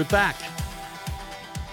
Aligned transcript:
We're 0.00 0.04
back. 0.06 0.36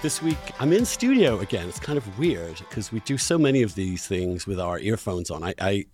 This 0.01 0.21
week, 0.21 0.51
I'm 0.59 0.73
in 0.73 0.83
studio 0.83 1.39
again. 1.39 1.69
It's 1.69 1.79
kind 1.79 1.97
of 1.97 2.19
weird 2.19 2.57
because 2.57 2.91
we 2.91 2.99
do 2.99 3.17
so 3.17 3.37
many 3.37 3.63
of 3.63 3.73
these 3.73 4.05
things 4.05 4.45
with 4.45 4.59
our 4.59 4.79
earphones 4.79 5.31
on. 5.31 5.45
I, 5.45 5.53
I 5.61 5.85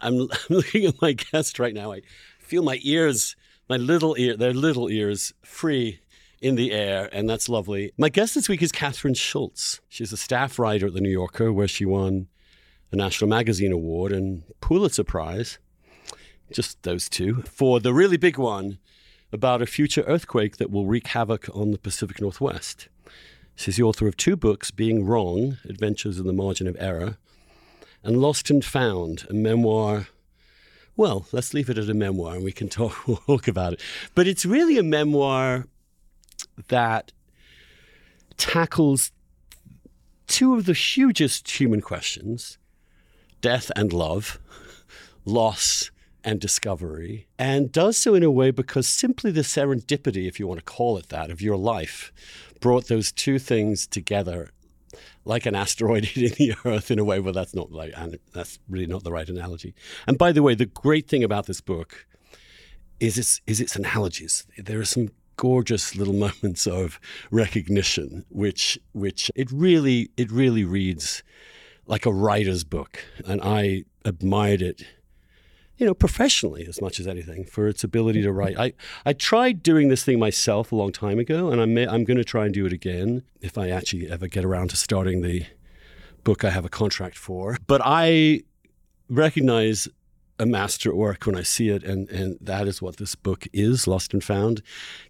I'm, 0.00 0.22
I'm 0.22 0.28
looking 0.48 0.86
at 0.86 1.00
my 1.00 1.12
guest 1.12 1.60
right 1.60 1.72
now. 1.72 1.92
I 1.92 2.02
feel 2.40 2.64
my 2.64 2.80
ears, 2.82 3.36
my 3.68 3.76
little 3.76 4.16
ear, 4.18 4.36
their 4.36 4.52
little 4.52 4.90
ears, 4.90 5.34
free 5.44 6.00
in 6.40 6.56
the 6.56 6.72
air, 6.72 7.08
and 7.12 7.30
that's 7.30 7.48
lovely. 7.48 7.92
My 7.96 8.08
guest 8.08 8.34
this 8.34 8.48
week 8.48 8.60
is 8.60 8.72
Kathryn 8.72 9.16
Schulz. 9.16 9.80
She's 9.88 10.12
a 10.12 10.16
staff 10.16 10.58
writer 10.58 10.88
at 10.88 10.94
the 10.94 11.00
New 11.00 11.12
Yorker, 11.12 11.52
where 11.52 11.68
she 11.68 11.84
won 11.84 12.26
a 12.90 12.96
National 12.96 13.30
Magazine 13.30 13.70
Award 13.70 14.10
and 14.10 14.42
Pulitzer 14.60 15.04
Prize. 15.04 15.60
Just 16.50 16.82
those 16.82 17.08
two 17.08 17.42
for 17.42 17.78
the 17.78 17.94
really 17.94 18.16
big 18.16 18.36
one 18.36 18.78
about 19.32 19.62
a 19.62 19.66
future 19.66 20.02
earthquake 20.02 20.58
that 20.58 20.70
will 20.70 20.86
wreak 20.86 21.08
havoc 21.08 21.48
on 21.54 21.70
the 21.70 21.78
Pacific 21.78 22.20
Northwest. 22.20 22.88
She's 23.54 23.76
the 23.76 23.82
author 23.82 24.06
of 24.06 24.16
two 24.16 24.36
books 24.36 24.70
Being 24.70 25.06
Wrong 25.06 25.58
Adventures 25.64 26.18
in 26.18 26.26
the 26.26 26.32
Margin 26.32 26.66
of 26.66 26.76
Error, 26.78 27.16
and 28.02 28.20
Lost 28.20 28.50
and 28.50 28.64
Found, 28.64 29.26
a 29.30 29.34
memoir. 29.34 30.08
Well, 30.96 31.26
let's 31.32 31.54
leave 31.54 31.70
it 31.70 31.78
at 31.78 31.88
a 31.88 31.94
memoir 31.94 32.34
and 32.34 32.44
we 32.44 32.52
can 32.52 32.68
talk, 32.68 32.94
talk 33.26 33.48
about 33.48 33.74
it. 33.74 33.80
But 34.14 34.26
it's 34.26 34.44
really 34.44 34.78
a 34.78 34.82
memoir 34.82 35.66
that 36.68 37.12
tackles 38.36 39.12
two 40.26 40.54
of 40.54 40.66
the 40.66 40.74
hugest 40.74 41.60
human 41.60 41.80
questions 41.80 42.58
death 43.40 43.72
and 43.74 43.92
love, 43.92 44.38
loss 45.24 45.90
and 46.24 46.40
discovery, 46.40 47.26
and 47.38 47.72
does 47.72 47.96
so 47.96 48.14
in 48.14 48.22
a 48.22 48.30
way 48.30 48.50
because 48.50 48.86
simply 48.86 49.30
the 49.30 49.40
serendipity, 49.42 50.28
if 50.28 50.38
you 50.38 50.46
want 50.46 50.60
to 50.60 50.64
call 50.64 50.96
it 50.96 51.08
that, 51.08 51.30
of 51.30 51.40
your 51.40 51.56
life 51.56 52.12
brought 52.60 52.86
those 52.88 53.10
two 53.10 53.38
things 53.38 53.86
together 53.86 54.50
like 55.24 55.46
an 55.46 55.54
asteroid 55.54 56.04
hitting 56.14 56.34
the 56.38 56.54
earth 56.64 56.90
in 56.90 56.98
a 56.98 57.04
way. 57.04 57.20
Well 57.20 57.32
that's 57.32 57.54
not 57.54 57.72
like 57.72 57.94
that's 58.32 58.58
really 58.68 58.86
not 58.86 59.04
the 59.04 59.12
right 59.12 59.28
analogy. 59.28 59.74
And 60.06 60.18
by 60.18 60.32
the 60.32 60.42
way 60.42 60.54
the 60.54 60.66
great 60.66 61.08
thing 61.08 61.24
about 61.24 61.46
this 61.46 61.60
book 61.60 62.06
is 63.00 63.18
its 63.18 63.40
is 63.46 63.60
its 63.60 63.76
analogies. 63.76 64.46
There 64.56 64.80
are 64.80 64.84
some 64.84 65.08
gorgeous 65.36 65.96
little 65.96 66.14
moments 66.42 66.66
of 66.66 67.00
recognition 67.30 68.24
which 68.28 68.78
which 68.92 69.30
it 69.34 69.50
really 69.50 70.10
it 70.16 70.30
really 70.30 70.64
reads 70.64 71.22
like 71.86 72.06
a 72.06 72.12
writer's 72.12 72.64
book. 72.64 73.04
And 73.26 73.40
i 73.42 73.84
admired 74.04 74.62
it 74.62 74.82
you 75.82 75.88
know, 75.88 75.94
professionally 75.94 76.64
as 76.68 76.80
much 76.80 77.00
as 77.00 77.08
anything 77.08 77.44
for 77.44 77.66
its 77.66 77.82
ability 77.82 78.22
to 78.22 78.30
write. 78.30 78.56
I, 78.56 78.72
I 79.04 79.12
tried 79.14 79.64
doing 79.64 79.88
this 79.88 80.04
thing 80.04 80.20
myself 80.20 80.70
a 80.70 80.76
long 80.76 80.92
time 80.92 81.18
ago, 81.18 81.50
and 81.50 81.60
I'm, 81.60 81.76
I'm 81.76 82.04
going 82.04 82.18
to 82.18 82.24
try 82.24 82.44
and 82.44 82.54
do 82.54 82.64
it 82.66 82.72
again 82.72 83.24
if 83.40 83.58
I 83.58 83.70
actually 83.70 84.08
ever 84.08 84.28
get 84.28 84.44
around 84.44 84.70
to 84.70 84.76
starting 84.76 85.22
the 85.22 85.44
book 86.22 86.44
I 86.44 86.50
have 86.50 86.64
a 86.64 86.68
contract 86.68 87.18
for. 87.18 87.58
But 87.66 87.80
I 87.84 88.42
recognize 89.08 89.88
a 90.38 90.46
master 90.46 90.88
at 90.88 90.96
work 90.96 91.26
when 91.26 91.34
I 91.34 91.42
see 91.42 91.68
it, 91.70 91.82
and, 91.82 92.08
and 92.10 92.38
that 92.40 92.68
is 92.68 92.80
what 92.80 92.98
this 92.98 93.16
book 93.16 93.48
is 93.52 93.88
Lost 93.88 94.14
and 94.14 94.22
Found. 94.22 94.62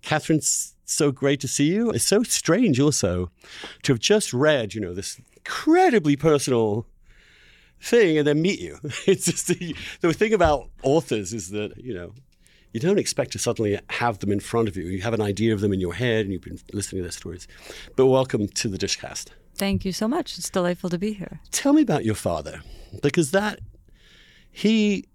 Kathryn, 0.03 0.41
so 0.87 1.13
great 1.13 1.41
to 1.41 1.49
see 1.49 1.71
you. 1.71 1.91
It's 1.91 2.07
so 2.07 2.23
strange 2.23 2.81
also 2.81 3.31
to 3.83 3.93
have 3.93 4.01
just 4.01 4.33
read, 4.33 4.73
you 4.73 4.81
know, 4.81 4.95
this 4.95 5.21
incredibly 5.37 6.17
personal 6.17 6.87
thing 7.83 8.19
and 8.19 8.27
then 8.27 8.41
meet 8.41 8.61
you. 8.61 8.79
It's 9.07 9.27
just 9.27 9.49
the, 9.49 9.77
the 10.01 10.13
thing 10.13 10.33
about 10.33 10.71
authors 10.83 11.33
is 11.33 11.51
that, 11.51 11.77
you 11.77 11.93
know, 11.93 12.13
you 12.73 12.81
don't 12.81 12.99
expect 12.99 13.33
to 13.33 13.39
suddenly 13.39 13.79
have 13.91 14.21
them 14.21 14.33
in 14.33 14.41
front 14.41 14.69
of 14.69 14.77
you. 14.77 14.85
You 14.85 15.03
have 15.03 15.13
an 15.13 15.21
idea 15.21 15.53
of 15.53 15.61
them 15.61 15.73
in 15.73 15.81
your 15.81 15.95
head 15.95 16.25
and 16.25 16.33
you've 16.33 16.43
been 16.43 16.59
listening 16.73 17.01
to 17.01 17.03
their 17.03 17.13
stories. 17.13 17.47
But 17.97 18.07
welcome 18.07 18.49
to 18.49 18.69
the 18.69 18.79
Dishcast. 18.79 19.29
Thank 19.57 19.85
you 19.85 19.93
so 19.93 20.09
much. 20.09 20.39
It's 20.39 20.49
delightful 20.49 20.89
to 20.91 20.99
be 20.99 21.13
here. 21.13 21.41
Tell 21.51 21.73
me 21.73 21.83
about 21.83 22.05
your 22.05 22.15
father 22.15 22.63
because 23.03 23.33
that 23.33 23.61
he 24.51 25.07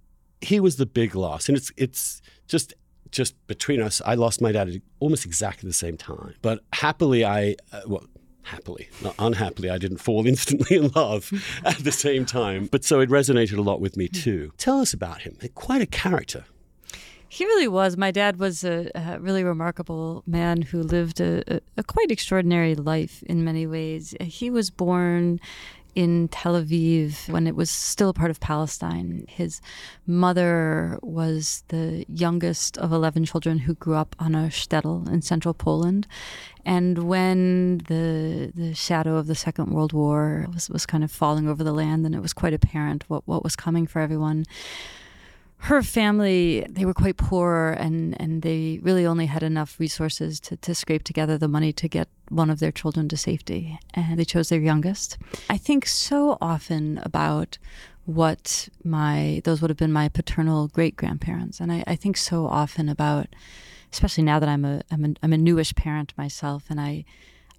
he 0.42 0.60
was 0.60 0.78
the 0.78 0.86
big 0.86 1.16
loss 1.16 1.48
and 1.48 1.58
it's 1.58 1.72
it's 1.78 2.22
just 2.48 2.74
just 3.12 3.36
between 3.48 3.82
us 3.82 4.02
I 4.06 4.14
lost 4.14 4.42
my 4.42 4.52
dad 4.52 4.70
at 4.70 4.82
almost 5.00 5.26
exactly 5.26 5.68
the 5.68 5.74
same 5.74 5.98
time. 5.98 6.36
But 6.44 6.60
happily 6.74 7.26
I 7.26 7.56
uh, 7.72 7.82
well 7.88 8.04
happily, 8.48 8.90
not 9.02 9.16
unhappily, 9.20 9.70
I 9.70 9.78
didn't 9.78 9.98
fall 9.98 10.26
instantly 10.34 10.78
in 10.78 10.90
love 10.90 11.32
at 11.64 11.78
the 11.78 11.92
same 11.92 12.26
time. 12.26 12.68
But 12.72 12.84
so 12.84 13.00
it 13.00 13.10
resonated 13.10 13.58
a 13.58 13.62
lot 13.62 13.82
with 13.82 13.98
me 13.98 14.08
hmm. 14.08 14.20
too. 14.20 14.52
Tell 14.58 14.80
us 14.80 14.94
about 14.94 15.22
him. 15.22 15.38
Quite 15.56 15.82
a 15.82 15.86
character. 15.86 16.46
He 17.30 17.46
really 17.46 17.68
was. 17.68 17.98
My 17.98 18.12
dad 18.12 18.40
was 18.40 18.64
a, 18.64 18.90
a 18.96 19.20
really 19.20 19.44
remarkable 19.44 20.24
man 20.26 20.62
who 20.62 20.82
lived 20.82 21.20
a, 21.20 21.44
a, 21.56 21.60
a, 21.78 21.84
quite 21.84 22.10
extraordinary 22.10 22.74
life 22.74 23.22
in 23.24 23.44
many 23.44 23.68
ways. 23.68 24.16
He 24.22 24.50
was 24.50 24.70
born 24.70 25.42
in 25.98 26.28
Tel 26.28 26.54
Aviv 26.54 27.28
when 27.28 27.48
it 27.48 27.56
was 27.56 27.72
still 27.72 28.10
a 28.10 28.14
part 28.14 28.30
of 28.30 28.40
Palestine. 28.40 29.26
His 29.28 29.62
mother 30.06 31.00
was 31.02 31.64
the 31.70 32.06
youngest 32.08 32.78
of 32.78 32.92
11 32.92 33.26
children 33.26 33.58
who 33.58 33.74
grew 33.74 33.96
up 33.96 34.16
on 34.20 34.36
a 34.36 34.50
shtetl 34.50 35.12
in 35.12 35.24
central 35.24 35.56
Poland. 35.56 36.06
And 36.64 37.00
when 37.10 37.80
the 37.88 38.52
the 38.54 38.76
shadow 38.76 39.16
of 39.16 39.26
the 39.26 39.34
Second 39.34 39.72
World 39.72 39.92
War 39.92 40.46
was, 40.54 40.70
was 40.70 40.86
kind 40.86 41.04
of 41.04 41.10
falling 41.10 41.50
over 41.50 41.64
the 41.64 41.74
land, 41.74 42.06
and 42.06 42.14
it 42.14 42.22
was 42.22 42.34
quite 42.34 42.54
apparent 42.54 43.04
what, 43.08 43.24
what 43.26 43.44
was 43.44 43.56
coming 43.56 43.88
for 43.88 44.00
everyone, 44.00 44.46
her 45.60 45.82
family 45.82 46.66
they 46.70 46.86
were 46.86 46.94
quite 46.94 47.18
poor 47.18 47.76
and 47.80 48.20
and 48.22 48.42
they 48.42 48.80
really 48.84 49.06
only 49.06 49.26
had 49.26 49.44
enough 49.44 49.80
resources 49.80 50.40
to, 50.40 50.56
to 50.58 50.76
scrape 50.76 51.04
together 51.04 51.38
the 51.38 51.48
money 51.48 51.74
to 51.74 51.88
get 51.88 52.08
one 52.30 52.50
of 52.50 52.60
their 52.60 52.72
children 52.72 53.10
to 53.10 53.18
safety 53.18 53.80
and 53.94 54.20
they 54.20 54.26
chose 54.26 54.50
their 54.50 54.60
youngest. 54.60 55.18
I 55.50 55.58
think 55.58 55.86
so 55.86 56.38
often 56.40 57.00
about 57.04 57.58
what 58.06 58.70
my 58.84 59.42
those 59.44 59.62
would 59.62 59.70
have 59.70 59.78
been 59.78 59.92
my 59.92 60.08
paternal 60.08 60.70
great 60.70 60.96
grandparents 60.96 61.60
and 61.60 61.72
I, 61.72 61.84
I 61.86 61.96
think 61.96 62.16
so 62.16 62.48
often 62.48 62.88
about 62.88 63.28
especially 63.92 64.24
now 64.24 64.40
that 64.40 64.48
i'm 64.48 64.64
a 64.64 64.82
I'm 64.90 65.04
a, 65.04 65.10
I'm 65.22 65.34
a 65.34 65.38
newish 65.38 65.76
parent 65.76 66.14
myself 66.18 66.64
and 66.70 66.80
i 66.80 67.04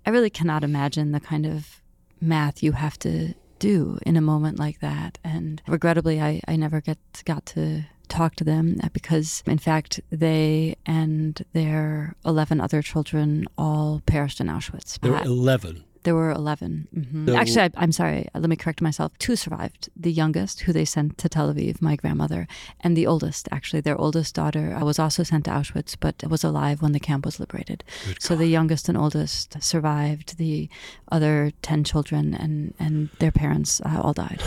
i 0.06 0.10
really 0.10 0.30
cannot 0.30 0.64
imagine 0.64 1.12
the 1.12 1.20
kind 1.20 1.44
of 1.44 1.82
math 2.18 2.62
you 2.62 2.72
have 2.72 2.98
to 3.00 3.34
do 3.58 3.98
in 4.04 4.16
a 4.16 4.20
moment 4.20 4.58
like 4.58 4.80
that. 4.80 5.18
And 5.24 5.62
regrettably, 5.66 6.20
I, 6.20 6.40
I 6.46 6.56
never 6.56 6.80
get 6.80 6.98
got 7.24 7.46
to 7.46 7.84
talk 8.08 8.34
to 8.36 8.44
them 8.44 8.78
uh, 8.82 8.88
because, 8.92 9.42
in 9.46 9.58
fact, 9.58 10.00
they 10.10 10.76
and 10.86 11.44
their 11.52 12.14
11 12.24 12.60
other 12.60 12.82
children 12.82 13.46
all 13.56 14.02
perished 14.06 14.40
in 14.40 14.46
Auschwitz. 14.46 14.98
There 15.00 15.12
were 15.12 15.22
11. 15.22 15.84
There 16.08 16.14
were 16.14 16.30
11. 16.30 16.88
Mm-hmm. 16.96 17.36
Actually, 17.36 17.70
I, 17.76 17.84
am 17.84 17.92
sorry. 17.92 18.26
Let 18.34 18.48
me 18.48 18.56
correct 18.56 18.80
myself. 18.80 19.12
Two 19.18 19.36
survived. 19.36 19.90
The 19.94 20.10
youngest, 20.10 20.60
who 20.60 20.72
they 20.72 20.86
sent 20.86 21.18
to 21.18 21.28
Tel 21.28 21.52
Aviv, 21.52 21.82
my 21.82 21.96
grandmother, 21.96 22.48
and 22.80 22.96
the 22.96 23.06
oldest, 23.06 23.46
actually, 23.52 23.82
their 23.82 24.00
oldest 24.00 24.34
daughter, 24.34 24.74
uh, 24.74 24.86
was 24.86 24.98
also 24.98 25.22
sent 25.22 25.44
to 25.44 25.50
Auschwitz, 25.50 25.98
but 26.00 26.24
was 26.26 26.42
alive 26.42 26.80
when 26.80 26.92
the 26.92 26.98
camp 26.98 27.26
was 27.26 27.38
liberated. 27.38 27.84
So 28.18 28.30
God. 28.30 28.38
the 28.38 28.46
youngest 28.46 28.88
and 28.88 28.96
oldest 28.96 29.62
survived. 29.62 30.38
The 30.38 30.70
other 31.12 31.52
10 31.60 31.84
children 31.84 32.32
and, 32.32 32.72
and 32.78 33.10
their 33.18 33.30
parents 33.30 33.82
uh, 33.82 34.00
all 34.02 34.14
died. 34.14 34.42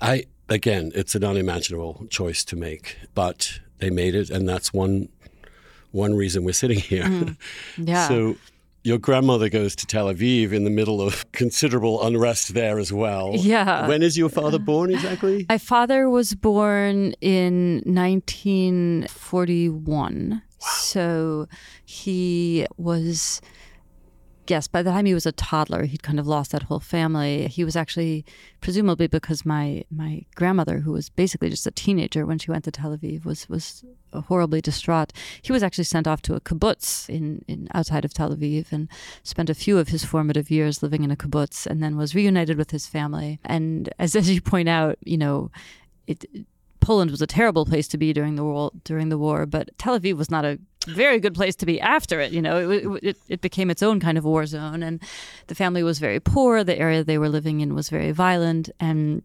I, 0.00 0.24
again, 0.48 0.90
it's 0.94 1.14
an 1.14 1.22
unimaginable 1.22 2.06
choice 2.08 2.46
to 2.46 2.56
make, 2.56 2.96
but 3.14 3.60
they 3.76 3.90
made 3.90 4.14
it, 4.14 4.30
and 4.30 4.48
that's 4.48 4.72
one 4.72 5.10
one 5.96 6.14
reason 6.14 6.44
we're 6.44 6.52
sitting 6.52 6.78
here. 6.78 7.04
Mm. 7.04 7.36
Yeah. 7.78 8.08
so 8.08 8.36
your 8.84 8.98
grandmother 8.98 9.48
goes 9.48 9.74
to 9.76 9.86
Tel 9.86 10.06
Aviv 10.06 10.52
in 10.52 10.62
the 10.62 10.70
middle 10.70 11.02
of 11.02 11.30
considerable 11.32 12.06
unrest 12.06 12.54
there 12.54 12.78
as 12.78 12.92
well. 12.92 13.32
Yeah. 13.34 13.88
When 13.88 14.00
is 14.02 14.16
your 14.16 14.28
father 14.28 14.60
born 14.60 14.92
exactly? 14.92 15.44
My 15.48 15.58
father 15.58 16.08
was 16.08 16.34
born 16.34 17.14
in 17.20 17.82
1941. 17.84 20.30
Wow. 20.30 20.40
So 20.60 21.48
he 21.84 22.66
was 22.76 23.40
yes, 24.50 24.68
by 24.68 24.82
the 24.82 24.90
time 24.90 25.06
he 25.06 25.14
was 25.14 25.26
a 25.26 25.32
toddler, 25.32 25.84
he'd 25.84 26.02
kind 26.02 26.20
of 26.20 26.26
lost 26.26 26.52
that 26.52 26.64
whole 26.64 26.80
family. 26.80 27.48
He 27.48 27.64
was 27.64 27.76
actually, 27.76 28.24
presumably 28.60 29.06
because 29.06 29.44
my 29.44 29.84
my 29.90 30.24
grandmother, 30.34 30.80
who 30.80 30.92
was 30.92 31.08
basically 31.08 31.50
just 31.50 31.66
a 31.66 31.70
teenager 31.70 32.26
when 32.26 32.38
she 32.38 32.50
went 32.50 32.64
to 32.64 32.70
Tel 32.70 32.96
Aviv, 32.96 33.24
was 33.24 33.48
was 33.48 33.84
horribly 34.22 34.60
distraught. 34.60 35.12
He 35.42 35.52
was 35.52 35.62
actually 35.62 35.84
sent 35.84 36.06
off 36.06 36.22
to 36.22 36.34
a 36.34 36.40
kibbutz 36.40 37.08
in, 37.08 37.44
in 37.48 37.68
outside 37.74 38.04
of 38.04 38.14
Tel 38.14 38.34
Aviv 38.34 38.72
and 38.72 38.88
spent 39.22 39.50
a 39.50 39.54
few 39.54 39.78
of 39.78 39.88
his 39.88 40.04
formative 40.04 40.50
years 40.50 40.82
living 40.82 41.04
in 41.04 41.10
a 41.10 41.16
kibbutz, 41.16 41.66
and 41.66 41.82
then 41.82 41.96
was 41.96 42.14
reunited 42.14 42.56
with 42.56 42.70
his 42.70 42.86
family. 42.86 43.38
And 43.44 43.92
as 43.98 44.16
as 44.20 44.30
you 44.30 44.40
point 44.40 44.68
out, 44.68 44.98
you 45.00 45.18
know, 45.18 45.50
it 46.06 46.24
Poland 46.80 47.10
was 47.10 47.22
a 47.22 47.26
terrible 47.26 47.66
place 47.66 47.88
to 47.88 47.98
be 47.98 48.12
during 48.12 48.36
the 48.36 48.44
war. 48.44 48.70
During 48.84 49.08
the 49.08 49.18
war, 49.18 49.46
but 49.46 49.70
Tel 49.78 49.98
Aviv 49.98 50.16
was 50.16 50.30
not 50.30 50.44
a 50.44 50.58
very 50.86 51.18
good 51.18 51.34
place 51.34 51.56
to 51.56 51.66
be 51.66 51.80
after 51.80 52.20
it. 52.20 52.32
You 52.32 52.40
know, 52.40 52.70
it, 52.70 52.84
it, 53.02 53.16
it 53.28 53.40
became 53.40 53.70
its 53.70 53.82
own 53.82 53.98
kind 53.98 54.16
of 54.16 54.24
war 54.24 54.46
zone, 54.46 54.82
and 54.82 55.02
the 55.48 55.54
family 55.54 55.82
was 55.82 55.98
very 55.98 56.20
poor. 56.20 56.62
The 56.62 56.78
area 56.78 57.02
they 57.02 57.18
were 57.18 57.28
living 57.28 57.60
in 57.60 57.74
was 57.74 57.88
very 57.88 58.12
violent, 58.12 58.70
and 58.78 59.22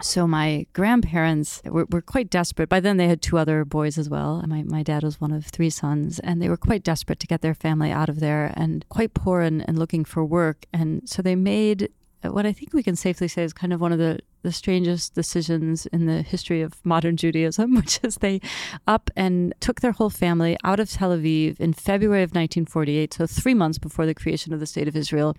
so 0.00 0.26
my 0.26 0.66
grandparents 0.72 1.60
were, 1.64 1.86
were, 1.90 2.00
quite 2.00 2.30
desperate. 2.30 2.68
By 2.68 2.80
then, 2.80 2.96
they 2.96 3.08
had 3.08 3.20
two 3.20 3.36
other 3.36 3.64
boys 3.64 3.98
as 3.98 4.08
well. 4.08 4.42
My, 4.46 4.62
my 4.62 4.82
dad 4.82 5.02
was 5.02 5.20
one 5.20 5.32
of 5.32 5.46
three 5.46 5.70
sons, 5.70 6.18
and 6.20 6.40
they 6.40 6.48
were 6.48 6.56
quite 6.56 6.82
desperate 6.82 7.20
to 7.20 7.26
get 7.26 7.42
their 7.42 7.54
family 7.54 7.90
out 7.90 8.08
of 8.08 8.20
there 8.20 8.54
and 8.56 8.86
quite 8.88 9.12
poor 9.12 9.42
and, 9.42 9.66
and 9.68 9.78
looking 9.78 10.04
for 10.04 10.24
work. 10.24 10.64
And 10.72 11.08
so 11.08 11.20
they 11.20 11.36
made 11.36 11.90
what 12.30 12.46
I 12.46 12.52
think 12.52 12.72
we 12.72 12.82
can 12.82 12.96
safely 12.96 13.28
say 13.28 13.42
is 13.42 13.52
kind 13.52 13.72
of 13.72 13.80
one 13.80 13.92
of 13.92 13.98
the, 13.98 14.20
the 14.42 14.52
strangest 14.52 15.14
decisions 15.14 15.86
in 15.86 16.06
the 16.06 16.22
history 16.22 16.62
of 16.62 16.74
modern 16.84 17.16
Judaism, 17.16 17.74
which 17.76 18.00
is 18.02 18.16
they 18.16 18.40
up 18.86 19.10
and 19.16 19.54
took 19.60 19.80
their 19.80 19.92
whole 19.92 20.10
family 20.10 20.56
out 20.64 20.78
of 20.78 20.90
Tel 20.90 21.10
Aviv 21.10 21.58
in 21.58 21.72
February 21.72 22.22
of 22.22 22.30
1948, 22.30 23.14
so 23.14 23.26
three 23.26 23.54
months 23.54 23.78
before 23.78 24.06
the 24.06 24.14
creation 24.14 24.52
of 24.52 24.60
the 24.60 24.66
State 24.66 24.88
of 24.88 24.96
Israel. 24.96 25.36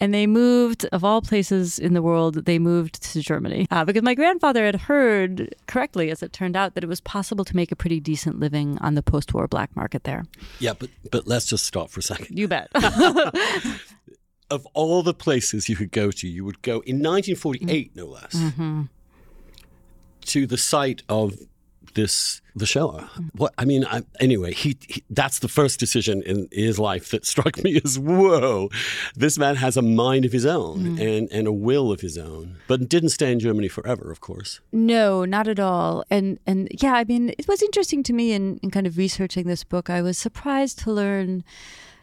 And 0.00 0.12
they 0.12 0.26
moved, 0.26 0.86
of 0.92 1.04
all 1.04 1.22
places 1.22 1.78
in 1.78 1.94
the 1.94 2.02
world, 2.02 2.46
they 2.46 2.58
moved 2.58 3.02
to 3.12 3.20
Germany. 3.20 3.66
Uh, 3.70 3.84
because 3.84 4.02
my 4.02 4.14
grandfather 4.14 4.64
had 4.64 4.76
heard 4.76 5.54
correctly, 5.66 6.10
as 6.10 6.22
it 6.22 6.32
turned 6.32 6.56
out, 6.56 6.74
that 6.74 6.84
it 6.84 6.88
was 6.88 7.00
possible 7.00 7.44
to 7.44 7.56
make 7.56 7.72
a 7.72 7.76
pretty 7.76 8.00
decent 8.00 8.38
living 8.38 8.78
on 8.78 8.94
the 8.94 9.02
post 9.02 9.34
war 9.34 9.46
black 9.46 9.74
market 9.76 10.04
there. 10.04 10.24
Yeah, 10.58 10.74
but, 10.78 10.90
but 11.10 11.26
let's 11.26 11.46
just 11.46 11.64
stop 11.64 11.90
for 11.90 12.00
a 12.00 12.02
second. 12.02 12.38
You 12.38 12.48
bet. 12.48 12.68
of 14.50 14.66
all 14.74 15.02
the 15.02 15.14
places 15.14 15.68
you 15.68 15.76
could 15.76 15.92
go 15.92 16.10
to, 16.10 16.28
you 16.28 16.44
would 16.44 16.62
go 16.62 16.80
in 16.80 16.96
1948, 16.96 17.92
no 17.94 18.06
less, 18.06 18.34
mm-hmm. 18.34 18.82
to 20.22 20.46
the 20.46 20.56
site 20.56 21.02
of 21.08 21.34
this 21.94 22.40
the 22.54 22.66
Shoah. 22.66 23.10
What 23.34 23.54
I 23.58 23.64
mean, 23.64 23.84
I, 23.84 24.02
anyway, 24.20 24.52
he, 24.52 24.76
he, 24.88 25.02
that's 25.10 25.38
the 25.40 25.48
first 25.48 25.80
decision 25.80 26.22
in 26.22 26.48
his 26.52 26.78
life 26.78 27.10
that 27.10 27.26
struck 27.26 27.62
me 27.62 27.80
as 27.84 27.98
whoa, 27.98 28.70
this 29.14 29.38
man 29.38 29.56
has 29.56 29.76
a 29.76 29.82
mind 29.82 30.24
of 30.24 30.32
his 30.32 30.46
own 30.46 30.96
mm. 30.96 31.00
and 31.00 31.30
and 31.32 31.46
a 31.46 31.52
will 31.52 31.90
of 31.90 32.00
his 32.00 32.18
own, 32.18 32.56
but 32.66 32.88
didn't 32.88 33.10
stay 33.10 33.32
in 33.32 33.40
Germany 33.40 33.68
forever, 33.68 34.10
of 34.10 34.20
course. 34.20 34.60
No, 34.72 35.24
not 35.24 35.48
at 35.48 35.60
all. 35.60 36.04
And 36.10 36.38
and 36.46 36.68
yeah, 36.80 36.94
I 36.94 37.04
mean, 37.04 37.30
it 37.38 37.48
was 37.48 37.62
interesting 37.62 38.02
to 38.04 38.12
me 38.12 38.32
in, 38.32 38.58
in 38.62 38.70
kind 38.70 38.86
of 38.86 38.96
researching 38.96 39.46
this 39.46 39.64
book. 39.64 39.90
I 39.90 40.02
was 40.02 40.18
surprised 40.18 40.78
to 40.80 40.92
learn, 40.92 41.44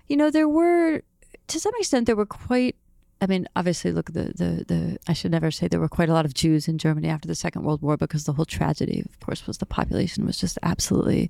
you 0.07 0.18
know, 0.18 0.30
there 0.30 0.50
were 0.50 1.03
to 1.47 1.59
some 1.59 1.74
extent, 1.77 2.06
there 2.06 2.15
were 2.15 2.25
quite 2.25 2.75
I 3.22 3.28
mean, 3.28 3.48
obviously, 3.56 3.94
look, 3.94 4.12
the, 4.12 4.34
the, 4.36 4.66
the, 4.68 4.98
I 5.08 5.14
should 5.14 5.32
never 5.32 5.50
say 5.50 5.68
there 5.68 5.80
were 5.80 5.88
quite 5.88 6.10
a 6.10 6.14
lot 6.14 6.26
of 6.26 6.34
Jews 6.34 6.68
in 6.68 6.78
Germany 6.78 7.08
after 7.08 7.28
the 7.28 7.36
Second 7.36 7.64
World 7.64 7.82
War 7.82 7.96
because 7.96 8.26
the 8.26 8.34
whole 8.34 8.46
tragedy, 8.46 9.04
of 9.06 9.20
course, 9.22 9.48
was 9.48 9.58
the 9.58 9.66
population 9.66 10.26
was 10.26 10.38
just 10.38 10.60
absolutely, 10.62 11.30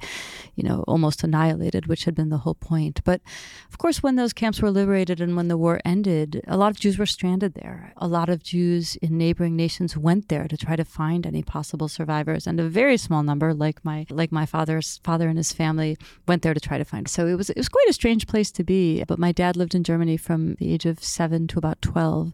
you 0.55 0.63
know, 0.63 0.83
almost 0.87 1.23
annihilated, 1.23 1.85
which 1.85 2.05
had 2.05 2.15
been 2.15 2.29
the 2.29 2.39
whole 2.39 2.55
point. 2.55 3.01
But 3.03 3.21
of 3.69 3.77
course, 3.77 4.01
when 4.01 4.15
those 4.15 4.33
camps 4.33 4.61
were 4.61 4.71
liberated 4.71 5.21
and 5.21 5.35
when 5.35 5.47
the 5.47 5.57
war 5.57 5.79
ended, 5.85 6.43
a 6.47 6.57
lot 6.57 6.71
of 6.71 6.79
Jews 6.79 6.97
were 6.97 7.05
stranded 7.05 7.53
there. 7.53 7.93
A 7.97 8.07
lot 8.07 8.29
of 8.29 8.43
Jews 8.43 8.95
in 8.97 9.17
neighboring 9.17 9.55
nations 9.55 9.95
went 9.95 10.27
there 10.27 10.47
to 10.47 10.57
try 10.57 10.75
to 10.75 10.85
find 10.85 11.25
any 11.25 11.43
possible 11.43 11.87
survivors, 11.87 12.47
and 12.47 12.59
a 12.59 12.67
very 12.67 12.97
small 12.97 13.21
number, 13.21 13.53
like 13.53 13.85
my 13.85 14.07
like 14.09 14.31
my 14.31 14.45
father's 14.45 14.99
father 15.03 15.29
and 15.29 15.37
his 15.37 15.53
family, 15.53 15.97
went 16.27 16.41
there 16.41 16.53
to 16.55 16.59
try 16.59 16.79
to 16.79 16.85
find. 16.85 17.07
So 17.07 17.27
it 17.27 17.35
was 17.35 17.51
it 17.51 17.57
was 17.57 17.69
quite 17.69 17.87
a 17.89 17.93
strange 17.93 18.25
place 18.25 18.51
to 18.51 18.63
be. 18.63 19.03
But 19.03 19.19
my 19.19 19.31
dad 19.31 19.55
lived 19.55 19.75
in 19.75 19.83
Germany 19.83 20.17
from 20.17 20.55
the 20.55 20.73
age 20.73 20.85
of 20.85 21.03
seven 21.03 21.47
to 21.47 21.59
about 21.59 21.81
12 21.85 22.33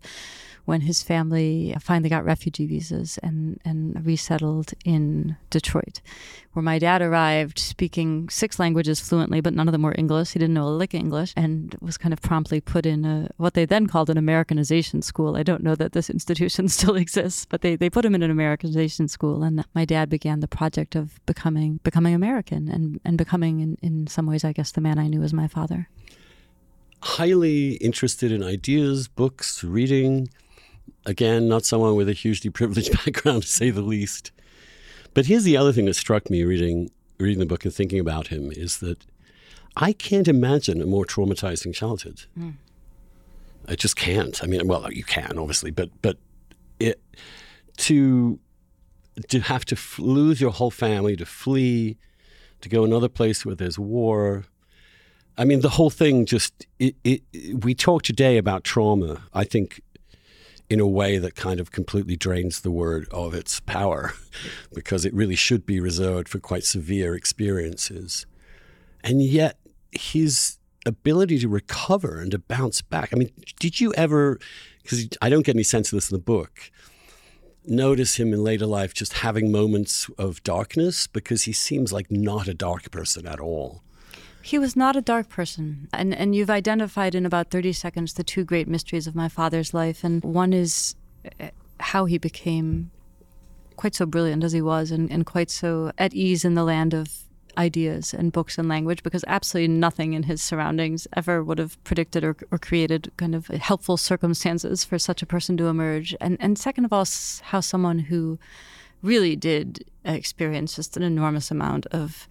when 0.65 0.81
his 0.81 1.01
family 1.01 1.75
finally 1.80 2.09
got 2.09 2.24
refugee 2.24 2.65
visas 2.65 3.18
and, 3.24 3.59
and 3.65 4.06
resettled 4.06 4.74
in 4.86 5.36
Detroit, 5.50 6.01
where 6.53 6.63
my 6.63 6.77
dad 6.77 7.01
arrived 7.01 7.57
speaking 7.57 8.30
six 8.30 8.59
languages 8.59 9.00
fluently, 9.00 9.42
but 9.42 9.53
none 9.53 9.68
of 9.68 9.71
them 9.71 9.81
were 9.81 9.95
English. 9.98 10.31
He 10.31 10.39
didn't 10.39 10.53
know 10.53 10.68
a 10.68 10.69
lick 10.69 10.94
of 10.94 11.00
English 11.00 11.33
and 11.36 11.75
was 11.81 11.98
kind 11.98 12.13
of 12.13 12.21
promptly 12.21 12.62
put 12.62 12.86
in 12.86 13.06
a, 13.06 13.30
what 13.38 13.53
they 13.53 13.65
then 13.65 13.88
called 13.88 14.09
an 14.09 14.18
Americanization 14.18 15.01
school. 15.01 15.36
I 15.36 15.44
don't 15.44 15.63
know 15.63 15.75
that 15.75 15.94
this 15.94 16.09
institution 16.09 16.68
still 16.69 16.95
exists, 16.95 17.45
but 17.45 17.62
they, 17.62 17.75
they 17.75 17.89
put 17.89 18.06
him 18.06 18.15
in 18.15 18.24
an 18.24 18.31
Americanization 18.31 19.07
school. 19.07 19.44
And 19.44 19.65
my 19.74 19.86
dad 19.86 20.09
began 20.09 20.39
the 20.39 20.48
project 20.48 20.95
of 20.95 21.19
becoming 21.25 21.80
becoming 21.83 22.13
American 22.13 22.69
and, 22.69 23.00
and 23.03 23.18
becoming, 23.18 23.59
in, 23.59 23.77
in 23.81 24.07
some 24.07 24.27
ways, 24.27 24.44
I 24.44 24.53
guess, 24.53 24.71
the 24.71 24.81
man 24.81 25.00
I 25.00 25.07
knew 25.07 25.24
as 25.24 25.33
my 25.33 25.48
father 25.48 25.89
highly 27.01 27.74
interested 27.75 28.31
in 28.31 28.44
ideas, 28.44 29.07
books, 29.07 29.63
reading. 29.63 30.30
Again, 31.06 31.48
not 31.48 31.65
someone 31.65 31.95
with 31.95 32.09
a 32.09 32.13
hugely 32.13 32.50
privileged 32.50 32.92
background, 33.06 33.44
to 33.44 33.48
say 33.48 33.69
the 33.69 33.81
least. 33.81 34.31
But 35.13 35.25
here's 35.25 35.44
the 35.44 35.57
other 35.57 35.74
thing 35.74 35.86
that 35.86 35.95
struck 35.95 36.30
me 36.30 36.44
reading 36.44 36.89
reading 37.19 37.39
the 37.39 37.45
book 37.45 37.63
and 37.65 37.74
thinking 37.74 38.00
about 38.00 38.27
him 38.27 38.51
is 38.51 38.80
that 38.80 39.06
I 39.77 39.94
can't 39.94 40.27
imagine 40.27 40.81
a 40.81 40.88
more 40.88 41.06
traumatizing 41.06 41.74
childhood. 41.74 42.24
Mm. 42.38 42.56
I 43.68 43.75
just 43.75 43.95
can't. 43.95 44.44
I 44.44 44.48
mean, 44.48 44.68
well, 44.68 44.92
you 44.92 45.03
can 45.03 45.38
obviously, 45.38 45.71
but 45.71 45.89
but 46.01 46.18
it 46.80 47.00
to 47.77 48.39
to 49.30 49.39
have 49.42 49.65
to 49.65 49.75
f- 49.75 50.00
lose 50.00 50.42
your 50.42 50.51
whole 50.51 50.71
family, 50.71 51.15
to 51.15 51.25
flee, 51.25 51.98
to 52.62 52.69
go 52.69 52.83
another 52.83 53.09
place 53.09 53.45
where 53.45 53.56
there's 53.56 53.77
war, 53.77 54.45
I 55.37 55.45
mean, 55.45 55.61
the 55.61 55.69
whole 55.69 55.89
thing 55.89 56.25
just, 56.25 56.67
it, 56.79 56.95
it, 57.03 57.21
we 57.63 57.73
talk 57.73 58.03
today 58.03 58.37
about 58.37 58.63
trauma, 58.63 59.23
I 59.33 59.43
think, 59.43 59.81
in 60.69 60.79
a 60.79 60.87
way 60.87 61.17
that 61.17 61.35
kind 61.35 61.59
of 61.59 61.71
completely 61.71 62.15
drains 62.15 62.61
the 62.61 62.71
word 62.71 63.07
of 63.11 63.33
its 63.33 63.59
power 63.59 64.13
because 64.73 65.03
it 65.05 65.13
really 65.13 65.35
should 65.35 65.65
be 65.65 65.79
reserved 65.79 66.29
for 66.29 66.39
quite 66.39 66.63
severe 66.63 67.15
experiences. 67.15 68.25
And 69.03 69.21
yet, 69.21 69.57
his 69.91 70.57
ability 70.85 71.39
to 71.39 71.47
recover 71.47 72.19
and 72.19 72.31
to 72.31 72.39
bounce 72.39 72.81
back. 72.81 73.09
I 73.13 73.17
mean, 73.17 73.31
did 73.59 73.79
you 73.79 73.93
ever, 73.93 74.39
because 74.81 75.07
I 75.21 75.29
don't 75.29 75.45
get 75.45 75.55
any 75.55 75.63
sense 75.63 75.91
of 75.91 75.97
this 75.97 76.09
in 76.09 76.15
the 76.15 76.23
book, 76.23 76.71
notice 77.65 78.15
him 78.15 78.33
in 78.33 78.43
later 78.43 78.65
life 78.65 78.93
just 78.93 79.13
having 79.13 79.51
moments 79.51 80.09
of 80.17 80.41
darkness? 80.43 81.07
Because 81.07 81.43
he 81.43 81.53
seems 81.53 81.93
like 81.93 82.09
not 82.09 82.47
a 82.47 82.53
dark 82.53 82.89
person 82.91 83.27
at 83.27 83.39
all. 83.39 83.83
He 84.43 84.57
was 84.57 84.75
not 84.75 84.95
a 84.95 85.01
dark 85.01 85.29
person. 85.29 85.88
And, 85.93 86.13
and 86.13 86.36
you've 86.36 86.50
identified 86.50 87.15
in 87.15 87.25
about 87.25 87.51
30 87.51 87.74
seconds 87.74 88.13
the 88.13 88.24
two 88.24 88.43
great 88.43 88.67
mysteries 88.67 89.07
of 89.07 89.15
my 89.15 89.29
father's 89.29 89.74
life. 89.74 90.03
And 90.03 90.24
one 90.24 90.53
is 90.53 90.95
uh, 91.39 91.50
how 91.79 92.05
he 92.05 92.17
became 92.17 92.91
quite 93.75 93.95
so 93.95 94.05
brilliant 94.05 94.43
as 94.43 94.51
he 94.51 94.62
was 94.62 94.91
and, 94.91 95.12
and 95.12 95.25
quite 95.25 95.50
so 95.50 95.91
at 95.98 96.13
ease 96.13 96.45
in 96.45 96.53
the 96.53 96.63
land 96.63 96.93
of 96.93 97.24
ideas 97.57 98.13
and 98.13 98.31
books 98.31 98.57
and 98.57 98.69
language 98.69 99.03
because 99.03 99.25
absolutely 99.27 99.67
nothing 99.67 100.13
in 100.13 100.24
his 100.24 100.41
surroundings 100.41 101.07
ever 101.13 101.43
would 101.43 101.57
have 101.57 101.81
predicted 101.83 102.24
or, 102.24 102.36
or 102.51 102.57
created 102.57 103.12
kind 103.17 103.36
of 103.36 103.48
helpful 103.48 103.98
circumstances 103.98 104.83
for 104.83 104.98
such 104.98 105.21
a 105.21 105.25
person 105.25 105.57
to 105.57 105.67
emerge. 105.67 106.15
And, 106.21 106.38
and 106.39 106.57
second 106.57 106.86
of 106.86 106.93
all, 106.93 107.05
how 107.43 107.60
someone 107.60 108.00
who 108.00 108.39
really 109.01 109.36
did 109.36 109.83
experience 110.05 110.75
just 110.75 110.95
an 110.95 111.03
enormous 111.03 111.51
amount 111.51 111.88
of 111.88 112.27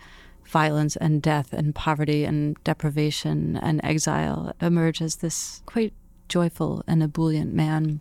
violence 0.51 0.97
and 0.97 1.23
death 1.23 1.53
and 1.53 1.75
poverty 1.75 2.25
and 2.25 2.63
deprivation 2.65 3.57
and 3.57 3.81
exile 3.85 4.53
emerge 4.61 5.01
as 5.01 5.17
this 5.17 5.63
quite 5.67 5.95
joyful 6.29 6.83
and 6.87 7.03
ebullient 7.03 7.55
man. 7.55 8.01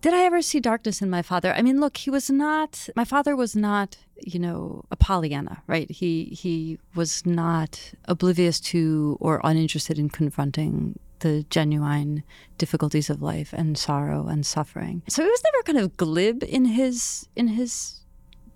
Did 0.00 0.14
I 0.14 0.24
ever 0.24 0.40
see 0.40 0.60
darkness 0.60 1.02
in 1.02 1.10
my 1.10 1.20
father? 1.20 1.52
I 1.52 1.60
mean, 1.60 1.78
look, 1.78 1.98
he 1.98 2.10
was 2.10 2.30
not. 2.30 2.88
My 2.96 3.04
father 3.04 3.36
was 3.36 3.54
not, 3.54 3.98
you 4.16 4.38
know, 4.38 4.84
a 4.90 4.96
Pollyanna, 4.96 5.62
right? 5.66 5.90
He 5.90 6.24
he 6.24 6.78
was 6.94 7.26
not 7.26 7.92
oblivious 8.06 8.60
to 8.72 9.18
or 9.20 9.40
uninterested 9.44 9.98
in 9.98 10.08
confronting 10.08 10.98
the 11.18 11.44
genuine 11.50 12.22
difficulties 12.56 13.10
of 13.10 13.20
life 13.20 13.52
and 13.52 13.76
sorrow 13.76 14.26
and 14.26 14.46
suffering. 14.46 15.02
So 15.06 15.22
he 15.22 15.28
was 15.28 15.42
never 15.44 15.62
kind 15.64 15.78
of 15.78 15.96
glib 15.98 16.42
in 16.44 16.64
his 16.64 17.28
in 17.36 17.48
his 17.48 18.00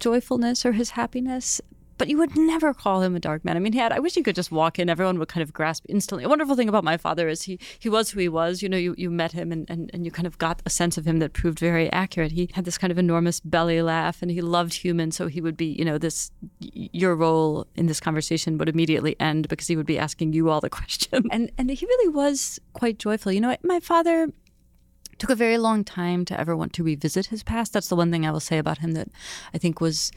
joyfulness 0.01 0.65
or 0.65 0.73
his 0.73 0.91
happiness 0.91 1.61
but 1.99 2.09
you 2.09 2.19
would 2.19 2.37
never 2.37 2.75
call 2.75 3.03
him 3.03 3.15
a 3.15 3.21
dark 3.21 3.45
man. 3.45 3.57
I 3.57 3.61
mean, 3.61 3.73
he 3.73 3.79
had. 3.79 3.93
I 3.93 3.99
wish 3.99 4.17
you 4.17 4.23
could 4.23 4.35
just 4.35 4.51
walk 4.51 4.79
in; 4.79 4.89
everyone 4.89 5.19
would 5.19 5.29
kind 5.29 5.43
of 5.43 5.53
grasp 5.53 5.85
instantly. 5.89 6.25
A 6.25 6.29
wonderful 6.29 6.57
thing 6.57 6.69
about 6.69 6.85
my 6.85 6.97
father 6.97 7.29
is 7.29 7.43
he 7.43 7.59
he 7.79 7.89
was 7.89 8.11
who 8.11 8.21
he 8.21 8.29
was. 8.29 8.63
You 8.63 8.69
know, 8.69 8.77
you, 8.77 8.95
you 8.99 9.11
met 9.11 9.33
him 9.33 9.53
and, 9.53 9.69
and, 9.71 9.91
and 9.93 10.05
you 10.05 10.11
kind 10.11 10.27
of 10.27 10.39
got 10.39 10.63
a 10.67 10.71
sense 10.71 10.99
of 10.99 11.07
him 11.07 11.19
that 11.19 11.33
proved 11.33 11.59
very 11.59 11.91
accurate. 11.93 12.33
He 12.33 12.51
had 12.53 12.65
this 12.65 12.79
kind 12.79 12.91
of 12.91 12.99
enormous 12.99 13.41
belly 13.41 13.83
laugh, 13.83 14.23
and 14.23 14.31
he 14.31 14.41
loved 14.41 14.75
humans. 14.75 15.17
So 15.17 15.27
he 15.27 15.41
would 15.41 15.57
be, 15.57 15.67
you 15.67 15.85
know, 15.85 15.99
this 15.99 16.31
your 16.61 17.15
role 17.15 17.67
in 17.77 17.87
this 17.87 18.01
conversation 18.01 18.59
would 18.59 18.69
immediately 18.69 19.17
end 19.21 19.49
because 19.49 19.67
he 19.67 19.77
would 19.77 19.87
be 19.87 19.99
asking 19.99 20.33
you 20.33 20.51
all 20.51 20.61
the 20.61 20.71
questions. 20.79 21.27
And 21.31 21.51
and 21.59 21.71
he 21.71 21.87
really 21.87 22.09
was 22.09 22.59
quite 22.73 22.99
joyful. 22.99 23.33
You 23.33 23.41
know, 23.41 23.57
my 23.63 23.81
father 23.81 24.29
took 25.19 25.31
a 25.31 25.37
very 25.37 25.59
long 25.59 25.85
time 25.85 26.25
to 26.25 26.39
ever 26.39 26.57
want 26.57 26.73
to 26.75 26.83
revisit 26.83 27.27
his 27.27 27.43
past. 27.43 27.73
That's 27.73 27.89
the 27.89 27.97
one 27.97 28.11
thing 28.11 28.27
I 28.27 28.31
will 28.31 28.41
say 28.41 28.59
about 28.59 28.79
him 28.79 28.93
that 28.93 29.09
I 29.53 29.59
think 29.59 29.81
was 29.81 30.11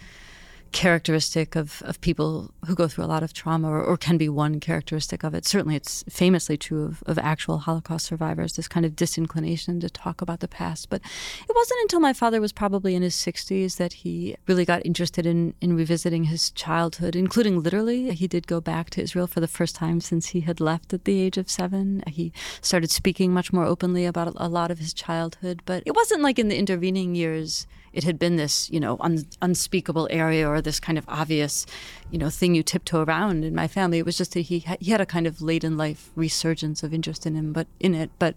characteristic 0.72 1.56
of, 1.56 1.82
of 1.86 2.00
people 2.02 2.52
who 2.66 2.76
go 2.76 2.88
through 2.88 3.04
a 3.04 3.08
lot 3.08 3.24
of 3.24 3.34
trauma, 3.34 3.70
or, 3.70 3.84
or, 3.84 3.98
can 3.98 4.18
be 4.18 4.30
one 4.30 4.60
characteristic 4.60 5.24
of 5.24 5.34
it. 5.34 5.46
Certainly, 5.46 5.76
it's 5.76 6.04
famously 6.10 6.58
true 6.58 6.84
of, 6.84 7.04
of 7.06 7.18
actual 7.18 7.60
Holocaust 7.60 8.06
survivors, 8.06 8.54
this 8.54 8.68
kind 8.68 8.86
of 8.86 8.96
disinclination 8.96 9.80
to 9.80 9.90
talk 9.90 10.22
about 10.22 10.40
the 10.40 10.48
past. 10.48 10.90
But 10.90 11.02
it 11.48 11.56
wasn't 11.56 11.82
until 11.82 12.00
my 12.00 12.14
father 12.14 12.42
was 12.42 12.52
probably 12.52 12.96
in 12.96 13.02
his 13.02 13.16
60s 13.16 13.78
that 13.78 13.94
he 13.94 14.36
really 14.48 14.66
got 14.66 14.86
interested 14.86 15.26
in, 15.26 15.54
in 15.62 15.76
revisiting 15.76 16.26
his 16.26 16.52
childhood, 16.52 17.16
including 17.16 17.62
literally. 17.62 18.12
He 18.12 18.28
did 18.28 18.48
go 18.48 18.62
back 18.62 18.90
to 18.92 19.02
Israel 19.02 19.28
for 19.28 19.40
the 19.40 19.48
first 19.48 19.76
time 19.76 20.02
since 20.02 20.28
he 20.28 20.42
had 20.42 20.60
left 20.60 20.94
at 20.94 21.06
the 21.06 21.20
age 21.22 21.38
of 21.38 21.50
seven. 21.50 22.04
He 22.08 22.32
started 22.62 22.92
speaking 22.92 23.34
much 23.34 23.54
more 23.54 23.66
openly 23.66 24.06
about 24.06 24.34
a 24.36 24.50
lot 24.50 24.72
of 24.72 24.80
his 24.80 24.94
childhood, 24.94 25.62
but 25.66 25.84
it 25.86 25.96
wasn't 25.96 26.22
like 26.22 26.40
in 26.40 26.48
the 26.48 26.58
intervening 26.58 27.16
years 27.16 27.68
it 27.94 28.04
had 28.04 28.20
been 28.20 28.36
this, 28.36 28.70
you 28.70 28.80
know, 28.80 28.98
un- 29.00 29.28
unspeakable 29.42 30.08
area 30.12 30.48
or 30.48 30.62
this 30.62 30.80
kind 30.80 30.98
of 30.98 31.06
obvious, 31.08 31.66
you 32.12 32.18
know, 32.18 32.30
thing 32.30 32.56
you 32.56 32.64
tiptoe 32.64 33.04
around 33.04 33.44
in 33.44 33.56
my 33.56 33.68
family. 33.68 34.00
It 34.00 34.06
was 34.06 34.18
just 34.18 34.34
that 34.34 34.42
he 34.42 34.60
ha- 34.60 34.78
he 34.80 34.92
had 34.92 35.02
a 35.02 35.06
kind 35.06 35.28
of 35.28 35.42
late 35.42 35.64
in 35.64 35.78
life 35.78 36.12
resurgence 36.16 36.84
of 36.84 36.94
interest 36.94 37.26
in 37.26 37.36
him, 37.36 37.54
but 37.54 37.68
in 37.80 37.96
it. 37.96 38.12
But 38.20 38.36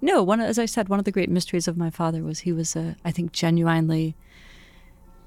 no, 0.00 0.22
one 0.22 0.40
as 0.40 0.58
I 0.58 0.66
said, 0.66 0.88
one 0.88 0.98
of 0.98 1.04
the 1.04 1.12
great 1.12 1.30
mysteries 1.30 1.68
of 1.68 1.76
my 1.76 1.90
father 1.90 2.22
was 2.22 2.40
he 2.40 2.52
was 2.52 2.76
a, 2.76 2.96
I 3.04 3.10
think, 3.10 3.32
genuinely 3.32 4.16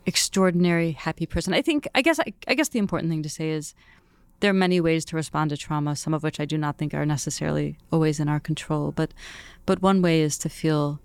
extraordinary 0.06 0.92
happy 0.92 1.26
person. 1.26 1.54
I 1.54 1.62
think 1.62 1.88
I 1.94 2.02
guess 2.02 2.20
I, 2.20 2.34
I 2.48 2.54
guess 2.54 2.70
the 2.70 2.80
important 2.80 3.12
thing 3.12 3.24
to 3.24 3.30
say 3.30 3.50
is 3.50 3.74
there 4.40 4.52
are 4.52 4.54
many 4.54 4.80
ways 4.80 5.04
to 5.06 5.16
respond 5.16 5.50
to 5.50 5.58
trauma, 5.58 5.96
some 5.96 6.14
of 6.14 6.24
which 6.24 6.40
I 6.40 6.46
do 6.46 6.58
not 6.58 6.78
think 6.78 6.94
are 6.94 7.06
necessarily 7.06 7.78
always 7.92 8.20
in 8.20 8.30
our 8.30 8.40
control. 8.40 8.92
But 8.92 9.14
but 9.66 9.82
one 9.82 10.02
way 10.02 10.22
is 10.22 10.38
to 10.40 10.50
feel 10.50 11.00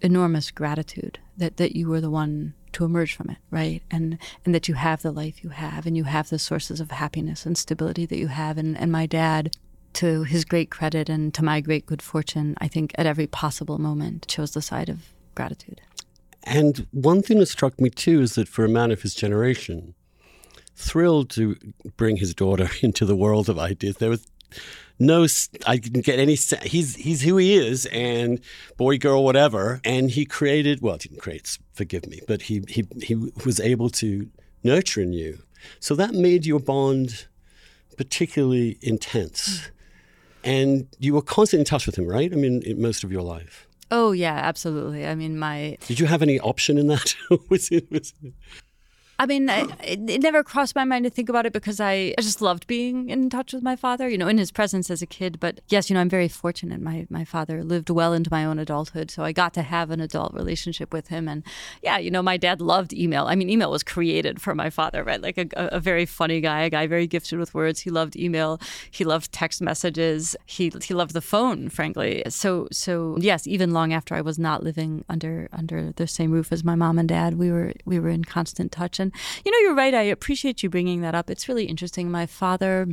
enormous 0.00 0.50
gratitude 0.50 1.18
that, 1.36 1.56
that 1.56 1.76
you 1.76 1.88
were 1.88 2.00
the 2.00 2.10
one 2.10 2.54
to 2.72 2.84
emerge 2.84 3.14
from 3.14 3.30
it, 3.30 3.38
right? 3.50 3.82
And 3.90 4.18
and 4.44 4.54
that 4.54 4.68
you 4.68 4.74
have 4.74 5.02
the 5.02 5.10
life 5.10 5.42
you 5.42 5.50
have 5.50 5.86
and 5.86 5.96
you 5.96 6.04
have 6.04 6.28
the 6.28 6.38
sources 6.38 6.80
of 6.80 6.90
happiness 6.90 7.46
and 7.46 7.56
stability 7.56 8.04
that 8.06 8.18
you 8.18 8.28
have. 8.28 8.58
And, 8.58 8.76
and 8.76 8.92
my 8.92 9.06
dad, 9.06 9.56
to 9.94 10.24
his 10.24 10.44
great 10.44 10.70
credit 10.70 11.08
and 11.08 11.32
to 11.32 11.42
my 11.42 11.62
great 11.62 11.86
good 11.86 12.02
fortune, 12.02 12.54
I 12.60 12.68
think 12.68 12.92
at 12.96 13.06
every 13.06 13.26
possible 13.26 13.78
moment 13.78 14.28
chose 14.28 14.50
the 14.50 14.60
side 14.60 14.90
of 14.90 15.06
gratitude. 15.34 15.80
And 16.42 16.86
one 16.90 17.22
thing 17.22 17.38
that 17.38 17.46
struck 17.46 17.80
me 17.80 17.88
too 17.88 18.20
is 18.20 18.34
that 18.34 18.46
for 18.46 18.64
a 18.64 18.68
man 18.68 18.90
of 18.90 19.00
his 19.00 19.14
generation, 19.14 19.94
thrilled 20.76 21.30
to 21.30 21.56
bring 21.96 22.18
his 22.18 22.34
daughter 22.34 22.68
into 22.82 23.06
the 23.06 23.16
world 23.16 23.48
of 23.48 23.58
ideas, 23.58 23.96
there 23.96 24.10
was 24.10 24.26
no, 24.98 25.26
I 25.66 25.76
didn't 25.76 26.04
get 26.04 26.18
any. 26.18 26.34
He's 26.34 26.94
he's 26.96 27.22
who 27.22 27.36
he 27.36 27.54
is, 27.54 27.86
and 27.86 28.40
boy, 28.76 28.98
girl, 28.98 29.24
whatever. 29.24 29.80
And 29.84 30.10
he 30.10 30.24
created. 30.24 30.80
Well, 30.80 30.94
he 30.94 31.08
didn't 31.08 31.20
create. 31.20 31.58
Forgive 31.74 32.06
me, 32.06 32.20
but 32.26 32.42
he 32.42 32.62
he 32.68 32.86
he 33.02 33.14
was 33.14 33.60
able 33.60 33.90
to 33.90 34.28
nurture 34.62 35.02
in 35.02 35.12
you. 35.12 35.38
So 35.80 35.94
that 35.96 36.12
made 36.12 36.46
your 36.46 36.60
bond 36.60 37.26
particularly 37.98 38.78
intense, 38.80 39.70
and 40.44 40.86
you 40.98 41.14
were 41.14 41.22
constantly 41.22 41.62
in 41.62 41.66
touch 41.66 41.86
with 41.86 41.96
him, 41.96 42.06
right? 42.06 42.32
I 42.32 42.36
mean, 42.36 42.62
most 42.78 43.04
of 43.04 43.12
your 43.12 43.22
life. 43.22 43.66
Oh 43.90 44.12
yeah, 44.12 44.34
absolutely. 44.34 45.06
I 45.06 45.14
mean, 45.14 45.38
my. 45.38 45.76
Did 45.86 46.00
you 46.00 46.06
have 46.06 46.22
any 46.22 46.40
option 46.40 46.78
in 46.78 46.86
that? 46.88 47.14
was 47.50 47.70
it, 47.70 47.90
was 47.90 48.14
it... 48.22 48.32
I 49.18 49.24
mean, 49.24 49.48
I, 49.48 49.66
it 49.82 50.22
never 50.22 50.42
crossed 50.42 50.74
my 50.74 50.84
mind 50.84 51.04
to 51.04 51.10
think 51.10 51.30
about 51.30 51.46
it 51.46 51.52
because 51.54 51.80
I, 51.80 52.14
I 52.18 52.22
just 52.22 52.42
loved 52.42 52.66
being 52.66 53.08
in 53.08 53.30
touch 53.30 53.54
with 53.54 53.62
my 53.62 53.74
father, 53.74 54.08
you 54.08 54.18
know, 54.18 54.28
in 54.28 54.36
his 54.36 54.52
presence 54.52 54.90
as 54.90 55.00
a 55.00 55.06
kid. 55.06 55.40
But 55.40 55.60
yes, 55.68 55.88
you 55.88 55.94
know, 55.94 56.00
I'm 56.00 56.10
very 56.10 56.28
fortunate. 56.28 56.82
My, 56.82 57.06
my 57.08 57.24
father 57.24 57.64
lived 57.64 57.88
well 57.88 58.12
into 58.12 58.30
my 58.30 58.44
own 58.44 58.58
adulthood. 58.58 59.10
So 59.10 59.22
I 59.22 59.32
got 59.32 59.54
to 59.54 59.62
have 59.62 59.90
an 59.90 60.00
adult 60.00 60.34
relationship 60.34 60.92
with 60.92 61.08
him. 61.08 61.28
And 61.28 61.44
yeah, 61.82 61.96
you 61.96 62.10
know, 62.10 62.22
my 62.22 62.36
dad 62.36 62.60
loved 62.60 62.92
email. 62.92 63.26
I 63.26 63.36
mean, 63.36 63.48
email 63.48 63.70
was 63.70 63.82
created 63.82 64.40
for 64.40 64.54
my 64.54 64.68
father, 64.68 65.02
right? 65.02 65.22
Like 65.22 65.38
a, 65.38 65.48
a 65.56 65.80
very 65.80 66.04
funny 66.04 66.42
guy, 66.42 66.62
a 66.62 66.70
guy 66.70 66.86
very 66.86 67.06
gifted 67.06 67.38
with 67.38 67.54
words. 67.54 67.80
He 67.80 67.90
loved 67.90 68.16
email. 68.16 68.60
He 68.90 69.04
loved 69.04 69.32
text 69.32 69.62
messages. 69.62 70.36
He, 70.44 70.70
he 70.84 70.92
loved 70.92 71.14
the 71.14 71.22
phone, 71.22 71.70
frankly. 71.70 72.22
So, 72.28 72.68
so 72.70 73.16
yes, 73.18 73.46
even 73.46 73.70
long 73.70 73.94
after 73.94 74.14
I 74.14 74.20
was 74.20 74.38
not 74.38 74.62
living 74.62 75.06
under, 75.08 75.48
under 75.54 75.92
the 75.92 76.06
same 76.06 76.32
roof 76.32 76.52
as 76.52 76.64
my 76.64 76.74
mom 76.74 76.98
and 76.98 77.08
dad, 77.08 77.38
we 77.38 77.50
were, 77.50 77.72
we 77.86 77.98
were 77.98 78.10
in 78.10 78.24
constant 78.24 78.72
touch. 78.72 79.00
And, 79.06 79.14
you 79.44 79.52
know, 79.52 79.58
you're 79.58 79.74
right. 79.74 79.94
I 79.94 80.02
appreciate 80.02 80.62
you 80.62 80.70
bringing 80.70 81.00
that 81.02 81.14
up. 81.14 81.30
It's 81.30 81.48
really 81.48 81.64
interesting. 81.64 82.10
My 82.10 82.26
father 82.26 82.88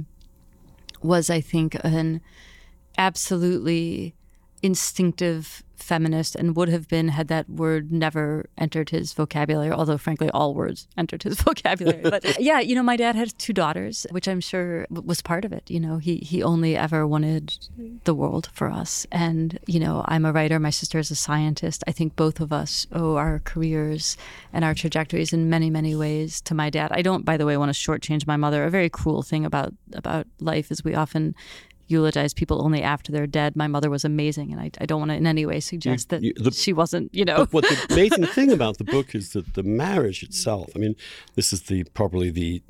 was, 1.02 1.30
I 1.30 1.42
think, 1.42 1.76
an 1.84 2.22
absolutely 2.98 4.16
instinctive 4.64 5.62
feminist 5.76 6.36
and 6.36 6.56
would 6.56 6.70
have 6.70 6.88
been 6.88 7.10
had 7.10 7.28
that 7.28 7.50
word 7.50 7.92
never 7.92 8.50
entered 8.58 8.90
his 8.90 9.14
vocabulary, 9.14 9.72
although 9.72 9.98
frankly 9.98 10.30
all 10.30 10.54
words 10.54 10.88
entered 10.98 11.22
his 11.24 11.40
vocabulary. 11.42 12.02
But 12.02 12.40
yeah, 12.40 12.60
you 12.60 12.74
know, 12.74 12.82
my 12.82 12.96
dad 12.96 13.16
had 13.16 13.38
two 13.38 13.54
daughters, 13.54 14.08
which 14.10 14.28
I'm 14.28 14.40
sure 14.40 14.88
was 14.90 15.22
part 15.22 15.46
of 15.46 15.52
it. 15.52 15.70
You 15.70 15.80
know, 15.80 15.98
he 15.98 16.18
he 16.18 16.42
only 16.42 16.76
ever 16.76 17.06
wanted 17.06 17.58
the 18.06 18.16
world 18.16 18.50
for 18.54 18.70
us. 18.70 19.06
And, 19.12 19.60
you 19.68 19.80
know, 19.80 20.04
I'm 20.08 20.26
a 20.26 20.32
writer, 20.32 20.60
my 20.60 20.70
sister 20.70 20.98
is 20.98 21.12
a 21.12 21.16
scientist. 21.16 21.84
I 21.86 21.92
think 21.92 22.16
both 22.16 22.40
of 22.40 22.54
us 22.54 22.88
owe 22.94 23.18
our 23.18 23.40
careers 23.40 24.18
and 24.54 24.64
our 24.64 24.74
trajectories 24.74 25.34
in 25.34 25.50
many, 25.50 25.70
many 25.70 25.96
ways 25.96 26.40
to 26.42 26.56
my 26.56 26.70
dad. 26.70 26.92
I 26.94 27.02
don't, 27.02 27.26
by 27.26 27.36
the 27.36 27.46
way, 27.46 27.58
want 27.58 27.76
to 27.76 27.80
shortchange 27.80 28.26
my 28.26 28.38
mother. 28.38 28.64
A 28.64 28.70
very 28.70 28.90
cruel 28.90 29.22
thing 29.22 29.46
about 29.46 29.74
about 29.94 30.28
life 30.40 30.72
is 30.72 30.84
we 30.84 30.96
often 30.96 31.36
eulogize 31.88 32.34
people 32.34 32.64
only 32.64 32.82
after 32.82 33.12
they're 33.12 33.28
dead. 33.28 33.56
My 33.56 33.68
mother 33.68 33.90
was 33.90 34.06
amazing, 34.06 34.52
and 34.52 34.62
I, 34.62 34.72
I 34.80 34.86
don't 34.86 35.00
want 35.00 35.12
to 35.12 35.16
in 35.16 35.28
any 35.28 35.46
way 35.46 35.60
suggest 35.60 36.12
you, 36.12 36.20
you, 36.20 36.34
that 36.36 36.44
the, 36.44 36.52
she 36.52 36.74
wasn't. 36.74 37.14
You 37.14 37.26
know, 37.26 37.48
what 37.52 37.64
the 37.66 37.88
amazing 37.92 38.26
thing 38.28 38.52
about 38.52 38.78
the 38.78 38.84
book 38.84 39.16
is 39.16 39.34
that 39.34 39.54
the 39.54 39.64
marriage 39.64 40.24
itself. 40.24 40.70
I 40.76 40.80
mean, 40.80 40.96
this 41.36 41.54
is 41.54 41.64
the 41.64 41.84
probably 41.94 42.30
the 42.30 42.62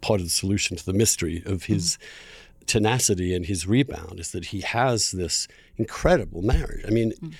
part 0.00 0.20
of 0.20 0.26
the 0.26 0.30
solution 0.30 0.76
to 0.76 0.84
the 0.84 0.94
mystery 0.94 1.42
of 1.46 1.64
his. 1.64 1.96
Mm. 1.96 2.38
Tenacity 2.64 3.34
and 3.34 3.44
his 3.44 3.66
rebound 3.66 4.20
is 4.20 4.30
that 4.30 4.46
he 4.46 4.60
has 4.60 5.10
this 5.10 5.48
incredible 5.78 6.42
marriage. 6.42 6.84
I 6.86 6.90
mean, 6.90 7.12
mm. 7.20 7.32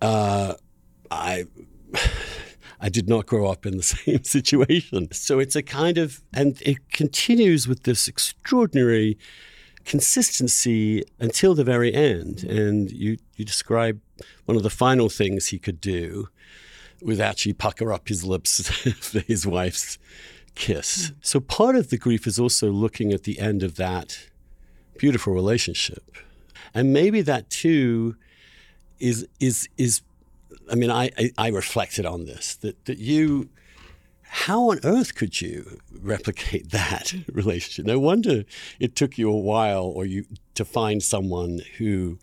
uh, 0.00 0.54
I 1.10 1.44
I 2.80 2.88
did 2.88 3.08
not 3.08 3.26
grow 3.26 3.50
up 3.50 3.66
in 3.66 3.76
the 3.76 3.82
same 3.96 4.24
situation. 4.24 5.10
So 5.12 5.38
it's 5.38 5.56
a 5.56 5.62
kind 5.62 5.98
of, 5.98 6.22
and 6.32 6.60
it 6.62 6.90
continues 6.92 7.66
with 7.66 7.84
this 7.84 8.08
extraordinary 8.08 9.18
consistency 9.88 11.02
until 11.18 11.54
the 11.54 11.64
very 11.64 11.92
end. 11.92 12.36
Mm-hmm. 12.36 12.58
And 12.58 12.90
you, 12.92 13.16
you 13.36 13.44
describe 13.44 14.00
one 14.44 14.56
of 14.56 14.62
the 14.62 14.70
final 14.70 15.08
things 15.08 15.46
he 15.46 15.58
could 15.58 15.80
do 15.80 16.28
was 17.00 17.18
actually 17.18 17.54
pucker 17.54 17.92
up 17.92 18.08
his 18.08 18.22
lips 18.24 18.68
for 19.00 19.20
his 19.20 19.46
wife's 19.46 19.98
kiss. 20.54 21.06
Mm-hmm. 21.06 21.18
So 21.22 21.40
part 21.40 21.74
of 21.74 21.88
the 21.88 21.96
grief 21.96 22.26
is 22.26 22.38
also 22.38 22.70
looking 22.70 23.12
at 23.12 23.22
the 23.22 23.38
end 23.40 23.62
of 23.62 23.76
that 23.76 24.28
beautiful 24.98 25.32
relationship. 25.32 26.04
And 26.74 26.92
maybe 26.92 27.22
that 27.22 27.48
too 27.48 28.16
is 28.98 29.26
is 29.40 29.68
is 29.78 30.02
I 30.70 30.74
mean 30.74 30.90
I, 30.90 31.10
I, 31.16 31.30
I 31.38 31.48
reflected 31.48 32.04
on 32.04 32.26
this 32.26 32.56
that 32.56 32.84
that 32.86 32.98
you 32.98 33.48
how 34.28 34.70
on 34.70 34.78
earth 34.84 35.14
could 35.14 35.40
you 35.40 35.80
replicate 36.00 36.70
that 36.70 37.14
relationship? 37.32 37.86
No 37.86 37.98
wonder 37.98 38.44
it 38.78 38.94
took 38.94 39.18
you 39.18 39.30
a 39.30 39.36
while 39.36 39.84
or 39.84 40.04
you 40.04 40.24
to 40.54 40.64
find 40.64 41.02
someone 41.02 41.60
who 41.78 42.18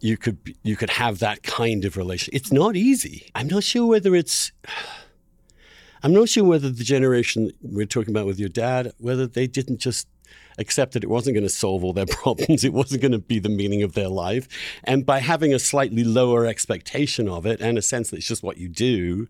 you 0.00 0.16
could 0.16 0.38
you 0.62 0.76
could 0.76 0.90
have 0.90 1.18
that 1.18 1.42
kind 1.42 1.84
of 1.84 1.96
relationship. 1.96 2.34
It's 2.34 2.52
not 2.52 2.76
easy. 2.76 3.30
I'm 3.34 3.48
not 3.48 3.64
sure 3.64 3.86
whether 3.86 4.14
it's 4.14 4.52
I'm 6.02 6.14
not 6.14 6.30
sure 6.30 6.44
whether 6.44 6.70
the 6.70 6.84
generation 6.84 7.52
we're 7.60 7.84
talking 7.84 8.14
about 8.14 8.24
with 8.24 8.40
your 8.40 8.48
dad, 8.48 8.92
whether 8.96 9.26
they 9.26 9.46
didn't 9.46 9.80
just 9.80 10.08
accept 10.56 10.92
that 10.92 11.04
it 11.04 11.10
wasn't 11.10 11.34
going 11.34 11.44
to 11.44 11.50
solve 11.50 11.84
all 11.84 11.92
their 11.92 12.06
problems, 12.22 12.64
it 12.64 12.72
wasn't 12.72 13.02
going 13.02 13.12
to 13.12 13.18
be 13.18 13.38
the 13.38 13.50
meaning 13.50 13.82
of 13.82 13.92
their 13.92 14.08
life. 14.08 14.48
And 14.84 15.04
by 15.04 15.18
having 15.18 15.52
a 15.52 15.58
slightly 15.58 16.02
lower 16.02 16.46
expectation 16.46 17.28
of 17.28 17.44
it 17.44 17.60
and 17.60 17.76
a 17.76 17.82
sense 17.82 18.10
that 18.10 18.16
it's 18.16 18.28
just 18.28 18.42
what 18.42 18.56
you 18.56 18.68
do, 18.68 19.28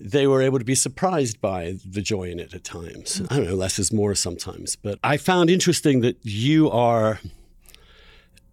they 0.00 0.26
were 0.26 0.40
able 0.40 0.58
to 0.58 0.64
be 0.64 0.74
surprised 0.74 1.40
by 1.40 1.76
the 1.84 2.00
joy 2.00 2.30
in 2.30 2.40
it 2.40 2.54
at 2.54 2.64
times. 2.64 3.22
I 3.30 3.36
don't 3.36 3.46
know, 3.46 3.54
less 3.54 3.78
is 3.78 3.92
more 3.92 4.14
sometimes. 4.14 4.74
But 4.76 4.98
I 5.04 5.18
found 5.18 5.50
interesting 5.50 6.00
that 6.00 6.18
you 6.22 6.70
are 6.70 7.20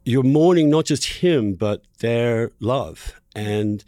you're 0.04 0.24
mourning 0.24 0.70
not 0.70 0.86
just 0.86 1.06
him, 1.06 1.54
but 1.54 1.84
their 2.00 2.52
love. 2.60 3.14
And 3.36 3.84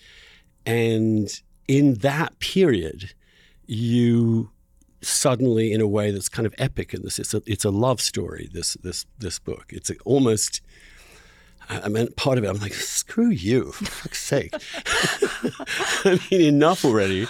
and 0.65 1.29
in 1.67 1.95
that 1.95 2.39
period, 2.39 3.13
you 3.65 4.51
suddenly 5.01 5.71
in 5.71 5.79
a 5.79 5.87
way 5.87 6.11
that's 6.11 6.27
kind 6.27 6.45
of 6.45 6.53
epic 6.57 6.93
in 6.93 7.01
this 7.03 7.19
it's 7.19 7.33
a, 7.33 7.41
it's 7.45 7.63
a 7.63 7.69
love 7.69 8.01
story 8.01 8.49
this 8.51 8.73
this 8.83 9.05
this 9.17 9.39
book 9.39 9.67
it's 9.69 9.89
a, 9.89 9.95
almost 10.03 10.59
I 11.69 11.87
mean, 11.87 12.07
part 12.13 12.39
of 12.39 12.43
it, 12.43 12.47
I'm 12.47 12.57
like, 12.57 12.73
screw 12.73 13.29
you, 13.29 13.71
for 13.71 13.85
fuck's 13.85 14.23
sake. 14.23 14.53
I 16.03 16.19
mean, 16.31 16.41
enough 16.41 16.83
already. 16.83 17.25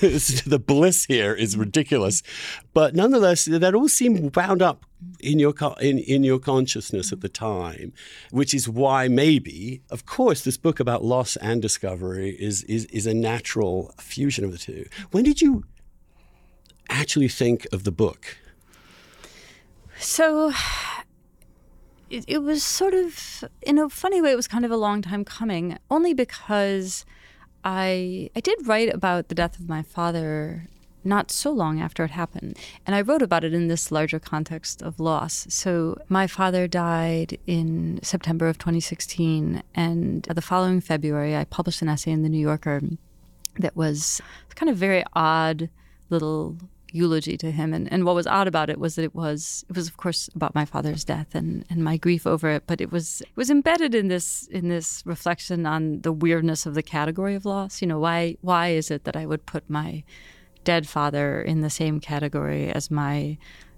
the 0.00 0.62
bliss 0.64 1.04
here 1.04 1.32
is 1.32 1.56
ridiculous. 1.56 2.24
But 2.72 2.96
nonetheless, 2.96 3.44
that 3.44 3.74
all 3.74 3.88
seemed 3.88 4.32
bound 4.32 4.62
up 4.62 4.84
in 5.20 5.38
your 5.38 5.54
in, 5.80 5.98
in 6.00 6.24
your 6.24 6.40
consciousness 6.40 7.12
at 7.12 7.20
the 7.20 7.28
time, 7.28 7.92
which 8.32 8.52
is 8.52 8.68
why 8.68 9.06
maybe, 9.06 9.82
of 9.90 10.06
course, 10.06 10.42
this 10.42 10.56
book 10.56 10.80
about 10.80 11.04
loss 11.04 11.36
and 11.36 11.62
discovery 11.62 12.30
is 12.30 12.64
is, 12.64 12.86
is 12.86 13.06
a 13.06 13.14
natural 13.14 13.94
fusion 14.00 14.44
of 14.44 14.50
the 14.50 14.58
two. 14.58 14.86
When 15.12 15.22
did 15.22 15.40
you 15.40 15.64
actually 16.88 17.28
think 17.28 17.66
of 17.72 17.84
the 17.84 17.92
book? 17.92 18.38
So 20.00 20.52
it, 22.14 22.24
it 22.28 22.38
was 22.38 22.62
sort 22.62 22.94
of, 22.94 23.44
in 23.62 23.78
a 23.78 23.88
funny 23.88 24.20
way, 24.22 24.32
it 24.32 24.36
was 24.36 24.48
kind 24.48 24.64
of 24.64 24.70
a 24.70 24.76
long 24.76 25.02
time 25.02 25.24
coming, 25.24 25.76
only 25.90 26.14
because 26.14 27.04
I 27.64 28.30
I 28.36 28.40
did 28.40 28.66
write 28.66 28.94
about 28.94 29.28
the 29.28 29.34
death 29.34 29.58
of 29.58 29.68
my 29.68 29.82
father 29.82 30.68
not 31.06 31.30
so 31.30 31.50
long 31.50 31.80
after 31.80 32.02
it 32.04 32.10
happened. 32.12 32.58
And 32.86 32.96
I 32.96 33.02
wrote 33.02 33.20
about 33.20 33.44
it 33.44 33.52
in 33.52 33.68
this 33.68 33.92
larger 33.92 34.18
context 34.18 34.82
of 34.82 34.98
loss. 34.98 35.46
So 35.50 35.98
my 36.08 36.26
father 36.26 36.66
died 36.66 37.36
in 37.46 38.00
September 38.02 38.48
of 38.48 38.56
2016. 38.56 39.62
And 39.74 40.22
the 40.22 40.40
following 40.40 40.80
February, 40.80 41.36
I 41.36 41.44
published 41.44 41.82
an 41.82 41.90
essay 41.90 42.10
in 42.10 42.22
the 42.22 42.30
New 42.30 42.38
Yorker 42.38 42.80
that 43.58 43.76
was 43.76 44.22
kind 44.54 44.70
of 44.70 44.78
very 44.78 45.04
odd 45.12 45.68
little 46.08 46.56
eulogy 46.94 47.36
to 47.36 47.50
him. 47.50 47.74
And, 47.74 47.92
and 47.92 48.04
what 48.04 48.14
was 48.14 48.26
odd 48.26 48.46
about 48.46 48.70
it 48.70 48.78
was 48.78 48.94
that 48.94 49.02
it 49.02 49.14
was 49.14 49.64
it 49.68 49.76
was 49.76 49.88
of 49.88 49.96
course 49.96 50.30
about 50.34 50.54
my 50.54 50.64
father's 50.64 51.04
death 51.04 51.34
and, 51.34 51.64
and 51.68 51.82
my 51.82 51.96
grief 51.96 52.26
over 52.26 52.48
it, 52.50 52.64
but 52.66 52.80
it 52.80 52.92
was 52.92 53.20
it 53.20 53.36
was 53.36 53.50
embedded 53.50 53.94
in 53.94 54.08
this 54.08 54.46
in 54.48 54.68
this 54.68 55.02
reflection 55.04 55.66
on 55.66 56.00
the 56.02 56.12
weirdness 56.12 56.66
of 56.66 56.74
the 56.74 56.82
category 56.82 57.34
of 57.34 57.44
loss. 57.44 57.82
You 57.82 57.88
know, 57.88 57.98
why 57.98 58.36
why 58.42 58.68
is 58.68 58.90
it 58.90 59.04
that 59.04 59.16
I 59.16 59.26
would 59.26 59.44
put 59.44 59.68
my 59.68 60.04
dead 60.62 60.88
father 60.88 61.42
in 61.42 61.60
the 61.60 61.68
same 61.68 62.00
category 62.00 62.70
as 62.70 62.90
my 62.90 63.36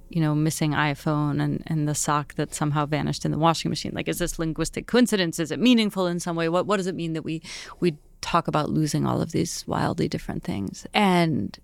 you 0.08 0.20
know, 0.20 0.37
missing 0.37 0.70
iPhone 0.70 1.42
and, 1.42 1.64
and 1.66 1.88
the 1.88 1.94
sock 1.94 2.35
that 2.35 2.54
somehow 2.54 2.87
vanished 2.87 3.25
in 3.25 3.32
the 3.32 3.38
washing 3.38 3.68
machine. 3.70 3.90
Like, 3.92 4.06
is 4.06 4.20
this 4.20 4.38
linguistic 4.38 4.87
coincidence? 4.87 5.40
Is 5.40 5.50
it 5.50 5.58
meaningful 5.58 6.06
in 6.06 6.20
some 6.20 6.37
way? 6.37 6.49
What 6.49 6.64
what 6.64 6.76
does 6.76 6.87
it 6.87 6.94
mean 6.94 7.12
that 7.14 7.23
we 7.23 7.42
we 7.80 7.96
talk 8.20 8.46
about 8.46 8.70
losing 8.70 9.04
all 9.04 9.20
of 9.20 9.32
these 9.32 9.66
wildly 9.66 10.08
different 10.08 10.44
things? 10.44 10.87
And 10.94 11.58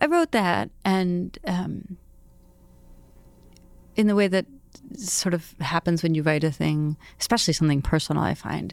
I 0.00 0.06
wrote 0.06 0.32
that, 0.32 0.70
and 0.84 1.36
um, 1.44 1.96
in 3.96 4.06
the 4.06 4.14
way 4.14 4.28
that 4.28 4.46
sort 4.96 5.34
of 5.34 5.54
happens 5.60 6.02
when 6.02 6.14
you 6.14 6.22
write 6.22 6.44
a 6.44 6.50
thing, 6.50 6.96
especially 7.20 7.52
something 7.52 7.82
personal, 7.82 8.22
I 8.22 8.34
find, 8.34 8.72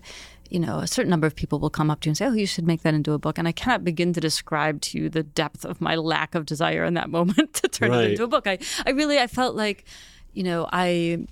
you 0.49 0.59
know, 0.59 0.79
a 0.79 0.87
certain 0.87 1.09
number 1.09 1.27
of 1.27 1.35
people 1.35 1.59
will 1.59 1.69
come 1.69 1.89
up 1.89 2.01
to 2.01 2.07
you 2.07 2.11
and 2.11 2.17
say, 2.17 2.25
"Oh, 2.25 2.33
you 2.33 2.45
should 2.45 2.67
make 2.67 2.83
that 2.83 2.93
into 2.93 3.13
a 3.13 3.17
book." 3.17 3.37
And 3.37 3.47
I 3.47 3.51
cannot 3.51 3.83
begin 3.83 4.13
to 4.13 4.21
describe 4.21 4.81
to 4.81 4.97
you 4.99 5.09
the 5.09 5.23
depth 5.23 5.65
of 5.65 5.81
my 5.81 5.95
lack 5.95 6.35
of 6.35 6.45
desire 6.45 6.83
in 6.85 6.93
that 6.93 7.09
moment 7.17 7.53
to 7.55 7.67
turn 7.67 7.91
right. 7.91 8.05
it 8.05 8.11
into 8.11 8.23
a 8.23 8.27
book. 8.27 8.47
I, 8.47 8.59
I 8.85 8.91
really, 8.91 9.19
I 9.19 9.27
felt 9.27 9.55
like, 9.55 9.85
you 10.33 10.43
know, 10.43 10.67
I 10.71 11.25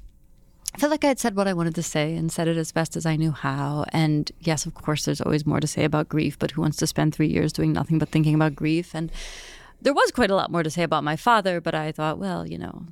I 0.76 0.80
felt 0.80 0.90
like 0.90 1.04
I 1.04 1.10
had 1.10 1.20
said 1.20 1.36
what 1.36 1.48
I 1.48 1.54
wanted 1.54 1.76
to 1.76 1.84
say 1.84 2.16
and 2.16 2.32
said 2.32 2.48
it 2.48 2.58
as 2.58 2.72
best 2.72 2.96
as 2.96 3.06
I 3.06 3.16
knew 3.16 3.32
how. 3.32 3.86
And 3.90 4.32
yes, 4.40 4.66
of 4.66 4.74
course, 4.74 5.06
there's 5.06 5.22
always 5.22 5.46
more 5.46 5.60
to 5.60 5.68
say 5.68 5.84
about 5.84 6.10
grief, 6.10 6.40
but 6.40 6.52
who 6.52 6.62
wants 6.62 6.78
to 6.78 6.88
spend 6.88 7.14
three 7.14 7.28
years 7.28 7.54
doing 7.54 7.74
nothing 7.74 8.00
but 8.00 8.10
thinking 8.10 8.34
about 8.34 8.56
grief? 8.56 8.96
And 8.96 9.12
there 9.84 9.94
was 9.94 10.12
quite 10.12 10.32
a 10.32 10.36
lot 10.36 10.50
more 10.50 10.64
to 10.64 10.70
say 10.70 10.84
about 10.84 11.04
my 11.04 11.18
father, 11.18 11.60
but 11.60 11.76
I 11.76 11.92
thought, 11.92 12.18
well, 12.18 12.48
you 12.48 12.58
know, 12.58 12.86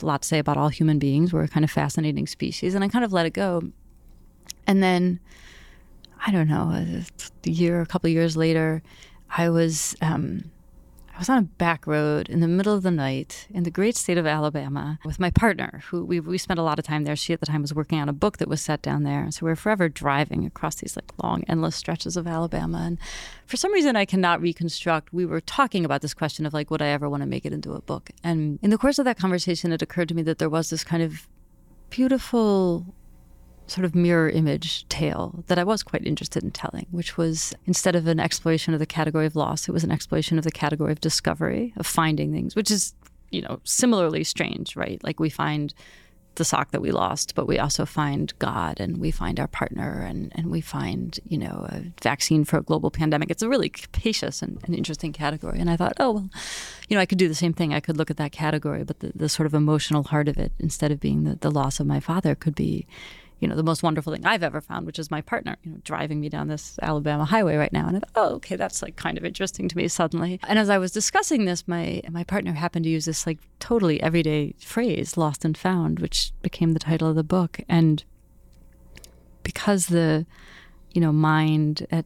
a 0.00 0.06
lot 0.06 0.22
to 0.22 0.28
say 0.28 0.38
about 0.38 0.56
all 0.56 0.68
human 0.68 0.98
beings. 0.98 1.32
We're 1.32 1.42
a 1.42 1.48
kind 1.48 1.64
of 1.64 1.70
fascinating 1.70 2.28
species. 2.28 2.74
And 2.74 2.84
I 2.84 2.88
kind 2.88 3.04
of 3.04 3.12
let 3.12 3.26
it 3.26 3.32
go. 3.32 3.62
And 4.66 4.82
then, 4.82 5.18
I 6.24 6.30
don't 6.30 6.48
know, 6.48 6.70
a 6.72 7.50
year, 7.50 7.80
a 7.80 7.86
couple 7.86 8.08
years 8.08 8.36
later, 8.36 8.82
I 9.36 9.50
was 9.50 9.96
um, 10.00 10.50
I 11.14 11.18
was 11.18 11.28
on 11.28 11.38
a 11.38 11.42
back 11.42 11.86
road 11.86 12.28
in 12.28 12.40
the 12.40 12.48
middle 12.48 12.74
of 12.74 12.82
the 12.82 12.90
night 12.90 13.46
in 13.50 13.64
the 13.64 13.70
great 13.70 13.96
state 13.96 14.16
of 14.16 14.26
Alabama 14.26 14.98
with 15.04 15.20
my 15.20 15.30
partner, 15.30 15.82
who 15.88 16.04
we, 16.04 16.20
we 16.20 16.38
spent 16.38 16.58
a 16.58 16.62
lot 16.62 16.78
of 16.78 16.86
time 16.86 17.04
there. 17.04 17.14
She 17.14 17.32
at 17.32 17.40
the 17.40 17.46
time 17.46 17.60
was 17.60 17.74
working 17.74 18.00
on 18.00 18.08
a 18.08 18.14
book 18.14 18.38
that 18.38 18.48
was 18.48 18.62
set 18.62 18.80
down 18.80 19.02
there. 19.02 19.30
So 19.30 19.44
we 19.44 19.52
were 19.52 19.56
forever 19.56 19.88
driving 19.88 20.46
across 20.46 20.76
these 20.76 20.96
like 20.96 21.12
long, 21.22 21.44
endless 21.48 21.76
stretches 21.76 22.16
of 22.16 22.26
Alabama. 22.26 22.78
And 22.86 22.98
for 23.46 23.58
some 23.58 23.72
reason 23.72 23.94
I 23.94 24.06
cannot 24.06 24.40
reconstruct, 24.40 25.12
we 25.12 25.26
were 25.26 25.40
talking 25.40 25.84
about 25.84 26.00
this 26.00 26.14
question 26.14 26.46
of 26.46 26.54
like, 26.54 26.70
would 26.70 26.82
I 26.82 26.88
ever 26.88 27.08
want 27.08 27.22
to 27.22 27.28
make 27.28 27.44
it 27.44 27.52
into 27.52 27.74
a 27.74 27.82
book? 27.82 28.10
And 28.24 28.58
in 28.62 28.70
the 28.70 28.78
course 28.78 28.98
of 28.98 29.04
that 29.04 29.18
conversation, 29.18 29.70
it 29.70 29.82
occurred 29.82 30.08
to 30.08 30.14
me 30.14 30.22
that 30.22 30.38
there 30.38 30.50
was 30.50 30.70
this 30.70 30.82
kind 30.82 31.02
of 31.02 31.28
beautiful 31.90 32.86
sort 33.66 33.84
of 33.84 33.94
mirror 33.94 34.28
image 34.28 34.86
tale 34.88 35.44
that 35.46 35.58
I 35.58 35.64
was 35.64 35.82
quite 35.82 36.06
interested 36.06 36.42
in 36.42 36.50
telling, 36.50 36.86
which 36.90 37.16
was 37.16 37.54
instead 37.66 37.96
of 37.96 38.06
an 38.06 38.20
exploration 38.20 38.74
of 38.74 38.80
the 38.80 38.86
category 38.86 39.26
of 39.26 39.36
loss, 39.36 39.68
it 39.68 39.72
was 39.72 39.84
an 39.84 39.90
exploration 39.90 40.38
of 40.38 40.44
the 40.44 40.50
category 40.50 40.92
of 40.92 41.00
discovery, 41.00 41.72
of 41.76 41.86
finding 41.86 42.32
things, 42.32 42.54
which 42.54 42.70
is, 42.70 42.94
you 43.30 43.42
know, 43.42 43.60
similarly 43.64 44.24
strange, 44.24 44.76
right? 44.76 45.02
Like 45.02 45.20
we 45.20 45.30
find 45.30 45.72
the 46.36 46.44
sock 46.44 46.70
that 46.70 46.80
we 46.80 46.90
lost, 46.90 47.34
but 47.34 47.46
we 47.46 47.58
also 47.58 47.84
find 47.84 48.32
God 48.38 48.80
and 48.80 48.96
we 48.96 49.10
find 49.10 49.38
our 49.38 49.46
partner 49.46 50.02
and, 50.02 50.32
and 50.34 50.50
we 50.50 50.60
find, 50.60 51.20
you 51.26 51.36
know, 51.36 51.66
a 51.68 51.82
vaccine 52.00 52.44
for 52.44 52.56
a 52.58 52.62
global 52.62 52.90
pandemic. 52.90 53.30
It's 53.30 53.42
a 53.42 53.48
really 53.48 53.68
capacious 53.68 54.40
and, 54.40 54.58
and 54.64 54.74
interesting 54.74 55.12
category. 55.12 55.58
And 55.58 55.68
I 55.68 55.76
thought, 55.76 55.92
oh, 56.00 56.10
well, 56.12 56.30
you 56.88 56.96
know, 56.96 57.02
I 57.02 57.06
could 57.06 57.18
do 57.18 57.28
the 57.28 57.34
same 57.34 57.52
thing. 57.52 57.74
I 57.74 57.80
could 57.80 57.98
look 57.98 58.10
at 58.10 58.16
that 58.16 58.32
category, 58.32 58.82
but 58.82 59.00
the, 59.00 59.12
the 59.14 59.28
sort 59.28 59.46
of 59.46 59.54
emotional 59.54 60.04
heart 60.04 60.28
of 60.28 60.38
it, 60.38 60.52
instead 60.58 60.90
of 60.90 61.00
being 61.00 61.24
the, 61.24 61.36
the 61.36 61.50
loss 61.50 61.80
of 61.80 61.86
my 61.86 62.00
father, 62.00 62.34
could 62.34 62.54
be 62.54 62.86
you 63.42 63.48
know, 63.48 63.56
the 63.56 63.64
most 63.64 63.82
wonderful 63.82 64.12
thing 64.12 64.24
I've 64.24 64.44
ever 64.44 64.60
found, 64.60 64.86
which 64.86 65.00
is 65.00 65.10
my 65.10 65.20
partner, 65.20 65.56
you 65.64 65.72
know, 65.72 65.78
driving 65.82 66.20
me 66.20 66.28
down 66.28 66.46
this 66.46 66.78
Alabama 66.80 67.24
highway 67.24 67.56
right 67.56 67.72
now. 67.72 67.88
And 67.88 67.96
I 67.96 67.98
thought, 67.98 68.10
oh, 68.14 68.34
okay, 68.36 68.54
that's 68.54 68.82
like 68.82 68.94
kind 68.94 69.18
of 69.18 69.24
interesting 69.24 69.68
to 69.68 69.76
me 69.76 69.88
suddenly. 69.88 70.38
And 70.46 70.60
as 70.60 70.70
I 70.70 70.78
was 70.78 70.92
discussing 70.92 71.44
this, 71.44 71.66
my 71.66 72.02
my 72.08 72.22
partner 72.22 72.52
happened 72.52 72.84
to 72.84 72.90
use 72.90 73.04
this 73.04 73.26
like 73.26 73.40
totally 73.58 74.00
everyday 74.00 74.54
phrase, 74.60 75.16
lost 75.16 75.44
and 75.44 75.58
found, 75.58 75.98
which 75.98 76.32
became 76.40 76.70
the 76.70 76.78
title 76.78 77.08
of 77.08 77.16
the 77.16 77.24
book. 77.24 77.58
And 77.68 78.04
because 79.42 79.88
the, 79.88 80.24
you 80.92 81.00
know, 81.00 81.10
mind 81.10 81.84
at 81.90 82.04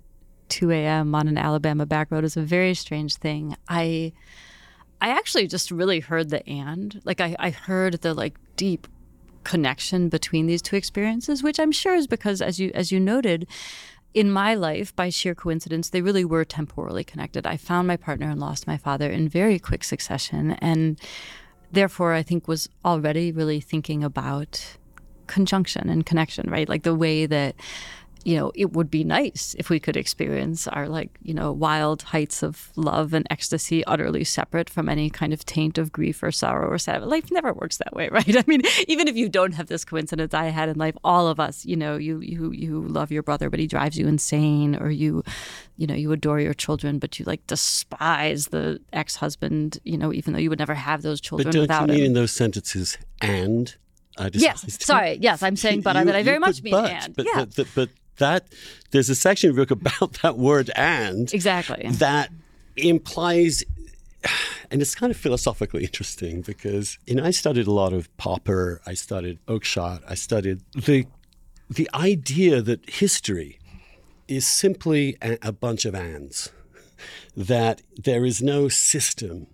2 0.48 0.70
a.m. 0.70 1.14
on 1.14 1.28
an 1.28 1.36
Alabama 1.36 1.84
back 1.84 2.10
road 2.10 2.24
is 2.24 2.38
a 2.38 2.42
very 2.42 2.72
strange 2.72 3.14
thing. 3.16 3.54
I 3.68 4.14
I 5.02 5.10
actually 5.10 5.48
just 5.48 5.70
really 5.70 6.00
heard 6.00 6.30
the 6.30 6.48
and. 6.48 6.98
Like 7.04 7.20
I, 7.20 7.36
I 7.38 7.50
heard 7.50 8.00
the 8.00 8.14
like 8.14 8.38
deep 8.56 8.88
connection 9.46 10.08
between 10.08 10.46
these 10.46 10.60
two 10.60 10.74
experiences, 10.74 11.40
which 11.40 11.60
I'm 11.60 11.70
sure 11.70 11.94
is 11.94 12.08
because, 12.08 12.42
as 12.42 12.58
you 12.58 12.72
as 12.74 12.90
you 12.90 12.98
noted, 12.98 13.46
in 14.12 14.30
my 14.32 14.54
life, 14.54 14.94
by 14.96 15.08
sheer 15.08 15.36
coincidence, 15.36 15.90
they 15.90 16.02
really 16.02 16.24
were 16.24 16.44
temporally 16.44 17.04
connected. 17.04 17.46
I 17.46 17.56
found 17.56 17.86
my 17.86 17.96
partner 17.96 18.28
and 18.28 18.40
lost 18.40 18.66
my 18.66 18.76
father 18.76 19.08
in 19.08 19.28
very 19.28 19.60
quick 19.60 19.84
succession, 19.84 20.52
and 20.60 21.00
therefore, 21.70 22.12
I 22.12 22.24
think 22.24 22.48
was 22.48 22.68
already 22.84 23.30
really 23.30 23.60
thinking 23.60 24.02
about 24.02 24.76
conjunction 25.28 25.88
and 25.88 26.04
connection, 26.04 26.50
right? 26.50 26.68
Like 26.68 26.82
the 26.82 26.94
way 26.94 27.26
that 27.26 27.54
you 28.26 28.34
know, 28.34 28.50
it 28.56 28.72
would 28.72 28.90
be 28.90 29.04
nice 29.04 29.54
if 29.56 29.70
we 29.70 29.78
could 29.78 29.96
experience 29.96 30.66
our 30.66 30.88
like, 30.88 31.16
you 31.22 31.32
know, 31.32 31.52
wild 31.52 32.02
heights 32.02 32.42
of 32.42 32.72
love 32.74 33.14
and 33.14 33.24
ecstasy 33.30 33.84
utterly 33.84 34.24
separate 34.24 34.68
from 34.68 34.88
any 34.88 35.08
kind 35.08 35.32
of 35.32 35.46
taint 35.46 35.78
of 35.78 35.92
grief 35.92 36.24
or 36.24 36.32
sorrow 36.32 36.68
or 36.68 36.76
sadness. 36.76 37.08
Life 37.08 37.30
never 37.30 37.52
works 37.52 37.76
that 37.76 37.94
way, 37.94 38.08
right? 38.12 38.36
I 38.36 38.42
mean, 38.48 38.62
even 38.88 39.06
if 39.06 39.14
you 39.14 39.28
don't 39.28 39.54
have 39.54 39.68
this 39.68 39.84
coincidence 39.84 40.34
I 40.34 40.46
had 40.46 40.68
in 40.68 40.76
life, 40.76 40.96
all 41.04 41.28
of 41.28 41.38
us, 41.38 41.64
you 41.64 41.76
know, 41.76 41.96
you 41.96 42.18
you 42.18 42.50
you 42.50 42.82
love 42.82 43.12
your 43.12 43.22
brother, 43.22 43.48
but 43.48 43.60
he 43.60 43.68
drives 43.68 43.96
you 43.96 44.08
insane, 44.08 44.74
or 44.74 44.90
you, 44.90 45.22
you 45.76 45.86
know, 45.86 45.94
you 45.94 46.10
adore 46.10 46.40
your 46.40 46.54
children, 46.54 46.98
but 46.98 47.20
you 47.20 47.24
like 47.26 47.46
despise 47.46 48.48
the 48.48 48.80
ex-husband, 48.92 49.78
you 49.84 49.96
know, 49.96 50.12
even 50.12 50.32
though 50.32 50.40
you 50.40 50.50
would 50.50 50.58
never 50.58 50.74
have 50.74 51.02
those 51.02 51.20
children 51.20 51.46
but 51.46 51.52
don't 51.52 51.62
without 51.62 51.82
you 51.82 51.94
mean 51.94 52.00
him. 52.00 52.06
in 52.06 52.12
those 52.14 52.32
sentences 52.32 52.98
and 53.20 53.76
I 54.18 54.30
yes, 54.32 54.82
sorry. 54.84 55.18
Yes, 55.20 55.44
I'm 55.44 55.54
saying 55.54 55.82
but, 55.82 55.94
you, 56.00 56.04
but 56.06 56.16
I 56.16 56.24
very 56.24 56.40
much 56.40 56.62
mean 56.62 56.72
but, 56.72 56.90
and. 56.90 57.14
But, 57.14 57.26
yeah. 57.26 57.44
but, 57.54 57.68
but, 57.74 57.88
that 58.18 58.46
there's 58.90 59.10
a 59.10 59.14
section 59.14 59.50
of 59.50 59.56
the 59.56 59.62
book 59.62 59.70
about 59.70 60.14
that 60.22 60.36
word 60.38 60.70
and 60.76 61.32
exactly. 61.32 61.88
that 61.92 62.30
implies 62.76 63.64
and 64.70 64.82
it's 64.82 64.94
kind 64.94 65.10
of 65.10 65.16
philosophically 65.16 65.84
interesting 65.84 66.42
because 66.42 66.98
you 67.06 67.14
know 67.14 67.24
I 67.24 67.30
studied 67.30 67.66
a 67.66 67.72
lot 67.72 67.92
of 67.92 68.14
Popper, 68.16 68.80
I 68.86 68.94
studied 68.94 69.38
Oakeshott, 69.46 70.02
I 70.08 70.14
studied 70.14 70.60
the 70.74 71.06
the 71.68 71.88
idea 71.94 72.62
that 72.62 72.88
history 72.88 73.58
is 74.28 74.46
simply 74.46 75.16
a, 75.22 75.38
a 75.42 75.52
bunch 75.52 75.84
of 75.84 75.94
ands, 75.94 76.50
that 77.36 77.82
there 77.96 78.24
is 78.24 78.42
no 78.42 78.68
system 78.68 79.46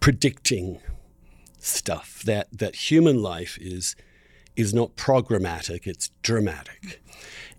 predicting 0.00 0.80
stuff, 1.58 2.22
that 2.24 2.48
that 2.52 2.90
human 2.90 3.22
life 3.22 3.58
is 3.60 3.94
is 4.58 4.74
not 4.74 4.96
programmatic, 4.96 5.86
it's 5.86 6.10
dramatic. 6.22 7.00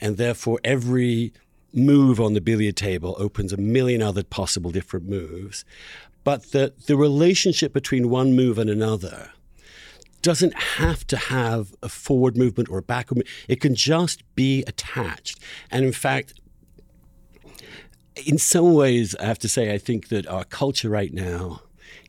And 0.01 0.17
therefore, 0.17 0.59
every 0.63 1.33
move 1.73 2.19
on 2.19 2.33
the 2.33 2.41
billiard 2.41 2.75
table 2.75 3.15
opens 3.17 3.53
a 3.53 3.57
million 3.57 4.01
other 4.01 4.23
possible 4.23 4.71
different 4.71 5.07
moves. 5.07 5.63
But 6.23 6.51
the, 6.51 6.73
the 6.87 6.97
relationship 6.97 7.73
between 7.73 8.09
one 8.09 8.35
move 8.35 8.57
and 8.57 8.69
another 8.69 9.31
doesn't 10.21 10.53
have 10.53 11.07
to 11.07 11.15
have 11.15 11.73
a 11.81 11.87
forward 11.87 12.35
movement 12.37 12.69
or 12.69 12.79
a 12.79 12.83
backward 12.83 13.19
movement. 13.19 13.35
It 13.47 13.61
can 13.61 13.75
just 13.75 14.23
be 14.35 14.63
attached. 14.67 15.39
And 15.71 15.85
in 15.85 15.93
fact, 15.93 16.33
in 18.25 18.37
some 18.37 18.73
ways, 18.73 19.15
I 19.15 19.25
have 19.25 19.39
to 19.39 19.47
say, 19.47 19.73
I 19.73 19.77
think 19.77 20.09
that 20.09 20.27
our 20.27 20.43
culture 20.43 20.89
right 20.89 21.13
now 21.13 21.61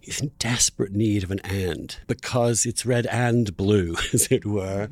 is 0.03 0.21
in 0.21 0.31
desperate 0.39 0.93
need 0.93 1.23
of 1.23 1.31
an 1.31 1.41
and 1.41 1.99
because 2.07 2.67
it's 2.67 2.87
red 2.87 3.07
and 3.07 3.57
blue, 3.57 3.97
as 4.13 4.29
it 4.31 4.45
were. 4.45 4.89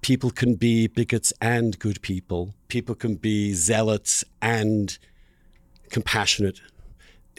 People 0.00 0.30
can 0.30 0.54
be 0.54 0.86
bigots 0.86 1.32
and 1.40 1.78
good 1.78 2.00
people. 2.02 2.54
People 2.68 2.94
can 2.94 3.16
be 3.16 3.52
zealots 3.52 4.24
and 4.40 4.98
compassionate. 5.90 6.60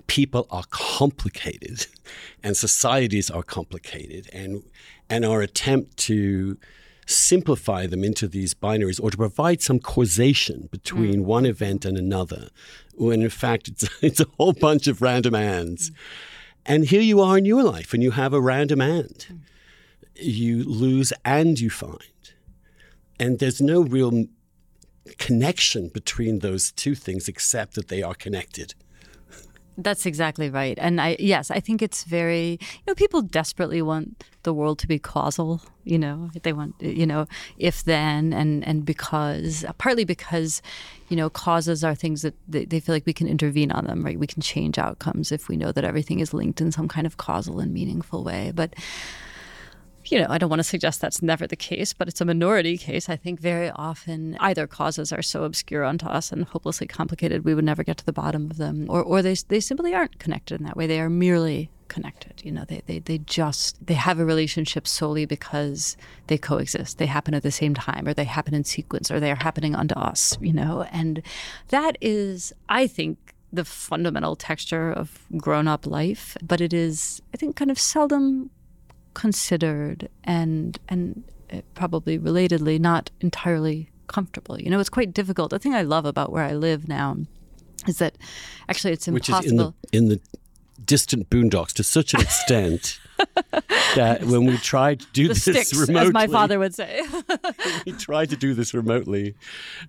people 0.07 0.47
are 0.49 0.63
complicated 0.69 1.85
and 2.43 2.57
societies 2.57 3.29
are 3.29 3.43
complicated 3.43 4.29
and 4.33 4.63
and 5.09 5.23
our 5.25 5.41
attempt 5.41 5.97
to 5.97 6.57
simplify 7.05 7.85
them 7.85 8.03
into 8.03 8.27
these 8.27 8.53
binaries 8.53 9.01
or 9.03 9.11
to 9.11 9.17
provide 9.17 9.61
some 9.61 9.79
causation 9.79 10.67
between 10.71 11.21
mm. 11.21 11.25
one 11.25 11.45
event 11.45 11.85
and 11.85 11.97
another 11.97 12.49
when 12.95 13.21
in 13.21 13.29
fact 13.29 13.67
it's, 13.67 13.87
it's 14.01 14.19
a 14.19 14.27
whole 14.37 14.53
bunch 14.53 14.87
of 14.87 15.01
random 15.01 15.35
ands 15.35 15.91
mm. 15.91 15.95
And 16.65 16.85
here 16.85 17.01
you 17.01 17.21
are 17.21 17.37
in 17.37 17.45
your 17.45 17.63
life 17.63 17.93
and 17.93 18.01
you 18.01 18.11
have 18.11 18.33
a 18.33 18.41
random 18.41 18.81
and 18.81 19.27
mm. 19.29 19.39
you 20.15 20.63
lose 20.63 21.11
and 21.25 21.59
you 21.59 21.69
find. 21.69 21.99
And 23.19 23.39
there's 23.39 23.61
no 23.61 23.81
real 23.81 24.25
connection 25.17 25.89
between 25.89 26.39
those 26.39 26.71
two 26.71 26.95
things 26.95 27.27
except 27.27 27.75
that 27.75 27.89
they 27.89 28.01
are 28.01 28.15
connected 28.15 28.73
that's 29.77 30.05
exactly 30.05 30.49
right. 30.49 30.77
And 30.79 31.01
I 31.01 31.15
yes, 31.19 31.51
I 31.51 31.59
think 31.59 31.81
it's 31.81 32.03
very 32.03 32.59
you 32.61 32.83
know, 32.87 32.95
people 32.95 33.21
desperately 33.21 33.81
want 33.81 34.23
the 34.43 34.53
world 34.53 34.79
to 34.79 34.87
be 34.87 34.99
causal, 34.99 35.61
you 35.83 35.97
know. 35.97 36.29
They 36.43 36.53
want 36.53 36.75
you 36.79 37.05
know, 37.05 37.27
if 37.57 37.83
then 37.83 38.33
and 38.33 38.65
and 38.67 38.85
because 38.85 39.65
partly 39.77 40.05
because, 40.05 40.61
you 41.09 41.17
know, 41.17 41.29
causes 41.29 41.83
are 41.83 41.95
things 41.95 42.21
that 42.21 42.35
they, 42.47 42.65
they 42.65 42.79
feel 42.79 42.95
like 42.95 43.05
we 43.05 43.13
can 43.13 43.27
intervene 43.27 43.71
on 43.71 43.85
them, 43.85 44.03
right? 44.03 44.19
We 44.19 44.27
can 44.27 44.41
change 44.41 44.77
outcomes 44.77 45.31
if 45.31 45.49
we 45.49 45.57
know 45.57 45.71
that 45.71 45.83
everything 45.83 46.19
is 46.19 46.33
linked 46.33 46.61
in 46.61 46.71
some 46.71 46.87
kind 46.87 47.07
of 47.07 47.17
causal 47.17 47.59
and 47.59 47.73
meaningful 47.73 48.23
way. 48.23 48.51
But 48.53 48.73
you 50.05 50.19
know, 50.19 50.27
I 50.29 50.37
don't 50.37 50.49
want 50.49 50.59
to 50.59 50.63
suggest 50.63 51.01
that's 51.01 51.21
never 51.21 51.47
the 51.47 51.55
case, 51.55 51.93
but 51.93 52.07
it's 52.07 52.21
a 52.21 52.25
minority 52.25 52.77
case. 52.77 53.09
I 53.09 53.15
think 53.15 53.39
very 53.39 53.69
often 53.71 54.37
either 54.39 54.67
causes 54.67 55.11
are 55.11 55.21
so 55.21 55.43
obscure 55.43 55.83
unto 55.83 56.05
us 56.05 56.31
and 56.31 56.45
hopelessly 56.45 56.87
complicated 56.87 57.45
we 57.45 57.55
would 57.55 57.65
never 57.65 57.83
get 57.83 57.97
to 57.97 58.05
the 58.05 58.13
bottom 58.13 58.49
of 58.49 58.57
them, 58.57 58.85
or, 58.89 59.01
or 59.01 59.21
they, 59.21 59.35
they 59.47 59.59
simply 59.59 59.93
aren't 59.93 60.19
connected 60.19 60.59
in 60.59 60.65
that 60.65 60.77
way. 60.77 60.87
They 60.87 60.99
are 60.99 61.09
merely 61.09 61.69
connected. 61.87 62.41
You 62.43 62.51
know, 62.51 62.65
they, 62.67 62.81
they, 62.85 62.99
they 62.99 63.19
just, 63.19 63.85
they 63.85 63.93
have 63.93 64.19
a 64.19 64.25
relationship 64.25 64.87
solely 64.87 65.25
because 65.25 65.95
they 66.27 66.37
coexist. 66.37 66.97
They 66.97 67.05
happen 67.05 67.33
at 67.33 67.43
the 67.43 67.51
same 67.51 67.73
time, 67.73 68.07
or 68.07 68.13
they 68.13 68.23
happen 68.23 68.53
in 68.53 68.63
sequence, 68.63 69.11
or 69.11 69.19
they 69.19 69.31
are 69.31 69.35
happening 69.35 69.75
unto 69.75 69.95
us, 69.95 70.37
you 70.41 70.53
know, 70.53 70.85
and 70.91 71.21
that 71.69 71.97
is, 72.01 72.51
I 72.67 72.87
think, 72.87 73.33
the 73.51 73.63
fundamental 73.63 74.35
texture 74.35 74.91
of 74.91 75.27
grown 75.37 75.67
up 75.67 75.85
life, 75.85 76.35
but 76.41 76.59
it 76.59 76.73
is, 76.73 77.21
I 77.33 77.37
think, 77.37 77.55
kind 77.55 77.69
of 77.69 77.77
seldom 77.77 78.49
considered 79.13 80.09
and 80.23 80.77
and 80.89 81.23
uh, 81.51 81.61
probably 81.73 82.17
relatedly 82.17 82.79
not 82.79 83.11
entirely 83.21 83.89
comfortable. 84.07 84.59
You 84.59 84.69
know, 84.69 84.79
it's 84.79 84.89
quite 84.89 85.13
difficult. 85.13 85.51
The 85.51 85.59
thing 85.59 85.73
I 85.73 85.81
love 85.83 86.05
about 86.05 86.31
where 86.31 86.43
I 86.43 86.53
live 86.53 86.87
now 86.87 87.17
is 87.87 87.97
that 87.97 88.17
actually 88.69 88.93
it's 88.93 89.07
impossible. 89.07 89.37
Which 89.37 89.45
is 89.45 89.51
in 89.51 89.57
the, 89.57 89.73
in 89.91 90.09
the 90.09 90.19
distant 90.85 91.29
boondocks 91.29 91.73
to 91.73 91.83
such 91.83 92.13
an 92.13 92.21
extent 92.21 92.99
that 93.95 94.23
when 94.23 94.45
we 94.45 94.57
tried 94.57 95.01
to 95.01 95.05
do 95.13 95.27
the 95.27 95.33
this 95.33 95.43
sticks, 95.43 95.73
remotely, 95.73 96.07
as 96.07 96.13
my 96.13 96.27
father 96.27 96.59
would 96.59 96.73
say, 96.73 97.03
we 97.85 97.91
tried 97.93 98.29
to 98.29 98.35
do 98.35 98.53
this 98.53 98.73
remotely. 98.73 99.35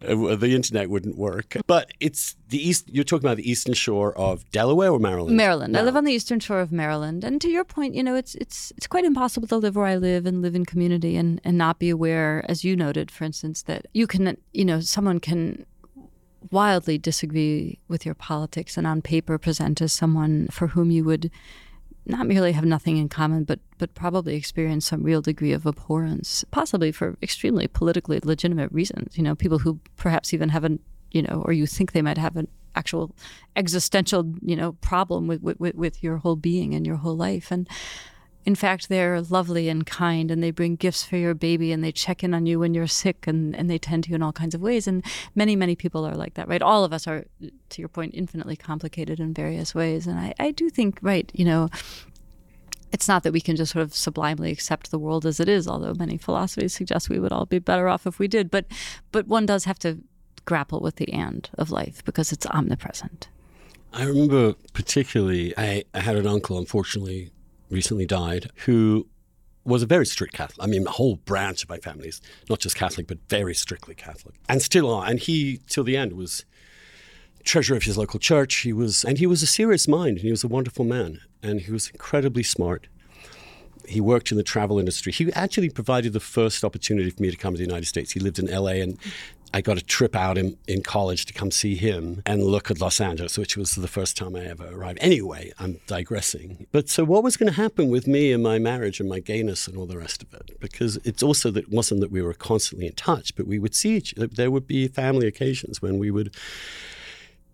Uh, 0.06 0.36
the 0.36 0.54
internet 0.54 0.90
wouldn't 0.90 1.16
work. 1.16 1.56
But 1.66 1.90
it's 2.00 2.36
the 2.48 2.58
east. 2.58 2.88
You're 2.88 3.04
talking 3.04 3.26
about 3.26 3.36
the 3.36 3.50
eastern 3.50 3.74
shore 3.74 4.16
of 4.16 4.48
Delaware 4.50 4.90
or 4.90 4.98
Maryland? 4.98 5.36
Maryland. 5.36 5.76
I 5.76 5.82
live 5.82 5.96
on 5.96 6.04
the 6.04 6.12
eastern 6.12 6.40
shore 6.40 6.60
of 6.60 6.72
Maryland, 6.72 7.24
and 7.24 7.40
to 7.40 7.48
your 7.48 7.64
point, 7.64 7.94
you 7.94 8.02
know, 8.02 8.14
it's 8.14 8.34
it's 8.36 8.72
it's 8.76 8.86
quite 8.86 9.04
impossible 9.04 9.48
to 9.48 9.56
live 9.56 9.76
where 9.76 9.86
I 9.86 9.96
live 9.96 10.26
and 10.26 10.42
live 10.42 10.54
in 10.54 10.64
community 10.64 11.16
and 11.16 11.40
and 11.44 11.58
not 11.58 11.78
be 11.78 11.90
aware, 11.90 12.44
as 12.48 12.64
you 12.64 12.76
noted, 12.76 13.10
for 13.10 13.24
instance, 13.24 13.62
that 13.62 13.86
you 13.92 14.06
can, 14.06 14.36
you 14.52 14.64
know, 14.64 14.80
someone 14.80 15.20
can 15.20 15.66
wildly 16.50 16.98
disagree 16.98 17.78
with 17.88 18.04
your 18.04 18.14
politics 18.14 18.76
and 18.76 18.86
on 18.86 19.02
paper 19.02 19.38
present 19.38 19.80
as 19.80 19.92
someone 19.92 20.46
for 20.48 20.68
whom 20.68 20.90
you 20.90 21.04
would 21.04 21.30
not 22.06 22.26
merely 22.26 22.52
have 22.52 22.64
nothing 22.64 22.96
in 22.98 23.08
common, 23.08 23.44
but 23.44 23.60
but 23.78 23.94
probably 23.94 24.34
experience 24.34 24.86
some 24.86 25.02
real 25.02 25.22
degree 25.22 25.52
of 25.52 25.66
abhorrence, 25.66 26.44
possibly 26.50 26.92
for 26.92 27.16
extremely 27.22 27.66
politically 27.66 28.20
legitimate 28.22 28.70
reasons. 28.72 29.16
You 29.16 29.24
know, 29.24 29.34
people 29.34 29.58
who 29.58 29.80
perhaps 29.96 30.34
even 30.34 30.50
have 30.50 30.64
an 30.64 30.80
you 31.10 31.22
know, 31.22 31.42
or 31.46 31.52
you 31.52 31.66
think 31.66 31.92
they 31.92 32.02
might 32.02 32.18
have 32.18 32.36
an 32.36 32.48
actual 32.74 33.14
existential 33.56 34.34
you 34.42 34.56
know 34.56 34.72
problem 34.74 35.26
with 35.28 35.40
with, 35.42 35.74
with 35.74 36.02
your 36.02 36.18
whole 36.18 36.36
being 36.36 36.74
and 36.74 36.86
your 36.86 36.96
whole 36.96 37.16
life, 37.16 37.50
and 37.50 37.68
in 38.46 38.54
fact, 38.54 38.88
they're 38.88 39.20
lovely 39.22 39.68
and 39.68 39.86
kind 39.86 40.30
and 40.30 40.42
they 40.42 40.50
bring 40.50 40.76
gifts 40.76 41.02
for 41.02 41.16
your 41.16 41.34
baby 41.34 41.72
and 41.72 41.82
they 41.82 41.92
check 41.92 42.22
in 42.22 42.34
on 42.34 42.44
you 42.44 42.58
when 42.58 42.74
you're 42.74 42.86
sick 42.86 43.26
and, 43.26 43.56
and 43.56 43.70
they 43.70 43.78
tend 43.78 44.04
to 44.04 44.10
you 44.10 44.16
in 44.16 44.22
all 44.22 44.32
kinds 44.32 44.54
of 44.54 44.60
ways. 44.60 44.86
And 44.86 45.02
many, 45.34 45.56
many 45.56 45.74
people 45.74 46.04
are 46.04 46.14
like 46.14 46.34
that, 46.34 46.46
right? 46.46 46.60
All 46.60 46.84
of 46.84 46.92
us 46.92 47.06
are, 47.06 47.24
to 47.40 47.82
your 47.82 47.88
point, 47.88 48.14
infinitely 48.14 48.56
complicated 48.56 49.18
in 49.18 49.32
various 49.32 49.74
ways. 49.74 50.06
And 50.06 50.18
I, 50.18 50.34
I 50.38 50.50
do 50.50 50.68
think, 50.68 50.98
right, 51.00 51.30
you 51.34 51.44
know, 51.44 51.70
it's 52.92 53.08
not 53.08 53.22
that 53.22 53.32
we 53.32 53.40
can 53.40 53.56
just 53.56 53.72
sort 53.72 53.82
of 53.82 53.94
sublimely 53.94 54.52
accept 54.52 54.90
the 54.90 54.98
world 54.98 55.24
as 55.24 55.40
it 55.40 55.48
is, 55.48 55.66
although 55.66 55.94
many 55.94 56.18
philosophies 56.18 56.74
suggest 56.74 57.08
we 57.08 57.18
would 57.18 57.32
all 57.32 57.46
be 57.46 57.58
better 57.58 57.88
off 57.88 58.06
if 58.06 58.18
we 58.18 58.28
did. 58.28 58.50
But 58.50 58.66
but 59.10 59.26
one 59.26 59.46
does 59.46 59.64
have 59.64 59.80
to 59.80 59.98
grapple 60.44 60.80
with 60.80 60.96
the 60.96 61.12
and 61.12 61.48
of 61.58 61.70
life 61.72 62.04
because 62.04 62.30
it's 62.30 62.46
omnipresent. 62.46 63.28
I 63.92 64.04
remember 64.04 64.54
particularly 64.74 65.54
I, 65.56 65.84
I 65.92 66.00
had 66.00 66.14
an 66.14 66.26
uncle, 66.26 66.56
unfortunately, 66.56 67.32
recently 67.74 68.06
died, 68.06 68.50
who 68.64 69.06
was 69.64 69.82
a 69.82 69.86
very 69.86 70.06
strict 70.06 70.34
Catholic. 70.34 70.62
I 70.62 70.68
mean, 70.68 70.86
a 70.86 70.90
whole 70.90 71.16
branch 71.16 71.62
of 71.62 71.68
my 71.68 71.78
family 71.78 72.08
is 72.08 72.20
not 72.48 72.60
just 72.60 72.76
Catholic, 72.76 73.06
but 73.06 73.18
very 73.28 73.54
strictly 73.54 73.94
Catholic, 73.94 74.34
and 74.48 74.62
still 74.62 74.92
are. 74.94 75.06
And 75.06 75.18
he, 75.18 75.60
till 75.68 75.84
the 75.84 75.96
end, 75.96 76.12
was 76.12 76.44
treasurer 77.44 77.76
of 77.76 77.82
his 77.82 77.98
local 77.98 78.20
church. 78.20 78.54
He 78.56 78.72
was, 78.72 79.04
and 79.04 79.18
he 79.18 79.26
was 79.26 79.42
a 79.42 79.46
serious 79.46 79.86
mind, 79.88 80.16
and 80.18 80.20
he 80.20 80.30
was 80.30 80.44
a 80.44 80.48
wonderful 80.48 80.84
man, 80.84 81.20
and 81.42 81.60
he 81.62 81.72
was 81.72 81.90
incredibly 81.90 82.42
smart. 82.42 82.86
He 83.86 84.00
worked 84.00 84.30
in 84.30 84.38
the 84.38 84.42
travel 84.42 84.78
industry. 84.78 85.12
He 85.12 85.30
actually 85.34 85.68
provided 85.68 86.14
the 86.14 86.20
first 86.20 86.64
opportunity 86.64 87.10
for 87.10 87.20
me 87.20 87.30
to 87.30 87.36
come 87.36 87.52
to 87.52 87.58
the 87.58 87.64
United 87.64 87.86
States. 87.86 88.12
He 88.12 88.20
lived 88.20 88.38
in 88.38 88.46
LA 88.46 88.76
and 88.84 88.98
I 89.54 89.60
got 89.60 89.78
a 89.78 89.82
trip 89.82 90.16
out 90.16 90.36
in, 90.36 90.56
in 90.66 90.82
college 90.82 91.26
to 91.26 91.32
come 91.32 91.52
see 91.52 91.76
him 91.76 92.22
and 92.26 92.42
look 92.42 92.72
at 92.72 92.80
Los 92.80 93.00
Angeles, 93.00 93.38
which 93.38 93.56
was 93.56 93.76
the 93.76 93.86
first 93.86 94.16
time 94.16 94.34
I 94.34 94.46
ever 94.46 94.66
arrived. 94.66 94.98
Anyway, 95.00 95.52
I'm 95.60 95.78
digressing. 95.86 96.66
But 96.72 96.88
so, 96.88 97.04
what 97.04 97.22
was 97.22 97.36
going 97.36 97.52
to 97.52 97.56
happen 97.56 97.88
with 97.88 98.08
me 98.08 98.32
and 98.32 98.42
my 98.42 98.58
marriage 98.58 98.98
and 98.98 99.08
my 99.08 99.20
gayness 99.20 99.68
and 99.68 99.76
all 99.76 99.86
the 99.86 99.96
rest 99.96 100.24
of 100.24 100.34
it? 100.34 100.58
Because 100.58 100.96
it's 101.04 101.22
also 101.22 101.52
that 101.52 101.66
it 101.66 101.70
wasn't 101.70 102.00
that 102.00 102.10
we 102.10 102.20
were 102.20 102.34
constantly 102.34 102.88
in 102.88 102.94
touch, 102.94 103.36
but 103.36 103.46
we 103.46 103.60
would 103.60 103.76
see 103.76 103.94
each. 103.94 104.12
There 104.16 104.50
would 104.50 104.66
be 104.66 104.88
family 104.88 105.28
occasions 105.28 105.80
when 105.80 106.00
we 106.00 106.10
would 106.10 106.34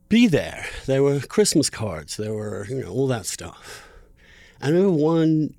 be 0.09 0.27
there. 0.27 0.65
There 0.87 1.03
were 1.03 1.21
Christmas 1.21 1.69
cards. 1.69 2.17
There 2.17 2.33
were 2.33 2.65
you 2.65 2.81
know 2.81 2.89
all 2.89 3.09
that 3.09 3.27
stuff. 3.27 3.87
I 4.63 4.69
remember 4.69 4.93
one 4.93 5.55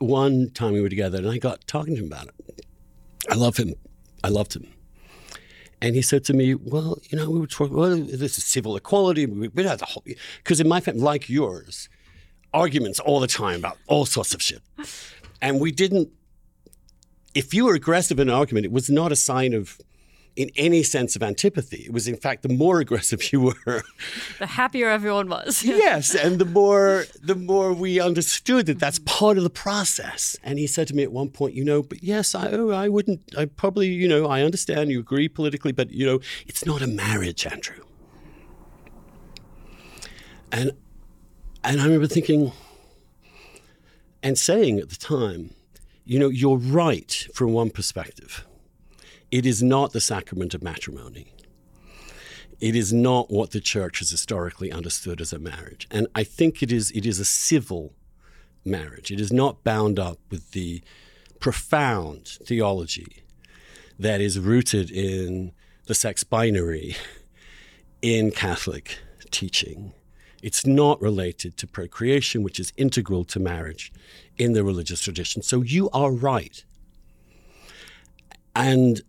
one 0.00 0.50
time 0.50 0.72
we 0.72 0.80
were 0.80 0.88
together, 0.88 1.18
and 1.18 1.30
I 1.30 1.38
got 1.38 1.68
talking 1.68 1.94
to 1.94 2.00
him 2.00 2.08
about 2.08 2.26
it. 2.26 2.66
I 3.30 3.36
love 3.36 3.58
him. 3.58 3.74
I 4.24 4.28
loved 4.28 4.56
him 4.56 4.66
and 5.82 5.94
he 5.94 6.02
said 6.02 6.24
to 6.24 6.34
me, 6.34 6.54
"Well, 6.54 6.98
you 7.08 7.16
know, 7.18 7.30
we 7.30 7.40
were 7.40 7.46
talking. 7.46 7.76
Well, 7.76 7.96
this 7.96 8.38
is 8.38 8.44
civil 8.44 8.76
equality. 8.76 9.26
We, 9.26 9.48
we 9.48 9.64
had 9.64 9.78
the 9.78 9.86
whole 9.86 10.04
because 10.38 10.60
in 10.60 10.68
my 10.68 10.80
family, 10.80 11.00
like 11.00 11.28
yours, 11.28 11.88
arguments 12.52 13.00
all 13.00 13.20
the 13.20 13.26
time 13.26 13.60
about 13.60 13.78
all 13.86 14.06
sorts 14.06 14.34
of 14.34 14.42
shit, 14.42 14.62
and 15.40 15.60
we 15.60 15.72
didn't. 15.72 16.10
If 17.34 17.54
you 17.54 17.66
were 17.66 17.74
aggressive 17.74 18.18
in 18.18 18.28
an 18.28 18.34
argument, 18.34 18.66
it 18.66 18.72
was 18.72 18.90
not 18.90 19.12
a 19.12 19.16
sign 19.16 19.54
of 19.54 19.80
in 20.36 20.50
any 20.56 20.82
sense 20.82 21.16
of 21.16 21.22
antipathy. 21.22 21.84
It 21.86 21.92
was, 21.92 22.08
in 22.08 22.16
fact, 22.16 22.42
the 22.42 22.48
more 22.48 22.80
aggressive 22.84 23.32
you 23.32 23.40
were, 23.40 23.82
the 24.38 24.46
happier 24.46 24.88
everyone 24.88 25.28
was. 25.28 25.62
yes, 25.64 26.14
and 26.14 26.38
the 26.38 26.44
more 26.44 27.06
the 27.22 27.34
more 27.34 27.72
we 27.72 28.00
understood 28.00 28.66
that 28.66 28.78
that's 28.78 28.98
part 29.00 29.36
of 29.36 29.44
the 29.44 29.50
process. 29.50 30.36
And 30.42 30.58
he 30.58 30.66
said 30.66 30.88
to 30.88 30.94
me 30.94 31.02
at 31.02 31.12
one 31.12 31.30
point, 31.30 31.54
you 31.54 31.64
know, 31.64 31.82
but 31.82 32.02
yes, 32.02 32.34
I 32.34 32.50
oh, 32.52 32.70
I 32.70 32.88
wouldn't. 32.88 33.22
I 33.36 33.46
probably, 33.46 33.88
you 33.88 34.08
know, 34.08 34.26
I 34.26 34.42
understand 34.42 34.90
you 34.90 35.00
agree 35.00 35.28
politically, 35.28 35.72
but 35.72 35.90
you 35.90 36.06
know, 36.06 36.20
it's 36.46 36.64
not 36.64 36.82
a 36.82 36.86
marriage, 36.86 37.46
Andrew. 37.46 37.84
And 40.52 40.72
and 41.62 41.80
I 41.80 41.84
remember 41.84 42.06
thinking 42.06 42.52
and 44.22 44.38
saying 44.38 44.78
at 44.78 44.90
the 44.90 44.96
time, 44.96 45.54
you 46.04 46.18
know, 46.18 46.28
you're 46.28 46.56
right 46.56 47.26
from 47.34 47.52
one 47.52 47.70
perspective 47.70 48.46
it 49.30 49.46
is 49.46 49.62
not 49.62 49.92
the 49.92 50.00
sacrament 50.00 50.54
of 50.54 50.62
matrimony. 50.62 51.32
It 52.60 52.76
is 52.76 52.92
not 52.92 53.30
what 53.30 53.52
the 53.52 53.60
church 53.60 54.00
has 54.00 54.10
historically 54.10 54.70
understood 54.70 55.20
as 55.20 55.32
a 55.32 55.38
marriage. 55.38 55.86
And 55.90 56.06
I 56.14 56.24
think 56.24 56.62
it 56.62 56.70
is, 56.70 56.90
it 56.90 57.06
is 57.06 57.18
a 57.18 57.24
civil 57.24 57.94
marriage. 58.64 59.10
It 59.10 59.20
is 59.20 59.32
not 59.32 59.64
bound 59.64 59.98
up 59.98 60.18
with 60.30 60.50
the 60.50 60.82
profound 61.38 62.26
theology 62.44 63.24
that 63.98 64.20
is 64.20 64.38
rooted 64.38 64.90
in 64.90 65.52
the 65.86 65.94
sex 65.94 66.22
binary 66.22 66.96
in 68.02 68.30
Catholic 68.30 68.98
teaching. 69.30 69.92
It's 70.42 70.66
not 70.66 71.00
related 71.00 71.56
to 71.58 71.66
procreation, 71.66 72.42
which 72.42 72.60
is 72.60 72.72
integral 72.76 73.24
to 73.24 73.40
marriage 73.40 73.92
in 74.38 74.52
the 74.52 74.64
religious 74.64 75.00
tradition. 75.00 75.42
So 75.42 75.62
you 75.62 75.90
are 75.90 76.10
right. 76.10 76.64
And 78.54 79.02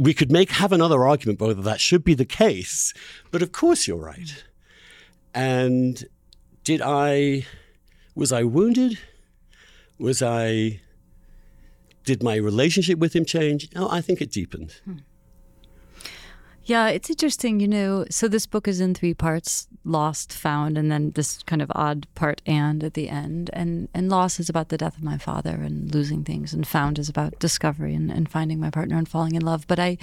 we 0.00 0.14
could 0.14 0.32
make 0.32 0.50
have 0.52 0.72
another 0.72 1.06
argument 1.06 1.40
whether 1.40 1.60
that 1.60 1.80
should 1.80 2.04
be 2.04 2.14
the 2.14 2.24
case, 2.24 2.94
but 3.30 3.42
of 3.42 3.52
course 3.52 3.86
you're 3.86 3.98
right. 3.98 4.44
And 5.34 6.04
did 6.64 6.80
I, 6.82 7.46
was 8.14 8.32
I 8.32 8.42
wounded? 8.44 8.98
Was 9.98 10.22
I, 10.22 10.80
did 12.04 12.22
my 12.22 12.36
relationship 12.36 12.98
with 12.98 13.14
him 13.14 13.26
change? 13.26 13.68
No, 13.74 13.90
I 13.90 14.00
think 14.00 14.22
it 14.22 14.32
deepened. 14.32 14.80
Hmm. 14.84 14.98
Yeah, 16.70 16.86
it's 16.86 17.10
interesting, 17.10 17.58
you 17.58 17.66
know. 17.66 18.04
So 18.10 18.28
this 18.28 18.46
book 18.46 18.68
is 18.68 18.80
in 18.80 18.94
three 18.94 19.12
parts: 19.12 19.66
lost, 19.84 20.32
found, 20.32 20.78
and 20.78 20.88
then 20.88 21.10
this 21.16 21.42
kind 21.42 21.60
of 21.60 21.72
odd 21.74 22.06
part 22.14 22.42
and 22.46 22.84
at 22.84 22.94
the 22.94 23.08
end. 23.08 23.50
And 23.52 23.88
and 23.92 24.08
lost 24.08 24.38
is 24.38 24.48
about 24.48 24.68
the 24.68 24.78
death 24.78 24.96
of 24.96 25.02
my 25.02 25.18
father 25.18 25.50
and 25.50 25.92
losing 25.92 26.22
things, 26.22 26.54
and 26.54 26.64
found 26.64 27.00
is 27.00 27.08
about 27.08 27.36
discovery 27.40 27.92
and, 27.96 28.08
and 28.08 28.30
finding 28.30 28.60
my 28.60 28.70
partner 28.70 28.96
and 28.96 29.08
falling 29.08 29.34
in 29.34 29.44
love. 29.44 29.66
But 29.66 29.80
I, 29.80 29.98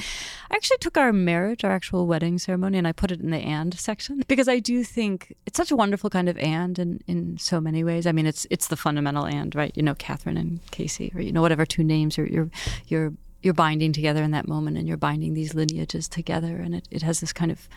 I 0.52 0.56
actually 0.58 0.80
took 0.80 0.98
our 0.98 1.14
marriage, 1.14 1.64
our 1.64 1.72
actual 1.72 2.06
wedding 2.06 2.38
ceremony, 2.38 2.78
and 2.78 2.86
I 2.86 2.92
put 2.92 3.12
it 3.12 3.22
in 3.22 3.30
the 3.32 3.38
and 3.38 3.74
section 3.80 4.26
because 4.28 4.50
I 4.50 4.60
do 4.60 4.84
think 4.84 5.38
it's 5.46 5.56
such 5.56 5.72
a 5.72 5.78
wonderful 5.78 6.10
kind 6.10 6.28
of 6.28 6.38
and 6.38 6.78
in, 6.78 7.00
in 7.08 7.38
so 7.38 7.62
many 7.62 7.86
ways. 7.86 8.06
I 8.06 8.12
mean, 8.12 8.26
it's 8.26 8.46
it's 8.50 8.68
the 8.68 8.76
fundamental 8.76 9.26
and, 9.26 9.56
right? 9.56 9.72
You 9.74 9.84
know, 9.84 9.96
Kathryn 9.96 10.38
and 10.38 10.60
Casey, 10.72 11.14
or 11.16 11.22
you 11.22 11.32
know, 11.32 11.42
whatever 11.42 11.66
two 11.66 11.86
names 11.86 12.18
you're 12.18 12.28
you're 12.28 12.50
you're 12.90 13.14
you're 13.42 13.54
binding 13.54 13.94
together 13.94 14.24
in 14.24 14.32
that 14.32 14.48
moment 14.48 14.78
and 14.78 14.88
you're 14.88 14.98
binding 14.98 15.34
these 15.34 15.54
lineages 15.54 16.08
together. 16.08 16.58
And 16.58 16.76
it, 16.76 16.88
it 16.92 17.02
has 17.02 17.20
this 17.20 17.34
kind 17.34 17.52
of 17.52 17.68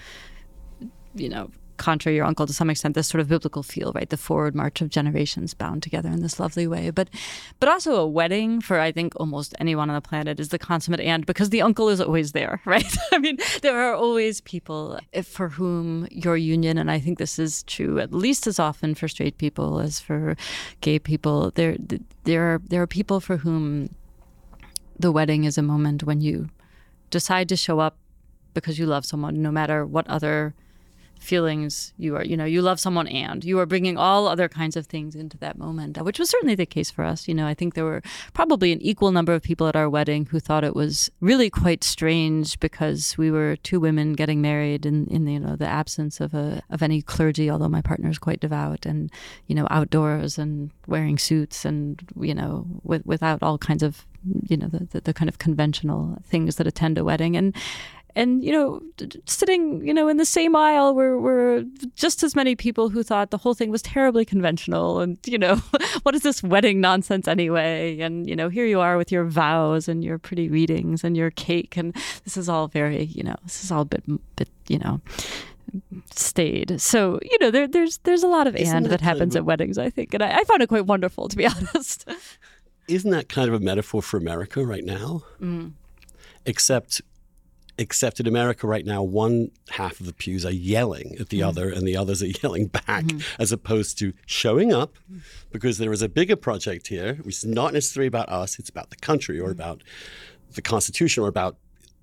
you 1.15 1.29
know 1.29 1.51
contrary 1.81 2.17
your 2.17 2.27
uncle 2.27 2.47
to 2.47 2.53
some 2.53 2.69
extent 2.69 2.95
this 2.95 3.09
sort 3.09 3.21
of 3.21 3.29
biblical 3.29 3.63
feel 3.63 3.91
right? 3.95 4.11
The 4.11 4.17
forward 4.17 4.55
march 4.55 4.83
of 4.83 4.91
generations 4.91 5.55
bound 5.55 5.83
together 5.83 6.11
in 6.11 6.21
this 6.21 6.39
lovely 6.39 6.67
way. 6.67 6.91
But 6.91 7.09
but 7.59 7.69
also 7.69 7.97
a 7.97 8.07
wedding 8.07 8.61
for 8.61 8.79
i 8.79 8.93
think 8.93 9.15
almost 9.17 9.55
anyone 9.59 9.89
on 9.89 9.95
the 9.95 10.01
planet 10.01 10.39
is 10.39 10.51
the 10.51 10.59
consummate 10.59 11.01
and 11.01 11.25
because 11.25 11.51
the 11.51 11.63
uncle 11.63 11.89
is 11.89 12.01
always 12.01 12.33
there 12.33 12.61
right? 12.67 12.97
I 13.13 13.19
mean 13.19 13.39
there 13.63 13.81
are 13.81 13.95
always 13.95 14.41
people 14.43 14.99
for 15.25 15.49
whom 15.49 16.07
your 16.11 16.37
union 16.37 16.77
and 16.77 16.91
i 16.91 16.99
think 17.01 17.19
this 17.19 17.39
is 17.39 17.63
true 17.65 17.99
at 17.99 18.13
least 18.13 18.47
as 18.47 18.59
often 18.59 18.95
for 18.95 19.09
straight 19.09 19.39
people 19.39 19.81
as 19.81 19.99
for 19.99 20.37
gay 20.83 20.99
people 20.99 21.51
there 21.55 21.77
there 22.25 22.43
are 22.43 22.61
there 22.69 22.83
are 22.83 22.87
people 22.87 23.21
for 23.21 23.39
whom 23.39 23.89
the 25.01 25.13
wedding 25.13 25.45
is 25.45 25.57
a 25.57 25.63
moment 25.63 26.05
when 26.05 26.21
you 26.21 26.51
decide 27.09 27.49
to 27.49 27.57
show 27.57 27.81
up 27.81 27.97
because 28.53 28.79
you 28.79 28.87
love 28.87 29.07
someone, 29.07 29.41
no 29.41 29.51
matter 29.51 29.87
what 29.87 30.07
other 30.09 30.55
feelings 31.21 31.93
you 31.99 32.17
are 32.17 32.25
you 32.25 32.37
know 32.37 32.45
you 32.45 32.63
love 32.63 32.81
someone 32.81 33.07
and 33.09 33.45
you 33.45 33.59
are 33.59 33.67
bringing 33.67 33.97
all 33.97 34.27
other 34.27 34.49
kinds 34.49 34.77
of 34.77 34.87
things 34.87 35.15
into 35.15 35.37
that 35.39 35.59
moment 35.59 36.01
which 36.03 36.19
was 36.19 36.31
certainly 36.31 36.55
the 36.55 36.67
case 36.67 36.91
for 36.91 37.05
us. 37.05 37.29
You 37.29 37.35
know 37.35 37.47
i 37.47 37.55
think 37.55 37.75
there 37.75 37.85
were 37.85 38.03
probably 38.33 38.73
an 38.73 38.81
equal 38.81 39.13
number 39.13 39.33
of 39.35 39.43
people 39.43 39.67
at 39.67 39.77
our 39.77 39.89
wedding 39.89 40.27
who 40.27 40.41
thought 40.41 40.65
it 40.65 40.75
was 40.75 41.11
really 41.21 41.51
quite 41.51 41.85
strange 41.85 42.59
because 42.61 43.17
we 43.19 43.31
were 43.31 43.57
two 43.57 43.79
women 43.79 44.15
getting 44.15 44.41
married 44.41 44.87
in 44.87 45.07
in 45.09 45.27
you 45.27 45.41
know 45.41 45.57
the 45.57 45.69
absence 45.69 46.21
of 46.21 46.35
a 46.35 46.63
of 46.71 46.83
any 46.83 47.03
clergy 47.03 47.51
although 47.51 47.69
my 47.69 47.83
partner 47.83 48.09
is 48.09 48.19
quite 48.19 48.41
devout 48.41 48.87
and 48.87 49.13
you 49.47 49.55
know 49.55 49.67
outdoors 49.71 50.39
and 50.39 50.71
wearing 50.87 51.19
suits 51.19 51.65
and 51.65 52.09
you 52.21 52.35
know 52.35 52.67
with, 52.83 53.05
without 53.05 53.43
all 53.43 53.59
kinds 53.59 53.83
of 53.83 54.07
you 54.49 54.57
know 54.57 54.69
the, 54.69 54.87
the, 54.91 55.01
the 55.01 55.15
kind 55.15 55.29
of 55.29 55.39
conventional 55.39 56.19
things 56.25 56.57
that 56.57 56.67
attend 56.67 56.99
a 56.99 57.05
wedding. 57.05 57.37
And 57.37 57.55
and 58.17 58.45
you 58.45 58.53
know 58.53 58.83
sitting 59.27 59.87
you 59.87 59.95
know 59.95 60.09
in 60.09 60.17
the 60.17 60.25
same 60.25 60.55
aisle 60.57 60.95
were 60.95 61.19
were 61.19 61.65
just 61.95 62.23
as 62.23 62.35
many 62.35 62.55
people 62.55 62.89
who 62.89 63.03
thought 63.03 63.31
the 63.31 63.39
whole 63.39 63.55
thing 63.55 63.71
was 63.71 63.83
terribly 63.83 64.25
conventional 64.25 65.01
and 65.01 65.19
you 65.25 65.39
know 65.39 65.57
what 66.03 66.15
is 66.15 66.23
this 66.23 66.43
wedding 66.43 66.81
nonsense 66.81 67.29
anyway 67.29 67.99
and 68.01 68.29
you 68.29 68.37
know 68.37 68.49
here 68.49 68.67
you 68.67 68.81
are 68.81 68.97
with 68.97 69.13
your 69.13 69.25
vows 69.25 69.89
and 69.89 70.05
your 70.05 70.19
pretty 70.19 70.49
readings 70.49 71.05
and 71.05 71.17
your 71.17 71.31
cake 71.31 71.77
and 71.77 71.95
this 72.25 72.37
is 72.37 72.49
all 72.49 72.69
very 72.69 73.05
you 73.05 73.23
know 73.23 73.37
this 73.45 73.65
is 73.65 73.71
all 73.71 73.83
a 73.83 73.87
bit 73.87 74.05
bit 74.37 74.49
you 74.69 74.79
know 74.79 75.01
staid 76.11 76.81
so 76.81 77.21
you 77.23 77.39
know 77.41 77.51
there, 77.51 77.69
there's 77.69 77.99
there's 77.99 78.25
a 78.25 78.29
lot 78.29 78.49
of 78.49 78.57
Isn't 78.57 78.77
and 78.77 78.87
that, 78.87 78.91
that 78.91 79.01
happens 79.01 79.37
at 79.37 79.45
weddings 79.45 79.79
i 79.79 79.89
think 79.89 80.13
and 80.15 80.23
I, 80.23 80.39
I 80.39 80.45
found 80.45 80.63
it 80.63 80.69
quite 80.69 80.87
wonderful 80.87 81.29
to 81.29 81.37
be 81.37 81.47
honest 81.47 82.07
isn't 82.91 83.11
that 83.11 83.29
kind 83.29 83.49
of 83.49 83.55
a 83.55 83.61
metaphor 83.61 84.03
for 84.03 84.17
America 84.17 84.65
right 84.65 84.85
now? 84.85 85.23
Mm. 85.41 85.73
Except 86.45 87.01
except 87.81 88.21
in 88.21 88.27
America 88.27 88.67
right 88.67 88.85
now, 88.85 89.03
one 89.03 89.51
half 89.71 90.01
of 90.01 90.07
the 90.07 90.13
pews 90.13 90.45
are 90.45 90.53
yelling 90.53 91.17
at 91.19 91.31
the 91.31 91.41
mm. 91.41 91.49
other, 91.49 91.71
and 91.71 91.89
the 91.89 91.97
others 91.97 92.23
are 92.23 92.27
yelling 92.43 92.67
back, 92.67 93.05
mm. 93.05 93.25
as 93.39 93.51
opposed 93.51 93.99
to 93.99 94.13
showing 94.27 94.73
up, 94.73 94.97
because 95.51 95.79
there 95.79 95.91
is 95.91 96.03
a 96.03 96.09
bigger 96.09 96.37
project 96.37 96.89
here, 96.89 97.15
which 97.23 97.39
is 97.39 97.47
not 97.47 97.73
necessarily 97.73 98.07
about 98.07 98.29
us; 98.29 98.59
it's 98.59 98.69
about 98.69 98.91
the 98.91 98.97
country, 98.97 99.41
or 99.41 99.49
mm. 99.49 99.53
about 99.53 99.83
the 100.53 100.63
Constitution, 100.63 101.25
or 101.25 101.29
about 101.29 101.57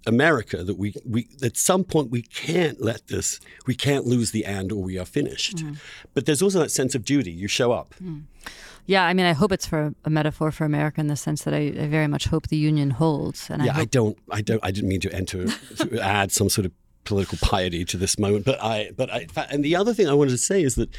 America. 0.08 0.63
That 0.63 0.80
we, 0.80 0.96
we 1.06 1.30
at 1.44 1.56
some 1.56 1.84
point 1.84 2.10
we 2.10 2.24
can't 2.24 2.82
let 2.82 3.08
this, 3.08 3.40
we 3.68 3.76
can't 3.76 4.06
lose 4.06 4.32
the 4.32 4.46
and, 4.46 4.72
or 4.72 4.82
we 4.82 4.98
are 4.98 5.06
finished. 5.06 5.58
Mm. 5.58 5.78
But 6.16 6.26
there's 6.26 6.42
also 6.42 6.58
that 6.60 6.72
sense 6.72 6.96
of 6.96 7.06
duty. 7.06 7.32
You 7.32 7.48
show 7.48 7.72
up. 7.72 7.94
Mm. 8.04 8.24
Yeah, 8.88 9.06
I 9.06 9.13
mean, 9.13 9.26
I 9.26 9.34
hope 9.34 9.52
it's 9.52 9.67
for 9.67 9.93
a 10.06 10.10
metaphor 10.10 10.52
for 10.52 10.65
America 10.65 11.02
in 11.02 11.08
the 11.08 11.15
sense 11.15 11.43
that 11.43 11.54
I, 11.54 11.73
I 11.78 11.88
very 11.88 12.08
much 12.08 12.28
hope 12.28 12.47
the 12.47 12.58
union 12.58 12.89
holds. 12.89 13.50
And 13.50 13.63
yeah, 13.63 13.71
I, 13.71 13.73
hope... 13.73 13.82
I, 13.82 13.86
don't, 13.86 14.17
I 14.32 14.41
don't, 14.41 14.63
I 14.63 14.71
didn't 14.71 14.89
mean 14.89 15.02
to 15.02 15.13
enter 15.13 15.45
to 15.47 16.00
add 16.00 16.32
some 16.32 16.50
sort 16.50 16.65
of 16.65 16.71
political 17.04 17.38
piety 17.41 17.86
to 17.86 17.97
this 17.97 18.17
moment, 18.17 18.45
but 18.45 18.62
I, 18.63 18.91
but 18.95 19.10
I, 19.13 19.28
and 19.50 19.63
the 19.63 19.76
other 19.76 19.93
thing 19.93 20.08
I 20.10 20.13
wanted 20.13 20.32
to 20.32 20.38
say 20.38 20.63
is 20.63 20.76
that, 20.76 20.89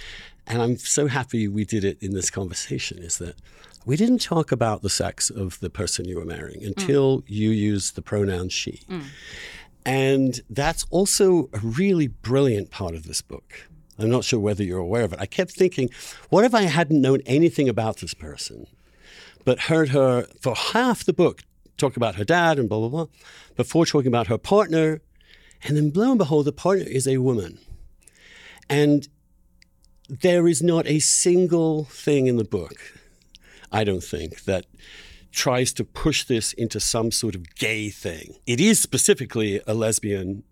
and 0.47 0.63
I'm 0.63 0.77
so 0.77 1.07
happy 1.07 1.49
we 1.49 1.65
did 1.65 1.83
it 1.83 2.03
in 2.03 2.15
this 2.15 2.31
conversation, 2.31 2.99
is 2.99 3.19
that 3.19 3.37
we 3.85 3.97
didn't 3.97 4.21
talk 4.21 4.53
about 4.53 4.83
the 4.83 4.91
sex 4.91 5.31
of 5.31 5.59
the 5.61 5.71
person 5.71 6.05
you 6.07 6.17
were 6.17 6.25
marrying 6.25 6.63
until 6.63 7.21
mm. 7.21 7.25
you 7.27 7.51
used 7.51 7.95
the 7.95 8.03
pronoun 8.03 8.51
she. 8.51 8.83
Mm. 8.91 9.05
And 9.87 10.41
that's 10.51 10.85
also 10.91 11.49
a 11.55 11.59
really 11.59 12.09
brilliant 12.09 12.71
part 12.71 12.95
of 12.95 13.05
this 13.05 13.23
book. 13.23 13.67
I'm 13.99 14.11
not 14.11 14.25
sure 14.25 14.41
whether 14.41 14.63
you're 14.63 14.79
aware 14.79 15.03
of 15.03 15.13
it. 15.13 15.21
I 15.21 15.27
kept 15.27 15.53
thinking, 15.53 15.91
what 16.29 16.45
if 16.45 16.55
I 16.55 16.63
hadn't 16.63 17.01
known 17.01 17.21
anything 17.27 17.69
about 17.69 17.99
this 17.99 18.15
person, 18.15 18.67
but 19.45 19.61
heard 19.61 19.91
her 19.91 20.27
for 20.41 20.55
half 20.55 21.05
the 21.05 21.13
book 21.13 21.43
talk 21.79 21.97
about 21.97 22.17
her 22.17 22.25
dad 22.25 22.59
and 22.59 22.69
blah, 22.69 22.79
blah, 22.79 22.89
blah, 22.89 23.07
before 23.57 23.87
talking 23.87 24.09
about 24.09 24.27
her 24.27 24.39
partner. 24.39 25.01
And 25.63 25.77
then 25.77 25.93
lo 25.95 26.11
and 26.11 26.19
behold, 26.19 26.45
the 26.47 26.53
partner 26.53 26.85
is 26.85 27.09
a 27.09 27.19
woman. 27.19 27.59
And 28.69 29.09
there 30.09 30.47
is 30.47 30.63
not 30.63 30.87
a 30.87 30.99
single 30.99 31.85
thing 31.85 32.27
in 32.27 32.37
the 32.37 32.45
book, 32.45 32.77
I 33.73 33.85
don't 33.85 34.03
think, 34.03 34.45
that 34.45 34.67
tries 35.31 35.73
to 35.75 35.85
push 35.85 36.25
this 36.25 36.53
into 36.53 36.81
some 36.81 37.11
sort 37.11 37.35
of 37.35 37.55
gay 37.55 37.91
thing. 37.91 38.37
It 38.47 38.61
is 38.61 38.81
specifically 38.81 39.61
a 39.67 39.75
lesbian 39.75 40.43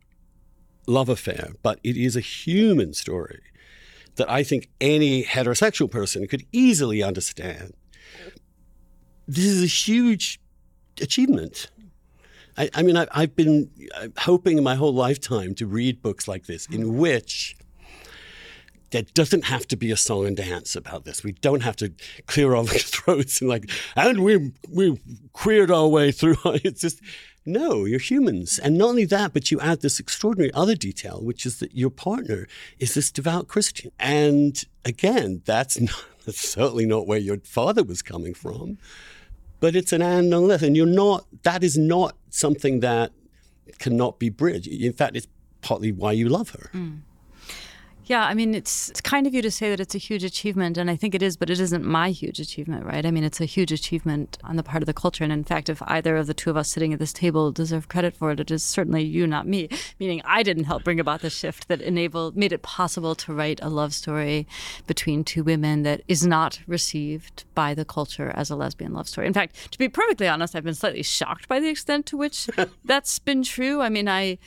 love 0.87 1.09
affair, 1.09 1.51
but 1.62 1.79
it 1.83 1.96
is 1.96 2.16
a 2.16 2.20
human 2.20 2.94
story 2.94 3.40
that 4.16 4.31
I 4.31 4.42
think 4.42 4.70
any 4.81 5.25
heterosexual 5.25 5.90
person 5.90 6.27
could 6.27 6.44
easily 6.53 7.03
understand. 7.03 7.75
This 9.29 9.44
is 9.44 9.62
a 9.62 9.66
huge 9.66 10.40
achievement. 11.01 11.70
I, 12.57 12.70
I 12.75 12.83
mean, 12.83 12.96
I, 12.96 13.07
have 13.12 13.37
been 13.37 13.70
uh, 13.94 14.09
hoping 14.18 14.62
my 14.62 14.75
whole 14.75 14.94
lifetime 14.94 15.55
to 15.57 15.66
read 15.66 16.01
books 16.03 16.27
like 16.27 16.46
this 16.46 16.66
in 16.66 16.96
which 16.96 17.57
there 18.90 19.03
doesn't 19.14 19.44
have 19.44 19.66
to 19.68 19.77
be 19.77 19.90
a 19.90 19.96
song 19.96 20.27
and 20.27 20.37
dance 20.37 20.77
about 20.77 21.05
this. 21.05 21.22
We 21.22 21.33
don't 21.33 21.62
have 21.62 21.77
to 21.77 21.92
clear 22.27 22.55
our 22.55 22.64
throats 22.66 23.40
and 23.40 23.51
like, 23.51 23.70
and 23.94 24.25
we 24.25 24.53
we 24.70 24.99
queered 25.33 25.70
our 25.70 25.88
way 25.88 26.12
through. 26.12 26.37
It's 26.44 26.81
just 26.81 27.01
no, 27.46 27.85
you're 27.85 28.00
humans. 28.00 28.59
And 28.59 28.76
not 28.76 28.88
only 28.88 29.04
that, 29.06 29.32
but 29.32 29.50
you 29.50 29.61
add 29.61 29.80
this 29.80 30.00
extraordinary 30.00 30.52
other 30.52 30.74
detail, 30.74 31.20
which 31.22 31.46
is 31.46 31.61
that 31.61 31.74
your 31.74 31.90
partner 31.90 32.48
is 32.78 32.94
this 32.94 33.11
devout 33.11 33.46
Christian. 33.46 33.92
And 33.98 34.62
again, 34.85 35.42
that's, 35.44 35.80
not, 35.80 36.04
that's 36.24 36.48
certainly 36.48 36.87
not 36.87 37.06
where 37.06 37.18
your 37.18 37.38
father 37.38 37.85
was 37.85 38.02
coming 38.02 38.35
from, 38.35 38.78
but 39.61 39.76
it's 39.76 39.92
an 39.92 40.02
and 40.02 40.28
nonetheless. 40.28 40.62
And 40.62 40.76
you're 40.76 40.87
not, 40.87 41.24
that 41.44 41.62
is 41.62 41.78
not 41.78 42.16
something 42.30 42.80
that 42.80 43.12
cannot 43.78 44.18
be 44.18 44.28
bridged. 44.28 44.66
In 44.66 44.92
fact, 44.92 45.16
it's 45.16 45.28
partly 45.61 45.92
why 45.92 46.12
you 46.12 46.28
love 46.28 46.50
her. 46.50 46.70
Mm. 46.74 47.00
Yeah, 48.09 48.25
I 48.25 48.35
mean, 48.35 48.55
it's, 48.55 48.88
it's 48.90 49.01
kind 49.01 49.27
of 49.27 49.35
you 49.35 49.42
to 49.42 49.51
say 49.51 49.69
that 49.69 49.81
it's 49.81 49.97
a 49.97 49.99
huge 49.99 50.23
achievement, 50.23 50.79
and 50.79 50.88
I 50.88 50.95
think 50.95 51.12
it 51.12 51.23
is, 51.23 51.37
but 51.37 51.51
it 51.51 51.59
isn't 51.59 51.85
my 51.85 52.11
huge 52.11 52.38
achievement, 52.38 52.85
right? 52.85 53.05
I 53.05 53.11
mean, 53.11 53.25
it's 53.25 53.40
a 53.40 53.47
huge 53.47 53.73
achievement 53.73 54.38
on 54.45 54.55
the 54.55 54.62
part 54.62 54.81
of 54.81 54.87
the 54.87 54.95
culture. 54.95 55.25
And 55.25 55.33
in 55.33 55.42
fact, 55.42 55.69
if 55.69 55.83
either 55.83 56.16
of 56.16 56.29
the 56.29 56.35
two 56.35 56.49
of 56.49 56.57
us 56.57 56.71
sitting 56.71 56.92
at 56.92 57.01
this 57.01 57.12
table 57.12 57.51
deserve 57.51 57.88
credit 57.88 58.14
for 58.14 58.31
it, 58.31 58.38
it 58.38 58.53
is 58.53 58.62
certainly 58.62 59.03
you, 59.03 59.27
not 59.27 59.49
me. 59.49 59.69
Meaning, 59.99 60.23
I 60.25 60.45
didn't 60.45 60.64
help 60.64 60.85
bring 60.85 61.01
about 61.01 61.21
the 61.21 61.31
shift 61.31 61.66
that 61.66 61.81
enabled, 61.81 62.37
made 62.37 62.53
it 62.53 62.62
possible 62.62 63.16
to 63.16 63.35
write 63.35 63.59
a 63.61 63.69
love 63.69 63.92
story 63.92 64.47
between 64.87 65.25
two 65.25 65.42
women 65.42 65.83
that 65.83 66.03
is 66.07 66.25
not 66.25 66.61
received 66.69 67.42
by 67.57 67.75
the 67.75 67.85
culture 67.85 68.31
as 68.37 68.51
a 68.51 68.57
lesbian 68.57 68.92
love 68.92 69.09
story. 69.09 69.27
In 69.27 69.35
fact, 69.35 69.73
to 69.73 69.79
be 69.79 69.88
perfectly 69.88 70.29
honest, 70.29 70.55
I've 70.55 70.62
been 70.62 70.75
slightly 70.75 71.03
shocked 71.03 71.49
by 71.49 71.59
the 71.59 71.69
extent 71.69 72.07
to 72.07 72.16
which 72.16 72.49
that's 72.85 73.19
been 73.19 73.42
true. 73.42 73.81
I 73.81 73.88
mean, 73.88 74.09
I, 74.09 74.38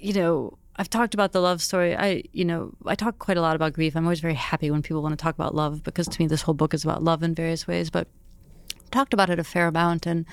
you 0.00 0.12
know, 0.12 0.58
I've 0.76 0.90
talked 0.90 1.14
about 1.14 1.32
the 1.32 1.40
love 1.40 1.62
story. 1.62 1.96
I, 1.96 2.24
you 2.32 2.44
know, 2.44 2.72
I 2.84 2.94
talk 2.94 3.18
quite 3.18 3.36
a 3.36 3.40
lot 3.40 3.54
about 3.54 3.72
grief. 3.72 3.96
I'm 3.96 4.04
always 4.04 4.20
very 4.20 4.34
happy 4.34 4.70
when 4.70 4.82
people 4.82 5.02
want 5.02 5.16
to 5.16 5.22
talk 5.22 5.34
about 5.34 5.54
love 5.54 5.84
because 5.84 6.08
to 6.08 6.20
me 6.20 6.26
this 6.26 6.42
whole 6.42 6.54
book 6.54 6.74
is 6.74 6.82
about 6.82 7.02
love 7.02 7.22
in 7.22 7.34
various 7.34 7.66
ways. 7.66 7.90
But 7.90 8.08
I've 8.82 8.90
talked 8.90 9.14
about 9.14 9.30
it 9.30 9.38
a 9.38 9.44
fair 9.44 9.68
amount, 9.68 10.06
and 10.06 10.26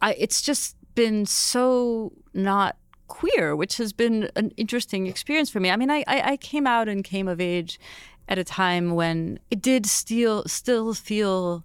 I, 0.00 0.14
it's 0.14 0.42
just 0.42 0.76
been 0.94 1.26
so 1.26 2.12
not 2.34 2.76
queer, 3.08 3.56
which 3.56 3.78
has 3.78 3.92
been 3.92 4.30
an 4.36 4.52
interesting 4.56 5.06
experience 5.06 5.50
for 5.50 5.60
me. 5.60 5.70
I 5.70 5.76
mean, 5.76 5.90
I, 5.90 6.04
I, 6.06 6.32
I 6.32 6.36
came 6.36 6.66
out 6.66 6.88
and 6.88 7.02
came 7.02 7.26
of 7.26 7.40
age 7.40 7.80
at 8.28 8.38
a 8.38 8.44
time 8.44 8.94
when 8.94 9.40
it 9.50 9.60
did 9.60 9.86
still 9.86 10.44
still 10.46 10.94
feel 10.94 11.64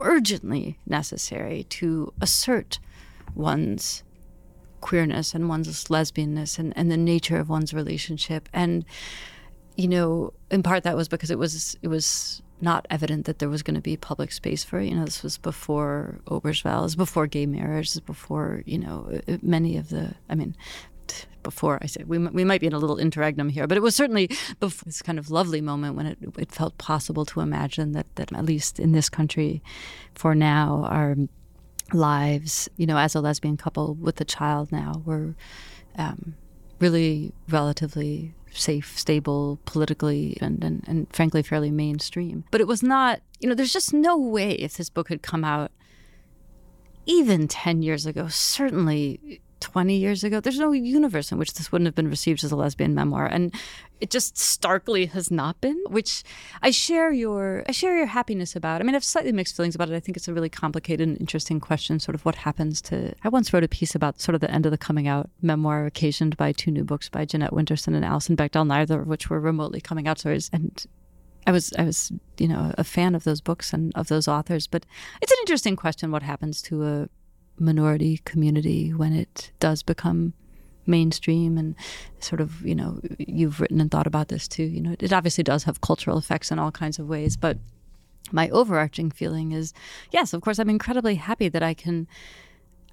urgently 0.00 0.78
necessary 0.86 1.64
to 1.64 2.12
assert 2.20 2.78
one's 3.34 4.02
queerness 4.82 5.34
and 5.34 5.48
one's 5.48 5.84
lesbianness 5.84 6.58
and, 6.58 6.76
and 6.76 6.90
the 6.90 6.96
nature 6.98 7.38
of 7.38 7.48
one's 7.48 7.72
relationship. 7.72 8.48
And, 8.52 8.84
you 9.76 9.88
know, 9.88 10.34
in 10.50 10.62
part 10.62 10.82
that 10.82 10.96
was 10.96 11.08
because 11.08 11.30
it 11.30 11.38
was 11.38 11.76
it 11.80 11.88
was 11.88 12.42
not 12.60 12.86
evident 12.90 13.24
that 13.24 13.38
there 13.38 13.48
was 13.48 13.62
going 13.62 13.74
to 13.74 13.80
be 13.80 13.96
public 13.96 14.30
space 14.30 14.62
for 14.62 14.78
it. 14.78 14.88
You 14.88 14.94
know, 14.94 15.04
this 15.04 15.22
was 15.22 15.38
before 15.38 16.20
Obergefell, 16.26 16.84
this 16.84 16.94
before 16.94 17.26
gay 17.26 17.46
marriage, 17.46 17.92
this 17.92 18.00
before, 18.00 18.62
you 18.66 18.78
know, 18.78 19.08
uh, 19.10 19.32
uh, 19.32 19.38
many 19.42 19.76
of 19.76 19.88
the, 19.88 20.14
I 20.28 20.34
mean, 20.36 20.54
before 21.42 21.78
I 21.82 21.86
say 21.86 22.04
we, 22.06 22.18
we 22.18 22.44
might 22.44 22.60
be 22.60 22.68
in 22.68 22.72
a 22.72 22.78
little 22.78 22.98
interregnum 22.98 23.48
here, 23.48 23.66
but 23.66 23.76
it 23.76 23.82
was 23.82 23.96
certainly 23.96 24.30
this 24.60 25.02
kind 25.02 25.18
of 25.18 25.30
lovely 25.30 25.60
moment 25.60 25.96
when 25.96 26.06
it, 26.06 26.18
it 26.38 26.52
felt 26.52 26.78
possible 26.78 27.24
to 27.26 27.40
imagine 27.40 27.92
that, 27.92 28.06
that 28.14 28.32
at 28.32 28.44
least 28.44 28.78
in 28.78 28.92
this 28.92 29.08
country 29.08 29.62
for 30.14 30.34
now, 30.34 30.86
our 30.88 31.16
lives, 31.94 32.68
you 32.76 32.86
know, 32.86 32.96
as 32.98 33.14
a 33.14 33.20
lesbian 33.20 33.56
couple 33.56 33.94
with 33.94 34.20
a 34.20 34.24
child 34.24 34.72
now, 34.72 35.02
were 35.04 35.34
um, 35.96 36.34
really 36.80 37.32
relatively 37.48 38.34
safe, 38.50 38.98
stable, 38.98 39.58
politically, 39.64 40.36
and, 40.40 40.62
and, 40.62 40.84
and 40.86 41.06
frankly, 41.12 41.42
fairly 41.42 41.70
mainstream. 41.70 42.44
But 42.50 42.60
it 42.60 42.66
was 42.66 42.82
not, 42.82 43.20
you 43.40 43.48
know, 43.48 43.54
there's 43.54 43.72
just 43.72 43.94
no 43.94 44.16
way 44.16 44.52
if 44.52 44.76
this 44.76 44.90
book 44.90 45.08
had 45.08 45.22
come 45.22 45.44
out 45.44 45.70
even 47.06 47.48
10 47.48 47.82
years 47.82 48.06
ago, 48.06 48.28
certainly 48.28 49.40
20 49.62 49.96
years 49.96 50.24
ago, 50.24 50.40
there's 50.40 50.58
no 50.58 50.72
universe 50.72 51.32
in 51.32 51.38
which 51.38 51.54
this 51.54 51.70
wouldn't 51.70 51.86
have 51.86 51.94
been 51.94 52.10
received 52.10 52.44
as 52.44 52.52
a 52.52 52.56
lesbian 52.56 52.94
memoir. 52.94 53.26
And 53.26 53.54
it 54.00 54.10
just 54.10 54.36
starkly 54.36 55.06
has 55.06 55.30
not 55.30 55.60
been, 55.60 55.80
which 55.88 56.24
I 56.60 56.72
share 56.72 57.12
your 57.12 57.64
I 57.68 57.72
share 57.72 57.96
your 57.96 58.06
happiness 58.06 58.56
about. 58.56 58.80
I 58.80 58.84
mean, 58.84 58.94
I 58.94 58.96
have 58.96 59.04
slightly 59.04 59.32
mixed 59.32 59.56
feelings 59.56 59.76
about 59.76 59.88
it. 59.88 59.94
I 59.94 60.00
think 60.00 60.16
it's 60.16 60.26
a 60.26 60.34
really 60.34 60.48
complicated 60.48 61.08
and 61.08 61.18
interesting 61.20 61.60
question, 61.60 62.00
sort 62.00 62.16
of 62.16 62.24
what 62.24 62.34
happens 62.34 62.82
to 62.82 63.14
I 63.22 63.28
once 63.28 63.52
wrote 63.52 63.64
a 63.64 63.68
piece 63.68 63.94
about 63.94 64.20
sort 64.20 64.34
of 64.34 64.40
the 64.40 64.50
end 64.50 64.66
of 64.66 64.72
the 64.72 64.78
coming 64.78 65.06
out 65.06 65.30
memoir 65.40 65.86
occasioned 65.86 66.36
by 66.36 66.50
two 66.50 66.72
new 66.72 66.84
books 66.84 67.08
by 67.08 67.24
Jeanette 67.24 67.52
Winterson 67.52 67.94
and 67.94 68.04
Alison 68.04 68.36
Bechdel, 68.36 68.66
neither 68.66 69.02
of 69.02 69.06
which 69.06 69.30
were 69.30 69.40
remotely 69.40 69.80
coming 69.80 70.08
out 70.08 70.18
stories. 70.18 70.50
And 70.52 70.84
I 71.46 71.52
was 71.52 71.72
I 71.78 71.84
was, 71.84 72.12
you 72.38 72.48
know, 72.48 72.74
a 72.76 72.84
fan 72.84 73.14
of 73.14 73.22
those 73.22 73.40
books 73.40 73.72
and 73.72 73.92
of 73.94 74.08
those 74.08 74.26
authors. 74.26 74.66
But 74.66 74.84
it's 75.20 75.32
an 75.32 75.38
interesting 75.42 75.76
question 75.76 76.10
what 76.10 76.24
happens 76.24 76.60
to 76.62 76.82
a 76.84 77.08
minority 77.58 78.20
community 78.24 78.92
when 78.92 79.12
it 79.12 79.52
does 79.60 79.82
become 79.82 80.32
mainstream 80.86 81.56
and 81.56 81.76
sort 82.18 82.40
of 82.40 82.60
you 82.66 82.74
know 82.74 83.00
you've 83.18 83.60
written 83.60 83.80
and 83.80 83.90
thought 83.90 84.06
about 84.06 84.28
this 84.28 84.48
too 84.48 84.64
you 84.64 84.80
know 84.80 84.96
it 84.98 85.12
obviously 85.12 85.44
does 85.44 85.64
have 85.64 85.80
cultural 85.80 86.18
effects 86.18 86.50
in 86.50 86.58
all 86.58 86.72
kinds 86.72 86.98
of 86.98 87.08
ways 87.08 87.36
but 87.36 87.56
my 88.32 88.48
overarching 88.50 89.10
feeling 89.10 89.52
is 89.52 89.72
yes 90.10 90.32
of 90.32 90.40
course 90.40 90.58
i'm 90.58 90.70
incredibly 90.70 91.14
happy 91.14 91.48
that 91.48 91.62
i 91.62 91.72
can 91.72 92.08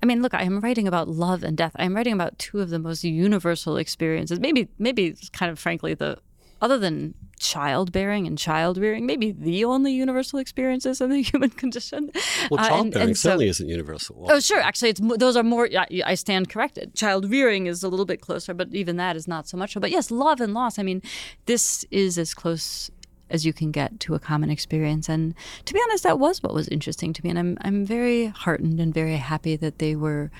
I 0.01 0.05
mean, 0.05 0.21
look, 0.21 0.33
I 0.33 0.43
am 0.43 0.61
writing 0.61 0.87
about 0.87 1.09
love 1.09 1.43
and 1.43 1.57
death. 1.57 1.73
I'm 1.75 1.95
writing 1.95 2.13
about 2.13 2.39
two 2.39 2.61
of 2.61 2.69
the 2.69 2.79
most 2.79 3.03
universal 3.03 3.77
experiences. 3.77 4.39
Maybe, 4.39 4.69
maybe, 4.79 5.15
kind 5.33 5.51
of 5.51 5.59
frankly, 5.59 5.93
the 5.93 6.19
other 6.61 6.77
than 6.77 7.13
childbearing 7.39 8.27
and 8.27 8.37
child 8.37 8.77
rearing, 8.77 9.05
maybe 9.05 9.31
the 9.31 9.65
only 9.65 9.93
universal 9.93 10.39
experiences 10.39 11.01
in 11.01 11.09
the 11.09 11.21
human 11.31 11.49
condition. 11.49 12.11
Well, 12.51 12.65
childbearing 12.65 13.11
uh, 13.11 13.13
certainly 13.15 13.47
isn't 13.47 13.67
universal. 13.67 14.27
Oh, 14.29 14.39
sure. 14.39 14.59
Actually, 14.59 14.89
it's 14.89 15.01
those 15.17 15.35
are 15.35 15.43
more. 15.43 15.67
I, 15.75 15.87
I 16.05 16.15
stand 16.15 16.49
corrected. 16.49 16.95
Child 16.95 17.29
rearing 17.29 17.67
is 17.67 17.83
a 17.83 17.89
little 17.89 18.05
bit 18.05 18.21
closer, 18.21 18.53
but 18.53 18.73
even 18.73 18.97
that 18.97 19.15
is 19.15 19.27
not 19.27 19.47
so 19.47 19.57
much. 19.57 19.75
But 19.79 19.91
yes, 19.91 20.11
love 20.11 20.41
and 20.41 20.53
loss. 20.53 20.77
I 20.77 20.83
mean, 20.83 21.01
this 21.45 21.85
is 21.89 22.17
as 22.17 22.33
close 22.33 22.91
as 23.29 23.45
you 23.45 23.53
can 23.53 23.71
get 23.71 23.99
to 24.01 24.15
a 24.15 24.19
common 24.19 24.49
experience. 24.49 25.07
And 25.07 25.35
to 25.65 25.73
be 25.73 25.79
honest, 25.85 26.03
that 26.03 26.19
was 26.19 26.41
what 26.43 26.53
was 26.53 26.67
interesting 26.67 27.13
to 27.13 27.23
me. 27.23 27.29
And 27.29 27.39
I'm 27.39 27.57
I'm 27.61 27.85
very 27.85 28.27
heartened 28.27 28.79
and 28.79 28.93
very 28.93 29.17
happy 29.17 29.55
that 29.55 29.79
they 29.79 29.95
were 29.95 30.31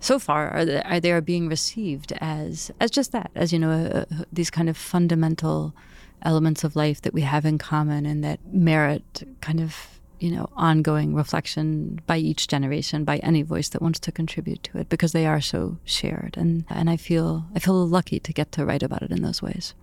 so 0.00 0.18
far 0.18 0.50
are 0.50 0.64
they, 0.64 0.82
are 0.82 1.00
they 1.00 1.12
are 1.12 1.22
being 1.22 1.48
received 1.48 2.12
as 2.20 2.70
as 2.78 2.90
just 2.90 3.12
that 3.12 3.30
as 3.34 3.52
you 3.52 3.58
know 3.58 3.72
uh, 3.72 4.04
these 4.30 4.50
kind 4.50 4.68
of 4.68 4.76
fundamental 4.76 5.74
elements 6.24 6.64
of 6.64 6.76
life 6.76 7.02
that 7.02 7.14
we 7.14 7.22
have 7.22 7.44
in 7.44 7.58
common 7.58 8.06
and 8.06 8.24
that 8.24 8.40
merit 8.52 9.26
kind 9.40 9.60
of 9.60 10.00
you 10.20 10.30
know 10.30 10.48
ongoing 10.54 11.14
reflection 11.14 12.00
by 12.06 12.16
each 12.16 12.48
generation 12.48 13.04
by 13.04 13.18
any 13.18 13.42
voice 13.42 13.68
that 13.68 13.82
wants 13.82 13.98
to 13.98 14.12
contribute 14.12 14.62
to 14.62 14.78
it 14.78 14.88
because 14.88 15.12
they 15.12 15.26
are 15.26 15.40
so 15.40 15.76
shared 15.84 16.34
and 16.36 16.64
and 16.70 16.88
I 16.88 16.96
feel 16.96 17.44
I 17.54 17.58
feel 17.58 17.86
lucky 17.86 18.20
to 18.20 18.32
get 18.32 18.52
to 18.52 18.64
write 18.64 18.82
about 18.82 19.02
it 19.02 19.10
in 19.10 19.22
those 19.22 19.42
ways 19.42 19.74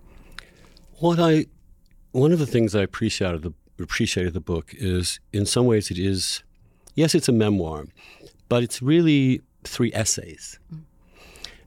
what 0.98 1.18
I 1.18 1.46
one 2.12 2.32
of 2.32 2.38
the 2.38 2.46
things 2.46 2.74
I 2.74 2.82
appreciated 2.82 3.42
the 3.42 3.52
appreciated 3.78 4.32
the 4.32 4.40
book 4.40 4.72
is 4.74 5.20
in 5.32 5.44
some 5.44 5.66
ways 5.66 5.90
it 5.90 5.98
is 5.98 6.42
yes 6.94 7.14
it's 7.14 7.28
a 7.28 7.32
memoir 7.32 7.86
but 8.48 8.62
it's 8.62 8.82
really 8.82 9.40
three 9.64 9.90
essays. 9.94 10.58
Mm. 10.72 10.80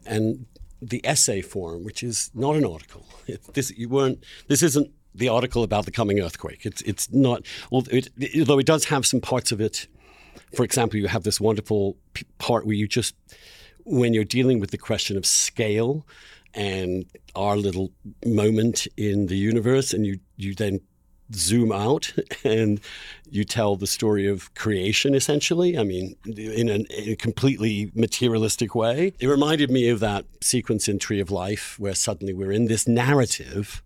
And 0.05 0.45
the 0.89 1.01
essay 1.03 1.41
form, 1.41 1.83
which 1.83 2.03
is 2.03 2.31
not 2.33 2.55
an 2.55 2.65
article, 2.65 3.05
it, 3.27 3.41
this 3.53 3.71
you 3.71 3.89
weren't. 3.89 4.23
This 4.47 4.63
isn't 4.63 4.91
the 5.13 5.29
article 5.29 5.63
about 5.63 5.85
the 5.85 5.91
coming 5.91 6.19
earthquake. 6.19 6.65
It's 6.65 6.81
it's 6.83 7.11
not. 7.11 7.45
Although 7.71 7.97
it, 7.97 8.09
it 8.17 8.65
does 8.65 8.85
have 8.85 9.05
some 9.05 9.21
parts 9.21 9.51
of 9.51 9.61
it. 9.61 9.87
For 10.53 10.63
example, 10.63 10.99
you 10.99 11.07
have 11.07 11.23
this 11.23 11.41
wonderful 11.41 11.97
p- 12.13 12.25
part 12.37 12.65
where 12.65 12.75
you 12.75 12.87
just, 12.87 13.15
when 13.85 14.13
you're 14.13 14.23
dealing 14.23 14.59
with 14.59 14.71
the 14.71 14.77
question 14.77 15.17
of 15.17 15.25
scale, 15.25 16.05
and 16.53 17.05
our 17.35 17.57
little 17.57 17.91
moment 18.25 18.87
in 18.97 19.27
the 19.27 19.37
universe, 19.37 19.93
and 19.93 20.05
you 20.05 20.19
you 20.37 20.55
then 20.55 20.79
zoom 21.33 21.71
out 21.71 22.13
and 22.43 22.79
you 23.29 23.43
tell 23.43 23.75
the 23.75 23.87
story 23.87 24.27
of 24.27 24.53
creation 24.53 25.15
essentially. 25.15 25.77
I 25.77 25.83
mean 25.83 26.15
in, 26.25 26.69
an, 26.69 26.85
in, 26.85 27.13
a 27.13 27.15
completely 27.15 27.91
materialistic 27.95 28.75
way. 28.75 29.13
It 29.19 29.27
reminded 29.27 29.71
me 29.71 29.89
of 29.89 29.99
that 30.01 30.25
sequence 30.41 30.87
in 30.87 30.99
tree 30.99 31.19
of 31.19 31.31
life 31.31 31.79
where 31.79 31.95
suddenly 31.95 32.33
we're 32.33 32.51
in 32.51 32.65
this 32.65 32.87
narrative 32.87 33.81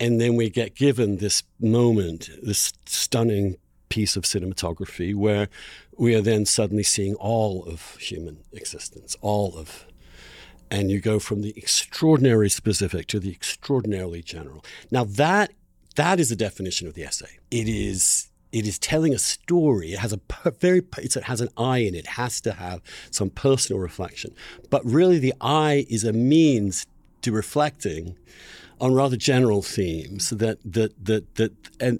and 0.00 0.20
then 0.20 0.36
we 0.36 0.50
get 0.50 0.74
given 0.74 1.18
this 1.18 1.42
moment 1.60 2.30
this 2.42 2.72
stunning 2.86 3.56
piece 3.88 4.16
of 4.16 4.24
cinematography 4.24 5.14
where 5.14 5.48
we 5.96 6.16
are 6.16 6.22
then 6.22 6.44
suddenly 6.44 6.82
seeing 6.82 7.14
all 7.16 7.64
of 7.64 7.96
human 7.96 8.38
existence 8.52 9.16
all 9.20 9.56
of 9.56 9.86
and 10.70 10.90
you 10.90 11.00
go 11.00 11.18
from 11.18 11.42
the 11.42 11.54
extraordinary 11.56 12.48
specific 12.48 13.06
to 13.06 13.20
the 13.20 13.30
extraordinarily 13.30 14.22
general. 14.22 14.64
Now 14.90 15.04
that 15.04 15.52
that 15.96 16.20
is 16.20 16.28
the 16.28 16.36
definition 16.36 16.88
of 16.88 16.94
the 16.94 17.04
essay. 17.04 17.38
It 17.50 17.68
is 17.68 18.30
it 18.52 18.68
is 18.68 18.78
telling 18.78 19.12
a 19.12 19.18
story. 19.18 19.92
It 19.92 19.98
has 19.98 20.12
a 20.12 20.20
very 20.60 20.82
it 20.98 21.14
has 21.14 21.40
an 21.40 21.48
I 21.56 21.78
in 21.78 21.94
it. 21.94 22.00
It 22.00 22.06
has 22.06 22.40
to 22.42 22.52
have 22.52 22.82
some 23.10 23.30
personal 23.30 23.80
reflection. 23.80 24.32
But 24.70 24.84
really, 24.84 25.18
the 25.18 25.34
I 25.40 25.86
is 25.90 26.04
a 26.04 26.12
means 26.12 26.86
to 27.22 27.32
reflecting 27.32 28.16
on 28.80 28.94
rather 28.94 29.16
general 29.16 29.62
themes 29.62 30.30
that 30.30 30.58
that 30.64 30.92
that 31.04 31.34
that 31.34 31.52
and 31.80 31.98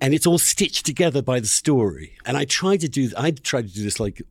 and 0.00 0.12
it's 0.12 0.26
all 0.26 0.38
stitched 0.38 0.84
together 0.84 1.22
by 1.22 1.40
the 1.40 1.46
story. 1.46 2.12
And 2.24 2.36
I 2.36 2.44
tried 2.44 2.80
to 2.80 2.88
do 2.88 3.10
I 3.16 3.30
tried 3.30 3.68
to 3.68 3.74
do 3.74 3.82
this 3.84 4.00
like, 4.00 4.22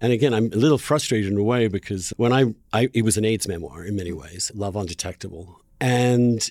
and 0.00 0.12
again 0.12 0.32
I'm 0.32 0.46
a 0.52 0.56
little 0.56 0.78
frustrated 0.78 1.32
in 1.32 1.38
a 1.38 1.42
way 1.42 1.66
because 1.66 2.12
when 2.16 2.32
I, 2.32 2.54
I 2.72 2.88
it 2.94 3.02
was 3.02 3.16
an 3.16 3.24
AIDS 3.24 3.48
memoir 3.48 3.84
in 3.84 3.96
many 3.96 4.12
ways, 4.12 4.52
Love 4.54 4.76
Undetectable, 4.76 5.60
and 5.80 6.50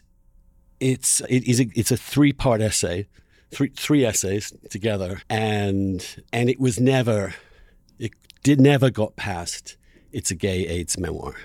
it's 0.80 1.22
it 1.22 1.48
is 1.48 1.60
a, 1.60 1.68
it's 1.76 1.92
a 1.92 1.98
three 1.98 2.34
part 2.34 2.62
essay, 2.62 3.08
three 3.52 3.70
three 3.76 4.06
essays 4.06 4.54
together, 4.70 5.22
and 5.30 6.24
and 6.32 6.50
it 6.50 6.60
was 6.60 6.80
never 6.80 7.36
it 7.98 8.12
did 8.44 8.60
never 8.60 8.90
got 8.90 9.16
past. 9.16 9.78
It's 10.12 10.32
a 10.32 10.36
gay 10.36 10.68
AIDS 10.68 10.98
memoir. 10.98 11.36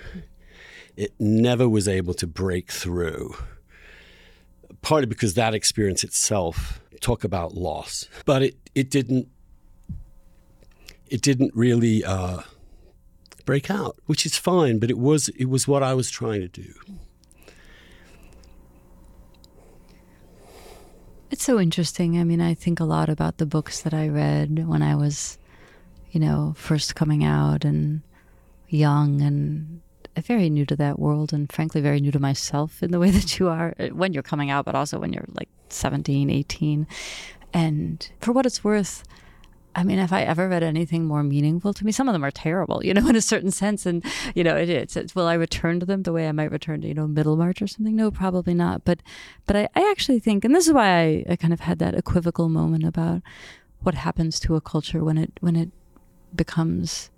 It 0.95 1.13
never 1.19 1.67
was 1.67 1.87
able 1.87 2.13
to 2.15 2.27
break 2.27 2.71
through. 2.71 3.35
Partly 4.81 5.07
because 5.07 5.33
that 5.33 5.53
experience 5.53 6.03
itself 6.03 6.79
talk 7.01 7.23
about 7.23 7.53
loss, 7.53 8.07
but 8.25 8.41
it 8.41 8.55
it 8.73 8.89
didn't 8.89 9.27
it 11.07 11.21
didn't 11.21 11.51
really 11.55 12.03
uh, 12.03 12.41
break 13.45 13.69
out, 13.69 13.97
which 14.05 14.25
is 14.25 14.37
fine. 14.37 14.79
But 14.79 14.89
it 14.89 14.97
was 14.97 15.29
it 15.29 15.45
was 15.45 15.67
what 15.67 15.83
I 15.83 15.93
was 15.93 16.09
trying 16.09 16.41
to 16.41 16.47
do. 16.47 16.73
It's 21.31 21.43
so 21.43 21.59
interesting. 21.59 22.19
I 22.19 22.23
mean, 22.23 22.41
I 22.41 22.53
think 22.53 22.79
a 22.79 22.85
lot 22.85 23.09
about 23.09 23.37
the 23.37 23.45
books 23.45 23.81
that 23.81 23.93
I 23.93 24.07
read 24.07 24.67
when 24.67 24.81
I 24.81 24.95
was, 24.95 25.37
you 26.11 26.19
know, 26.19 26.53
first 26.55 26.95
coming 26.95 27.23
out 27.23 27.65
and 27.65 28.01
young 28.69 29.21
and 29.21 29.81
very 30.21 30.49
new 30.49 30.65
to 30.65 30.75
that 30.75 30.97
world 30.99 31.33
and 31.33 31.51
frankly 31.51 31.81
very 31.81 31.99
new 31.99 32.11
to 32.11 32.19
myself 32.19 32.81
in 32.81 32.91
the 32.91 32.99
way 32.99 33.09
that 33.17 33.39
you 33.39 33.47
are 33.47 33.75
uh, 33.79 33.87
when 33.87 34.13
you're 34.13 34.23
coming 34.23 34.49
out 34.49 34.65
but 34.65 34.75
also 34.75 34.99
when 34.99 35.11
you're 35.13 35.25
like 35.33 35.49
17 35.69 36.29
18 36.29 36.87
and 37.53 38.09
for 38.19 38.31
what 38.31 38.45
it's 38.45 38.63
worth 38.63 39.03
I 39.75 39.83
mean, 39.83 39.99
if 39.99 40.13
I 40.13 40.21
ever 40.23 40.47
read 40.47 40.63
anything 40.63 41.05
more 41.05 41.21
meaningful 41.21 41.73
to 41.73 41.85
me, 41.85 41.91
some 41.91 42.07
of 42.07 42.13
them 42.13 42.23
are 42.23 42.31
terrible, 42.31 42.83
you 42.83 42.93
know, 42.93 43.07
in 43.09 43.15
a 43.15 43.21
certain 43.21 43.51
sense. 43.51 43.85
And, 43.85 44.03
you 44.33 44.43
know, 44.43 44.55
it, 44.55 44.69
it's, 44.69 44.95
it's, 44.95 45.13
will 45.13 45.27
I 45.27 45.33
return 45.33 45.79
to 45.81 45.85
them 45.85 46.03
the 46.03 46.13
way 46.13 46.27
I 46.27 46.31
might 46.31 46.51
return 46.51 46.81
to, 46.81 46.87
you 46.87 46.93
know, 46.93 47.07
Middlemarch 47.07 47.61
or 47.61 47.67
something? 47.67 47.95
No, 47.95 48.09
probably 48.09 48.53
not. 48.53 48.85
But, 48.85 49.01
but 49.45 49.55
I, 49.55 49.67
I 49.75 49.89
actually 49.91 50.19
think, 50.19 50.45
and 50.45 50.55
this 50.55 50.67
is 50.67 50.73
why 50.73 50.87
I, 50.87 51.25
I 51.31 51.35
kind 51.35 51.53
of 51.53 51.59
had 51.59 51.79
that 51.79 51.93
equivocal 51.93 52.47
moment 52.49 52.85
about 52.85 53.21
what 53.81 53.95
happens 53.95 54.39
to 54.41 54.55
a 54.55 54.61
culture 54.61 55.03
when 55.03 55.17
it, 55.17 55.33
when 55.41 55.55
it 55.55 55.71
becomes 56.33 57.11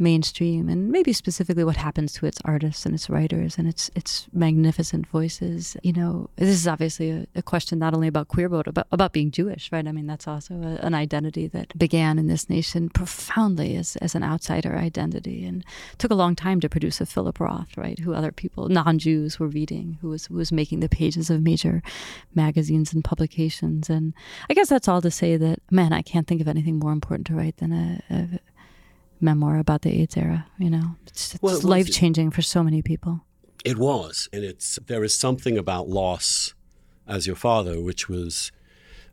mainstream 0.00 0.68
and 0.68 0.90
maybe 0.90 1.12
specifically 1.12 1.64
what 1.64 1.76
happens 1.76 2.12
to 2.12 2.26
its 2.26 2.38
artists 2.44 2.86
and 2.86 2.94
its 2.94 3.10
writers 3.10 3.58
and 3.58 3.68
its 3.68 3.90
its 3.94 4.26
magnificent 4.32 5.06
voices. 5.06 5.76
You 5.82 5.92
know 5.92 6.30
this 6.36 6.48
is 6.48 6.68
obviously 6.68 7.10
a, 7.10 7.26
a 7.34 7.42
question 7.42 7.78
not 7.78 7.94
only 7.94 8.08
about 8.08 8.28
queer 8.28 8.48
but 8.48 8.66
about, 8.66 8.86
about 8.92 9.12
being 9.12 9.30
jewish 9.30 9.70
right? 9.72 9.86
I 9.86 9.92
mean 9.92 10.06
that's 10.06 10.28
also 10.28 10.54
a, 10.54 10.84
an 10.86 10.94
identity 10.94 11.46
that 11.48 11.76
began 11.78 12.18
in 12.18 12.26
this 12.26 12.48
nation 12.48 12.88
profoundly 12.88 13.76
as, 13.76 13.96
as 13.96 14.14
an 14.14 14.22
outsider 14.22 14.76
identity 14.76 15.44
and 15.44 15.64
took 15.98 16.10
a 16.10 16.14
long 16.14 16.34
time 16.34 16.60
to 16.60 16.68
produce 16.68 17.00
a 17.00 17.06
philip 17.06 17.40
roth 17.40 17.76
right? 17.76 17.98
Who 17.98 18.14
other 18.14 18.32
people 18.32 18.68
non-jews 18.68 19.38
were 19.38 19.48
reading 19.48 19.98
who 20.00 20.08
was 20.08 20.26
who 20.26 20.34
was 20.34 20.52
making 20.52 20.80
the 20.80 20.88
pages 20.88 21.30
of 21.30 21.42
major 21.42 21.82
magazines 22.34 22.92
and 22.92 23.04
publications. 23.04 23.90
And 23.90 24.14
i 24.48 24.54
guess 24.54 24.68
that's 24.68 24.88
all 24.88 25.02
to 25.02 25.10
say 25.10 25.36
that 25.36 25.60
man 25.70 25.92
i 25.92 26.02
can't 26.02 26.26
think 26.26 26.40
of 26.40 26.48
anything 26.48 26.78
more 26.78 26.92
important 26.92 27.26
to 27.28 27.34
write 27.34 27.56
than 27.58 27.72
a, 27.72 28.02
a 28.10 28.38
memoir 29.20 29.58
about 29.58 29.82
the 29.82 29.90
AIDS 30.00 30.16
era. 30.16 30.46
You 30.58 30.70
know, 30.70 30.96
it's, 31.06 31.34
it's 31.34 31.42
well, 31.42 31.60
life 31.60 31.90
changing 31.90 32.30
for 32.30 32.42
so 32.42 32.62
many 32.62 32.82
people. 32.82 33.24
It 33.64 33.78
was, 33.78 34.28
and 34.32 34.44
it's 34.44 34.78
there 34.86 35.02
is 35.04 35.14
something 35.18 35.58
about 35.58 35.88
loss 35.88 36.54
as 37.06 37.26
your 37.26 37.36
father, 37.36 37.80
which 37.80 38.08
was, 38.08 38.52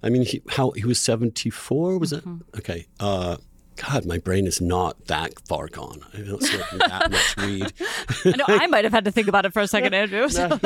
I 0.03 0.09
mean, 0.09 0.23
he, 0.23 0.41
how 0.49 0.71
he 0.71 0.85
was 0.85 0.99
seventy 0.99 1.49
four, 1.49 1.97
was 1.97 2.13
mm-hmm. 2.13 2.37
it? 2.53 2.59
Okay, 2.59 2.85
uh, 2.99 3.37
God, 3.75 4.05
my 4.05 4.17
brain 4.17 4.47
is 4.47 4.61
not 4.61 5.05
that 5.07 5.33
far 5.47 5.67
gone. 5.67 5.99
I 6.13 6.19
don't 6.19 6.41
smoke 6.41 6.69
that 6.79 7.11
much 7.11 7.37
weed. 7.37 7.73
I 8.25 8.37
know 8.37 8.45
I 8.47 8.67
might 8.67 8.85
have 8.85 8.93
had 8.93 9.05
to 9.05 9.11
think 9.11 9.27
about 9.27 9.45
it 9.45 9.53
for 9.53 9.61
a 9.61 9.67
second, 9.67 9.93
Andrew. 9.93 10.29
So. 10.29 10.47
no, 10.49 10.57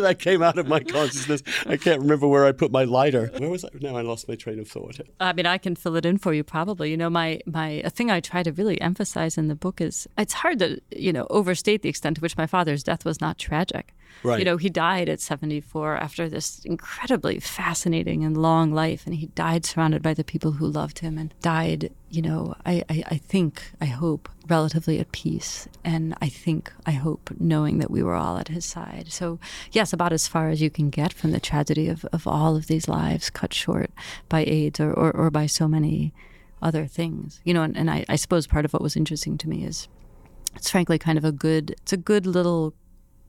that 0.00 0.16
came 0.18 0.42
out 0.42 0.58
of 0.58 0.66
my 0.66 0.80
consciousness. 0.80 1.42
I 1.66 1.76
can't 1.76 2.00
remember 2.00 2.26
where 2.26 2.46
I 2.46 2.52
put 2.52 2.72
my 2.72 2.84
lighter. 2.84 3.30
Where 3.36 3.48
was 3.48 3.64
I? 3.64 3.68
Now 3.80 3.96
I 3.96 4.02
lost 4.02 4.28
my 4.28 4.34
train 4.34 4.58
of 4.58 4.68
thought. 4.68 4.98
I 5.20 5.32
mean, 5.32 5.46
I 5.46 5.58
can 5.58 5.76
fill 5.76 5.96
it 5.96 6.04
in 6.04 6.18
for 6.18 6.34
you 6.34 6.42
probably. 6.42 6.90
You 6.90 6.96
know, 6.96 7.10
my 7.10 7.40
my 7.46 7.82
a 7.84 7.90
thing 7.90 8.10
I 8.10 8.20
try 8.20 8.42
to 8.42 8.52
really 8.52 8.80
emphasize 8.80 9.38
in 9.38 9.48
the 9.48 9.54
book 9.54 9.80
is 9.80 10.08
it's 10.16 10.32
hard 10.32 10.58
to 10.58 10.80
you 10.90 11.12
know 11.12 11.26
overstate 11.30 11.82
the 11.82 11.88
extent 11.88 12.16
to 12.16 12.22
which 12.22 12.36
my 12.36 12.46
father's 12.46 12.82
death 12.82 13.04
was 13.04 13.20
not 13.20 13.38
tragic. 13.38 13.94
Right. 14.22 14.38
You 14.40 14.44
know, 14.44 14.56
he 14.56 14.68
died 14.68 15.08
at 15.08 15.20
74 15.20 15.96
after 15.96 16.28
this 16.28 16.64
incredibly 16.64 17.38
fascinating 17.38 18.24
and 18.24 18.36
long 18.36 18.72
life, 18.72 19.06
and 19.06 19.14
he 19.14 19.26
died 19.26 19.64
surrounded 19.64 20.02
by 20.02 20.14
the 20.14 20.24
people 20.24 20.52
who 20.52 20.66
loved 20.66 20.98
him, 21.00 21.18
and 21.18 21.32
died, 21.40 21.92
you 22.10 22.22
know, 22.22 22.54
I, 22.66 22.82
I, 22.88 23.04
I 23.06 23.16
think, 23.16 23.62
I 23.80 23.86
hope, 23.86 24.28
relatively 24.48 24.98
at 24.98 25.12
peace, 25.12 25.68
and 25.84 26.14
I 26.20 26.28
think, 26.28 26.72
I 26.84 26.92
hope, 26.92 27.30
knowing 27.38 27.78
that 27.78 27.90
we 27.90 28.02
were 28.02 28.14
all 28.14 28.38
at 28.38 28.48
his 28.48 28.64
side. 28.64 29.06
So, 29.10 29.38
yes, 29.70 29.92
about 29.92 30.12
as 30.12 30.26
far 30.26 30.48
as 30.48 30.60
you 30.60 30.70
can 30.70 30.90
get 30.90 31.12
from 31.12 31.30
the 31.30 31.40
tragedy 31.40 31.88
of, 31.88 32.04
of 32.06 32.26
all 32.26 32.56
of 32.56 32.66
these 32.66 32.88
lives 32.88 33.30
cut 33.30 33.54
short 33.54 33.90
by 34.28 34.44
AIDS 34.44 34.80
or, 34.80 34.92
or, 34.92 35.12
or 35.12 35.30
by 35.30 35.46
so 35.46 35.68
many 35.68 36.12
other 36.60 36.86
things. 36.86 37.40
You 37.44 37.54
know, 37.54 37.62
and, 37.62 37.76
and 37.76 37.90
I, 37.90 38.04
I 38.08 38.16
suppose 38.16 38.46
part 38.46 38.64
of 38.64 38.72
what 38.72 38.82
was 38.82 38.96
interesting 38.96 39.38
to 39.38 39.48
me 39.48 39.64
is 39.64 39.88
it's 40.56 40.70
frankly 40.70 40.98
kind 40.98 41.18
of 41.18 41.24
a 41.24 41.32
good, 41.32 41.72
it's 41.82 41.92
a 41.92 41.96
good 41.96 42.26
little 42.26 42.74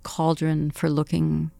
cauldron 0.03 0.71
for 0.71 0.89
looking 0.89 1.51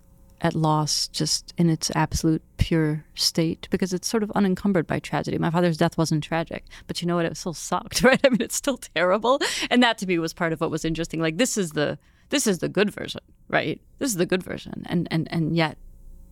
at 0.42 0.56
loss 0.56 1.08
just 1.10 1.54
in 1.58 1.70
its 1.70 1.92
absolute 1.96 2.42
pure 2.58 3.04
state 3.16 3.68
because 3.72 3.94
it's 3.94 4.08
sort 4.08 4.24
of 4.24 4.32
unencumbered 4.32 4.88
by 4.88 5.00
tragedy. 5.00 5.38
My 5.38 5.50
father's 5.50 5.78
death 5.78 5.98
wasn't 5.98 6.24
tragic, 6.24 6.66
but 6.88 7.02
you 7.02 7.08
know 7.08 7.16
what? 7.16 7.26
It 7.26 7.38
still 7.38 7.54
sucked, 7.54 8.04
right? 8.04 8.20
I 8.24 8.30
mean, 8.30 8.42
it's 8.42 8.56
still 8.56 8.78
terrible, 8.78 9.40
and 9.70 9.84
that 9.84 9.98
to 10.00 10.08
me 10.08 10.20
was 10.20 10.34
part 10.34 10.54
of 10.54 10.62
what 10.62 10.72
was 10.72 10.86
interesting. 10.86 11.22
Like 11.22 11.38
this 11.38 11.58
is 11.58 11.72
the 11.72 11.98
this 12.30 12.48
is 12.48 12.60
the 12.60 12.70
good 12.70 12.92
version, 12.92 13.22
right? 13.48 13.82
This 13.98 14.12
is 14.12 14.18
the 14.18 14.26
good 14.26 14.44
version, 14.44 14.84
and 14.86 15.08
and 15.12 15.28
and 15.32 15.56
yet 15.56 15.78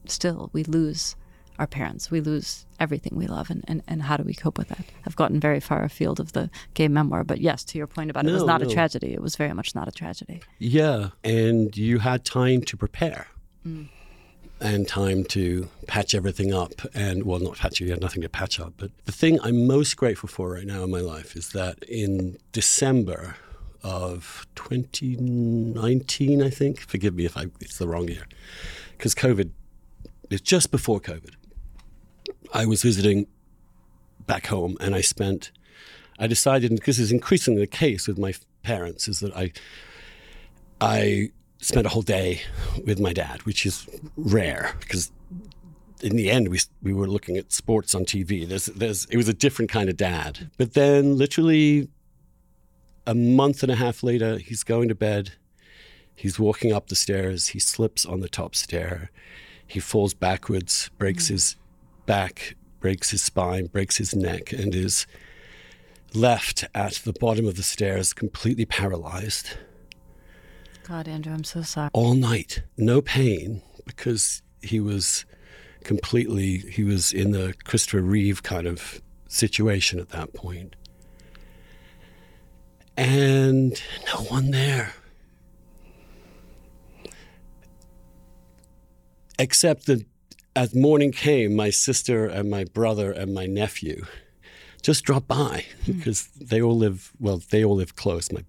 still 0.05 0.49
we 0.53 0.63
lose 0.63 1.15
our 1.59 1.67
parents. 1.67 2.11
We 2.11 2.21
lose 2.21 2.65
everything 2.79 3.13
we 3.15 3.27
love, 3.27 3.49
and, 3.49 3.63
and, 3.67 3.81
and 3.87 4.03
how 4.03 4.17
do 4.17 4.23
we 4.23 4.33
cope 4.33 4.57
with 4.57 4.69
that? 4.69 4.85
I've 5.05 5.15
gotten 5.15 5.39
very 5.39 5.59
far 5.59 5.83
afield 5.83 6.19
of 6.19 6.33
the 6.33 6.49
gay 6.73 6.87
memoir, 6.87 7.23
but 7.23 7.39
yes, 7.41 7.63
to 7.65 7.77
your 7.77 7.87
point 7.87 8.09
about 8.09 8.25
no, 8.25 8.31
it 8.31 8.33
was 8.33 8.43
not 8.43 8.61
no. 8.61 8.67
a 8.67 8.71
tragedy. 8.71 9.13
It 9.13 9.21
was 9.21 9.35
very 9.35 9.53
much 9.53 9.75
not 9.75 9.87
a 9.87 9.91
tragedy. 9.91 10.41
Yeah, 10.59 11.09
and 11.23 11.75
you 11.75 11.99
had 11.99 12.25
time 12.25 12.61
to 12.63 12.77
prepare. 12.77 13.27
Mm. 13.65 13.89
And 14.59 14.87
time 14.87 15.23
to 15.25 15.69
patch 15.85 16.15
everything 16.15 16.51
up. 16.51 16.71
And, 16.95 17.25
well, 17.25 17.37
not 17.37 17.57
patch, 17.57 17.79
you 17.79 17.91
had 17.91 18.01
nothing 18.01 18.23
to 18.23 18.29
patch 18.29 18.59
up. 18.59 18.73
But 18.77 18.89
the 19.05 19.11
thing 19.11 19.39
I'm 19.43 19.67
most 19.67 19.95
grateful 19.97 20.27
for 20.27 20.53
right 20.53 20.65
now 20.65 20.83
in 20.83 20.89
my 20.89 20.99
life 20.99 21.35
is 21.35 21.49
that 21.49 21.83
in 21.83 22.37
December 22.53 23.35
of 23.83 24.47
2019, 24.55 26.41
I 26.41 26.49
think, 26.49 26.81
forgive 26.81 27.13
me 27.13 27.25
if 27.25 27.37
I, 27.37 27.45
it's 27.59 27.77
the 27.77 27.87
wrong 27.87 28.07
year, 28.07 28.25
because 28.97 29.13
COVID, 29.13 29.51
it's 30.29 30.41
just 30.41 30.71
before 30.71 30.99
COVID. 30.99 31.35
I 32.53 32.65
was 32.65 32.83
visiting 32.83 33.27
back 34.25 34.47
home 34.47 34.77
and 34.79 34.95
I 34.95 35.01
spent, 35.01 35.51
I 36.19 36.27
decided, 36.27 36.71
because 36.71 36.99
it's 36.99 37.11
increasingly 37.11 37.61
the 37.61 37.67
case 37.67 38.07
with 38.07 38.17
my 38.17 38.33
parents, 38.63 39.07
is 39.07 39.19
that 39.21 39.35
I, 39.35 39.51
I 40.81 41.31
spent 41.59 41.85
a 41.85 41.89
whole 41.89 42.01
day 42.01 42.41
with 42.85 42.99
my 42.99 43.13
dad, 43.13 43.43
which 43.43 43.65
is 43.65 43.87
rare 44.15 44.75
because 44.79 45.11
in 46.01 46.15
the 46.15 46.29
end 46.29 46.49
we 46.49 46.59
we 46.83 46.93
were 46.93 47.07
looking 47.07 47.37
at 47.37 47.51
sports 47.51 47.95
on 47.95 48.05
TV. 48.05 48.47
There's 48.47 48.67
there's 48.67 49.05
it 49.05 49.17
was 49.17 49.27
a 49.27 49.33
different 49.33 49.71
kind 49.71 49.89
of 49.89 49.97
dad. 49.97 50.51
But 50.57 50.73
then 50.73 51.17
literally 51.17 51.89
a 53.05 53.15
month 53.15 53.63
and 53.63 53.71
a 53.71 53.75
half 53.75 54.03
later, 54.03 54.37
he's 54.37 54.63
going 54.63 54.89
to 54.89 54.95
bed. 54.95 55.31
He's 56.13 56.39
walking 56.39 56.73
up 56.73 56.87
the 56.87 56.95
stairs. 56.95 57.47
He 57.47 57.59
slips 57.59 58.05
on 58.05 58.19
the 58.19 58.29
top 58.29 58.55
stair. 58.55 59.11
He 59.65 59.79
falls 59.79 60.13
backwards, 60.13 60.89
breaks 60.97 61.25
mm-hmm. 61.25 61.35
his 61.35 61.55
back, 62.07 62.55
breaks 62.79 63.11
his 63.11 63.21
spine, 63.21 63.67
breaks 63.67 63.97
his 63.97 64.15
neck, 64.15 64.51
and 64.51 64.73
is 64.73 65.05
left 66.15 66.65
at 66.73 66.93
the 67.05 67.13
bottom 67.13 67.45
of 67.45 67.55
the 67.55 67.63
stairs, 67.63 68.13
completely 68.13 68.65
paralyzed. 68.65 69.51
God, 70.87 71.07
Andrew, 71.07 71.33
I'm 71.33 71.43
so 71.43 71.61
sorry. 71.61 71.89
All 71.93 72.15
night, 72.15 72.63
no 72.77 73.01
pain, 73.01 73.61
because 73.85 74.41
he 74.61 74.79
was 74.79 75.25
completely, 75.83 76.57
he 76.57 76.83
was 76.83 77.13
in 77.13 77.31
the 77.31 77.53
Christopher 77.65 78.01
Reeve 78.01 78.41
kind 78.41 78.65
of 78.65 79.01
situation 79.27 79.99
at 79.99 80.09
that 80.09 80.33
point. 80.33 80.75
And 82.95 83.79
no 84.07 84.21
one 84.23 84.49
there. 84.51 84.93
Except 89.37 89.85
that 89.85 90.03
as 90.57 90.73
morning 90.73 91.11
came, 91.11 91.55
my 91.55 91.69
sister 91.69 92.25
and 92.25 92.49
my 92.49 92.63
brother 92.63 93.11
and 93.11 93.31
my 93.31 93.45
nephew 93.45 94.05
just 94.81 95.05
dropped 95.05 95.27
by 95.27 95.65
mm. 95.85 95.97
because 95.97 96.27
they 96.29 96.59
all 96.59 96.75
live, 96.75 97.13
well, 97.19 97.41
they 97.51 97.63
all 97.63 97.75
live 97.75 97.95
close. 97.95 98.31
My 98.31 98.43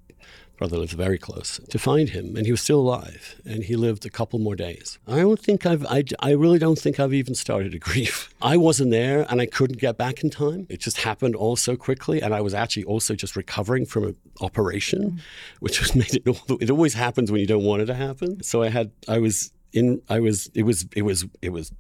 brother 0.56 0.78
lives 0.78 0.94
very 0.94 1.18
close 1.18 1.60
to 1.68 1.78
find 1.78 2.08
him, 2.08 2.34
and 2.34 2.46
he 2.46 2.50
was 2.50 2.62
still 2.62 2.80
alive, 2.80 3.36
and 3.44 3.62
he 3.64 3.76
lived 3.76 4.06
a 4.06 4.10
couple 4.10 4.38
more 4.38 4.56
days. 4.56 4.98
I 5.06 5.16
don't 5.18 5.38
think 5.38 5.66
I've, 5.66 5.84
I, 5.86 6.02
I 6.18 6.30
really 6.30 6.58
don't 6.58 6.78
think 6.78 6.98
I've 6.98 7.12
even 7.12 7.34
started 7.34 7.72
to 7.72 7.78
grieve. 7.88 8.34
I 8.40 8.56
wasn't 8.56 8.90
there, 8.90 9.26
and 9.28 9.38
I 9.42 9.46
couldn't 9.46 9.78
get 9.78 9.98
back 9.98 10.24
in 10.24 10.30
time. 10.30 10.66
It 10.70 10.80
just 10.80 10.98
happened 10.98 11.36
all 11.36 11.56
so 11.56 11.76
quickly, 11.76 12.22
and 12.22 12.34
I 12.34 12.40
was 12.40 12.54
actually 12.54 12.84
also 12.84 13.14
just 13.16 13.36
recovering 13.36 13.84
from 13.84 14.04
an 14.04 14.16
operation, 14.40 15.10
mm. 15.10 15.20
which 15.60 15.78
was 15.78 15.94
made 16.02 16.14
it. 16.14 16.22
It 16.58 16.70
always 16.70 16.94
happens 16.94 17.30
when 17.30 17.42
you 17.42 17.46
don't 17.46 17.64
want 17.64 17.82
it 17.82 17.86
to 17.86 17.94
happen. 17.94 18.42
So 18.42 18.62
I 18.62 18.70
had, 18.70 18.92
I 19.06 19.18
was 19.18 19.52
in, 19.74 20.00
I 20.08 20.20
was, 20.20 20.50
it 20.54 20.62
was, 20.62 20.86
it 20.96 21.02
was, 21.02 21.26
it 21.42 21.50
was 21.50 21.70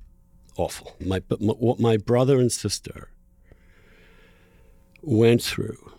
awful. 0.58 0.96
My, 1.00 1.20
but 1.20 1.40
my, 1.40 1.54
what 1.54 1.80
my 1.80 1.96
brother 1.96 2.38
and 2.38 2.52
sister 2.52 3.10
went 5.02 5.42
through 5.42 5.92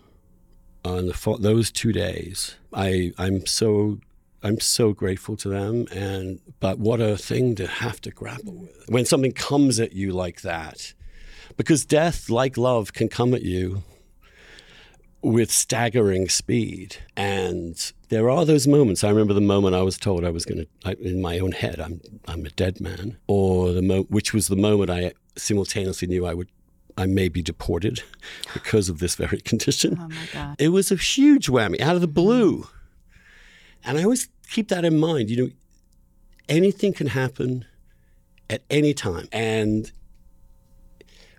on 0.84 1.06
the, 1.06 1.36
those 1.40 1.70
two 1.70 1.92
days, 1.92 2.56
I, 2.72 3.12
I'm 3.18 3.46
so 3.46 3.98
I'm 4.42 4.58
so 4.58 4.94
grateful 4.94 5.36
to 5.36 5.50
them 5.50 5.86
and 5.92 6.40
but 6.60 6.78
what 6.78 6.98
a 6.98 7.18
thing 7.18 7.54
to 7.56 7.66
have 7.66 8.00
to 8.00 8.10
grapple 8.10 8.54
with 8.54 8.84
when 8.88 9.04
something 9.04 9.32
comes 9.32 9.78
at 9.78 9.92
you 9.92 10.12
like 10.12 10.40
that 10.40 10.94
because 11.58 11.84
death 11.84 12.30
like 12.30 12.56
love 12.56 12.94
can 12.94 13.10
come 13.10 13.34
at 13.34 13.42
you 13.42 13.82
with 15.22 15.50
staggering 15.50 16.28
speed. 16.28 16.96
And 17.16 17.92
there 18.10 18.28
are 18.28 18.44
those 18.44 18.66
moments. 18.66 19.02
I 19.04 19.08
remember 19.08 19.32
the 19.32 19.40
moment 19.40 19.74
I 19.74 19.82
was 19.82 19.96
told 19.96 20.24
I 20.24 20.30
was 20.30 20.44
going 20.44 20.66
to, 20.84 21.00
in 21.00 21.22
my 21.22 21.38
own 21.38 21.52
head, 21.52 21.80
I'm, 21.80 22.00
I'm 22.26 22.44
a 22.44 22.50
dead 22.50 22.80
man, 22.80 23.16
or 23.28 23.72
the 23.72 23.82
mo- 23.82 24.06
which 24.08 24.34
was 24.34 24.48
the 24.48 24.56
moment 24.56 24.90
I 24.90 25.12
simultaneously 25.36 26.08
knew 26.08 26.26
I 26.26 26.34
would. 26.34 26.48
I 26.98 27.06
may 27.06 27.28
be 27.28 27.40
deported 27.40 28.02
because 28.52 28.88
of 28.88 28.98
this 28.98 29.14
very 29.14 29.40
condition. 29.50 29.96
Oh 29.98 30.08
my 30.08 30.26
God. 30.34 30.56
It 30.58 30.68
was 30.68 30.90
a 30.90 30.96
huge 30.96 31.46
whammy 31.46 31.80
out 31.80 31.94
of 31.94 32.02
the 32.02 32.08
blue. 32.08 32.66
And 33.84 33.96
I 33.96 34.02
always 34.02 34.28
keep 34.50 34.68
that 34.68 34.84
in 34.84 34.98
mind. 34.98 35.30
You 35.30 35.44
know, 35.44 35.50
anything 36.48 36.92
can 36.92 37.06
happen 37.06 37.64
at 38.50 38.62
any 38.68 38.92
time. 38.92 39.28
And 39.32 39.90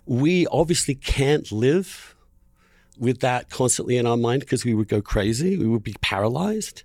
we 0.05 0.47
obviously 0.47 0.95
can't 0.95 1.51
live 1.51 2.15
with 3.01 3.19
that 3.19 3.49
constantly 3.49 3.97
in 3.97 4.05
our 4.05 4.15
mind 4.15 4.41
because 4.41 4.63
we 4.63 4.75
would 4.75 4.87
go 4.87 5.01
crazy, 5.01 5.57
we 5.57 5.67
would 5.67 5.83
be 5.83 5.95
paralyzed. 6.01 6.83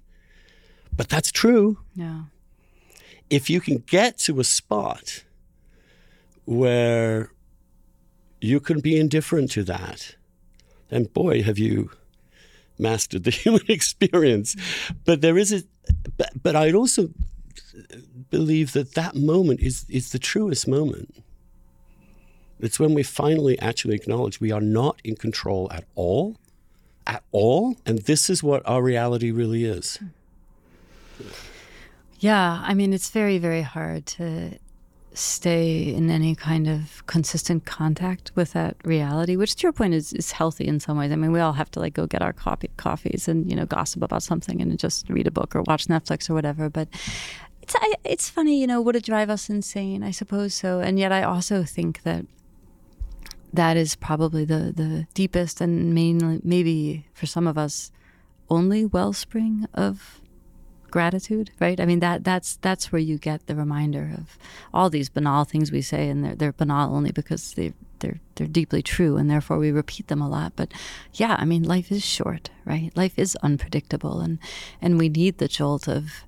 But 0.96 1.10
that's 1.10 1.30
true. 1.30 1.78
Yeah. 1.94 2.22
If 3.28 3.50
you 3.50 3.60
can 3.60 3.84
get 3.86 4.16
to 4.20 4.40
a 4.40 4.44
spot 4.44 5.24
where 6.46 7.30
you 8.40 8.60
can 8.60 8.80
be 8.80 8.98
indifferent 8.98 9.50
to 9.52 9.62
that, 9.64 10.16
then 10.88 11.04
boy, 11.04 11.42
have 11.42 11.58
you 11.58 11.90
mastered 12.78 13.24
the 13.24 13.30
human 13.42 13.66
experience. 13.68 14.56
But 15.04 15.20
there 15.20 15.36
is 15.36 15.52
a, 15.52 15.62
but, 16.16 16.30
but 16.42 16.56
I'd 16.56 16.74
also 16.74 17.10
believe 18.30 18.72
that 18.72 18.94
that 18.94 19.14
moment 19.14 19.60
is, 19.60 19.84
is 19.90 20.12
the 20.12 20.18
truest 20.18 20.66
moment. 20.66 21.22
It's 22.60 22.80
when 22.80 22.94
we 22.94 23.02
finally 23.02 23.58
actually 23.60 23.94
acknowledge 23.94 24.40
we 24.40 24.52
are 24.52 24.60
not 24.60 25.00
in 25.04 25.16
control 25.16 25.70
at 25.72 25.84
all, 25.94 26.36
at 27.06 27.22
all. 27.32 27.76
And 27.84 27.98
this 28.00 28.30
is 28.30 28.42
what 28.42 28.62
our 28.66 28.82
reality 28.82 29.30
really 29.30 29.64
is. 29.64 29.98
Yeah, 32.18 32.62
I 32.64 32.72
mean, 32.74 32.92
it's 32.92 33.10
very, 33.10 33.38
very 33.38 33.62
hard 33.62 34.06
to 34.06 34.58
stay 35.12 35.94
in 35.94 36.10
any 36.10 36.34
kind 36.34 36.68
of 36.68 37.06
consistent 37.06 37.64
contact 37.64 38.30
with 38.34 38.52
that 38.52 38.76
reality, 38.84 39.34
which 39.36 39.56
to 39.56 39.62
your 39.62 39.72
point 39.72 39.94
is, 39.94 40.12
is 40.12 40.32
healthy 40.32 40.66
in 40.66 40.78
some 40.78 40.98
ways. 40.98 41.10
I 41.10 41.16
mean, 41.16 41.32
we 41.32 41.40
all 41.40 41.54
have 41.54 41.70
to 41.72 41.80
like 41.80 41.94
go 41.94 42.06
get 42.06 42.22
our 42.22 42.32
coffee, 42.32 42.70
coffees 42.76 43.26
and, 43.26 43.48
you 43.48 43.56
know, 43.56 43.64
gossip 43.64 44.02
about 44.02 44.22
something 44.22 44.60
and 44.60 44.78
just 44.78 45.08
read 45.08 45.26
a 45.26 45.30
book 45.30 45.56
or 45.56 45.62
watch 45.62 45.86
Netflix 45.86 46.28
or 46.28 46.34
whatever. 46.34 46.68
But 46.68 46.88
it's, 47.62 47.74
I, 47.76 47.94
it's 48.04 48.28
funny, 48.28 48.60
you 48.60 48.66
know, 48.66 48.80
would 48.82 48.96
it 48.96 49.04
drive 49.04 49.30
us 49.30 49.48
insane? 49.48 50.02
I 50.02 50.10
suppose 50.10 50.54
so. 50.54 50.80
And 50.80 50.98
yet 50.98 51.12
I 51.12 51.22
also 51.22 51.64
think 51.64 52.02
that 52.02 52.26
that 53.52 53.76
is 53.76 53.96
probably 53.96 54.44
the, 54.44 54.72
the 54.74 55.06
deepest 55.14 55.60
and 55.60 55.94
mainly, 55.94 56.40
maybe 56.42 57.06
for 57.14 57.26
some 57.26 57.46
of 57.46 57.56
us, 57.56 57.90
only 58.48 58.84
wellspring 58.84 59.66
of 59.74 60.20
gratitude, 60.90 61.50
right? 61.60 61.80
I 61.80 61.84
mean 61.84 62.00
that 62.00 62.24
that's 62.24 62.56
that's 62.56 62.92
where 62.92 63.00
you 63.00 63.18
get 63.18 63.46
the 63.46 63.54
reminder 63.54 64.14
of 64.16 64.38
all 64.72 64.88
these 64.88 65.08
banal 65.08 65.44
things 65.44 65.72
we 65.72 65.82
say, 65.82 66.08
and 66.08 66.24
they're 66.24 66.34
they're 66.34 66.52
banal 66.52 66.94
only 66.94 67.12
because 67.12 67.54
they 67.54 67.72
they're 67.98 68.20
they're 68.36 68.46
deeply 68.46 68.82
true, 68.82 69.16
and 69.16 69.30
therefore 69.30 69.58
we 69.58 69.70
repeat 69.70 70.08
them 70.08 70.22
a 70.22 70.28
lot. 70.28 70.52
But 70.56 70.72
yeah, 71.14 71.36
I 71.38 71.44
mean 71.44 71.64
life 71.64 71.90
is 71.90 72.04
short, 72.04 72.50
right? 72.64 72.90
Life 72.96 73.18
is 73.18 73.36
unpredictable, 73.42 74.20
and 74.20 74.38
and 74.80 74.98
we 74.98 75.08
need 75.08 75.38
the 75.38 75.48
jolt 75.48 75.88
of, 75.88 76.24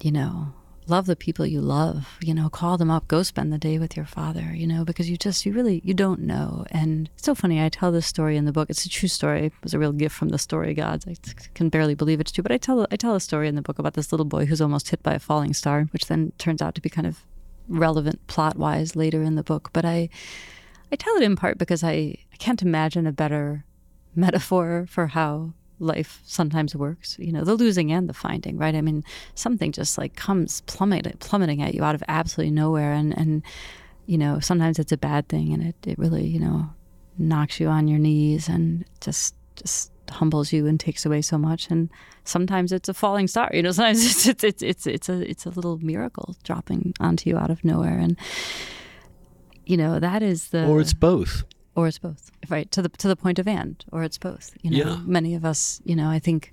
you 0.00 0.12
know, 0.12 0.54
love 0.90 1.06
the 1.06 1.16
people 1.16 1.46
you 1.46 1.60
love 1.60 2.18
you 2.20 2.34
know 2.34 2.48
call 2.50 2.76
them 2.76 2.90
up 2.90 3.06
go 3.08 3.22
spend 3.22 3.52
the 3.52 3.58
day 3.58 3.78
with 3.78 3.96
your 3.96 4.04
father 4.04 4.52
you 4.54 4.66
know 4.66 4.84
because 4.84 5.08
you 5.08 5.16
just 5.16 5.46
you 5.46 5.52
really 5.52 5.80
you 5.84 5.94
don't 5.94 6.20
know. 6.20 6.66
And 6.70 7.08
it's 7.14 7.24
so 7.24 7.34
funny 7.34 7.62
i 7.62 7.68
tell 7.68 7.92
this 7.92 8.06
story 8.06 8.36
in 8.36 8.44
the 8.44 8.52
book. 8.52 8.68
It's 8.68 8.84
a 8.84 8.88
true 8.88 9.08
story. 9.08 9.46
It 9.46 9.52
was 9.62 9.74
a 9.74 9.78
real 9.78 9.92
gift 9.92 10.16
from 10.16 10.30
the 10.30 10.38
story 10.38 10.74
gods 10.74 11.06
i 11.06 11.14
can 11.54 11.68
barely 11.68 11.94
believe 11.94 12.20
it's 12.20 12.32
true 12.32 12.42
but 12.42 12.52
i 12.52 12.58
tell 12.58 12.86
i 12.90 12.96
tell 12.96 13.14
a 13.14 13.20
story 13.20 13.48
in 13.48 13.54
the 13.54 13.62
book 13.62 13.78
about 13.78 13.94
this 13.94 14.12
little 14.12 14.26
boy 14.26 14.46
who's 14.46 14.60
almost 14.60 14.88
hit 14.90 15.02
by 15.02 15.14
a 15.14 15.18
falling 15.18 15.54
star 15.54 15.86
which 15.92 16.06
then 16.06 16.32
turns 16.38 16.60
out 16.60 16.74
to 16.74 16.80
be 16.80 16.88
kind 16.88 17.06
of 17.06 17.24
relevant 17.68 18.26
plot 18.26 18.56
wise 18.56 18.96
later 18.96 19.22
in 19.22 19.36
the 19.36 19.42
book. 19.42 19.70
But 19.72 19.84
i 19.84 20.08
i 20.92 20.96
tell 20.96 21.16
it 21.16 21.22
in 21.22 21.36
part 21.36 21.56
because 21.56 21.84
i 21.84 22.16
i 22.32 22.36
can't 22.38 22.62
imagine 22.62 23.06
a 23.06 23.12
better 23.12 23.64
metaphor 24.14 24.86
for 24.88 25.08
how 25.08 25.52
life 25.80 26.20
sometimes 26.24 26.76
works 26.76 27.16
you 27.18 27.32
know 27.32 27.42
the 27.42 27.54
losing 27.54 27.90
and 27.90 28.08
the 28.08 28.14
finding 28.14 28.56
right? 28.56 28.74
I 28.74 28.80
mean 28.80 29.02
something 29.34 29.72
just 29.72 29.98
like 29.98 30.14
comes 30.14 30.60
plummeting 30.62 31.16
plummeting 31.18 31.62
at 31.62 31.74
you 31.74 31.82
out 31.82 31.94
of 31.94 32.02
absolutely 32.08 32.52
nowhere 32.52 32.92
and 32.92 33.16
and 33.16 33.42
you 34.06 34.18
know 34.18 34.40
sometimes 34.40 34.78
it's 34.78 34.92
a 34.92 34.96
bad 34.96 35.28
thing 35.28 35.52
and 35.52 35.62
it, 35.62 35.76
it 35.86 35.98
really 35.98 36.26
you 36.26 36.40
know 36.40 36.70
knocks 37.18 37.60
you 37.60 37.68
on 37.68 37.88
your 37.88 37.98
knees 37.98 38.48
and 38.48 38.84
just 39.00 39.34
just 39.56 39.92
humbles 40.10 40.52
you 40.52 40.66
and 40.66 40.80
takes 40.80 41.06
away 41.06 41.22
so 41.22 41.38
much 41.38 41.70
and 41.70 41.88
sometimes 42.24 42.72
it's 42.72 42.88
a 42.88 42.94
falling 42.94 43.28
star 43.28 43.48
you 43.52 43.62
know 43.62 43.70
sometimes 43.72 44.04
it's 44.04 44.26
it's 44.26 44.44
it's 44.44 44.62
it's, 44.62 44.86
it's 44.86 45.08
a 45.08 45.30
it's 45.30 45.46
a 45.46 45.50
little 45.50 45.78
miracle 45.78 46.34
dropping 46.42 46.92
onto 47.00 47.30
you 47.30 47.38
out 47.38 47.50
of 47.50 47.64
nowhere 47.64 47.98
and 47.98 48.18
you 49.66 49.76
know 49.76 50.00
that 50.00 50.22
is 50.22 50.48
the 50.48 50.66
or 50.66 50.80
it's 50.80 50.92
both 50.94 51.44
or 51.80 51.88
it's 51.88 51.98
both 51.98 52.30
right? 52.48 52.70
To 52.72 52.82
the 52.82 52.88
to 52.88 53.08
the 53.08 53.16
point 53.16 53.38
of 53.38 53.48
and 53.48 53.84
or 53.92 54.02
it's 54.02 54.18
both 54.18 54.56
you 54.62 54.70
know? 54.70 54.76
Yeah. 54.78 54.96
many 55.04 55.34
of 55.34 55.44
us 55.44 55.80
you 55.84 55.96
know 55.96 56.08
i 56.10 56.18
think 56.18 56.52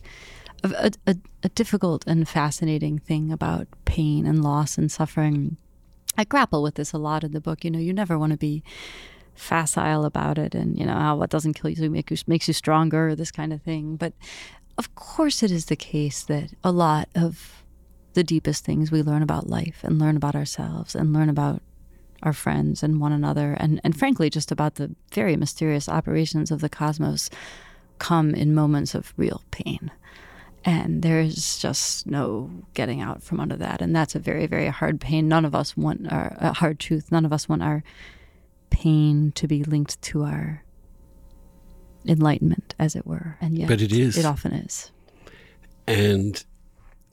a, 0.64 0.92
a, 1.06 1.16
a 1.44 1.50
difficult 1.50 2.06
and 2.08 2.28
fascinating 2.28 3.00
thing 3.00 3.32
about 3.32 3.68
pain 3.86 4.26
and 4.26 4.44
loss 4.44 4.78
and 4.78 4.92
suffering. 4.92 5.58
I 6.18 6.24
grapple 6.24 6.64
with 6.64 6.76
this 6.76 6.94
a 6.94 6.98
lot 6.98 7.24
in 7.24 7.32
the 7.32 7.42
book 7.42 7.64
you 7.64 7.72
know? 7.72 7.80
You 7.80 7.94
never 7.94 8.18
want 8.18 8.32
to 8.32 8.38
be 8.38 8.64
facile 9.36 10.04
about 10.04 10.40
it 10.40 10.56
and 10.56 10.80
you 10.80 10.86
know 10.86 10.96
how 10.96 11.16
what 11.16 11.30
doesn't 11.30 11.54
kill 11.54 11.70
you 11.70 11.90
make 11.92 12.10
you 12.10 12.18
makes 12.26 12.48
you 12.48 12.54
stronger 12.54 13.16
this 13.16 13.32
kind 13.32 13.54
of 13.54 13.62
thing. 13.62 13.96
But 13.96 14.14
of 14.78 14.94
course 14.96 15.44
it 15.44 15.52
is 15.52 15.66
the 15.66 15.76
case 15.76 16.24
that 16.24 16.54
a 16.64 16.72
lot 16.72 17.08
of 17.16 17.64
the 18.14 18.24
deepest 18.24 18.66
things 18.66 18.92
we 18.92 19.04
learn 19.04 19.22
about 19.22 19.48
life 19.48 19.84
and 19.84 20.00
learn 20.00 20.18
about 20.18 20.36
ourselves 20.36 20.96
and 20.96 21.14
learn 21.14 21.30
about 21.30 21.62
our 22.24 22.34
friends 22.34 22.84
and 22.84 23.00
one 23.00 23.12
another 23.12 23.56
and, 23.60 23.80
and 23.84 23.98
frankly 23.98 24.30
just 24.30 24.52
about 24.52 24.76
the 24.76 24.94
very 25.14 25.36
mysterious 25.36 25.88
operations 25.88 26.52
of 26.52 26.62
the 26.62 26.70
cosmos 26.70 27.30
come 28.00 28.34
in 28.34 28.54
moments 28.54 28.96
of 28.96 29.14
real 29.18 29.42
pain. 29.52 29.92
And 30.66 31.02
there's 31.02 31.58
just 31.58 32.08
no 32.08 32.50
getting 32.74 33.00
out 33.00 33.24
from 33.24 33.40
under 33.40 33.56
that. 33.58 33.82
And 33.82 33.96
that's 33.96 34.16
a 34.16 34.20
very 34.20 34.48
very 34.48 34.68
hard 34.68 35.00
pain. 35.00 35.28
None 35.28 35.46
of 35.46 35.56
us 35.56 35.78
want 35.78 36.12
our 36.12 36.36
a 36.40 36.54
hard 36.54 36.80
truth. 36.80 37.12
None 37.12 37.26
of 37.26 37.32
us 37.32 37.48
want 37.48 37.64
our 37.64 37.84
pain 38.70 39.32
to 39.36 39.48
be 39.48 39.64
linked 39.64 40.02
to 40.02 40.24
our 40.24 40.64
enlightenment 42.06 42.76
as 42.80 42.96
it 42.96 43.06
were. 43.06 43.38
And 43.40 43.58
yet 43.58 43.68
But 43.68 43.82
it 43.82 43.92
is. 43.92 44.18
it 44.18 44.26
often 44.26 44.54
is. 44.54 44.92
And 45.88 46.44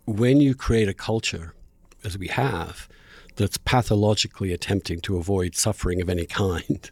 when 0.05 0.40
you 0.40 0.55
create 0.55 0.88
a 0.88 0.94
culture, 0.94 1.55
as 2.02 2.18
we 2.18 2.28
have, 2.28 2.88
that's 3.37 3.59
pathologically 3.59 4.53
attempting 4.53 5.01
to 5.01 5.16
avoid 5.16 5.55
suffering 5.55 6.01
of 6.01 6.09
any 6.09 6.26
kind, 6.26 6.91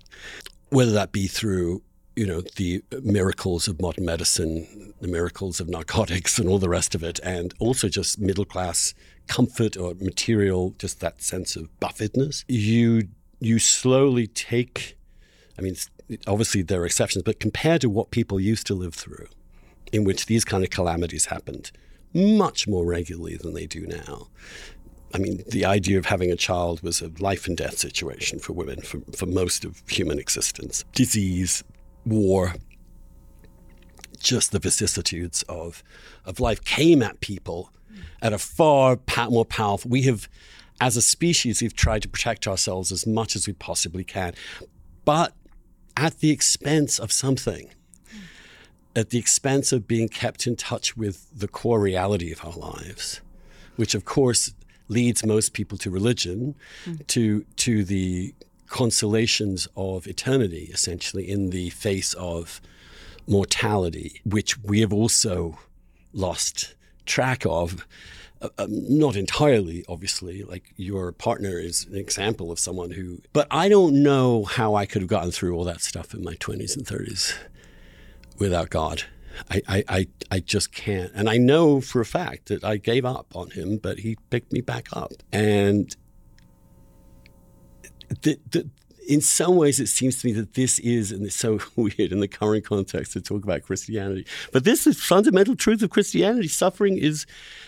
whether 0.70 0.92
that 0.92 1.12
be 1.12 1.26
through 1.26 1.82
you 2.16 2.26
know 2.26 2.42
the 2.56 2.82
miracles 3.02 3.68
of 3.68 3.80
modern 3.80 4.04
medicine, 4.04 4.94
the 5.00 5.08
miracles 5.08 5.60
of 5.60 5.68
narcotics, 5.68 6.38
and 6.38 6.48
all 6.48 6.58
the 6.58 6.68
rest 6.68 6.94
of 6.94 7.02
it, 7.02 7.18
and 7.22 7.54
also 7.58 7.88
just 7.88 8.18
middle 8.18 8.44
class 8.44 8.94
comfort 9.28 9.76
or 9.76 9.94
material, 9.94 10.74
just 10.78 11.00
that 11.00 11.22
sense 11.22 11.56
of 11.56 11.68
buffetness. 11.80 12.44
You 12.48 13.08
you 13.40 13.58
slowly 13.58 14.26
take. 14.26 14.96
I 15.58 15.62
mean, 15.62 15.76
obviously 16.26 16.62
there 16.62 16.82
are 16.82 16.86
exceptions, 16.86 17.22
but 17.22 17.40
compared 17.40 17.80
to 17.82 17.90
what 17.90 18.10
people 18.10 18.40
used 18.40 18.66
to 18.66 18.74
live 18.74 18.94
through, 18.94 19.26
in 19.92 20.04
which 20.04 20.26
these 20.26 20.44
kind 20.44 20.64
of 20.64 20.70
calamities 20.70 21.26
happened 21.26 21.70
much 22.14 22.68
more 22.68 22.84
regularly 22.84 23.36
than 23.36 23.54
they 23.54 23.66
do 23.66 23.86
now. 23.86 24.28
I 25.14 25.18
mean, 25.18 25.42
the 25.48 25.64
idea 25.64 25.98
of 25.98 26.06
having 26.06 26.30
a 26.30 26.36
child 26.36 26.82
was 26.82 27.02
a 27.02 27.10
life 27.18 27.46
and 27.46 27.56
death 27.56 27.78
situation 27.78 28.38
for 28.38 28.52
women 28.52 28.80
for, 28.80 29.00
for 29.14 29.26
most 29.26 29.64
of 29.64 29.82
human 29.88 30.18
existence. 30.18 30.84
Disease, 30.92 31.62
war, 32.06 32.54
just 34.18 34.52
the 34.52 34.58
vicissitudes 34.58 35.42
of, 35.48 35.82
of 36.24 36.40
life 36.40 36.64
came 36.64 37.02
at 37.02 37.20
people 37.20 37.70
at 38.22 38.32
a 38.32 38.38
far 38.38 38.98
more 39.28 39.44
powerful. 39.44 39.90
We 39.90 40.02
have, 40.02 40.28
as 40.80 40.96
a 40.96 41.02
species, 41.02 41.60
we've 41.60 41.74
tried 41.74 42.02
to 42.02 42.08
protect 42.08 42.46
ourselves 42.46 42.90
as 42.90 43.06
much 43.06 43.36
as 43.36 43.46
we 43.46 43.52
possibly 43.52 44.04
can, 44.04 44.34
but 45.04 45.34
at 45.96 46.20
the 46.20 46.30
expense 46.30 46.98
of 46.98 47.12
something 47.12 47.70
at 48.94 49.10
the 49.10 49.18
expense 49.18 49.72
of 49.72 49.88
being 49.88 50.08
kept 50.08 50.46
in 50.46 50.56
touch 50.56 50.96
with 50.96 51.26
the 51.34 51.48
core 51.48 51.80
reality 51.80 52.32
of 52.32 52.44
our 52.44 52.52
lives, 52.52 53.20
which 53.76 53.94
of 53.94 54.04
course 54.04 54.54
leads 54.88 55.24
most 55.24 55.52
people 55.52 55.78
to 55.78 55.90
religion, 55.90 56.54
to 57.08 57.44
to 57.56 57.84
the 57.84 58.34
consolations 58.68 59.68
of 59.76 60.06
eternity, 60.06 60.70
essentially 60.72 61.28
in 61.28 61.50
the 61.50 61.70
face 61.70 62.14
of 62.14 62.60
mortality, 63.26 64.20
which 64.24 64.58
we 64.62 64.80
have 64.80 64.92
also 64.92 65.58
lost 66.12 66.74
track 67.06 67.44
of. 67.46 67.86
Uh, 68.40 68.48
uh, 68.58 68.66
not 68.68 69.14
entirely, 69.14 69.84
obviously. 69.88 70.42
Like 70.42 70.72
your 70.76 71.12
partner 71.12 71.58
is 71.58 71.86
an 71.86 71.96
example 71.96 72.50
of 72.50 72.58
someone 72.58 72.90
who, 72.90 73.20
but 73.32 73.46
I 73.50 73.68
don't 73.68 74.02
know 74.02 74.44
how 74.44 74.74
I 74.74 74.86
could 74.86 75.02
have 75.02 75.08
gotten 75.08 75.30
through 75.30 75.54
all 75.54 75.64
that 75.64 75.80
stuff 75.80 76.12
in 76.14 76.24
my 76.24 76.34
20s 76.34 76.76
and 76.76 76.84
30s 76.84 77.34
without 78.38 78.70
God. 78.70 79.04
I, 79.50 79.62
I, 79.68 79.84
I, 79.88 80.06
I 80.30 80.40
just 80.40 80.72
can't. 80.72 81.12
And 81.14 81.28
I 81.28 81.36
know 81.36 81.80
for 81.80 82.00
a 82.00 82.06
fact 82.06 82.46
that 82.46 82.64
I 82.64 82.76
gave 82.76 83.04
up 83.04 83.34
on 83.34 83.50
him, 83.50 83.78
but 83.78 84.00
he 84.00 84.16
picked 84.30 84.52
me 84.52 84.60
back 84.60 84.88
up. 84.92 85.12
And 85.32 85.94
the, 88.22 88.38
the, 88.50 88.68
in 89.08 89.20
some 89.20 89.56
ways, 89.56 89.80
it 89.80 89.88
seems 89.88 90.20
to 90.20 90.26
me 90.26 90.32
that 90.34 90.54
this 90.54 90.78
is, 90.78 91.12
and 91.12 91.24
it's 91.26 91.36
so 91.36 91.60
weird 91.76 92.12
in 92.12 92.20
the 92.20 92.28
current 92.28 92.64
context 92.64 93.12
to 93.12 93.20
talk 93.20 93.44
about 93.44 93.62
Christianity, 93.62 94.26
but 94.52 94.64
this 94.64 94.86
is 94.86 95.02
fundamental 95.02 95.56
truth 95.56 95.82
of 95.82 95.90
Christianity. 95.90 96.48
Suffering 96.48 96.98
is 96.98 97.26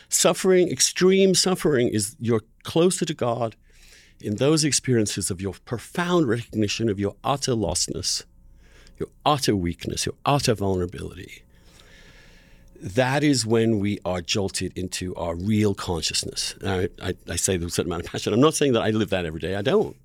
suffering, 0.09 0.71
extreme 0.71 1.35
suffering 1.35 1.89
is 1.89 2.17
you're 2.21 2.43
closer 2.63 3.05
to 3.05 3.15
God 3.15 3.57
in 4.21 4.37
those 4.37 4.65
experiences 4.65 5.31
of 5.31 5.41
your 5.41 5.55
profound 5.65 6.29
recognition 6.29 6.89
of 6.89 7.01
your 7.01 7.17
utter 7.25 7.53
lostness 7.53 8.23
your 8.99 9.09
utter 9.25 9.57
weakness, 9.57 10.07
your 10.07 10.15
utter 10.25 10.55
vulnerability, 10.55 11.44
that 12.85 13.25
is 13.25 13.47
when 13.47 13.79
we 13.79 13.99
are 14.05 14.21
jolted 14.21 14.77
into 14.77 15.15
our 15.15 15.35
real 15.35 15.75
consciousness. 15.75 16.55
I, 16.65 16.91
I, 17.03 17.15
I 17.31 17.37
say 17.37 17.57
with 17.57 17.69
a 17.69 17.71
certain 17.71 17.91
amount 17.91 18.05
of 18.05 18.13
passion. 18.13 18.35
I'm 18.35 18.41
not 18.41 18.55
saying 18.55 18.75
that 18.75 18.83
I 18.83 18.91
live 18.91 19.09
that 19.09 19.25
every 19.25 19.41
day. 19.41 19.57
I 19.57 19.63
don't. 19.63 19.97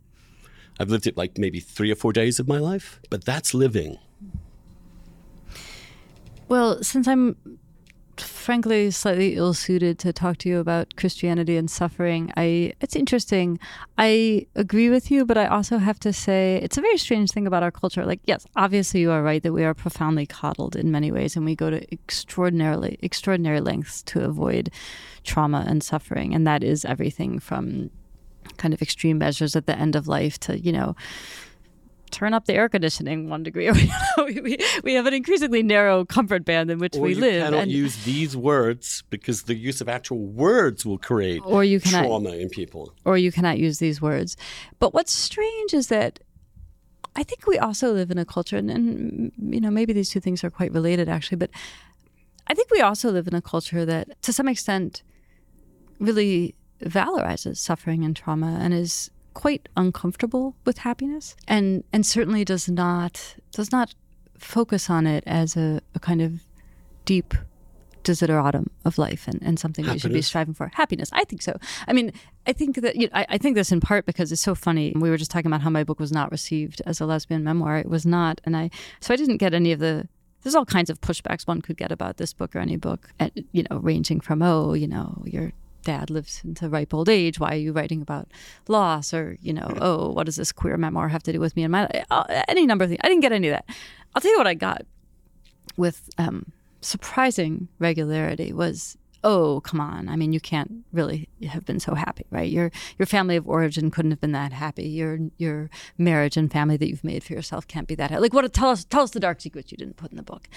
I've 0.79 0.89
lived 0.89 1.05
it 1.05 1.17
like 1.17 1.37
maybe 1.37 1.59
three 1.59 1.91
or 1.91 1.95
four 1.95 2.13
days 2.13 2.39
of 2.39 2.47
my 2.47 2.57
life, 2.57 3.01
but 3.09 3.25
that's 3.25 3.53
living. 3.53 3.97
Well, 6.47 6.81
since 6.81 7.05
I'm 7.05 7.35
frankly 8.21 8.91
slightly 8.91 9.35
ill 9.35 9.53
suited 9.53 9.99
to 9.99 10.13
talk 10.13 10.37
to 10.37 10.49
you 10.49 10.59
about 10.59 10.95
Christianity 10.95 11.57
and 11.57 11.69
suffering. 11.69 12.31
I 12.37 12.73
it's 12.81 12.95
interesting. 12.95 13.59
I 13.97 14.47
agree 14.55 14.89
with 14.89 15.11
you, 15.11 15.25
but 15.25 15.37
I 15.37 15.47
also 15.47 15.77
have 15.77 15.99
to 16.01 16.13
say 16.13 16.59
it's 16.63 16.77
a 16.77 16.81
very 16.81 16.97
strange 16.97 17.31
thing 17.31 17.47
about 17.47 17.63
our 17.63 17.71
culture. 17.71 18.05
Like, 18.05 18.21
yes, 18.25 18.45
obviously 18.55 19.01
you 19.01 19.11
are 19.11 19.23
right 19.23 19.43
that 19.43 19.53
we 19.53 19.63
are 19.63 19.73
profoundly 19.73 20.25
coddled 20.25 20.75
in 20.75 20.91
many 20.91 21.11
ways 21.11 21.35
and 21.35 21.45
we 21.45 21.55
go 21.55 21.69
to 21.69 21.91
extraordinarily 21.93 22.97
extraordinary 23.01 23.61
lengths 23.61 24.01
to 24.03 24.23
avoid 24.23 24.69
trauma 25.23 25.65
and 25.67 25.83
suffering. 25.83 26.33
And 26.33 26.45
that 26.47 26.63
is 26.63 26.85
everything 26.85 27.39
from 27.39 27.89
kind 28.57 28.73
of 28.73 28.81
extreme 28.81 29.17
measures 29.17 29.55
at 29.55 29.65
the 29.65 29.77
end 29.77 29.95
of 29.95 30.07
life 30.07 30.39
to, 30.39 30.59
you 30.59 30.71
know, 30.71 30.95
turn 32.09 32.33
up 32.33 32.45
the 32.45 32.53
air 32.53 32.69
conditioning 32.69 33.29
one 33.29 33.43
degree. 33.43 33.71
we, 34.17 34.57
we 34.83 34.93
have 34.93 35.05
an 35.05 35.13
increasingly 35.13 35.63
narrow 35.63 36.05
comfort 36.05 36.45
band 36.45 36.71
in 36.71 36.79
which 36.79 36.95
or 36.95 37.01
we 37.01 37.15
you 37.15 37.21
live. 37.21 37.43
cannot 37.43 37.67
use 37.67 38.03
these 38.03 38.35
words 38.35 39.03
because 39.09 39.43
the 39.43 39.55
use 39.55 39.81
of 39.81 39.89
actual 39.89 40.19
words 40.19 40.85
will 40.85 40.97
create 40.97 41.41
or 41.45 41.63
you 41.63 41.79
cannot, 41.79 42.05
trauma 42.05 42.31
in 42.31 42.49
people. 42.49 42.93
Or 43.05 43.17
you 43.17 43.31
cannot 43.31 43.57
use 43.57 43.79
these 43.79 44.01
words. 44.01 44.35
But 44.79 44.93
what's 44.93 45.11
strange 45.11 45.73
is 45.73 45.87
that 45.87 46.19
I 47.15 47.23
think 47.23 47.47
we 47.47 47.57
also 47.57 47.91
live 47.91 48.11
in 48.11 48.17
a 48.17 48.25
culture, 48.25 48.57
and, 48.57 48.69
and 48.69 49.31
mm, 49.31 49.53
you 49.53 49.59
know 49.59 49.71
maybe 49.71 49.93
these 49.93 50.09
two 50.09 50.19
things 50.19 50.43
are 50.43 50.49
quite 50.49 50.71
related 50.73 51.09
actually, 51.09 51.37
but 51.37 51.49
I 52.47 52.53
think 52.53 52.71
we 52.71 52.81
also 52.81 53.11
live 53.11 53.27
in 53.27 53.35
a 53.35 53.41
culture 53.41 53.85
that, 53.85 54.21
to 54.23 54.33
some 54.33 54.47
extent, 54.47 55.03
really 55.99 56.55
valorizes 56.81 57.57
suffering 57.57 58.03
and 58.03 58.15
trauma 58.15 58.57
and 58.59 58.73
is 58.73 59.11
quite 59.39 59.69
uncomfortable 59.77 60.53
with 60.65 60.79
happiness 60.79 61.33
and 61.47 61.81
and 61.93 62.05
certainly 62.05 62.43
does 62.43 62.67
not 62.67 63.35
does 63.53 63.71
not 63.71 63.95
focus 64.37 64.89
on 64.89 65.07
it 65.07 65.23
as 65.25 65.55
a, 65.55 65.79
a 65.95 65.99
kind 65.99 66.21
of 66.21 66.41
deep 67.05 67.33
desideratum 68.03 68.67
of 68.83 68.97
life 68.97 69.29
and, 69.29 69.41
and 69.41 69.57
something 69.57 69.85
happiness. 69.85 70.03
we 70.03 70.07
should 70.09 70.13
be 70.13 70.21
striving 70.21 70.53
for. 70.53 70.69
Happiness. 70.73 71.09
I 71.13 71.23
think 71.23 71.41
so. 71.41 71.57
I 71.87 71.93
mean, 71.93 72.11
I 72.47 72.51
think 72.51 72.81
that 72.81 72.97
you 72.97 73.07
know, 73.07 73.13
I, 73.13 73.25
I, 73.29 73.37
think 73.37 73.55
this 73.55 73.71
in 73.71 73.79
part 73.79 74.05
because 74.05 74.29
it's 74.33 74.41
so 74.41 74.55
funny. 74.55 74.91
We 74.93 75.09
were 75.09 75.17
just 75.17 75.31
talking 75.31 75.47
about 75.47 75.61
how 75.61 75.69
my 75.69 75.85
book 75.85 76.01
was 76.01 76.11
not 76.11 76.31
received 76.31 76.81
as 76.85 76.99
a 76.99 77.05
lesbian 77.05 77.45
memoir. 77.45 77.77
It 77.77 77.89
was 77.89 78.05
not, 78.05 78.41
and 78.43 78.57
I 78.57 78.69
so 78.99 79.13
I 79.13 79.17
didn't 79.17 79.37
get 79.37 79.53
any 79.53 79.71
of 79.71 79.79
the. 79.79 80.09
There's 80.41 80.55
all 80.55 80.65
kinds 80.65 80.89
of 80.89 80.99
pushbacks 80.99 81.47
one 81.47 81.61
could 81.61 81.77
get 81.77 81.93
about 81.93 82.17
this 82.17 82.33
book 82.33 82.55
or 82.57 82.59
any 82.59 82.75
book, 82.75 83.09
and, 83.19 83.31
you 83.53 83.63
know, 83.69 83.77
ranging 83.77 84.19
from 84.19 84.41
oh, 84.41 84.73
you 84.73 84.87
know, 84.87 85.23
you're 85.25 85.53
dad 85.89 86.09
lives 86.11 86.41
into 86.45 86.69
ripe 86.69 86.93
old 86.93 87.09
age. 87.09 87.39
Why 87.39 87.53
are 87.53 87.63
you 87.65 87.71
writing 87.73 88.01
about 88.01 88.27
loss? 88.67 89.13
Or, 89.13 89.37
you 89.41 89.53
know, 89.53 89.73
oh, 89.81 90.11
what 90.11 90.27
does 90.27 90.35
this 90.35 90.51
queer 90.51 90.77
memoir 90.77 91.07
have 91.07 91.23
to 91.23 91.33
do 91.33 91.39
with 91.39 91.55
me 91.55 91.63
and 91.63 91.71
my 91.71 91.81
life? 91.81 92.05
Uh, 92.11 92.43
any 92.47 92.67
number 92.67 92.83
of 92.83 92.89
things. 92.91 93.01
I 93.03 93.09
didn't 93.09 93.21
get 93.21 93.31
any 93.31 93.47
of 93.47 93.53
that. 93.53 93.65
I'll 94.13 94.21
tell 94.21 94.31
you 94.31 94.37
what 94.37 94.45
I 94.45 94.53
got 94.53 94.85
with 95.77 96.09
um, 96.19 96.51
surprising 96.81 97.67
regularity 97.79 98.53
was 98.53 98.97
oh 99.21 99.59
come 99.65 99.81
on 99.81 100.07
i 100.07 100.15
mean 100.15 100.31
you 100.31 100.39
can't 100.39 100.71
really 100.93 101.27
have 101.45 101.65
been 101.65 101.77
so 101.77 101.93
happy 101.93 102.25
right 102.31 102.49
your 102.49 102.71
your 102.97 103.05
family 103.05 103.35
of 103.35 103.45
origin 103.49 103.91
couldn't 103.91 104.11
have 104.11 104.21
been 104.21 104.31
that 104.31 104.53
happy 104.53 104.87
your 104.87 105.19
your 105.37 105.69
marriage 105.97 106.37
and 106.37 106.49
family 106.53 106.77
that 106.77 106.87
you've 106.87 107.03
made 107.03 107.21
for 107.21 107.33
yourself 107.33 107.67
can't 107.67 107.85
be 107.85 107.95
that 107.95 108.11
happy. 108.11 108.21
like 108.21 108.33
what 108.33 108.53
tell 108.53 108.69
us 108.69 108.85
tell 108.85 109.03
us 109.03 109.11
the 109.11 109.19
dark 109.19 109.41
secrets 109.41 109.73
you 109.73 109.77
didn't 109.77 109.97
put 109.97 110.09
in 110.09 110.15
the 110.15 110.23
book 110.23 110.47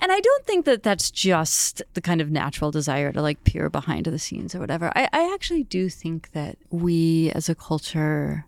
and 0.00 0.12
I 0.12 0.20
don't 0.20 0.44
think 0.44 0.64
that 0.64 0.82
that's 0.82 1.10
just 1.10 1.82
the 1.94 2.00
kind 2.00 2.20
of 2.20 2.30
natural 2.30 2.70
desire 2.70 3.12
to 3.12 3.22
like 3.22 3.44
peer 3.44 3.70
behind 3.70 4.06
the 4.06 4.18
scenes 4.18 4.54
or 4.54 4.60
whatever. 4.60 4.92
I, 4.96 5.08
I 5.12 5.32
actually 5.32 5.64
do 5.64 5.88
think 5.88 6.32
that 6.32 6.58
we 6.70 7.30
as 7.32 7.48
a 7.48 7.54
culture 7.54 8.46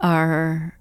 are, 0.00 0.78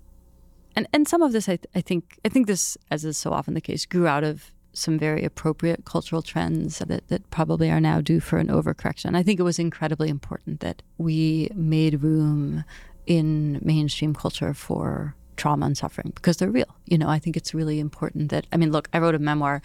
and, 0.75 0.87
and 0.91 1.07
some 1.07 1.21
of 1.21 1.31
this, 1.31 1.47
I, 1.47 1.59
I 1.75 1.81
think, 1.81 2.19
I 2.25 2.29
think 2.29 2.47
this, 2.47 2.77
as 2.89 3.05
is 3.05 3.17
so 3.17 3.31
often 3.31 3.53
the 3.53 3.61
case, 3.61 3.85
grew 3.85 4.07
out 4.07 4.23
of 4.23 4.51
some 4.73 4.97
very 4.97 5.23
appropriate 5.23 5.85
cultural 5.85 6.21
trends 6.21 6.79
that, 6.79 7.07
that 7.09 7.29
probably 7.29 7.69
are 7.69 7.81
now 7.81 8.01
due 8.01 8.19
for 8.19 8.37
an 8.37 8.47
overcorrection. 8.47 9.15
I 9.15 9.23
think 9.23 9.39
it 9.39 9.43
was 9.43 9.59
incredibly 9.59 10.09
important 10.09 10.61
that 10.61 10.81
we 10.97 11.49
made 11.53 12.01
room 12.01 12.63
in 13.05 13.59
mainstream 13.61 14.13
culture 14.13 14.53
for 14.53 15.15
trauma 15.41 15.65
and 15.65 15.75
suffering 15.75 16.11
because 16.13 16.37
they're 16.37 16.51
real. 16.51 16.75
You 16.85 16.99
know, 16.99 17.09
I 17.09 17.17
think 17.17 17.35
it's 17.35 17.51
really 17.51 17.79
important 17.79 18.29
that 18.29 18.45
I 18.53 18.57
mean, 18.57 18.71
look, 18.71 18.87
I 18.93 18.99
wrote 18.99 19.15
a 19.15 19.19
memoir. 19.19 19.63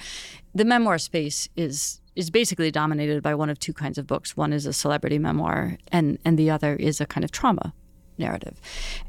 The 0.54 0.64
memoir 0.64 0.96
space 0.96 1.50
is 1.54 2.00
is 2.14 2.30
basically 2.30 2.70
dominated 2.70 3.22
by 3.22 3.34
one 3.34 3.50
of 3.50 3.58
two 3.58 3.74
kinds 3.74 3.98
of 3.98 4.06
books. 4.06 4.38
One 4.38 4.54
is 4.54 4.64
a 4.64 4.72
celebrity 4.72 5.18
memoir 5.18 5.76
and 5.92 6.18
and 6.24 6.38
the 6.38 6.48
other 6.48 6.76
is 6.76 6.98
a 7.00 7.06
kind 7.06 7.24
of 7.24 7.30
trauma 7.30 7.74
narrative. 8.16 8.58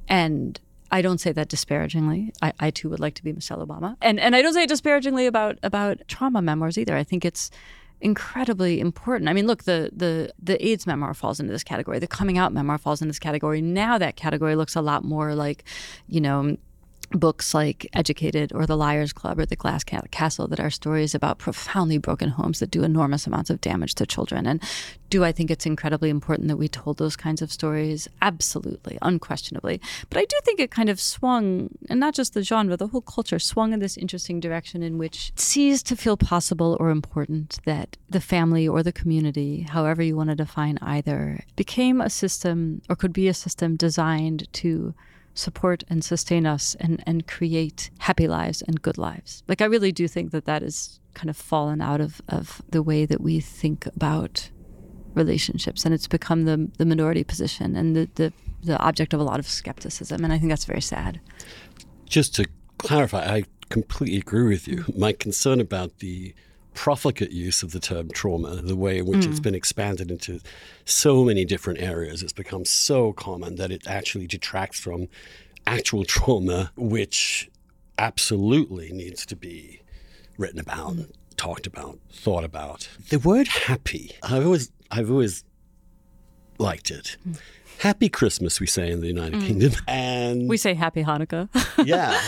And 0.09 0.59
I 0.91 1.01
don't 1.01 1.19
say 1.19 1.31
that 1.31 1.47
disparagingly. 1.47 2.33
I, 2.41 2.51
I 2.59 2.69
too 2.71 2.89
would 2.89 2.99
like 2.99 3.15
to 3.15 3.23
be 3.23 3.31
Michelle 3.31 3.65
Obama. 3.65 3.95
And 4.01 4.19
and 4.19 4.35
I 4.35 4.41
don't 4.41 4.53
say 4.53 4.63
it 4.63 4.69
disparagingly 4.69 5.25
about 5.25 5.57
about 5.63 6.05
trauma 6.09 6.41
memoirs 6.41 6.77
either. 6.77 6.97
I 6.97 7.05
think 7.05 7.23
it's 7.23 7.49
incredibly 8.01 8.79
important. 8.79 9.29
I 9.29 9.33
mean, 9.33 9.47
look, 9.47 9.63
the 9.63 9.89
the 9.93 10.31
the 10.41 10.63
AIDS 10.65 10.85
memoir 10.85 11.13
falls 11.13 11.39
into 11.39 11.51
this 11.51 11.63
category. 11.63 11.99
The 11.99 12.07
coming 12.07 12.37
out 12.37 12.53
memoir 12.53 12.77
falls 12.77 13.01
in 13.01 13.07
this 13.07 13.19
category. 13.19 13.61
Now 13.61 13.97
that 13.97 14.15
category 14.15 14.55
looks 14.55 14.75
a 14.75 14.81
lot 14.81 15.03
more 15.03 15.35
like, 15.35 15.63
you 16.07 16.21
know, 16.21 16.57
books 17.11 17.53
like 17.53 17.87
Educated 17.93 18.51
or 18.53 18.65
The 18.65 18.75
Liars 18.75 19.13
Club 19.13 19.39
or 19.39 19.45
The 19.45 19.55
Glass 19.55 19.83
Castle 19.83 20.47
that 20.47 20.59
are 20.59 20.69
stories 20.69 21.15
about 21.15 21.37
profoundly 21.37 21.97
broken 21.97 22.29
homes 22.29 22.59
that 22.59 22.71
do 22.71 22.83
enormous 22.83 23.27
amounts 23.27 23.49
of 23.49 23.61
damage 23.61 23.95
to 23.95 24.05
children. 24.05 24.45
And 24.45 24.61
do 25.09 25.23
I 25.23 25.31
think 25.31 25.49
it's 25.49 25.65
incredibly 25.65 26.09
important 26.09 26.49
that 26.49 26.57
we 26.57 26.67
told 26.67 26.97
those 26.97 27.15
kinds 27.15 27.41
of 27.41 27.51
stories? 27.51 28.09
Absolutely, 28.21 28.97
unquestionably. 29.01 29.79
But 30.09 30.19
I 30.19 30.25
do 30.25 30.35
think 30.43 30.59
it 30.59 30.69
kind 30.71 30.89
of 30.89 30.99
swung, 30.99 31.69
and 31.89 31.99
not 31.99 32.13
just 32.13 32.33
the 32.33 32.43
genre, 32.43 32.75
the 32.75 32.87
whole 32.87 33.01
culture 33.01 33.39
swung 33.39 33.71
in 33.71 33.79
this 33.79 33.97
interesting 33.97 34.39
direction 34.39 34.83
in 34.83 34.97
which 34.97 35.29
it 35.29 35.39
ceased 35.39 35.85
to 35.87 35.95
feel 35.95 36.17
possible 36.17 36.75
or 36.79 36.89
important 36.89 37.59
that 37.65 37.95
the 38.09 38.21
family 38.21 38.67
or 38.67 38.83
the 38.83 38.91
community, 38.91 39.61
however 39.61 40.03
you 40.03 40.15
want 40.15 40.29
to 40.29 40.35
define 40.35 40.77
either, 40.81 41.43
became 41.55 42.01
a 42.01 42.09
system 42.09 42.81
or 42.89 42.95
could 42.95 43.13
be 43.13 43.29
a 43.29 43.33
system 43.33 43.77
designed 43.77 44.51
to 44.53 44.93
support 45.37 45.83
and 45.89 46.03
sustain 46.03 46.45
us 46.45 46.75
and, 46.79 47.03
and 47.05 47.27
create 47.27 47.89
happy 47.99 48.27
lives 48.27 48.61
and 48.63 48.81
good 48.81 48.97
lives. 48.97 49.43
Like, 49.47 49.61
I 49.61 49.65
really 49.65 49.91
do 49.91 50.07
think 50.07 50.31
that 50.31 50.45
that 50.45 50.63
is 50.63 50.99
kind 51.13 51.29
of 51.29 51.37
fallen 51.37 51.81
out 51.81 52.01
of, 52.01 52.21
of 52.29 52.61
the 52.69 52.83
way 52.83 53.05
that 53.05 53.21
we 53.21 53.39
think 53.39 53.85
about 53.85 54.49
relationships. 55.13 55.85
And 55.85 55.93
it's 55.93 56.07
become 56.07 56.45
the, 56.45 56.69
the 56.77 56.85
minority 56.85 57.23
position 57.23 57.75
and 57.75 57.95
the, 57.95 58.09
the, 58.15 58.33
the 58.63 58.77
object 58.79 59.13
of 59.13 59.19
a 59.19 59.23
lot 59.23 59.39
of 59.39 59.47
skepticism. 59.47 60.23
And 60.23 60.33
I 60.33 60.37
think 60.37 60.49
that's 60.51 60.65
very 60.65 60.81
sad. 60.81 61.19
Just 62.05 62.35
to 62.35 62.47
clarify, 62.77 63.25
I 63.25 63.43
completely 63.69 64.17
agree 64.17 64.47
with 64.47 64.67
you. 64.67 64.85
My 64.95 65.11
concern 65.11 65.59
about 65.59 65.99
the 65.99 66.33
profligate 66.77 67.31
use 67.31 67.63
of 67.63 67.71
the 67.71 67.79
term 67.79 68.07
trauma, 68.11 68.57
the 68.57 68.75
way 68.75 68.99
in 68.99 69.07
which 69.07 69.21
mm. 69.21 69.31
it's 69.31 69.39
been 69.39 69.55
expanded 69.55 70.11
into 70.11 70.39
so 70.85 71.25
many 71.25 71.43
different 71.43 71.81
areas. 71.81 72.21
It's 72.21 72.31
become 72.31 72.65
so 72.65 73.13
common 73.13 73.55
that 73.55 73.71
it 73.71 73.87
actually 73.87 74.27
detracts 74.27 74.79
from 74.79 75.07
actual 75.65 76.05
trauma, 76.05 76.71
which 76.77 77.49
absolutely 77.97 78.91
needs 78.91 79.25
to 79.25 79.35
be 79.35 79.81
written 80.37 80.59
about, 80.59 80.93
mm. 80.93 81.11
talked 81.35 81.65
about, 81.65 81.97
thought 82.11 82.43
about. 82.43 82.87
The 83.09 83.17
word 83.17 83.47
happy, 83.47 84.11
I've 84.21 84.45
always, 84.45 84.71
I've 84.91 85.09
always 85.09 85.43
liked 86.59 86.91
it. 86.91 87.17
Mm. 87.27 87.39
Happy 87.79 88.07
Christmas, 88.07 88.59
we 88.59 88.67
say 88.67 88.91
in 88.91 89.01
the 89.01 89.07
United 89.07 89.41
mm. 89.41 89.47
Kingdom, 89.47 89.71
and 89.87 90.47
we 90.47 90.57
say 90.57 90.75
Happy 90.75 91.03
Hanukkah. 91.03 91.49
yeah, 91.83 92.21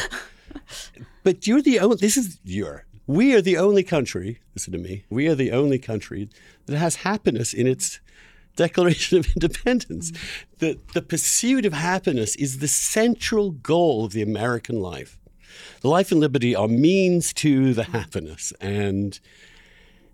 but 1.23 1.45
you're 1.45 1.61
the 1.61 1.79
only. 1.79 1.97
This 1.97 2.17
is 2.17 2.39
your 2.43 2.85
we 3.09 3.33
are 3.33 3.41
the 3.41 3.57
only 3.57 3.81
country, 3.81 4.37
listen 4.53 4.71
to 4.71 4.77
me, 4.77 5.03
we 5.09 5.27
are 5.27 5.33
the 5.33 5.51
only 5.51 5.79
country 5.79 6.29
that 6.67 6.77
has 6.77 6.97
happiness 6.97 7.53
in 7.55 7.65
its 7.65 7.99
Declaration 8.55 9.17
of 9.17 9.25
Independence. 9.35 10.11
Mm-hmm. 10.11 10.55
The, 10.59 10.79
the 10.93 11.01
pursuit 11.01 11.65
of 11.65 11.73
happiness 11.73 12.35
is 12.35 12.59
the 12.59 12.67
central 12.67 13.49
goal 13.49 14.05
of 14.05 14.13
the 14.13 14.21
American 14.21 14.79
life. 14.79 15.17
The 15.81 15.87
life 15.87 16.11
and 16.11 16.21
liberty 16.21 16.55
are 16.55 16.67
means 16.67 17.33
to 17.33 17.73
the 17.73 17.85
happiness. 17.85 18.53
And 18.61 19.19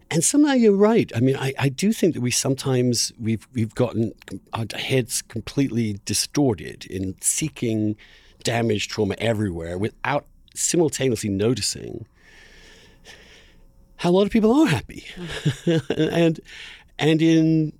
and 0.09 0.23
somehow 0.23 0.53
you're 0.53 0.77
right. 0.77 1.11
I 1.13 1.19
mean, 1.19 1.35
I, 1.35 1.53
I 1.59 1.67
do 1.67 1.91
think 1.91 2.13
that 2.13 2.21
we 2.21 2.31
sometimes 2.31 3.11
we've 3.19 3.45
we've 3.53 3.75
gotten 3.75 4.13
our 4.53 4.67
heads 4.73 5.21
completely 5.21 5.99
distorted 6.05 6.85
in 6.85 7.15
seeking 7.19 7.97
damage, 8.43 8.87
trauma 8.87 9.15
everywhere 9.17 9.77
without 9.77 10.27
simultaneously 10.53 11.29
noticing 11.29 12.05
how 13.97 14.09
a 14.09 14.11
lot 14.11 14.23
of 14.23 14.31
people 14.31 14.53
are 14.53 14.67
happy, 14.67 15.05
mm-hmm. 15.15 16.01
and 16.13 16.39
and 16.99 17.21
in 17.21 17.73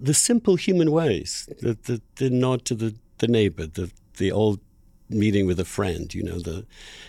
the 0.00 0.14
simple 0.14 0.56
human 0.56 0.92
ways, 0.92 1.48
the, 1.60 1.76
the, 1.84 2.00
the 2.16 2.30
nod 2.30 2.64
to 2.66 2.74
the, 2.74 2.94
the 3.18 3.28
neighbor, 3.28 3.66
the 3.66 3.90
the 4.16 4.30
old 4.30 4.60
meeting 5.08 5.46
with 5.46 5.58
a 5.58 5.64
friend. 5.64 6.14
You 6.14 6.22
know, 6.22 6.38
the 6.38 6.66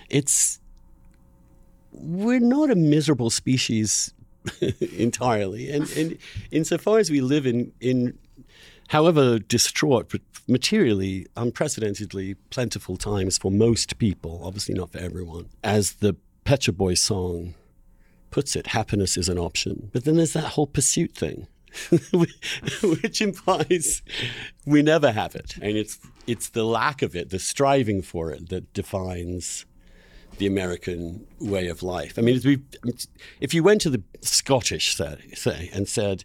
it's 0.10 0.60
we're 1.92 2.40
not 2.40 2.70
a 2.70 2.76
miserable 2.76 3.30
species 3.30 4.14
entirely, 4.98 5.70
and 5.70 5.90
and 5.98 6.18
insofar 6.52 7.00
as 7.00 7.10
we 7.10 7.22
live 7.22 7.46
in 7.46 7.72
in 7.80 8.18
however 8.90 9.38
distraught 9.38 10.10
but 10.10 10.22
materially 10.48 11.28
unprecedentedly 11.38 12.34
plentiful 12.50 12.98
times 12.98 13.38
for 13.38 13.52
most 13.52 14.00
people, 14.00 14.42
obviously 14.44 14.74
not 14.74 14.92
for 14.92 14.98
everyone, 14.98 15.48
as 15.64 15.94
the 15.94 16.16
Pet 16.44 16.68
Boys 16.76 17.00
song 17.00 17.54
puts 18.32 18.56
it, 18.56 18.68
happiness 18.68 19.18
is 19.18 19.30
an 19.30 19.38
option. 19.38 19.90
But 19.94 20.06
then 20.06 20.18
there's 20.18 20.34
that 20.34 20.42
whole 20.42 20.68
pursuit 20.68 21.14
thing. 21.14 21.48
which 22.82 23.22
implies 23.22 24.02
we 24.66 24.82
never 24.82 25.12
have 25.12 25.36
it. 25.36 25.56
And 25.62 25.78
it's 25.78 26.00
it's 26.26 26.50
the 26.50 26.64
lack 26.64 27.04
of 27.04 27.16
it, 27.16 27.30
the 27.30 27.38
striving 27.38 28.02
for 28.02 28.32
it 28.32 28.50
that 28.50 28.74
defines 28.74 29.66
the 30.40 30.48
American 30.48 31.28
way 31.40 31.68
of 31.68 31.84
life. 31.84 32.18
I 32.18 32.22
mean, 32.22 32.64
if 33.40 33.54
you 33.54 33.64
went 33.64 33.82
to 33.82 33.90
the 33.90 34.02
Scottish, 34.22 34.96
say, 34.96 35.18
say, 35.34 35.70
and 35.74 35.88
said, 35.88 36.24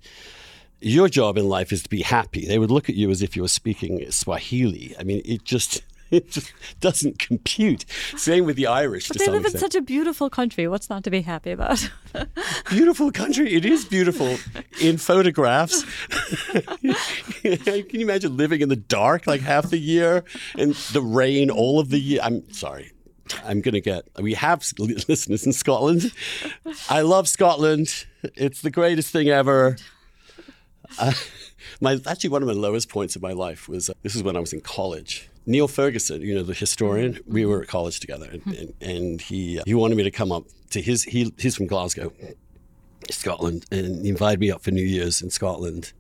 your 0.80 1.08
job 1.08 1.36
in 1.36 1.48
life 1.48 1.72
is 1.72 1.82
to 1.82 1.88
be 1.88 2.02
happy, 2.02 2.46
they 2.46 2.58
would 2.58 2.70
look 2.70 2.88
at 2.88 2.94
you 2.94 3.10
as 3.10 3.22
if 3.22 3.36
you 3.36 3.42
were 3.42 3.48
speaking 3.48 4.10
Swahili. 4.10 4.94
I 4.98 5.02
mean, 5.02 5.22
it 5.24 5.44
just 5.44 5.82
it 6.16 6.30
just 6.30 6.52
doesn't 6.80 7.18
compute. 7.18 7.84
Same 8.16 8.44
with 8.44 8.56
the 8.56 8.66
Irish. 8.66 9.08
But 9.08 9.18
they 9.18 9.26
live 9.26 9.42
extent. 9.42 9.54
in 9.54 9.60
such 9.60 9.74
a 9.74 9.82
beautiful 9.82 10.30
country. 10.30 10.68
What's 10.68 10.88
not 10.88 11.02
to 11.04 11.10
be 11.10 11.22
happy 11.22 11.50
about? 11.50 11.90
beautiful 12.70 13.10
country. 13.10 13.52
It 13.52 13.64
is 13.64 13.84
beautiful 13.84 14.36
in 14.80 14.98
photographs. 14.98 15.84
Can 17.42 17.86
you 17.90 18.00
imagine 18.00 18.36
living 18.36 18.60
in 18.60 18.68
the 18.68 18.76
dark 18.76 19.26
like 19.26 19.40
half 19.40 19.70
the 19.70 19.78
year 19.78 20.24
and 20.56 20.74
the 20.92 21.02
rain 21.02 21.50
all 21.50 21.80
of 21.80 21.90
the 21.90 21.98
year? 21.98 22.20
I'm 22.22 22.48
sorry. 22.52 22.92
I'm 23.44 23.60
going 23.60 23.74
to 23.74 23.80
get. 23.80 24.08
We 24.20 24.34
have 24.34 24.64
listeners 24.78 25.46
in 25.46 25.52
Scotland. 25.52 26.12
I 26.88 27.00
love 27.00 27.28
Scotland. 27.28 28.06
It's 28.22 28.60
the 28.62 28.70
greatest 28.70 29.10
thing 29.10 29.28
ever. 29.28 29.76
Uh, 30.98 31.12
my 31.80 31.98
actually 32.06 32.30
one 32.30 32.42
of 32.42 32.46
my 32.46 32.54
lowest 32.54 32.88
points 32.88 33.16
of 33.16 33.22
my 33.22 33.32
life 33.32 33.68
was 33.68 33.90
uh, 33.90 33.94
this 34.02 34.14
is 34.14 34.22
when 34.22 34.36
I 34.36 34.40
was 34.40 34.52
in 34.52 34.60
college 34.60 35.30
Niall 35.46 35.68
Ferguson, 35.68 36.22
you 36.22 36.34
know, 36.34 36.42
the 36.42 36.54
historian, 36.54 37.20
we 37.26 37.42
mm-hmm. 37.42 37.50
were 37.50 37.62
at 37.62 37.68
college 37.68 38.00
together, 38.00 38.28
and, 38.30 38.46
and, 38.46 38.74
and 38.80 39.20
he 39.20 39.58
uh, 39.58 39.62
he 39.66 39.74
wanted 39.74 39.96
me 39.96 40.02
to 40.04 40.10
come 40.10 40.32
up 40.32 40.44
to 40.70 40.80
his. 40.80 41.04
He, 41.04 41.32
he's 41.38 41.56
from 41.56 41.66
Glasgow, 41.66 42.12
Scotland, 43.10 43.66
and 43.70 44.02
he 44.02 44.08
invited 44.08 44.40
me 44.40 44.50
up 44.50 44.62
for 44.62 44.70
New 44.70 44.84
Year's 44.84 45.20
in 45.20 45.30
Scotland. 45.30 45.92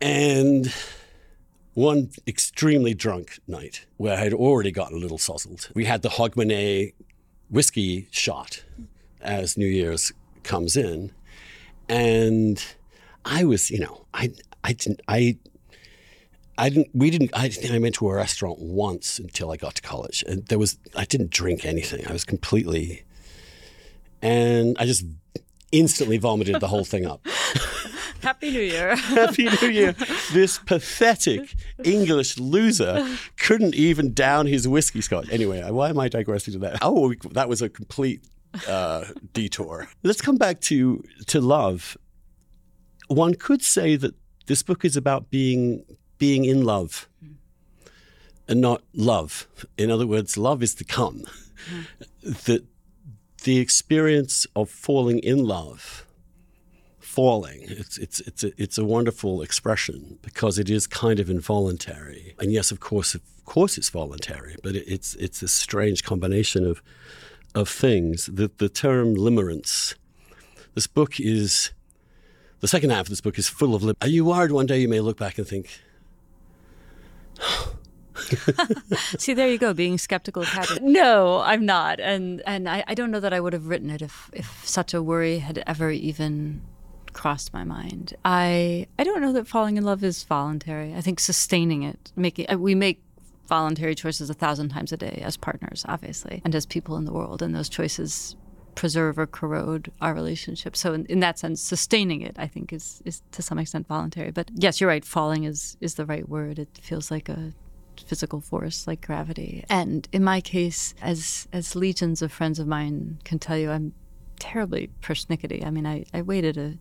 And 0.00 0.72
one 1.74 2.10
extremely 2.26 2.94
drunk 2.94 3.38
night 3.46 3.86
where 3.98 4.16
I 4.16 4.20
had 4.20 4.32
already 4.32 4.70
gotten 4.70 4.96
a 4.96 5.00
little 5.00 5.18
sozzled. 5.18 5.70
We 5.74 5.84
had 5.84 6.00
the 6.02 6.08
Hogmanay 6.08 6.94
whiskey 7.50 8.08
shot 8.10 8.64
as 9.20 9.58
New 9.58 9.66
Year's 9.66 10.12
comes 10.42 10.74
in, 10.74 11.12
and 11.88 12.64
I 13.26 13.44
was, 13.44 13.70
you 13.70 13.78
know, 13.78 14.06
I 14.14 14.32
I 14.64 14.72
didn't 14.72 15.02
I 15.06 15.36
I 16.60 16.68
didn't. 16.68 16.88
We 16.92 17.10
didn't. 17.10 17.30
I 17.32 17.48
think 17.48 17.72
I 17.72 17.78
went 17.78 17.94
to 17.96 18.08
a 18.08 18.14
restaurant 18.14 18.58
once 18.58 19.18
until 19.18 19.50
I 19.50 19.56
got 19.56 19.76
to 19.76 19.82
college, 19.82 20.22
and 20.28 20.46
there 20.46 20.58
was. 20.58 20.78
I 20.94 21.06
didn't 21.06 21.30
drink 21.30 21.64
anything. 21.64 22.06
I 22.06 22.12
was 22.12 22.24
completely, 22.24 23.04
and 24.20 24.76
I 24.78 24.84
just 24.84 25.06
instantly 25.72 26.18
vomited 26.18 26.60
the 26.60 26.68
whole 26.68 26.84
thing 26.84 27.06
up. 27.06 27.26
Happy 28.22 28.50
New 28.50 28.60
Year. 28.60 28.94
Happy 28.96 29.48
New 29.62 29.68
Year. 29.68 29.94
This 30.32 30.58
pathetic 30.58 31.54
English 31.82 32.38
loser 32.38 33.08
couldn't 33.38 33.74
even 33.74 34.12
down 34.12 34.46
his 34.46 34.68
whiskey 34.68 35.00
scotch. 35.00 35.30
Anyway, 35.30 35.62
why 35.70 35.88
am 35.88 35.98
I 35.98 36.08
digressing 36.08 36.52
to 36.52 36.58
that? 36.58 36.80
Oh, 36.82 37.14
that 37.30 37.48
was 37.48 37.62
a 37.62 37.70
complete 37.70 38.22
uh, 38.68 39.06
detour. 39.32 39.88
Let's 40.02 40.20
come 40.20 40.36
back 40.36 40.60
to 40.62 41.02
to 41.28 41.40
love. 41.40 41.96
One 43.08 43.32
could 43.34 43.62
say 43.62 43.96
that 43.96 44.14
this 44.46 44.62
book 44.62 44.84
is 44.84 44.96
about 44.96 45.30
being 45.30 45.84
being 46.20 46.44
in 46.44 46.64
love 46.64 47.08
and 48.46 48.60
not 48.60 48.82
love. 48.94 49.48
In 49.76 49.90
other 49.90 50.06
words, 50.06 50.36
love 50.36 50.62
is 50.62 50.74
to 50.76 50.84
come. 50.84 51.24
Mm. 51.68 52.44
That 52.44 52.64
the 53.44 53.58
experience 53.58 54.46
of 54.54 54.68
falling 54.68 55.18
in 55.20 55.38
love, 55.44 56.06
falling, 56.98 57.62
it's, 57.62 57.96
it's, 57.96 58.20
it's, 58.20 58.44
a, 58.44 58.62
it's 58.62 58.76
a 58.76 58.84
wonderful 58.84 59.40
expression 59.40 60.18
because 60.20 60.58
it 60.58 60.68
is 60.68 60.86
kind 60.86 61.18
of 61.18 61.30
involuntary. 61.30 62.34
And 62.38 62.52
yes, 62.52 62.70
of 62.70 62.80
course, 62.80 63.14
of 63.14 63.22
course 63.46 63.78
it's 63.78 63.88
voluntary, 63.88 64.56
but 64.62 64.76
it, 64.76 64.84
it's, 64.86 65.14
it's 65.14 65.42
a 65.42 65.48
strange 65.48 66.04
combination 66.04 66.66
of, 66.66 66.82
of 67.54 67.68
things. 67.68 68.26
The, 68.26 68.50
the 68.58 68.68
term 68.68 69.16
limerence, 69.16 69.94
this 70.74 70.86
book 70.86 71.18
is, 71.18 71.70
the 72.60 72.68
second 72.68 72.90
half 72.90 73.06
of 73.06 73.08
this 73.08 73.22
book 73.22 73.38
is 73.38 73.48
full 73.48 73.74
of, 73.74 73.96
are 74.02 74.08
you 74.08 74.26
worried 74.26 74.52
one 74.52 74.66
day 74.66 74.80
you 74.80 74.88
may 74.88 75.00
look 75.00 75.18
back 75.18 75.38
and 75.38 75.46
think, 75.46 75.80
See, 79.18 79.34
there 79.34 79.48
you 79.48 79.58
go, 79.58 79.72
being 79.74 79.98
skeptical 79.98 80.42
of 80.42 80.48
happiness. 80.48 80.82
No, 80.82 81.40
I'm 81.40 81.64
not, 81.64 82.00
and 82.00 82.42
and 82.46 82.68
I, 82.68 82.84
I 82.86 82.94
don't 82.94 83.10
know 83.10 83.20
that 83.20 83.32
I 83.32 83.40
would 83.40 83.52
have 83.52 83.66
written 83.66 83.90
it 83.90 84.02
if 84.02 84.30
if 84.32 84.66
such 84.66 84.94
a 84.94 85.02
worry 85.02 85.38
had 85.38 85.62
ever 85.66 85.90
even 85.90 86.60
crossed 87.12 87.52
my 87.52 87.64
mind. 87.64 88.14
I 88.24 88.86
I 88.98 89.04
don't 89.04 89.20
know 89.20 89.32
that 89.32 89.46
falling 89.46 89.76
in 89.76 89.84
love 89.84 90.04
is 90.04 90.22
voluntary. 90.24 90.94
I 90.94 91.00
think 91.00 91.20
sustaining 91.20 91.82
it, 91.82 92.12
making 92.16 92.50
uh, 92.50 92.58
we 92.58 92.74
make 92.74 93.02
voluntary 93.48 93.94
choices 93.94 94.30
a 94.30 94.34
thousand 94.34 94.68
times 94.68 94.92
a 94.92 94.96
day 94.96 95.20
as 95.24 95.36
partners, 95.36 95.84
obviously, 95.88 96.40
and 96.44 96.54
as 96.54 96.66
people 96.66 96.96
in 96.96 97.04
the 97.04 97.12
world, 97.12 97.42
and 97.42 97.54
those 97.54 97.68
choices 97.68 98.36
preserve 98.80 99.18
or 99.18 99.26
corrode 99.26 99.92
our 100.00 100.14
relationship. 100.14 100.74
So 100.74 100.94
in, 100.94 101.04
in, 101.04 101.20
that 101.20 101.38
sense, 101.38 101.60
sustaining 101.60 102.22
it, 102.22 102.34
I 102.38 102.46
think, 102.46 102.72
is 102.72 103.02
is 103.04 103.22
to 103.32 103.42
some 103.42 103.58
extent 103.58 103.86
voluntary. 103.86 104.30
But 104.30 104.50
yes, 104.54 104.80
you're 104.80 104.88
right. 104.88 105.04
Falling 105.04 105.44
is 105.44 105.76
is 105.82 105.96
the 105.96 106.06
right 106.06 106.26
word. 106.26 106.58
It 106.58 106.80
feels 106.80 107.10
like 107.10 107.28
a 107.28 107.52
physical 108.06 108.40
force 108.40 108.86
like 108.86 109.06
gravity. 109.06 109.66
And 109.68 110.08
in 110.12 110.24
my 110.24 110.40
case, 110.40 110.94
as 111.02 111.46
as 111.52 111.76
legions 111.76 112.22
of 112.22 112.32
friends 112.32 112.58
of 112.58 112.66
mine 112.66 113.18
can 113.22 113.38
tell 113.38 113.58
you, 113.58 113.70
I'm 113.70 113.92
terribly 114.38 114.88
persnickety. 115.02 115.60
I 115.66 115.70
mean, 115.70 115.86
I, 115.86 116.06
I 116.14 116.22
waited 116.22 116.56
a, 116.56 116.78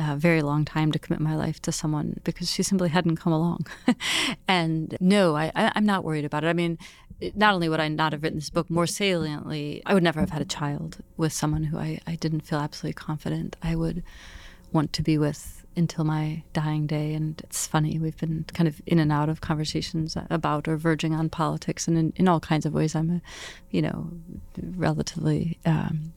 a, 0.00 0.16
very 0.16 0.40
long 0.40 0.64
time 0.64 0.90
to 0.92 0.98
commit 0.98 1.20
my 1.20 1.36
life 1.36 1.60
to 1.62 1.70
someone 1.70 2.18
because 2.24 2.50
she 2.50 2.62
simply 2.62 2.88
hadn't 2.88 3.18
come 3.18 3.34
along. 3.34 3.66
and 4.48 4.96
no, 5.00 5.36
I, 5.36 5.52
am 5.54 5.84
not 5.84 6.02
worried 6.02 6.24
about 6.24 6.44
it. 6.44 6.46
I 6.46 6.54
mean, 6.54 6.78
not 7.34 7.54
only 7.54 7.68
would 7.68 7.80
I 7.80 7.88
not 7.88 8.12
have 8.12 8.22
written 8.22 8.38
this 8.38 8.50
book, 8.50 8.70
more 8.70 8.86
saliently, 8.86 9.82
I 9.86 9.94
would 9.94 10.02
never 10.02 10.20
have 10.20 10.30
had 10.30 10.42
a 10.42 10.46
child 10.46 10.98
with 11.16 11.32
someone 11.32 11.64
who 11.64 11.78
I, 11.78 12.00
I 12.06 12.16
didn't 12.16 12.40
feel 12.40 12.58
absolutely 12.58 12.94
confident 12.94 13.56
I 13.62 13.76
would 13.76 14.02
want 14.72 14.92
to 14.94 15.02
be 15.02 15.18
with 15.18 15.64
until 15.76 16.04
my 16.04 16.42
dying 16.52 16.86
day. 16.86 17.14
And 17.14 17.40
it's 17.42 17.66
funny, 17.66 17.98
we've 17.98 18.16
been 18.18 18.44
kind 18.54 18.68
of 18.68 18.80
in 18.86 18.98
and 18.98 19.12
out 19.12 19.28
of 19.28 19.40
conversations 19.40 20.16
about 20.30 20.68
or 20.68 20.76
verging 20.76 21.14
on 21.14 21.28
politics, 21.28 21.88
and 21.88 21.96
in, 21.98 22.12
in 22.16 22.28
all 22.28 22.40
kinds 22.40 22.66
of 22.66 22.74
ways, 22.74 22.94
I'm 22.94 23.10
a, 23.10 23.22
you 23.70 23.82
know, 23.82 24.10
relatively. 24.76 25.58
Um, 25.64 26.12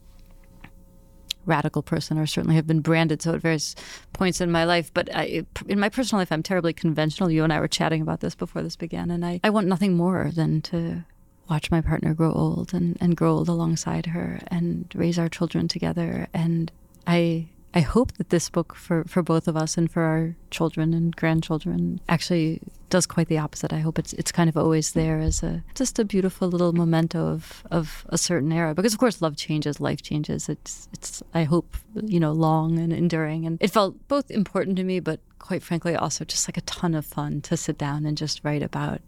radical 1.46 1.82
person 1.82 2.18
or 2.18 2.26
certainly 2.26 2.56
have 2.56 2.68
been 2.68 2.82
branded 2.82 3.22
so 3.22 3.34
at 3.34 3.42
various 3.42 3.76
points 4.14 4.42
in 4.42 4.52
my 4.52 4.64
life 4.64 4.92
but 4.94 5.14
I, 5.16 5.46
in 5.68 5.80
my 5.80 5.90
personal 5.90 6.22
life 6.22 6.32
i'm 6.32 6.44
terribly 6.44 6.74
conventional. 6.74 7.32
You 7.32 7.44
and 7.44 7.54
i 7.54 7.60
were 7.60 7.68
chatting 7.68 8.02
about 8.02 8.20
this 8.20 8.36
before 8.36 8.62
this 8.62 8.76
began 8.76 9.12
and 9.12 9.26
i, 9.26 9.40
I 9.44 9.50
want 9.50 9.68
nothing 9.68 9.96
more 9.96 10.32
than 10.34 10.62
to 10.64 11.04
watch 11.50 11.72
my 11.72 11.82
partner 11.82 12.14
grow 12.14 12.32
old 12.32 12.74
and, 12.74 12.98
and 13.00 13.16
grow 13.16 13.34
old 13.34 13.50
alongside 13.50 14.08
her 14.08 14.40
and 14.48 14.92
raise 14.96 15.20
our 15.20 15.30
children 15.30 15.68
together. 15.68 16.28
And 16.34 16.72
i 17.08 17.48
I 17.76 17.82
hope 17.82 18.14
that 18.14 18.30
this 18.30 18.50
book 18.50 18.74
for, 18.74 19.04
for 19.04 19.22
both 19.22 19.50
of 19.50 19.58
us 19.58 19.78
and 19.78 19.92
for 19.92 20.04
our 20.04 20.36
children 20.50 20.94
and 20.94 21.14
grandchildren 21.14 22.00
actually 22.08 22.62
does 22.90 23.06
quite 23.06 23.28
the 23.28 23.38
opposite. 23.38 23.74
I 23.74 23.80
hope 23.80 24.00
it's 24.00 24.14
it's 24.14 24.32
kind 24.32 24.48
of 24.48 24.56
always 24.56 24.94
there 24.94 25.20
as 25.20 25.44
a 25.44 25.62
just 25.74 26.00
a 26.00 26.06
beautiful 26.06 26.48
little 26.48 26.72
memento 26.72 27.28
of, 27.28 27.64
of 27.72 28.06
a 28.10 28.18
certain 28.18 28.54
era. 28.54 28.74
Because 28.74 28.94
of 28.94 29.00
course 29.00 29.22
love 29.22 29.36
changes, 29.36 29.82
life 29.82 30.02
changes. 30.02 30.48
It's 30.48 30.88
it's 30.94 31.22
I 31.34 31.44
hope, 31.44 31.76
you 32.02 32.20
know, 32.20 32.32
long 32.32 32.80
and 32.80 32.94
enduring. 32.94 33.46
And 33.46 33.58
it 33.60 33.72
felt 33.72 34.08
both 34.08 34.32
important 34.32 34.78
to 34.78 34.86
me 34.86 35.02
but 35.02 35.20
quite 35.40 35.62
frankly 35.62 35.96
also 35.96 36.24
just 36.24 36.48
like 36.48 36.58
a 36.58 36.62
ton 36.62 36.96
of 36.96 37.06
fun 37.06 37.42
to 37.42 37.58
sit 37.58 37.78
down 37.78 38.06
and 38.06 38.18
just 38.18 38.42
write 38.44 38.64
about 38.64 39.02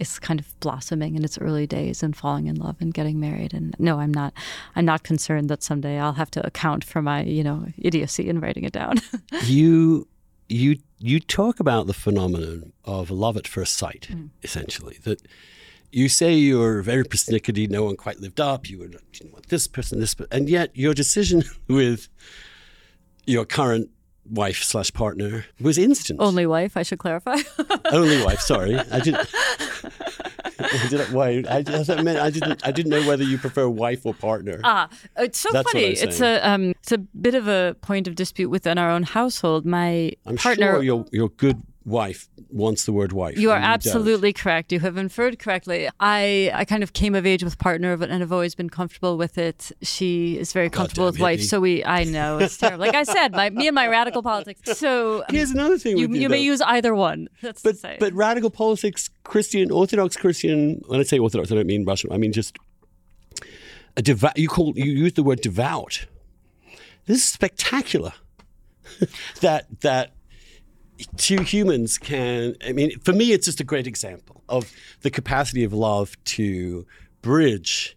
is 0.00 0.18
kind 0.18 0.40
of 0.40 0.58
blossoming 0.60 1.14
in 1.14 1.24
its 1.24 1.38
early 1.38 1.66
days 1.66 2.02
and 2.02 2.16
falling 2.16 2.46
in 2.46 2.56
love 2.56 2.76
and 2.80 2.92
getting 2.92 3.20
married. 3.20 3.54
And 3.54 3.74
no, 3.78 3.98
I'm 4.00 4.12
not. 4.12 4.32
I'm 4.76 4.84
not 4.84 5.02
concerned 5.02 5.48
that 5.50 5.62
someday 5.62 5.98
I'll 5.98 6.14
have 6.14 6.30
to 6.32 6.46
account 6.46 6.84
for 6.84 7.02
my 7.02 7.22
you 7.22 7.44
know 7.44 7.66
idiocy 7.78 8.28
in 8.28 8.40
writing 8.40 8.64
it 8.64 8.72
down. 8.72 8.96
you 9.44 10.08
you 10.48 10.78
you 10.98 11.20
talk 11.20 11.60
about 11.60 11.86
the 11.86 11.94
phenomenon 11.94 12.72
of 12.84 13.10
love 13.10 13.36
at 13.36 13.46
first 13.46 13.76
sight, 13.76 14.08
mm. 14.10 14.30
essentially 14.42 14.98
that. 15.04 15.22
You 15.90 16.10
say 16.10 16.34
you're 16.34 16.82
very 16.82 17.02
persnickety, 17.02 17.66
no 17.66 17.84
one 17.84 17.96
quite 17.96 18.20
lived 18.20 18.40
up, 18.40 18.68
you, 18.68 18.78
were, 18.78 18.88
you 18.88 19.30
want 19.32 19.48
this 19.48 19.66
person, 19.66 20.00
this 20.00 20.14
person, 20.14 20.28
and 20.30 20.46
yet 20.46 20.70
your 20.76 20.92
decision 20.92 21.44
with 21.66 22.10
your 23.24 23.46
current 23.46 23.88
wife 24.30 24.62
slash 24.62 24.92
partner 24.92 25.44
was 25.60 25.78
instant. 25.78 26.20
Only 26.20 26.46
wife, 26.46 26.76
I 26.76 26.82
should 26.82 26.98
clarify. 26.98 27.36
Only 27.92 28.22
wife. 28.22 28.40
Sorry, 28.40 28.76
I 28.76 29.00
didn't. 29.00 29.28
did 30.90 31.00
I, 31.00 31.12
wait, 31.12 31.46
I, 31.46 31.58
I, 31.58 32.02
meant, 32.02 32.18
I 32.18 32.30
didn't. 32.30 32.66
I 32.66 32.72
didn't 32.72 32.90
know 32.90 33.06
whether 33.06 33.24
you 33.24 33.38
prefer 33.38 33.68
wife 33.68 34.04
or 34.04 34.14
partner. 34.14 34.60
Ah, 34.64 34.88
it's 35.16 35.38
so 35.38 35.50
That's 35.52 35.70
funny. 35.70 35.84
It's 35.84 36.20
a 36.20 36.46
um, 36.48 36.70
it's 36.70 36.92
a 36.92 36.98
bit 36.98 37.34
of 37.34 37.48
a 37.48 37.76
point 37.80 38.08
of 38.08 38.14
dispute 38.14 38.48
within 38.50 38.78
our 38.78 38.90
own 38.90 39.04
household. 39.04 39.64
My 39.64 40.12
I'm 40.26 40.36
partner, 40.36 40.74
sure 40.74 40.82
your 40.82 41.06
your 41.12 41.28
good 41.30 41.62
wife 41.88 42.28
wants 42.50 42.84
the 42.84 42.92
word 42.92 43.12
wife. 43.12 43.38
You 43.38 43.50
are 43.50 43.56
and 43.56 43.64
don't. 43.64 43.72
absolutely 43.72 44.32
correct. 44.32 44.72
You 44.72 44.80
have 44.80 44.96
inferred 44.96 45.38
correctly. 45.38 45.88
I, 46.00 46.50
I 46.54 46.64
kind 46.64 46.82
of 46.82 46.92
came 46.92 47.14
of 47.14 47.26
age 47.26 47.42
with 47.42 47.58
partner 47.58 47.96
but- 47.96 48.10
and 48.10 48.20
have 48.20 48.32
always 48.32 48.54
been 48.54 48.70
comfortable 48.70 49.16
with 49.16 49.38
it. 49.38 49.72
She 49.82 50.38
is 50.38 50.52
very 50.52 50.70
comfortable 50.70 51.06
with 51.06 51.18
wife. 51.18 51.42
So 51.42 51.60
we, 51.60 51.84
I 51.84 52.04
know 52.04 52.38
it's 52.38 52.56
terrible. 52.56 52.86
Like 52.86 52.94
I 52.94 53.02
said, 53.02 53.32
my, 53.32 53.50
me 53.50 53.66
and 53.68 53.74
my 53.74 53.86
radical 53.88 54.22
politics. 54.22 54.78
So 54.78 55.18
um, 55.20 55.24
Here's 55.30 55.50
another 55.50 55.78
thing. 55.78 55.98
you, 55.98 56.08
with 56.08 56.20
you 56.20 56.28
may 56.28 56.40
use 56.40 56.60
either 56.60 56.94
one. 56.94 57.28
That's 57.42 57.62
But 57.62 57.76
but 57.98 58.12
radical 58.12 58.50
politics, 58.50 59.10
Christian, 59.24 59.70
Orthodox 59.70 60.16
Christian. 60.16 60.82
When 60.86 61.00
I 61.00 61.02
say 61.02 61.18
Orthodox, 61.18 61.50
I 61.50 61.54
don't 61.54 61.66
mean 61.66 61.84
Russian. 61.84 62.12
I 62.12 62.18
mean 62.18 62.32
just 62.32 62.56
a 63.96 64.02
devout. 64.02 64.38
You 64.38 64.48
call 64.48 64.72
you 64.76 64.92
use 64.92 65.14
the 65.14 65.22
word 65.22 65.40
devout. 65.40 66.06
This 67.06 67.18
is 67.18 67.24
spectacular. 67.24 68.12
that 69.40 69.66
that 69.80 70.12
two 71.16 71.42
humans 71.42 71.98
can. 71.98 72.54
I 72.66 72.72
mean, 72.72 72.98
for 73.00 73.12
me, 73.12 73.32
it's 73.32 73.46
just 73.46 73.60
a 73.60 73.64
great 73.64 73.86
example 73.86 74.42
of 74.48 74.72
the 75.02 75.10
capacity 75.10 75.64
of 75.64 75.72
love 75.72 76.16
to 76.24 76.86
bridge 77.22 77.96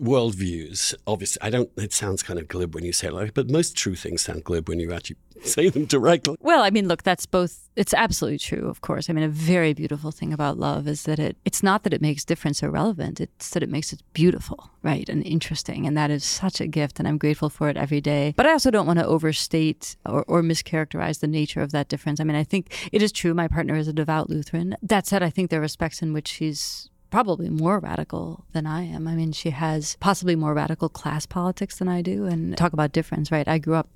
worldviews. 0.00 0.94
Obviously, 1.06 1.42
I 1.42 1.50
don't. 1.50 1.70
It 1.76 1.92
sounds 1.92 2.22
kind 2.22 2.38
of 2.38 2.48
glib 2.48 2.74
when 2.74 2.84
you 2.84 2.92
say 2.92 3.08
it 3.08 3.12
like, 3.12 3.34
but 3.34 3.50
most 3.50 3.76
true 3.76 3.94
things 3.94 4.22
sound 4.22 4.44
glib 4.44 4.68
when 4.68 4.80
you 4.80 4.92
actually 4.92 5.16
say 5.42 5.68
them 5.68 5.84
directly. 5.86 6.36
Well, 6.40 6.62
I 6.62 6.70
mean, 6.70 6.88
look, 6.88 7.02
that's 7.02 7.26
both. 7.26 7.68
It's 7.76 7.92
absolutely 7.92 8.38
true, 8.38 8.68
of 8.68 8.80
course. 8.80 9.10
I 9.10 9.12
mean, 9.12 9.24
a 9.24 9.28
very 9.28 9.74
beautiful 9.74 10.10
thing 10.10 10.32
about 10.32 10.58
love 10.58 10.86
is 10.86 11.04
that 11.04 11.18
it. 11.18 11.36
It's 11.44 11.62
not 11.62 11.82
that 11.82 11.92
it 11.92 12.00
makes 12.00 12.24
difference 12.24 12.62
irrelevant. 12.62 13.20
It's 13.20 13.50
that 13.50 13.62
it 13.62 13.68
makes 13.68 13.92
it 13.92 14.02
beautiful, 14.12 14.70
right, 14.82 15.08
and 15.08 15.24
interesting, 15.26 15.86
and 15.86 15.96
that 15.96 16.10
is 16.10 16.24
such 16.24 16.60
a 16.60 16.66
gift, 16.66 16.98
and 16.98 17.08
I'm 17.08 17.18
grateful 17.18 17.50
for 17.50 17.68
it 17.68 17.76
every 17.76 18.00
day. 18.00 18.34
But 18.36 18.46
I 18.46 18.52
also 18.52 18.70
don't 18.70 18.86
want 18.86 18.98
to 19.00 19.06
overstate 19.06 19.96
or, 20.06 20.24
or 20.28 20.42
mischaracterize 20.42 21.20
the 21.20 21.26
nature 21.26 21.60
of 21.60 21.72
that 21.72 21.88
difference. 21.88 22.20
I 22.20 22.24
mean, 22.24 22.36
I 22.36 22.44
think 22.44 22.88
it 22.92 23.02
is 23.02 23.12
true. 23.12 23.34
My 23.34 23.48
partner 23.48 23.74
is 23.74 23.88
a 23.88 23.92
devout 23.92 24.30
Lutheran. 24.30 24.76
That 24.82 25.06
said, 25.06 25.22
I 25.22 25.30
think 25.30 25.50
there 25.50 25.60
are 25.60 25.62
respects 25.62 26.02
in 26.02 26.12
which 26.12 26.28
she's 26.28 26.90
probably 27.10 27.48
more 27.48 27.78
radical 27.78 28.44
than 28.52 28.66
I 28.66 28.82
am. 28.82 29.06
I 29.06 29.14
mean, 29.14 29.30
she 29.30 29.50
has 29.50 29.96
possibly 30.00 30.34
more 30.34 30.52
radical 30.52 30.88
class 30.88 31.26
politics 31.26 31.78
than 31.78 31.88
I 31.88 32.02
do. 32.02 32.24
And 32.24 32.56
talk 32.56 32.72
about 32.72 32.90
difference, 32.90 33.30
right? 33.30 33.46
I 33.46 33.58
grew 33.58 33.74
up 33.74 33.88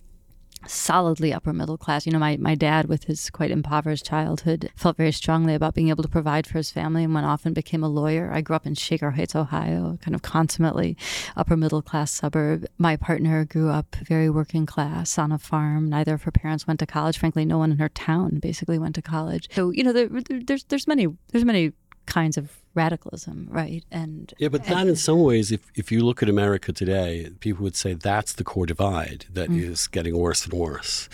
solidly 0.68 1.32
upper 1.32 1.52
middle 1.52 1.78
class. 1.78 2.06
You 2.06 2.12
know, 2.12 2.18
my, 2.18 2.36
my 2.36 2.54
dad, 2.54 2.86
with 2.86 3.04
his 3.04 3.30
quite 3.30 3.50
impoverished 3.50 4.04
childhood, 4.04 4.70
felt 4.76 4.96
very 4.96 5.12
strongly 5.12 5.54
about 5.54 5.74
being 5.74 5.88
able 5.88 6.02
to 6.02 6.08
provide 6.08 6.46
for 6.46 6.58
his 6.58 6.70
family 6.70 7.04
and 7.04 7.14
went 7.14 7.26
off 7.26 7.46
and 7.46 7.54
became 7.54 7.82
a 7.82 7.88
lawyer. 7.88 8.30
I 8.32 8.40
grew 8.40 8.56
up 8.56 8.66
in 8.66 8.74
Shaker 8.74 9.12
Heights, 9.12 9.34
Ohio, 9.34 9.98
kind 10.02 10.14
of 10.14 10.22
consummately 10.22 10.96
upper 11.36 11.56
middle 11.56 11.82
class 11.82 12.10
suburb. 12.10 12.66
My 12.78 12.96
partner 12.96 13.44
grew 13.44 13.70
up 13.70 13.96
very 13.96 14.30
working 14.30 14.66
class 14.66 15.18
on 15.18 15.32
a 15.32 15.38
farm. 15.38 15.88
Neither 15.88 16.14
of 16.14 16.22
her 16.22 16.30
parents 16.32 16.66
went 16.66 16.80
to 16.80 16.86
college. 16.86 17.18
Frankly, 17.18 17.44
no 17.44 17.58
one 17.58 17.72
in 17.72 17.78
her 17.78 17.88
town 17.88 18.38
basically 18.38 18.78
went 18.78 18.94
to 18.96 19.02
college. 19.02 19.48
So, 19.52 19.70
you 19.70 19.82
know, 19.82 19.92
there, 19.92 20.08
there's 20.28 20.64
there's 20.64 20.86
many 20.86 21.06
there's 21.32 21.44
many 21.44 21.72
kinds 22.08 22.36
of 22.36 22.58
radicalism, 22.74 23.46
right? 23.50 23.84
And 23.90 24.32
Yeah, 24.38 24.48
but 24.48 24.64
that 24.64 24.86
in 24.86 24.96
some 24.96 25.20
ways, 25.20 25.52
if, 25.52 25.70
if 25.74 25.92
you 25.92 26.04
look 26.04 26.22
at 26.22 26.28
America 26.28 26.72
today, 26.72 27.30
people 27.40 27.62
would 27.64 27.76
say 27.76 27.94
that's 27.94 28.32
the 28.32 28.44
core 28.44 28.66
divide 28.66 29.26
that 29.32 29.50
mm. 29.50 29.60
is 29.62 29.86
getting 29.86 30.16
worse 30.16 30.44
and 30.44 30.54
worse. 30.54 31.08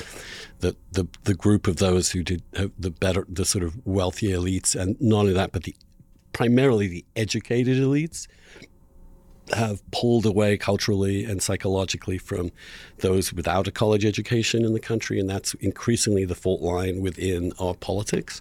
That 0.60 0.76
the 0.92 1.06
the 1.24 1.34
group 1.34 1.66
of 1.66 1.76
those 1.76 2.12
who 2.12 2.22
did 2.22 2.42
have 2.56 2.70
the 2.78 2.90
better, 2.90 3.26
the 3.28 3.44
sort 3.44 3.64
of 3.64 3.86
wealthy 3.86 4.28
elites, 4.28 4.74
and 4.80 4.96
not 5.00 5.20
only 5.20 5.32
that, 5.34 5.52
but 5.52 5.64
the 5.64 5.74
primarily 6.32 6.86
the 6.88 7.04
educated 7.16 7.78
elites 7.78 8.26
have 9.52 9.82
pulled 9.90 10.24
away 10.24 10.56
culturally 10.56 11.24
and 11.24 11.42
psychologically 11.42 12.16
from 12.16 12.50
those 12.98 13.32
without 13.32 13.68
a 13.68 13.70
college 13.70 14.04
education 14.04 14.64
in 14.64 14.72
the 14.72 14.80
country, 14.80 15.20
and 15.20 15.28
that's 15.28 15.54
increasingly 15.54 16.24
the 16.24 16.34
fault 16.34 16.62
line 16.62 17.02
within 17.02 17.52
our 17.58 17.74
politics. 17.74 18.40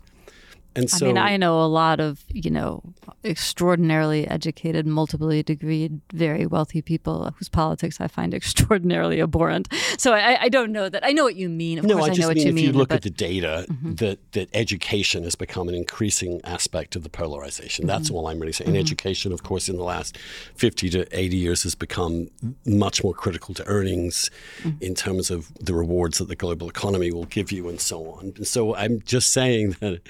And 0.76 0.90
so, 0.90 1.06
I 1.06 1.10
mean, 1.10 1.18
I 1.18 1.38
know 1.38 1.62
a 1.62 1.68
lot 1.68 2.00
of, 2.00 2.24
you 2.30 2.50
know, 2.50 2.82
extraordinarily 3.24 4.28
educated, 4.28 4.88
multiply 4.88 5.42
degreed, 5.42 6.00
very 6.12 6.46
wealthy 6.46 6.82
people 6.82 7.34
whose 7.38 7.50
politics 7.50 8.02
I 8.02 8.08
find 8.08 8.34
extraordinarily 8.44 9.22
abhorrent. 9.22 9.72
So 9.98 10.14
I, 10.14 10.44
I 10.44 10.50
don't 10.50 10.72
know 10.72 10.90
that. 10.90 11.06
I 11.06 11.12
know 11.12 11.24
what 11.24 11.36
you 11.36 11.50
mean. 11.50 11.80
Of 11.80 11.86
no, 11.86 11.98
course, 11.98 12.10
I 12.10 12.14
I, 12.14 12.16
know 12.16 12.28
what 12.28 12.38
mean 12.38 12.46
you 12.46 12.50
if 12.50 12.56
mean. 12.56 12.66
you 12.66 12.72
look 12.74 12.90
but 12.90 12.96
at 12.96 13.02
the 13.04 13.10
data, 13.10 13.66
mm-hmm. 13.70 13.96
that 13.96 14.20
that 14.34 14.50
education 14.54 15.24
has 15.24 15.36
become 15.36 15.70
an 15.70 15.76
increasing 15.76 16.42
aspect 16.44 16.96
of 16.96 17.04
the 17.04 17.10
polarization. 17.10 17.86
That's 17.86 18.08
mm-hmm. 18.08 18.16
all 18.16 18.28
I'm 18.28 18.40
really 18.40 18.54
saying. 18.54 18.70
And 18.70 18.78
education, 18.78 19.32
of 19.32 19.44
course, 19.44 19.70
in 19.70 19.78
the 19.78 19.84
last 19.84 20.18
50 20.56 20.90
to 20.92 21.18
80 21.18 21.38
years 21.38 21.64
has 21.64 21.76
become 21.76 22.30
much 22.66 23.04
more 23.04 23.14
critical 23.14 23.54
to 23.56 23.66
earnings 23.68 24.30
mm. 24.62 24.82
in 24.82 24.96
terms 24.96 25.30
of 25.30 25.54
the 25.56 25.74
rewards 25.74 26.18
that 26.18 26.28
the 26.28 26.36
global 26.36 26.70
economy 26.70 27.12
will 27.12 27.26
give 27.26 27.52
you 27.52 27.70
and 27.70 27.80
so 27.80 28.12
on. 28.12 28.34
And 28.36 28.48
so 28.48 28.76
I'm 28.76 29.02
just 29.02 29.32
saying 29.32 29.78
that 29.80 30.02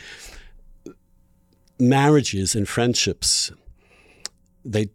marriages 1.89 2.55
and 2.55 2.67
friendships 2.67 3.51
they 4.65 4.89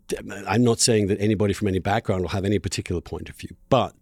I'm 0.47 0.65
not 0.65 0.81
saying 0.81 1.09
that 1.09 1.21
anybody 1.21 1.53
from 1.53 1.69
any 1.69 1.79
background 1.79 2.23
will 2.23 2.31
have 2.31 2.45
any 2.45 2.59
particular 2.59 3.01
point 3.01 3.29
of 3.29 3.37
view, 3.37 3.55
but 3.69 3.95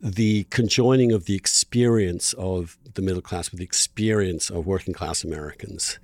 the 0.00 0.44
conjoining 0.44 1.12
of 1.12 1.24
the 1.24 1.34
experience 1.34 2.34
of 2.34 2.76
the 2.94 3.02
middle 3.02 3.22
class 3.22 3.50
with 3.50 3.58
the 3.58 3.64
experience 3.64 4.50
of 4.50 4.66
working 4.66 4.94
class 4.94 5.24
Americans. 5.24 5.98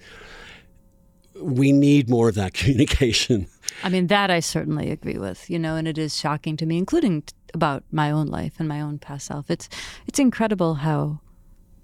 We 1.39 1.73
need 1.73 2.09
more 2.09 2.29
of 2.29 2.35
that 2.37 2.55
communication. 2.55 3.49
I 3.83 3.89
mean, 3.89 4.07
that 4.07 4.31
I 4.31 4.41
certainly 4.41 4.91
agree 4.91 5.19
with, 5.19 5.49
you 5.51 5.59
know, 5.59 5.77
and 5.77 5.87
it 5.87 5.99
is 5.99 6.19
shocking 6.19 6.57
to 6.59 6.67
me, 6.67 6.79
including 6.79 7.25
about 7.55 7.85
my 7.91 8.11
own 8.11 8.29
life 8.29 8.55
and 8.59 8.69
my 8.69 8.81
own 8.81 8.99
past 8.99 9.27
self. 9.27 9.51
It's, 9.51 9.69
it's 10.07 10.19
incredible 10.19 10.75
how 10.75 11.21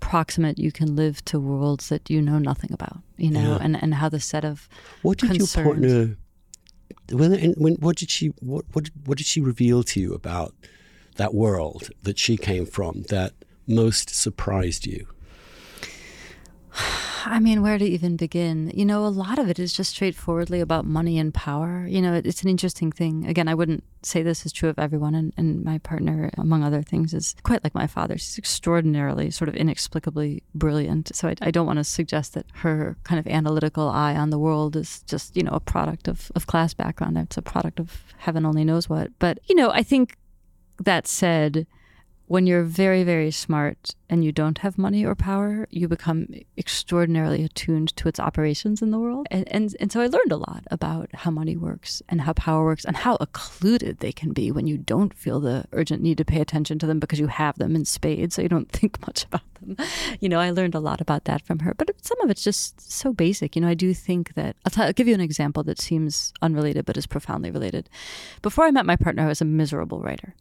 proximate 0.01 0.59
you 0.59 0.73
can 0.73 0.97
live 0.97 1.25
to 1.27 1.39
worlds 1.41 1.89
that 1.89 2.09
you 2.11 2.21
know 2.23 2.39
nothing 2.39 2.73
about, 2.73 2.99
you 3.17 3.31
know, 3.31 3.57
Yeah. 3.57 3.59
and, 3.61 3.83
and 3.83 3.95
how 3.95 4.09
the 4.09 4.21
set 4.21 4.45
of 4.45 4.69
What 5.03 5.19
did 5.19 5.31
concerns. 5.31 5.55
your 5.57 5.65
partner? 5.65 6.17
When, 7.11 7.53
when 7.55 7.75
what 7.75 7.97
did 7.97 8.11
she 8.11 8.29
what, 8.41 8.65
what 8.73 8.91
what 9.07 9.17
did 9.19 9.27
she 9.27 9.41
reveal 9.41 9.83
to 9.85 10.01
you 10.01 10.13
about 10.15 10.55
that 11.17 11.33
world 11.35 11.91
that 12.03 12.19
she 12.19 12.37
came 12.37 12.67
from 12.67 13.03
that 13.09 13.33
most 13.67 14.11
surprised 14.15 14.87
you? 14.87 15.07
I 17.25 17.41
mean, 17.41 17.63
where 17.63 17.79
to 17.79 17.85
even 17.85 18.17
begin? 18.17 18.71
You 18.75 18.85
know, 18.85 19.05
a 19.05 19.09
lot 19.09 19.39
of 19.39 19.49
it 19.49 19.59
is 19.59 19.73
just 19.73 19.91
straightforwardly 19.91 20.61
about 20.61 20.85
money 20.85 21.19
and 21.19 21.35
power. 21.35 21.87
You 21.89 22.01
know, 22.01 22.15
it, 22.15 22.27
it's 22.27 22.43
an 22.43 22.49
interesting 22.49 22.93
thing. 22.93 23.27
Again, 23.27 23.49
I 23.49 23.55
wouldn't 23.55 23.85
say 24.03 24.23
this 24.23 24.47
is 24.47 24.53
true 24.53 24.69
of 24.69 24.79
everyone, 24.79 25.15
and, 25.15 25.33
and 25.37 25.65
my 25.65 25.79
partner, 25.79 26.31
among 26.39 26.63
other 26.63 26.83
things, 26.83 27.13
is 27.13 27.35
quite 27.43 27.65
like 27.65 27.75
my 27.75 27.87
father. 27.87 28.17
She's 28.17 28.39
extraordinarily, 28.39 29.31
sort 29.31 29.49
of 29.49 29.57
inexplicably 29.57 30.43
brilliant. 30.55 31.15
So 31.15 31.29
I, 31.29 31.35
I 31.41 31.51
don't 31.51 31.67
want 31.67 31.79
to 31.79 31.85
suggest 31.85 32.35
that 32.35 32.47
her 32.55 32.97
kind 33.05 33.19
of 33.19 33.27
analytical 33.27 33.89
eye 33.89 34.17
on 34.17 34.31
the 34.31 34.39
world 34.39 34.77
is 34.77 35.03
just, 35.03 35.37
you 35.37 35.43
know, 35.43 35.53
a 35.53 35.61
product 35.61 36.09
of, 36.09 36.31
of 36.35 36.47
class 36.47 36.75
background. 36.75 37.19
It's 37.19 37.37
a 37.37 37.43
product 37.43 37.81
of 37.81 38.03
heaven 38.19 38.47
only 38.47 38.65
knows 38.65 38.89
what. 38.89 39.11
But, 39.19 39.39
you 39.49 39.55
know, 39.55 39.71
I 39.71 39.83
think 39.83 40.17
that 40.79 41.07
said, 41.07 41.67
when 42.27 42.47
you're 42.47 42.63
very, 42.63 43.03
very 43.03 43.31
smart 43.31 43.95
and 44.11 44.25
you 44.25 44.33
don't 44.33 44.59
have 44.59 44.79
money 44.79 45.05
or 45.05 45.15
power, 45.15 45.67
you 45.71 45.89
become 45.89 46.29
extraordinarily 46.57 47.45
attuned 47.45 47.95
to 47.97 48.09
its 48.09 48.19
operations 48.19 48.81
in 48.81 48.91
the 48.91 48.99
world. 48.99 49.27
And, 49.31 49.51
and, 49.53 49.77
and 49.81 49.93
so 49.93 50.01
I 50.01 50.07
learned 50.07 50.33
a 50.33 50.37
lot 50.37 50.65
about 50.71 51.11
how 51.13 51.31
money 51.31 51.57
works 51.57 52.03
and 52.09 52.21
how 52.23 52.33
power 52.33 52.65
works 52.65 52.85
and 52.85 52.97
how 52.97 53.17
occluded 53.21 53.99
they 53.99 54.13
can 54.13 54.33
be 54.33 54.51
when 54.51 54.67
you 54.67 54.79
don't 54.79 55.15
feel 55.15 55.41
the 55.41 55.65
urgent 55.73 56.03
need 56.03 56.19
to 56.19 56.25
pay 56.25 56.41
attention 56.41 56.79
to 56.79 56.87
them 56.87 56.99
because 56.99 57.21
you 57.21 57.27
have 57.27 57.59
them 57.59 57.77
in 57.77 57.85
spades, 57.85 58.35
so 58.35 58.43
you 58.43 58.49
don't 58.49 58.73
think 58.73 59.01
much 59.07 59.25
about 59.25 59.43
them. 59.55 59.77
You 60.21 60.29
know, 60.29 60.41
I 60.41 60.51
learned 60.51 60.75
a 60.75 60.81
lot 60.81 61.01
about 61.01 61.25
that 61.25 61.45
from 61.45 61.61
her. 61.61 61.75
But 61.75 61.91
some 62.03 62.21
of 62.21 62.31
it's 62.31 62.45
just 62.45 62.91
so 62.91 63.13
basic. 63.13 63.57
You 63.57 63.63
know, 63.63 63.69
I 63.69 63.75
do 63.75 63.93
think 63.93 64.35
that 64.35 64.57
I'll, 64.65 64.71
t- 64.71 64.83
I'll 64.83 64.93
give 64.93 65.09
you 65.09 65.15
an 65.15 65.21
example 65.21 65.63
that 65.65 65.81
seems 65.81 66.33
unrelated 66.43 66.87
but 66.87 66.97
is 66.97 67.07
profoundly 67.07 67.51
related. 67.51 67.89
Before 68.43 68.65
I 68.65 68.71
met 68.71 68.87
my 68.87 68.97
partner, 68.97 69.25
I 69.25 69.29
was 69.29 69.41
a 69.41 69.47
miserable 69.47 70.01
writer. 70.01 70.35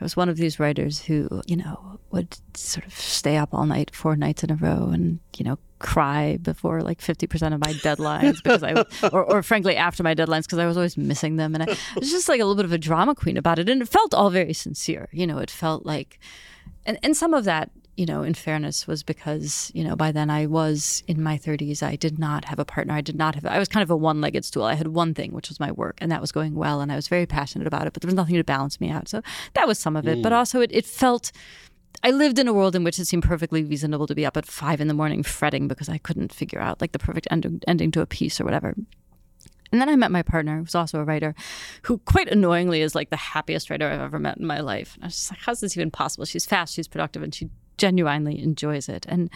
I 0.00 0.04
was 0.04 0.16
one 0.16 0.28
of 0.28 0.36
these 0.36 0.58
writers 0.58 1.02
who, 1.02 1.42
you 1.46 1.56
know, 1.56 1.98
would 2.10 2.36
sort 2.54 2.86
of 2.86 2.92
stay 3.08 3.36
up 3.36 3.52
all 3.52 3.66
night, 3.66 3.94
four 3.94 4.16
nights 4.16 4.44
in 4.44 4.50
a 4.50 4.56
row, 4.56 4.90
and 4.92 5.20
you 5.36 5.44
know, 5.44 5.58
cry 5.78 6.38
before 6.40 6.80
like 6.82 7.00
fifty 7.00 7.26
percent 7.26 7.54
of 7.54 7.60
my 7.60 7.72
deadlines 7.74 8.42
because 8.42 8.62
I, 8.62 8.84
or, 9.12 9.24
or 9.24 9.42
frankly, 9.42 9.76
after 9.76 10.02
my 10.02 10.14
deadlines 10.14 10.42
because 10.42 10.58
I 10.58 10.66
was 10.66 10.76
always 10.76 10.96
missing 10.96 11.36
them, 11.36 11.54
and 11.54 11.64
I 11.64 11.76
was 11.96 12.10
just 12.10 12.28
like 12.28 12.40
a 12.40 12.44
little 12.44 12.56
bit 12.56 12.64
of 12.64 12.72
a 12.72 12.78
drama 12.78 13.14
queen 13.14 13.36
about 13.36 13.58
it, 13.58 13.68
and 13.68 13.82
it 13.82 13.88
felt 13.88 14.14
all 14.14 14.30
very 14.30 14.52
sincere. 14.52 15.08
You 15.12 15.26
know, 15.26 15.38
it 15.38 15.50
felt 15.50 15.86
like, 15.86 16.18
and 16.84 16.98
and 17.02 17.16
some 17.16 17.34
of 17.34 17.44
that 17.44 17.70
you 17.96 18.06
know, 18.06 18.22
in 18.22 18.34
fairness, 18.34 18.86
was 18.86 19.02
because, 19.02 19.70
you 19.74 19.84
know, 19.84 19.94
by 19.94 20.10
then 20.10 20.28
I 20.30 20.46
was 20.46 21.02
in 21.06 21.22
my 21.22 21.38
30s. 21.38 21.82
I 21.82 21.96
did 21.96 22.18
not 22.18 22.44
have 22.46 22.58
a 22.58 22.64
partner. 22.64 22.94
I 22.94 23.00
did 23.00 23.16
not 23.16 23.34
have, 23.36 23.46
I 23.46 23.58
was 23.58 23.68
kind 23.68 23.82
of 23.82 23.90
a 23.90 23.96
one 23.96 24.20
legged 24.20 24.44
stool. 24.44 24.64
I 24.64 24.74
had 24.74 24.88
one 24.88 25.14
thing, 25.14 25.32
which 25.32 25.48
was 25.48 25.60
my 25.60 25.70
work, 25.70 25.98
and 26.00 26.10
that 26.10 26.20
was 26.20 26.32
going 26.32 26.54
well. 26.54 26.80
And 26.80 26.90
I 26.90 26.96
was 26.96 27.08
very 27.08 27.26
passionate 27.26 27.66
about 27.66 27.86
it, 27.86 27.92
but 27.92 28.02
there 28.02 28.08
was 28.08 28.14
nothing 28.14 28.36
to 28.36 28.44
balance 28.44 28.80
me 28.80 28.90
out. 28.90 29.08
So 29.08 29.22
that 29.54 29.68
was 29.68 29.78
some 29.78 29.96
of 29.96 30.08
it. 30.08 30.22
But 30.22 30.32
mm. 30.32 30.36
also, 30.36 30.60
it, 30.60 30.72
it 30.72 30.86
felt, 30.86 31.30
I 32.02 32.10
lived 32.10 32.38
in 32.38 32.48
a 32.48 32.52
world 32.52 32.76
in 32.76 32.84
which 32.84 32.98
it 32.98 33.06
seemed 33.06 33.22
perfectly 33.22 33.64
reasonable 33.64 34.06
to 34.06 34.14
be 34.14 34.26
up 34.26 34.36
at 34.36 34.46
five 34.46 34.80
in 34.80 34.88
the 34.88 34.94
morning 34.94 35.22
fretting 35.22 35.68
because 35.68 35.88
I 35.88 35.98
couldn't 35.98 36.32
figure 36.32 36.60
out 36.60 36.80
like 36.80 36.92
the 36.92 36.98
perfect 36.98 37.28
end- 37.30 37.64
ending 37.66 37.90
to 37.92 38.00
a 38.00 38.06
piece 38.06 38.40
or 38.40 38.44
whatever. 38.44 38.74
And 39.72 39.80
then 39.80 39.88
I 39.88 39.96
met 39.96 40.12
my 40.12 40.22
partner, 40.22 40.58
who's 40.58 40.74
also 40.74 41.00
a 41.00 41.04
writer, 41.04 41.34
who 41.82 41.98
quite 41.98 42.28
annoyingly 42.28 42.80
is 42.80 42.94
like 42.94 43.10
the 43.10 43.16
happiest 43.16 43.70
writer 43.70 43.88
I've 43.88 44.00
ever 44.00 44.18
met 44.18 44.38
in 44.38 44.46
my 44.46 44.60
life. 44.60 44.94
And 44.94 45.04
I 45.04 45.06
was 45.08 45.16
just 45.16 45.30
like, 45.32 45.40
how's 45.40 45.60
this 45.60 45.76
even 45.76 45.90
possible? 45.90 46.24
She's 46.24 46.46
fast, 46.46 46.74
she's 46.74 46.86
productive, 46.86 47.22
and 47.22 47.34
she 47.34 47.50
genuinely 47.76 48.40
enjoys 48.40 48.88
it. 48.88 49.04
And, 49.08 49.30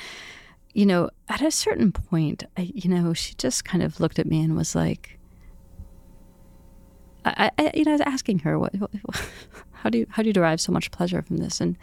you 0.75 0.87
know, 0.87 1.11
at 1.29 1.43
a 1.43 1.51
certain 1.51 1.91
point, 1.91 2.45
I, 2.57 2.71
you 2.73 2.89
know, 2.89 3.15
she 3.15 3.35
just 3.35 3.65
kind 3.65 3.83
of 3.83 3.99
looked 3.99 4.21
at 4.21 4.27
me 4.27 4.41
and 4.43 4.57
was 4.57 4.77
like, 4.77 5.19
I, 7.25 7.51
I 7.59 7.73
you 7.75 7.85
know, 7.85 7.93
I 7.93 7.95
was 7.95 8.01
asking 8.03 8.41
her, 8.41 8.59
what, 8.61 8.75
what, 8.77 8.91
how 9.73 9.91
do 9.91 9.99
you, 9.99 10.07
how 10.11 10.23
do 10.23 10.29
you 10.29 10.33
derive 10.33 10.61
so 10.61 10.71
much 10.71 10.93
pleasure 10.93 11.21
from 11.21 11.39
this? 11.39 11.61
And, 11.61 11.77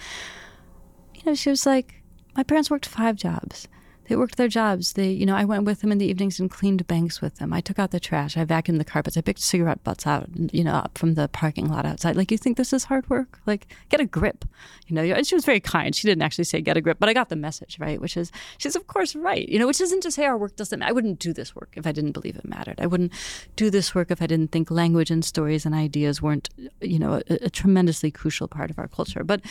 know, 1.25 1.35
she 1.35 1.49
was 1.49 1.65
like, 1.65 2.01
my 2.35 2.43
parents 2.43 2.69
worked 2.69 2.85
five 2.85 3.15
jobs 3.15 3.67
they 4.07 4.15
worked 4.15 4.37
their 4.37 4.47
jobs. 4.47 4.93
They, 4.93 5.09
you 5.11 5.25
know, 5.25 5.35
I 5.35 5.45
went 5.45 5.65
with 5.65 5.81
them 5.81 5.91
in 5.91 5.97
the 5.97 6.05
evenings 6.05 6.39
and 6.39 6.49
cleaned 6.49 6.85
banks 6.87 7.21
with 7.21 7.35
them. 7.35 7.53
I 7.53 7.61
took 7.61 7.79
out 7.79 7.91
the 7.91 7.99
trash. 7.99 8.37
I 8.37 8.45
vacuumed 8.45 8.77
the 8.77 8.85
carpets. 8.85 9.17
I 9.17 9.21
picked 9.21 9.39
cigarette 9.39 9.83
butts 9.83 10.05
out, 10.05 10.27
you 10.51 10.63
know, 10.63 10.73
up 10.73 10.97
from 10.97 11.15
the 11.15 11.27
parking 11.27 11.69
lot 11.69 11.85
outside. 11.85 12.15
Like, 12.15 12.31
you 12.31 12.37
think 12.37 12.57
this 12.57 12.73
is 12.73 12.85
hard 12.85 13.09
work? 13.09 13.39
Like, 13.45 13.67
get 13.89 13.99
a 13.99 14.05
grip. 14.05 14.45
You 14.87 14.95
know, 14.95 15.03
and 15.03 15.25
she 15.25 15.35
was 15.35 15.45
very 15.45 15.59
kind. 15.59 15.95
She 15.95 16.07
didn't 16.07 16.21
actually 16.21 16.43
say 16.43 16.61
get 16.61 16.77
a 16.77 16.81
grip, 16.81 16.97
but 16.99 17.09
I 17.09 17.13
got 17.13 17.29
the 17.29 17.35
message, 17.35 17.77
right? 17.79 17.99
Which 17.99 18.17
is, 18.17 18.31
she's 18.57 18.75
of 18.75 18.87
course 18.87 19.15
right. 19.15 19.47
You 19.47 19.59
know, 19.59 19.67
which 19.67 19.81
isn't 19.81 20.01
to 20.01 20.11
say 20.11 20.25
our 20.25 20.37
work 20.37 20.55
doesn't. 20.55 20.83
I 20.83 20.91
wouldn't 20.91 21.19
do 21.19 21.33
this 21.33 21.55
work 21.55 21.73
if 21.75 21.87
I 21.87 21.91
didn't 21.91 22.11
believe 22.11 22.35
it 22.35 22.45
mattered. 22.45 22.79
I 22.79 22.87
wouldn't 22.87 23.11
do 23.55 23.69
this 23.69 23.95
work 23.95 24.11
if 24.11 24.21
I 24.21 24.27
didn't 24.27 24.51
think 24.51 24.69
language 24.69 25.09
and 25.09 25.25
stories 25.25 25.65
and 25.65 25.73
ideas 25.73 26.21
weren't, 26.21 26.49
you 26.81 26.99
know, 26.99 27.21
a, 27.29 27.45
a 27.45 27.49
tremendously 27.49 28.11
crucial 28.11 28.47
part 28.47 28.69
of 28.69 28.77
our 28.77 28.87
culture. 28.87 29.23
But 29.23 29.41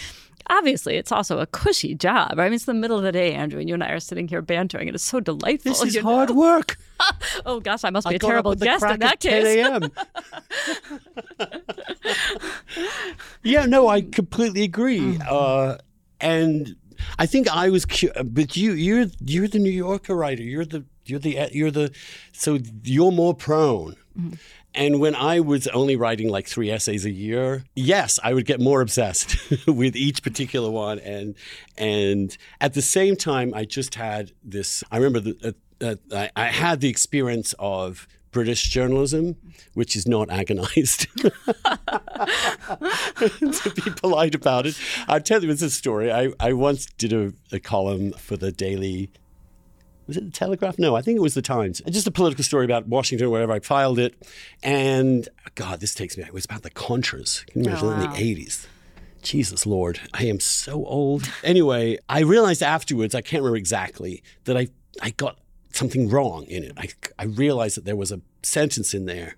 obviously 0.49 0.97
it's 0.97 1.13
also 1.13 1.39
a 1.39 1.47
cushy 1.47 1.95
job. 1.95 2.39
I 2.39 2.45
mean, 2.45 2.55
it's 2.55 2.67
the 2.67 2.75
middle 2.75 2.97
of 2.97 3.03
the 3.03 3.13
day, 3.13 3.33
Andrew, 3.35 3.61
and 3.61 3.69
you 3.69 3.75
and 3.75 3.83
I 3.83 3.91
are 3.91 4.01
sitting 4.01 4.29
here 4.29 4.43
bantering. 4.45 4.89
It 4.89 4.95
is 4.95 5.03
so 5.03 5.21
delightful. 5.21 5.73
This 5.73 5.83
is 5.83 5.97
hard 6.03 6.31
know? 6.31 6.37
work. 6.37 6.77
oh 7.47 7.61
gosh, 7.61 7.85
I 7.85 7.91
must 7.91 8.09
be 8.09 8.15
I 8.15 8.17
a 8.17 8.19
terrible 8.19 8.55
guest 8.55 8.85
in 8.85 9.01
that 9.01 9.21
case. 9.21 9.45
10 9.45 9.83
a.m. 9.83 9.91
yeah, 13.43 13.67
no, 13.67 13.89
I 13.89 14.03
completely 14.03 14.63
agree. 14.63 15.01
Mm-hmm. 15.01 15.23
Uh, 15.29 15.77
and 16.21 16.77
I 17.19 17.27
think 17.27 17.49
I 17.49 17.69
was, 17.69 17.85
cu- 17.85 18.13
but 18.25 18.57
you, 18.57 18.73
you're 18.73 19.07
you're 19.21 19.49
the 19.49 19.59
New 19.59 19.71
Yorker 19.71 20.15
writer. 20.15 20.43
You're 20.43 20.65
the 20.65 20.85
you're 21.05 21.19
the 21.19 21.49
you're 21.53 21.71
the 21.71 21.93
so 22.33 22.59
you're 22.83 23.13
more 23.13 23.35
prone. 23.35 23.97
Mm-hmm. 24.19 24.35
And 24.75 25.01
when 25.01 25.15
I 25.15 25.41
was 25.41 25.67
only 25.69 25.97
writing 25.97 26.29
like 26.29 26.47
three 26.47 26.71
essays 26.71 27.05
a 27.05 27.11
year, 27.11 27.65
yes, 27.77 28.19
I 28.23 28.35
would 28.35 28.45
get 28.45 28.61
more 28.61 28.81
obsessed 28.81 29.37
with 29.67 29.95
each 29.95 30.23
particular 30.23 30.71
one. 30.71 30.99
And 30.99 31.35
and 31.77 32.37
at 32.61 32.75
the 32.75 32.83
same 32.83 33.17
time, 33.17 33.55
I 33.55 33.65
just 33.65 33.95
had 33.95 34.33
this. 34.43 34.83
I 34.91 34.97
remember 34.97 35.21
that 35.21 35.57
uh, 35.81 35.95
I, 36.13 36.31
I 36.37 36.47
had 36.47 36.81
the 36.81 36.89
experience 36.89 37.55
of 37.59 38.09
British 38.35 38.69
journalism, 38.69 39.37
which 39.75 39.95
is 39.95 40.09
not 40.09 40.29
agonized. 40.29 41.07
to 41.21 41.33
be 43.75 43.91
polite 43.97 44.35
about 44.35 44.67
it, 44.67 44.77
I'll 45.07 45.21
tell 45.21 45.45
you 45.45 45.55
this 45.55 45.75
story. 45.75 46.13
I, 46.13 46.33
I 46.41 46.53
once 46.53 46.87
did 46.99 47.13
a, 47.13 47.33
a 47.53 47.61
column 47.61 48.13
for 48.13 48.37
the 48.37 48.51
Daily 48.51 49.11
was 50.07 50.17
it 50.17 50.25
the 50.25 50.31
Telegraph? 50.31 50.79
No, 50.79 50.95
I 50.95 51.03
think 51.03 51.17
it 51.17 51.23
was 51.23 51.35
the 51.35 51.43
Times. 51.43 51.81
Just 51.89 52.07
a 52.07 52.11
political 52.11 52.45
story 52.45 52.65
about 52.65 52.87
Washington, 52.87 53.27
or 53.27 53.31
wherever 53.31 53.53
I 53.53 53.61
filed 53.61 53.99
it. 53.99 54.15
And 54.63 55.29
God, 55.55 55.81
this 55.81 55.95
takes 55.95 56.17
me, 56.17 56.23
Back. 56.23 56.31
it 56.31 56.35
was 56.35 56.45
about 56.45 56.63
the 56.63 56.71
Contras. 56.71 57.47
Can 57.47 57.65
you 57.65 57.71
imagine 57.71 57.89
oh, 57.89 57.91
wow. 57.93 58.03
in 58.03 58.11
the 58.11 58.17
80s? 58.45 58.67
Jesus 59.23 59.65
Lord, 59.65 60.01
I 60.13 60.25
am 60.25 60.39
so 60.39 60.85
old. 60.85 61.31
Anyway, 61.43 61.99
I 62.09 62.21
realized 62.21 62.63
afterwards, 62.63 63.15
I 63.15 63.23
can't 63.23 63.43
remember 63.43 63.57
exactly, 63.57 64.23
that 64.45 64.57
I, 64.57 64.69
I 65.01 65.11
got 65.11 65.39
something 65.73 66.09
wrong 66.11 66.45
in 66.45 66.63
it. 66.63 66.73
I, 66.77 66.89
I 67.19 67.25
realized 67.25 67.79
that 67.79 67.87
there 67.87 67.97
was 67.97 68.13
a 68.13 68.21
sentence 68.43 68.93
in 68.93 69.07
there 69.07 69.37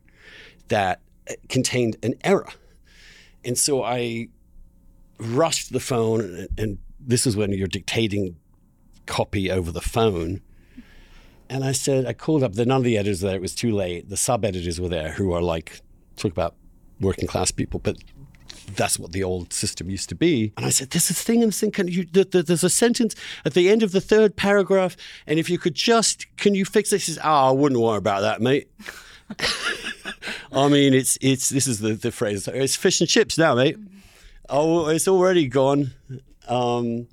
that 0.68 1.00
uh, 1.30 1.34
contained 1.48 1.96
an 2.02 2.14
error. 2.24 2.48
And 3.44 3.56
so 3.56 3.84
I 3.84 4.26
rushed 5.18 5.72
the 5.72 5.80
phone, 5.80 6.20
and, 6.20 6.48
and 6.58 6.78
this 6.98 7.24
is 7.24 7.36
when 7.36 7.52
you're 7.52 7.68
dictating 7.68 8.36
copy 9.06 9.52
over 9.52 9.70
the 9.70 9.80
phone 9.80 10.40
and 11.48 11.64
I 11.64 11.72
said, 11.72 12.06
I 12.06 12.12
called 12.12 12.42
up, 12.42 12.54
the, 12.54 12.66
none 12.66 12.78
of 12.78 12.84
the 12.84 12.98
editors 12.98 13.20
there, 13.20 13.34
it 13.34 13.40
was 13.40 13.54
too 13.54 13.72
late. 13.72 14.08
The 14.08 14.16
sub 14.16 14.44
editors 14.44 14.80
were 14.80 14.88
there 14.88 15.12
who 15.12 15.32
are 15.32 15.42
like, 15.42 15.80
talk 16.16 16.32
about 16.32 16.54
working 17.00 17.26
class 17.26 17.50
people, 17.50 17.80
but 17.80 17.96
that's 18.74 18.98
what 18.98 19.12
the 19.12 19.22
old 19.22 19.52
system 19.52 19.88
used 19.90 20.08
to 20.08 20.14
be. 20.14 20.52
And 20.56 20.66
I 20.66 20.70
said, 20.70 20.90
there's 20.90 21.10
a 21.10 21.14
thing 21.14 21.42
and 21.42 21.52
this 21.52 21.60
thing. 21.60 21.70
Can 21.70 21.88
you, 21.88 22.04
there's 22.04 22.64
a 22.64 22.70
sentence 22.70 23.14
at 23.44 23.54
the 23.54 23.70
end 23.70 23.82
of 23.82 23.92
the 23.92 24.00
third 24.00 24.34
paragraph. 24.36 24.96
And 25.26 25.38
if 25.38 25.48
you 25.48 25.58
could 25.58 25.74
just, 25.74 26.26
can 26.36 26.54
you 26.54 26.64
fix 26.64 26.90
this? 26.90 27.06
He 27.06 27.12
says, 27.12 27.20
oh, 27.22 27.48
I 27.48 27.50
wouldn't 27.52 27.80
worry 27.80 27.98
about 27.98 28.22
that, 28.22 28.40
mate. 28.40 28.70
I 30.52 30.68
mean, 30.68 30.94
it's, 30.94 31.18
it's, 31.20 31.48
this 31.48 31.66
is 31.66 31.80
the, 31.80 31.94
the 31.94 32.12
phrase, 32.12 32.48
it's 32.48 32.76
fish 32.76 33.00
and 33.00 33.08
chips 33.08 33.38
now, 33.38 33.54
mate. 33.54 33.76
Oh, 34.48 34.88
it's 34.88 35.08
already 35.08 35.48
gone. 35.48 35.92
Um, 36.48 37.08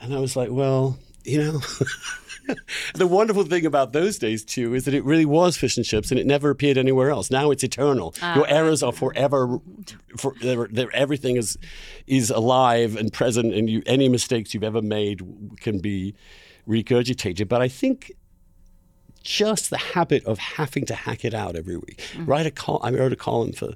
and 0.00 0.14
I 0.14 0.18
was 0.18 0.36
like, 0.36 0.50
well, 0.50 0.98
you 1.24 1.38
know. 1.38 1.60
the 2.94 3.06
wonderful 3.06 3.44
thing 3.44 3.66
about 3.66 3.92
those 3.92 4.18
days 4.18 4.44
too 4.44 4.74
is 4.74 4.84
that 4.84 4.94
it 4.94 5.04
really 5.04 5.24
was 5.24 5.56
fish 5.56 5.76
and 5.76 5.86
chips, 5.86 6.10
and 6.10 6.20
it 6.20 6.26
never 6.26 6.50
appeared 6.50 6.78
anywhere 6.78 7.10
else. 7.10 7.30
Now 7.30 7.50
it's 7.50 7.64
eternal. 7.64 8.14
Uh, 8.20 8.34
Your 8.36 8.48
errors 8.48 8.82
are 8.82 8.92
forever. 8.92 9.58
For, 10.16 10.34
they're, 10.40 10.68
they're, 10.70 10.94
everything 10.94 11.36
is 11.36 11.58
is 12.06 12.30
alive 12.30 12.96
and 12.96 13.12
present, 13.12 13.54
and 13.54 13.68
you, 13.68 13.82
any 13.86 14.08
mistakes 14.08 14.54
you've 14.54 14.64
ever 14.64 14.82
made 14.82 15.20
can 15.60 15.78
be 15.78 16.14
regurgitated. 16.68 17.48
But 17.48 17.62
I 17.62 17.68
think 17.68 18.12
just 19.22 19.70
the 19.70 19.78
habit 19.78 20.24
of 20.26 20.38
having 20.38 20.84
to 20.86 20.94
hack 20.94 21.24
it 21.24 21.34
out 21.34 21.56
every 21.56 21.76
week. 21.76 22.02
Mm-hmm. 22.12 22.26
Write 22.26 22.46
a 22.46 22.50
col- 22.50 22.80
I 22.82 22.90
wrote 22.90 23.12
a 23.12 23.16
column 23.16 23.52
for 23.52 23.74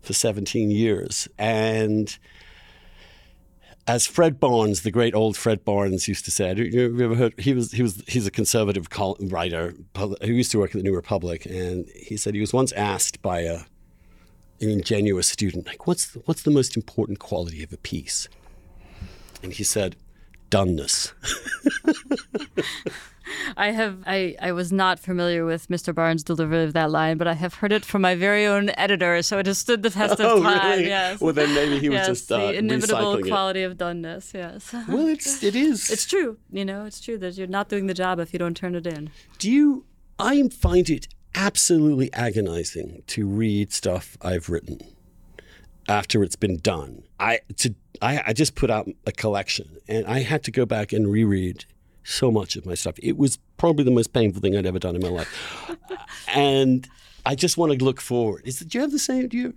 for 0.00 0.12
17 0.12 0.70
years, 0.70 1.28
and 1.38 2.18
as 3.88 4.06
Fred 4.06 4.38
Barnes, 4.38 4.82
the 4.82 4.90
great 4.90 5.14
old 5.14 5.36
Fred 5.36 5.64
Barnes, 5.64 6.06
used 6.06 6.26
to 6.26 6.30
say, 6.30 6.54
you 6.54 7.02
ever 7.02 7.14
heard? 7.14 7.34
He 7.38 7.54
was 7.54 7.72
he 7.72 7.82
was 7.82 8.04
he's 8.06 8.26
a 8.26 8.30
conservative 8.30 8.86
writer 9.20 9.74
who 9.96 10.32
used 10.32 10.52
to 10.52 10.58
work 10.58 10.70
at 10.70 10.76
the 10.76 10.82
New 10.82 10.94
Republic, 10.94 11.46
and 11.46 11.88
he 11.96 12.18
said 12.18 12.34
he 12.34 12.40
was 12.40 12.52
once 12.52 12.70
asked 12.72 13.22
by 13.22 13.40
a 13.40 13.60
an 14.60 14.70
ingenuous 14.70 15.28
student, 15.28 15.66
like, 15.66 15.86
"What's 15.86 16.12
the, 16.12 16.18
what's 16.26 16.42
the 16.42 16.50
most 16.50 16.76
important 16.76 17.18
quality 17.18 17.62
of 17.62 17.72
a 17.72 17.78
piece?" 17.78 18.28
And 19.42 19.54
he 19.54 19.64
said, 19.64 19.96
"Doneness." 20.50 21.12
I 23.56 23.70
have 23.70 24.02
I, 24.06 24.36
I 24.40 24.52
was 24.52 24.72
not 24.72 24.98
familiar 24.98 25.44
with 25.44 25.68
Mr. 25.68 25.94
Barnes' 25.94 26.22
delivery 26.22 26.64
of 26.64 26.72
that 26.72 26.90
line, 26.90 27.18
but 27.18 27.26
I 27.26 27.34
have 27.34 27.54
heard 27.54 27.72
it 27.72 27.84
from 27.84 28.02
my 28.02 28.14
very 28.14 28.46
own 28.46 28.70
editor, 28.76 29.22
so 29.22 29.38
it 29.38 29.46
has 29.46 29.58
stood 29.58 29.82
the 29.82 29.90
test 29.90 30.20
of 30.20 30.20
oh, 30.26 30.42
time. 30.42 30.70
Really? 30.70 30.86
Yes. 30.88 31.20
Well, 31.20 31.32
then 31.32 31.54
maybe 31.54 31.78
he 31.78 31.88
was 31.88 31.96
yes, 31.96 32.06
just 32.06 32.32
uh, 32.32 32.38
the 32.38 32.58
inimitable 32.58 33.22
quality 33.22 33.62
it. 33.62 33.70
of 33.70 33.78
doneness. 33.78 34.34
Yes. 34.34 34.74
Well, 34.88 35.06
it's 35.06 35.42
it 35.42 35.54
is. 35.54 35.90
It's 35.90 36.06
true. 36.06 36.38
You 36.50 36.64
know, 36.64 36.84
it's 36.84 37.00
true 37.00 37.18
that 37.18 37.36
you're 37.36 37.46
not 37.46 37.68
doing 37.68 37.86
the 37.86 37.94
job 37.94 38.18
if 38.20 38.32
you 38.32 38.38
don't 38.38 38.56
turn 38.56 38.74
it 38.74 38.86
in. 38.86 39.10
Do 39.38 39.50
you? 39.50 39.84
I 40.18 40.48
find 40.48 40.88
it 40.88 41.08
absolutely 41.34 42.12
agonizing 42.12 43.02
to 43.08 43.26
read 43.26 43.72
stuff 43.72 44.16
I've 44.22 44.48
written 44.48 44.80
after 45.88 46.22
it's 46.22 46.36
been 46.36 46.58
done. 46.58 47.02
I 47.18 47.40
to 47.56 47.74
I, 48.00 48.22
I 48.28 48.32
just 48.32 48.54
put 48.54 48.70
out 48.70 48.88
a 49.06 49.12
collection, 49.12 49.78
and 49.88 50.06
I 50.06 50.20
had 50.20 50.44
to 50.44 50.50
go 50.50 50.66
back 50.66 50.92
and 50.92 51.10
reread 51.10 51.64
so 52.08 52.30
much 52.30 52.56
of 52.56 52.64
my 52.64 52.74
stuff. 52.74 52.94
It 53.02 53.18
was 53.18 53.38
probably 53.58 53.84
the 53.84 53.90
most 53.90 54.12
painful 54.12 54.40
thing 54.40 54.56
I'd 54.56 54.66
ever 54.66 54.78
done 54.78 54.96
in 54.96 55.02
my 55.02 55.08
life. 55.08 55.70
and 56.34 56.88
I 57.26 57.34
just 57.34 57.58
want 57.58 57.78
to 57.78 57.84
look 57.84 58.00
forward. 58.00 58.42
Is 58.44 58.60
do 58.60 58.78
you 58.78 58.82
have 58.82 58.92
the 58.92 58.98
same? 58.98 59.28
Do 59.28 59.36
you 59.36 59.54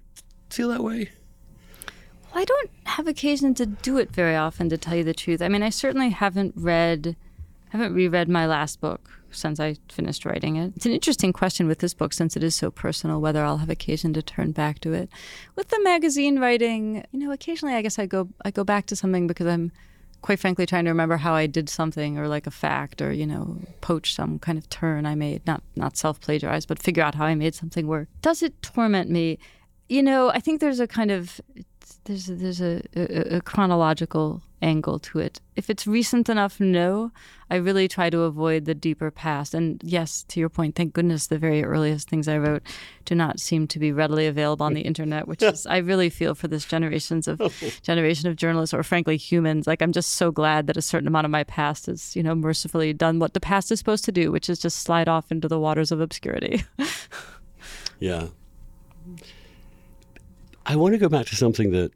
feel 0.50 0.70
that 0.70 0.84
way? 0.84 1.10
Well, 2.34 2.42
I 2.42 2.46
don't 2.46 2.70
have 2.86 3.08
occasion 3.08 3.54
to 3.56 3.66
do 3.66 3.98
it 3.98 4.12
very 4.12 4.36
often, 4.36 4.70
to 4.70 4.78
tell 4.78 4.96
you 4.96 5.04
the 5.04 5.14
truth. 5.14 5.42
I 5.42 5.48
mean, 5.48 5.64
I 5.64 5.70
certainly 5.70 6.10
haven't 6.10 6.54
read, 6.58 7.16
haven't 7.70 7.94
reread 7.94 8.28
my 8.28 8.46
last 8.46 8.82
book 8.82 9.10
since 9.32 9.60
I 9.60 9.78
finished 9.90 10.26
writing 10.26 10.58
it. 10.58 10.74
It's 10.76 10.86
an 10.86 10.92
interesting 10.92 11.32
question 11.32 11.68
with 11.68 11.80
this 11.80 11.94
book 11.94 12.12
since 12.12 12.36
it 12.36 12.44
is 12.44 12.54
so 12.54 12.70
personal, 12.70 13.22
whether 13.22 13.46
I'll 13.46 13.60
have 13.60 13.70
occasion 13.70 14.12
to 14.14 14.22
turn 14.22 14.52
back 14.52 14.80
to 14.80 14.92
it. 14.92 15.10
With 15.56 15.70
the 15.70 15.82
magazine 15.82 16.40
writing, 16.40 17.06
you 17.12 17.20
know, 17.20 17.32
occasionally 17.32 17.76
I 17.76 17.82
guess 17.82 17.98
I 17.98 18.08
go 18.08 18.28
I 18.44 18.52
go 18.52 18.66
back 18.66 18.88
to 18.88 18.96
something 18.98 19.26
because 19.28 19.48
I'm 19.48 19.72
quite 20.22 20.40
frankly 20.40 20.66
trying 20.66 20.86
to 20.86 20.92
remember 20.92 21.18
how 21.18 21.34
I 21.34 21.48
did 21.48 21.70
something 21.70 22.18
or 22.18 22.28
like 22.28 22.48
a 22.48 22.52
fact 22.52 23.02
or 23.02 23.12
you 23.12 23.26
know 23.26 23.58
poach 23.82 24.14
some 24.14 24.40
kind 24.40 24.58
of 24.58 24.70
turn 24.70 25.06
I 25.06 25.16
made 25.16 25.46
not 25.48 25.64
not 25.76 25.98
self 25.98 26.20
plagiarize 26.20 26.66
but 26.66 26.80
figure 26.80 27.04
out 27.04 27.16
how 27.16 27.26
I 27.26 27.36
made 27.36 27.56
something 27.56 27.88
work. 27.88 28.08
Does 28.22 28.44
it 28.44 28.62
torment 28.62 29.10
me? 29.10 29.40
You 29.90 30.04
know 30.04 30.30
I 30.30 30.40
think 30.40 30.62
there's 30.62 30.80
a 30.80 30.88
kind 30.88 31.12
of 31.12 31.42
there's 32.06 32.30
a, 32.30 32.36
there's 32.36 32.62
a, 32.62 32.82
a, 32.96 33.38
a, 33.38 33.42
chronological 33.42 34.42
angle 34.62 35.00
to 35.00 35.20
it. 35.20 35.42
If 35.56 35.70
it's 35.70 35.88
recent 35.88 36.30
enough, 36.30 36.60
no. 36.60 37.12
I 37.50 37.56
really 37.56 37.88
try 37.88 38.10
to 38.10 38.22
avoid 38.22 38.66
the 38.66 38.76
deeper 38.76 39.12
past. 39.12 39.54
And 39.54 39.82
yes, 39.84 40.24
to 40.30 40.40
your 40.40 40.50
point, 40.50 40.76
thank 40.76 40.94
goodness 40.94 41.28
the 41.28 41.38
very 41.38 41.64
earliest 41.64 42.10
things 42.10 42.28
I 42.28 42.38
wrote 42.38 42.64
do 43.06 43.16
not 43.16 43.40
seem 43.40 43.68
to 43.68 43.80
be 43.80 43.92
readily 43.92 44.28
available 44.28 44.66
on 44.66 44.74
the 44.74 44.82
internet, 44.82 45.28
which 45.28 45.44
is 45.44 45.66
I 45.66 45.78
really 45.78 46.10
feel 46.10 46.36
for 46.36 46.48
this 46.48 46.66
generations 46.66 47.28
of 47.28 47.42
generation 47.84 48.30
of 48.30 48.36
journalists 48.36 48.74
or 48.74 48.84
frankly 48.84 49.18
humans. 49.18 49.68
Like 49.68 49.82
I'm 49.82 49.92
just 49.92 50.14
so 50.14 50.32
glad 50.32 50.68
that 50.68 50.78
a 50.78 50.82
certain 50.82 51.08
amount 51.08 51.26
of 51.26 51.32
my 51.32 51.44
past 51.44 51.90
is 51.90 52.16
you 52.16 52.24
know, 52.24 52.36
mercifully 52.36 52.94
done 52.94 53.20
what 53.20 53.34
the 53.34 53.40
past 53.40 53.72
is 53.72 53.80
supposed 53.80 54.06
to 54.06 54.12
do, 54.12 54.32
which 54.32 54.50
is 54.50 54.60
just 54.60 54.80
slide 54.80 55.10
off 55.10 55.32
into 55.32 55.48
the 55.48 55.60
waters 55.60 55.92
of 55.92 56.00
obscurity. 56.00 56.64
yeah. 58.00 58.28
I 60.72 60.78
want 60.78 60.94
to 60.94 60.98
go 60.98 61.10
back 61.10 61.26
to 61.26 61.36
something 61.36 61.72
that 61.72 61.92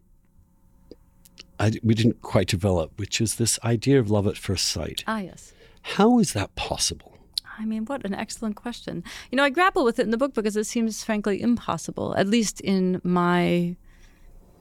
I, 1.61 1.71
we 1.81 1.95
didn't 1.95 2.21
quite 2.21 2.49
develop, 2.49 2.99
which 2.99 3.21
is 3.21 3.35
this 3.35 3.57
idea 3.63 4.01
of 4.01 4.11
love 4.11 4.27
at 4.27 4.35
first 4.35 4.65
sight. 4.65 5.01
Ah, 5.07 5.19
yes. 5.19 5.53
How 5.81 6.19
is 6.19 6.33
that 6.33 6.53
possible? 6.55 7.17
I 7.57 7.63
mean, 7.63 7.85
what 7.85 8.03
an 8.03 8.13
excellent 8.13 8.57
question. 8.57 9.01
You 9.31 9.37
know, 9.37 9.45
I 9.45 9.49
grapple 9.49 9.85
with 9.85 9.97
it 9.97 10.01
in 10.01 10.11
the 10.11 10.17
book 10.17 10.33
because 10.33 10.57
it 10.57 10.65
seems 10.65 11.05
frankly 11.05 11.41
impossible, 11.41 12.15
at 12.17 12.27
least 12.27 12.59
in 12.59 12.99
my 13.05 13.77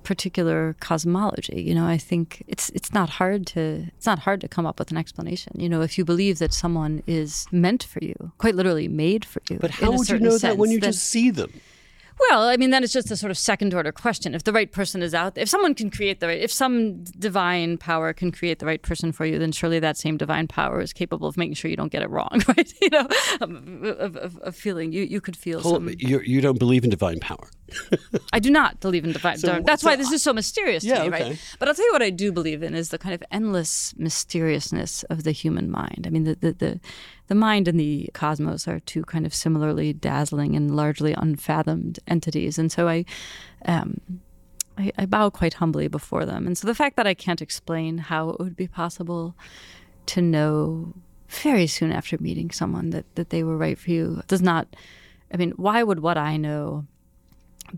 particular 0.05 0.77
cosmology. 0.79 1.63
You 1.63 1.75
know, 1.75 1.87
I 1.87 1.99
think 1.99 2.45
it's 2.47 2.71
it's 2.71 2.93
not 2.93 3.11
hard 3.11 3.49
to 3.49 3.87
it's 3.97 4.07
not 4.07 4.21
hard 4.21 4.41
to 4.43 4.49
come 4.49 4.65
up 4.65 4.79
with 4.79 4.93
an 4.93 4.97
explanation. 4.97 5.55
You 5.59 5.69
know, 5.69 5.81
if 5.81 5.99
you 5.99 6.05
believe 6.05 6.39
that 6.39 6.53
someone 6.53 7.03
is 7.09 7.49
meant 7.51 7.83
for 7.83 7.99
you, 8.01 8.15
quite 8.39 8.55
literally 8.55 8.87
made 8.87 9.25
for 9.25 9.43
you. 9.51 9.59
But 9.59 9.73
how 9.73 9.91
would 9.91 10.09
you 10.09 10.21
know 10.21 10.31
sense, 10.31 10.43
that 10.43 10.57
when 10.57 10.71
you 10.71 10.81
just 10.81 11.03
see 11.03 11.31
them? 11.31 11.51
Well, 12.31 12.49
I 12.49 12.57
mean, 12.57 12.71
then 12.71 12.85
it's 12.85 12.93
just 12.93 13.11
a 13.11 13.17
sort 13.17 13.31
of 13.31 13.39
second 13.39 13.75
order 13.75 13.93
question. 13.93 14.35
If 14.35 14.45
the 14.45 14.53
right 14.53 14.71
person 14.71 15.03
is 15.03 15.15
out 15.15 15.37
if 15.37 15.49
someone 15.49 15.75
can 15.75 15.91
create 15.91 16.21
the 16.21 16.29
right, 16.29 16.41
if 16.41 16.53
some 16.53 17.05
divine 17.05 17.77
power 17.77 18.13
can 18.13 18.31
create 18.31 18.59
the 18.59 18.67
right 18.67 18.81
person 18.81 19.13
for 19.13 19.27
you, 19.27 19.39
then 19.39 19.53
surely 19.53 19.79
that 19.81 19.97
same 19.97 20.17
divine 20.17 20.47
power 20.47 20.81
is 20.81 20.93
capable 20.93 21.29
of 21.29 21.37
making 21.37 21.55
sure 21.55 21.71
you 21.71 21.77
don't 21.77 21.93
get 21.93 22.03
it 22.03 22.11
wrong, 22.11 22.43
right? 22.49 22.73
You 22.81 22.91
know, 22.91 23.09
um, 23.41 23.83
of, 23.85 24.17
of, 24.17 24.39
of 24.39 24.57
feeling 24.57 24.93
you, 24.93 25.03
you 25.03 25.21
could 25.21 25.37
feel 25.37 25.61
Hold, 25.61 25.77
some. 25.77 25.95
You, 25.99 26.21
you 26.21 26.41
don't 26.41 26.59
believe 26.59 26.85
in 26.85 26.91
divine 26.91 27.21
power. 27.21 27.49
I 28.33 28.39
do 28.39 28.51
not 28.51 28.81
believe 28.81 29.05
in 29.05 29.13
divine. 29.13 29.39
So, 29.39 29.61
That's 29.65 29.83
so 29.83 29.91
why 29.91 29.97
this 29.97 30.13
is 30.13 30.23
so 30.23 30.33
mysterious 30.33 30.83
to 30.83 30.89
yeah, 30.89 31.03
me, 31.03 31.09
okay. 31.09 31.25
right? 31.31 31.57
But 31.59 31.69
I'll 31.69 31.75
tell 31.75 31.87
you 31.87 31.93
what 31.93 32.03
I 32.03 32.11
do 32.11 32.33
believe 32.33 32.63
in 32.63 32.75
is 32.75 32.91
the 32.91 32.99
kind 32.99 33.15
of 33.15 33.23
endless 33.31 33.95
mysteriousness 33.97 35.03
of 35.05 35.25
the 35.25 35.33
human 35.33 35.71
mind. 35.71 36.05
I 36.07 36.11
mean, 36.11 36.25
the 36.25 36.35
the 36.35 36.53
the, 36.53 36.81
the 37.29 37.35
mind 37.35 37.69
and 37.69 37.79
the 37.79 38.11
cosmos 38.15 38.69
are 38.69 38.81
two 38.81 39.05
kind 39.05 39.27
of 39.27 39.35
similarly 39.35 39.93
dazzling 39.93 40.55
and 40.57 40.77
largely 40.77 41.15
unfathomed 41.15 41.99
entities, 42.07 42.59
and 42.59 42.71
so 42.71 42.89
I. 42.89 43.05
Um, 43.67 44.01
I, 44.77 44.91
I 44.99 45.07
bow 45.07 45.31
quite 45.31 45.55
humbly 45.55 45.87
before 45.87 46.27
them. 46.27 46.49
And 46.49 46.59
so 46.59 46.67
the 46.67 46.75
fact 46.75 46.97
that 46.97 47.07
I 47.07 47.15
can't 47.15 47.41
explain 47.41 47.97
how 47.99 48.31
it 48.31 48.41
would 48.41 48.57
be 48.57 48.67
possible 48.67 49.37
to 50.07 50.21
know 50.21 50.93
very 51.29 51.69
soon 51.69 51.93
after 51.93 52.19
meeting 52.19 52.51
someone 52.51 52.91
that, 52.91 53.05
that 53.15 53.31
they 53.31 53.45
were 53.45 53.57
right 53.57 53.79
for 53.79 53.93
you 53.93 54.21
does 54.27 54.43
not 54.43 54.67
I 55.35 55.37
mean, 55.37 55.51
why 55.53 55.83
would 55.83 56.01
what 56.01 56.17
I 56.17 56.37
know 56.37 56.87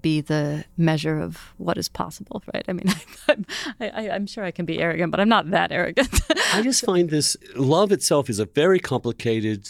be 0.00 0.20
the 0.20 0.64
measure 0.76 1.18
of 1.20 1.54
what 1.58 1.78
is 1.78 1.88
possible, 1.88 2.42
right? 2.52 2.64
I 2.68 2.72
mean, 2.72 2.92
I'm, 3.28 3.46
I, 3.80 4.08
am 4.08 4.26
sure 4.26 4.44
I 4.44 4.50
can 4.50 4.64
be 4.64 4.80
arrogant, 4.80 5.10
but 5.10 5.20
I'm 5.20 5.28
not 5.28 5.50
that 5.50 5.72
arrogant. 5.72 6.20
I 6.52 6.62
just 6.62 6.84
find 6.86 7.10
this 7.10 7.36
love 7.54 7.92
itself 7.92 8.28
is 8.28 8.38
a 8.38 8.46
very 8.46 8.78
complicated 8.78 9.68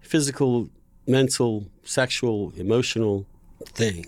physical, 0.00 0.68
mental, 1.06 1.66
sexual, 1.82 2.52
emotional 2.56 3.26
thing. 3.66 4.06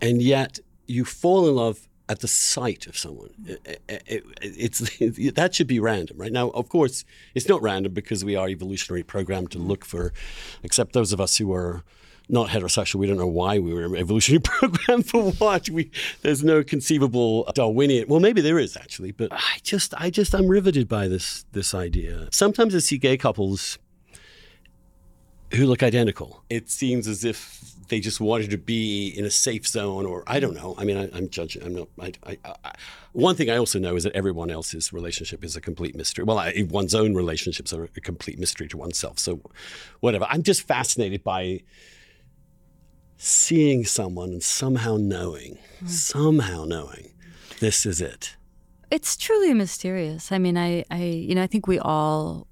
And 0.00 0.22
yet 0.22 0.58
you 0.86 1.04
fall 1.04 1.48
in 1.48 1.54
love 1.54 1.88
at 2.08 2.20
the 2.20 2.28
sight 2.28 2.86
of 2.86 2.96
someone. 2.96 3.30
It, 3.44 3.82
it, 3.88 4.24
it's 4.40 4.78
that 5.34 5.54
should 5.54 5.66
be 5.66 5.78
random, 5.78 6.16
right? 6.18 6.32
Now, 6.32 6.48
of 6.50 6.68
course, 6.68 7.04
it's 7.34 7.48
not 7.48 7.60
random 7.62 7.92
because 7.92 8.24
we 8.24 8.34
are 8.34 8.48
evolutionary 8.48 9.02
programmed 9.02 9.50
to 9.52 9.58
look 9.58 9.84
for, 9.84 10.12
except 10.62 10.92
those 10.92 11.12
of 11.12 11.20
us 11.20 11.36
who 11.36 11.52
are 11.52 11.84
not 12.28 12.48
heterosexual. 12.48 12.96
We 12.96 13.06
don't 13.06 13.16
know 13.16 13.26
why 13.26 13.58
we 13.58 13.72
were 13.72 13.84
an 13.84 13.96
evolutionary 13.96 14.40
programmed 14.44 15.08
for 15.08 15.32
what. 15.32 15.68
We 15.68 15.90
there's 16.22 16.44
no 16.44 16.62
conceivable 16.62 17.50
Darwinian. 17.54 18.08
Well, 18.08 18.20
maybe 18.20 18.40
there 18.40 18.58
is 18.58 18.76
actually, 18.76 19.12
but 19.12 19.32
I 19.32 19.58
just 19.62 19.94
I 19.96 20.10
just 20.10 20.34
I'm 20.34 20.48
riveted 20.48 20.88
by 20.88 21.08
this 21.08 21.44
this 21.52 21.74
idea. 21.74 22.28
Sometimes 22.30 22.74
I 22.74 22.78
see 22.78 22.98
gay 22.98 23.16
couples 23.16 23.78
who 25.54 25.66
look 25.66 25.82
identical. 25.82 26.44
It 26.50 26.68
seems 26.70 27.08
as 27.08 27.24
if 27.24 27.74
they 27.88 28.00
just 28.00 28.20
wanted 28.20 28.50
to 28.50 28.58
be 28.58 29.08
in 29.08 29.24
a 29.24 29.30
safe 29.30 29.66
zone, 29.66 30.04
or 30.04 30.22
I 30.26 30.40
don't 30.40 30.54
know. 30.54 30.74
I 30.76 30.84
mean, 30.84 30.98
I, 30.98 31.16
am 31.16 31.30
judging. 31.30 31.62
I'm 31.62 31.74
not. 31.74 31.88
I, 31.98 32.12
I, 32.26 32.38
I, 32.64 32.72
one 33.12 33.34
thing 33.34 33.48
I 33.48 33.56
also 33.56 33.78
know 33.78 33.96
is 33.96 34.04
that 34.04 34.12
everyone 34.14 34.50
else's 34.50 34.92
relationship 34.92 35.42
is 35.44 35.56
a 35.56 35.60
complete 35.60 35.96
mystery. 35.96 36.24
Well, 36.24 36.42
one's 36.68 36.94
own 36.94 37.14
relationships 37.14 37.72
are 37.72 37.84
a 37.84 38.00
complete 38.00 38.38
mystery 38.38 38.68
to 38.68 38.76
oneself. 38.76 39.18
So, 39.18 39.40
whatever. 40.00 40.26
I'm 40.28 40.42
just 40.42 40.66
fascinated 40.66 41.24
by 41.24 41.62
seeing 43.18 43.84
someone 43.84 44.30
and 44.30 44.42
somehow 44.42 44.96
knowing, 44.96 45.58
mm. 45.82 45.88
somehow 45.88 46.64
knowing, 46.64 47.10
this 47.60 47.84
is 47.84 48.00
it. 48.00 48.36
It's 48.90 49.16
truly 49.16 49.52
mysterious. 49.52 50.32
I 50.32 50.38
mean, 50.38 50.56
I, 50.56 50.84
I, 50.90 51.02
you 51.02 51.34
know, 51.34 51.42
I 51.42 51.46
think 51.46 51.66
we 51.66 51.78
all. 51.78 52.46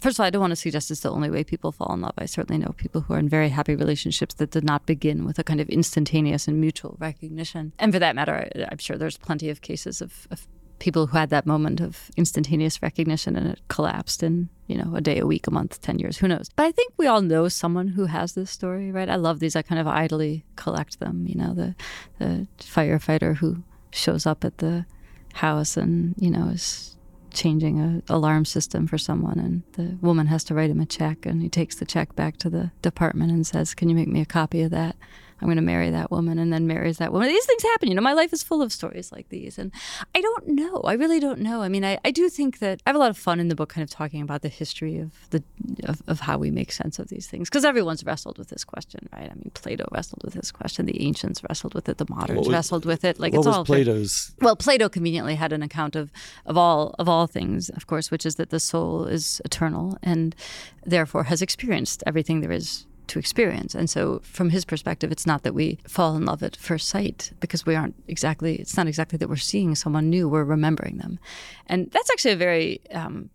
First 0.00 0.16
of 0.16 0.20
all, 0.20 0.26
I 0.26 0.30
don't 0.30 0.40
want 0.40 0.50
to 0.50 0.56
suggest 0.56 0.90
it's 0.90 1.00
the 1.00 1.10
only 1.10 1.30
way 1.30 1.44
people 1.44 1.72
fall 1.72 1.94
in 1.94 2.02
love. 2.02 2.12
I 2.18 2.26
certainly 2.26 2.62
know 2.62 2.74
people 2.76 3.00
who 3.00 3.14
are 3.14 3.18
in 3.18 3.26
very 3.26 3.48
happy 3.48 3.74
relationships 3.74 4.34
that 4.34 4.50
did 4.50 4.62
not 4.62 4.84
begin 4.84 5.24
with 5.24 5.38
a 5.38 5.44
kind 5.44 5.62
of 5.62 5.68
instantaneous 5.70 6.46
and 6.46 6.60
mutual 6.60 6.96
recognition. 7.00 7.72
And 7.78 7.90
for 7.90 7.98
that 7.98 8.14
matter, 8.14 8.50
I'm 8.70 8.76
sure 8.76 8.98
there's 8.98 9.16
plenty 9.16 9.48
of 9.48 9.62
cases 9.62 10.02
of, 10.02 10.28
of 10.30 10.46
people 10.78 11.06
who 11.06 11.16
had 11.16 11.30
that 11.30 11.46
moment 11.46 11.80
of 11.80 12.10
instantaneous 12.16 12.82
recognition 12.82 13.36
and 13.36 13.48
it 13.48 13.60
collapsed 13.68 14.22
in 14.22 14.48
you 14.66 14.76
know 14.76 14.94
a 14.94 15.00
day 15.00 15.18
a 15.18 15.26
week 15.26 15.46
a 15.46 15.50
month 15.50 15.80
10 15.80 15.98
years 15.98 16.18
who 16.18 16.28
knows? 16.28 16.48
But 16.56 16.66
i 16.66 16.72
think 16.72 16.92
we 16.96 17.06
all 17.06 17.22
know 17.22 17.48
someone 17.48 17.88
who 17.88 18.06
has 18.06 18.32
this 18.32 18.50
story 18.50 18.90
right? 18.90 19.08
I 19.08 19.16
love 19.16 19.40
these. 19.40 19.56
I 19.56 19.62
kind 19.62 19.80
of 19.80 19.86
idly 19.86 20.44
collect 20.56 21.00
them 21.00 21.26
you 21.26 21.34
know 21.34 21.54
the 21.54 21.74
the 22.18 22.46
firefighter 22.58 23.36
who 23.36 23.62
shows 23.90 24.26
up 24.26 24.44
at 24.44 24.58
the 24.58 24.86
house 25.34 25.76
and 25.76 26.14
you 26.18 26.30
know 26.30 26.48
is 26.48 26.96
changing 27.32 27.80
a 27.80 28.02
alarm 28.12 28.44
system 28.44 28.86
for 28.86 28.96
someone 28.96 29.38
and 29.38 29.62
the 29.72 29.98
woman 30.00 30.28
has 30.28 30.44
to 30.44 30.54
write 30.54 30.70
him 30.70 30.80
a 30.80 30.86
check 30.86 31.26
and 31.26 31.42
he 31.42 31.48
takes 31.48 31.76
the 31.76 31.84
check 31.84 32.14
back 32.14 32.36
to 32.36 32.48
the 32.48 32.70
department 32.80 33.30
and 33.32 33.46
says 33.46 33.74
can 33.74 33.88
you 33.88 33.94
make 33.94 34.08
me 34.08 34.20
a 34.20 34.26
copy 34.26 34.62
of 34.62 34.70
that 34.70 34.96
I'm 35.40 35.48
going 35.48 35.56
to 35.56 35.62
marry 35.62 35.90
that 35.90 36.10
woman 36.10 36.38
and 36.38 36.52
then 36.52 36.66
marries 36.66 36.98
that 36.98 37.12
woman. 37.12 37.28
These 37.28 37.44
things 37.44 37.62
happen. 37.62 37.88
You 37.88 37.94
know, 37.94 38.02
my 38.02 38.12
life 38.12 38.32
is 38.32 38.42
full 38.42 38.62
of 38.62 38.72
stories 38.72 39.12
like 39.12 39.28
these. 39.28 39.58
And 39.58 39.72
I 40.14 40.20
don't 40.20 40.48
know. 40.48 40.80
I 40.82 40.94
really 40.94 41.20
don't 41.20 41.40
know. 41.40 41.62
I 41.62 41.68
mean, 41.68 41.84
I, 41.84 41.98
I 42.04 42.10
do 42.10 42.28
think 42.28 42.60
that 42.60 42.80
I 42.86 42.90
have 42.90 42.96
a 42.96 42.98
lot 42.98 43.10
of 43.10 43.18
fun 43.18 43.40
in 43.40 43.48
the 43.48 43.54
book 43.54 43.70
kind 43.70 43.82
of 43.82 43.90
talking 43.90 44.22
about 44.22 44.42
the 44.42 44.48
history 44.48 44.98
of 44.98 45.12
the 45.30 45.42
of, 45.84 46.02
of 46.06 46.20
how 46.20 46.38
we 46.38 46.50
make 46.50 46.72
sense 46.72 46.98
of 46.98 47.08
these 47.08 47.26
things. 47.26 47.48
Because 47.48 47.64
everyone's 47.64 48.04
wrestled 48.04 48.38
with 48.38 48.48
this 48.48 48.64
question, 48.64 49.08
right? 49.12 49.30
I 49.30 49.34
mean, 49.34 49.50
Plato 49.54 49.86
wrestled 49.92 50.22
with 50.24 50.34
this 50.34 50.52
question. 50.52 50.86
The 50.86 51.04
ancients 51.04 51.42
wrestled 51.42 51.74
with 51.74 51.88
it. 51.88 51.98
The 51.98 52.06
moderns 52.08 52.40
was, 52.40 52.48
wrestled 52.48 52.84
with 52.84 53.04
it. 53.04 53.18
Like 53.18 53.32
what 53.32 53.40
it's 53.40 53.46
was 53.46 53.56
all 53.56 53.64
Plato's 53.64 54.34
Well, 54.40 54.56
Plato 54.56 54.88
conveniently 54.88 55.34
had 55.34 55.52
an 55.52 55.62
account 55.62 55.96
of, 55.96 56.10
of 56.46 56.56
all 56.56 56.94
of 56.98 57.08
all 57.08 57.26
things, 57.26 57.68
of 57.70 57.86
course, 57.86 58.10
which 58.10 58.24
is 58.24 58.36
that 58.36 58.50
the 58.50 58.60
soul 58.60 59.04
is 59.06 59.42
eternal 59.44 59.98
and 60.02 60.34
therefore 60.84 61.24
has 61.24 61.42
experienced 61.42 62.02
everything 62.06 62.40
there 62.40 62.52
is 62.52 62.86
to 63.08 63.18
experience. 63.18 63.74
And 63.74 63.88
so, 63.88 64.20
from 64.22 64.50
his 64.50 64.64
perspective, 64.64 65.12
it's 65.12 65.26
not 65.26 65.42
that 65.42 65.54
we 65.54 65.78
fall 65.86 66.16
in 66.16 66.24
love 66.24 66.42
at 66.42 66.56
first 66.56 66.88
sight 66.88 67.32
because 67.40 67.66
we 67.66 67.74
aren't 67.74 67.94
exactly, 68.08 68.56
it's 68.56 68.76
not 68.76 68.86
exactly 68.86 69.18
that 69.18 69.28
we're 69.28 69.36
seeing 69.36 69.74
someone 69.74 70.10
new, 70.10 70.28
we're 70.28 70.44
remembering 70.44 70.98
them. 70.98 71.18
And 71.66 71.90
that's 71.90 72.10
actually 72.10 72.32
a 72.32 72.36
very 72.36 72.80
um, 72.90 73.30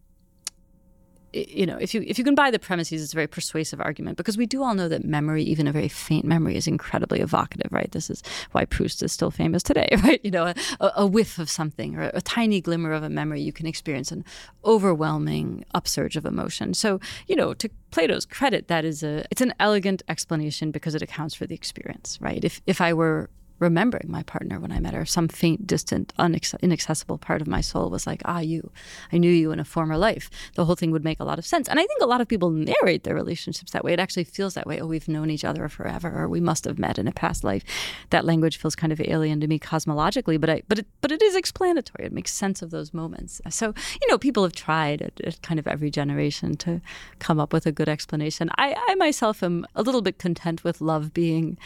you 1.33 1.65
know, 1.65 1.77
if 1.77 1.93
you 1.93 2.03
if 2.07 2.17
you 2.17 2.23
can 2.23 2.35
buy 2.35 2.51
the 2.51 2.59
premises, 2.59 3.03
it's 3.03 3.13
a 3.13 3.15
very 3.15 3.27
persuasive 3.27 3.79
argument 3.79 4.17
because 4.17 4.37
we 4.37 4.45
do 4.45 4.63
all 4.63 4.73
know 4.73 4.87
that 4.89 5.03
memory, 5.03 5.43
even 5.43 5.67
a 5.67 5.71
very 5.71 5.87
faint 5.87 6.25
memory, 6.25 6.55
is 6.55 6.67
incredibly 6.67 7.19
evocative, 7.19 7.71
right? 7.71 7.91
This 7.91 8.09
is 8.09 8.23
why 8.51 8.65
Proust 8.65 9.03
is 9.03 9.11
still 9.11 9.31
famous 9.31 9.63
today, 9.63 9.87
right? 10.03 10.19
You 10.23 10.31
know, 10.31 10.53
a, 10.79 10.91
a 10.95 11.07
whiff 11.07 11.39
of 11.39 11.49
something 11.49 11.95
or 11.95 12.11
a 12.13 12.21
tiny 12.21 12.61
glimmer 12.61 12.91
of 12.91 13.03
a 13.03 13.09
memory, 13.09 13.41
you 13.41 13.53
can 13.53 13.67
experience 13.67 14.11
an 14.11 14.25
overwhelming 14.65 15.65
upsurge 15.73 16.15
of 16.15 16.25
emotion. 16.25 16.73
So, 16.73 16.99
you 17.27 17.35
know, 17.35 17.53
to 17.53 17.69
Plato's 17.91 18.25
credit, 18.25 18.67
that 18.67 18.85
is 18.85 19.03
a 19.03 19.25
it's 19.31 19.41
an 19.41 19.53
elegant 19.59 20.01
explanation 20.07 20.71
because 20.71 20.95
it 20.95 21.01
accounts 21.01 21.35
for 21.35 21.45
the 21.45 21.55
experience, 21.55 22.17
right? 22.21 22.43
If 22.43 22.61
if 22.65 22.81
I 22.81 22.93
were 22.93 23.29
remembering 23.59 24.09
my 24.09 24.23
partner 24.23 24.59
when 24.59 24.71
I 24.71 24.79
met 24.79 24.93
her. 24.93 25.05
Some 25.05 25.27
faint, 25.27 25.67
distant, 25.67 26.13
inaccessible 26.17 27.17
part 27.17 27.41
of 27.41 27.47
my 27.47 27.61
soul 27.61 27.89
was 27.89 28.07
like, 28.07 28.21
ah, 28.25 28.39
you. 28.39 28.71
I 29.11 29.17
knew 29.17 29.31
you 29.31 29.51
in 29.51 29.59
a 29.59 29.65
former 29.65 29.97
life. 29.97 30.29
The 30.55 30.65
whole 30.65 30.75
thing 30.75 30.91
would 30.91 31.03
make 31.03 31.19
a 31.19 31.25
lot 31.25 31.39
of 31.39 31.45
sense. 31.45 31.67
And 31.67 31.79
I 31.79 31.85
think 31.85 32.01
a 32.01 32.07
lot 32.07 32.21
of 32.21 32.27
people 32.27 32.49
narrate 32.49 33.03
their 33.03 33.15
relationships 33.15 33.71
that 33.71 33.83
way. 33.83 33.93
It 33.93 33.99
actually 33.99 34.23
feels 34.23 34.53
that 34.53 34.67
way. 34.67 34.79
Oh, 34.79 34.87
we've 34.87 35.07
known 35.07 35.29
each 35.29 35.45
other 35.45 35.67
forever, 35.69 36.11
or 36.15 36.27
we 36.27 36.39
must 36.39 36.65
have 36.65 36.79
met 36.79 36.97
in 36.97 37.07
a 37.07 37.11
past 37.11 37.43
life. 37.43 37.63
That 38.09 38.25
language 38.25 38.57
feels 38.57 38.75
kind 38.75 38.93
of 38.93 39.01
alien 39.01 39.39
to 39.41 39.47
me 39.47 39.59
cosmologically, 39.59 40.39
but 40.39 40.49
I, 40.49 40.63
but 40.67 40.79
it, 40.79 40.87
but 41.01 41.11
it 41.11 41.21
is 41.21 41.35
explanatory. 41.35 42.05
It 42.05 42.13
makes 42.13 42.33
sense 42.33 42.61
of 42.61 42.71
those 42.71 42.93
moments. 42.93 43.41
So 43.49 43.73
you 44.01 44.07
know, 44.09 44.17
people 44.17 44.43
have 44.43 44.53
tried 44.53 45.01
at, 45.01 45.19
at 45.21 45.41
kind 45.41 45.59
of 45.59 45.67
every 45.67 45.91
generation 45.91 46.55
to 46.57 46.81
come 47.19 47.39
up 47.39 47.53
with 47.53 47.65
a 47.65 47.71
good 47.71 47.89
explanation. 47.89 48.49
I, 48.57 48.75
I 48.87 48.95
myself 48.95 49.43
am 49.43 49.65
a 49.75 49.83
little 49.83 50.01
bit 50.01 50.19
content 50.19 50.63
with 50.63 50.81
love 50.81 51.13
being 51.13 51.57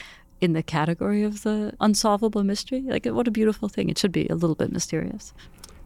in 0.44 0.54
the 0.54 0.62
category 0.62 1.24
of 1.24 1.44
the 1.44 1.74
unsolvable 1.80 2.44
mystery. 2.44 2.82
Like, 2.82 3.06
what 3.06 3.28
a 3.28 3.32
beautiful 3.32 3.70
thing. 3.70 3.90
It 3.90 3.98
should 3.98 4.12
be 4.12 4.28
a 4.28 4.36
little 4.36 4.56
bit 4.56 4.72
mysterious. 4.72 5.34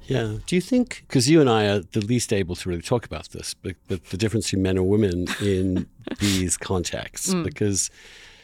Yeah. 0.07 0.37
Do 0.45 0.55
you 0.55 0.61
think, 0.61 1.03
because 1.07 1.29
you 1.29 1.39
and 1.39 1.49
I 1.49 1.65
are 1.67 1.79
the 1.79 2.01
least 2.01 2.33
able 2.33 2.55
to 2.55 2.69
really 2.69 2.81
talk 2.81 3.05
about 3.05 3.29
this, 3.29 3.53
but, 3.53 3.75
but 3.87 4.05
the 4.05 4.17
difference 4.17 4.47
between 4.47 4.63
men 4.63 4.77
and 4.77 4.87
women 4.87 5.27
in 5.41 5.87
these 6.19 6.57
contexts, 6.57 7.33
mm. 7.33 7.43
because 7.43 7.91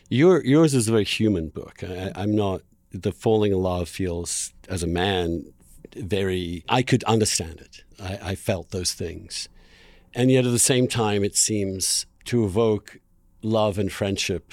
your, 0.09 0.43
yours 0.45 0.75
is 0.75 0.87
a 0.87 0.91
very 0.91 1.05
human 1.05 1.49
book. 1.49 1.83
I, 1.83 2.11
I'm 2.15 2.35
not, 2.35 2.61
the 2.91 3.11
falling 3.11 3.53
in 3.53 3.57
love 3.57 3.89
feels, 3.89 4.53
as 4.69 4.83
a 4.83 4.87
man, 4.87 5.51
very, 5.95 6.63
I 6.69 6.83
could 6.83 7.03
understand 7.05 7.59
it. 7.59 7.83
I, 7.99 8.31
I 8.31 8.35
felt 8.35 8.69
those 8.69 8.93
things. 8.93 9.49
And 10.13 10.29
yet 10.29 10.45
at 10.45 10.51
the 10.51 10.59
same 10.59 10.87
time, 10.87 11.23
it 11.23 11.35
seems 11.35 12.05
to 12.25 12.45
evoke 12.45 12.99
love 13.41 13.79
and 13.79 13.91
friendship, 13.91 14.51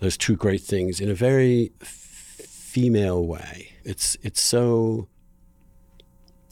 those 0.00 0.16
two 0.16 0.36
great 0.36 0.62
things, 0.62 1.00
in 1.00 1.10
a 1.10 1.14
very 1.14 1.72
female 1.80 3.24
way. 3.24 3.72
It's, 3.84 4.16
it's 4.22 4.40
so 4.40 5.08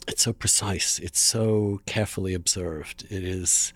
it's 0.07 0.23
so 0.23 0.33
precise. 0.33 0.99
It's 0.99 1.19
so 1.19 1.81
carefully 1.85 2.33
observed. 2.33 3.05
It 3.09 3.23
is. 3.23 3.73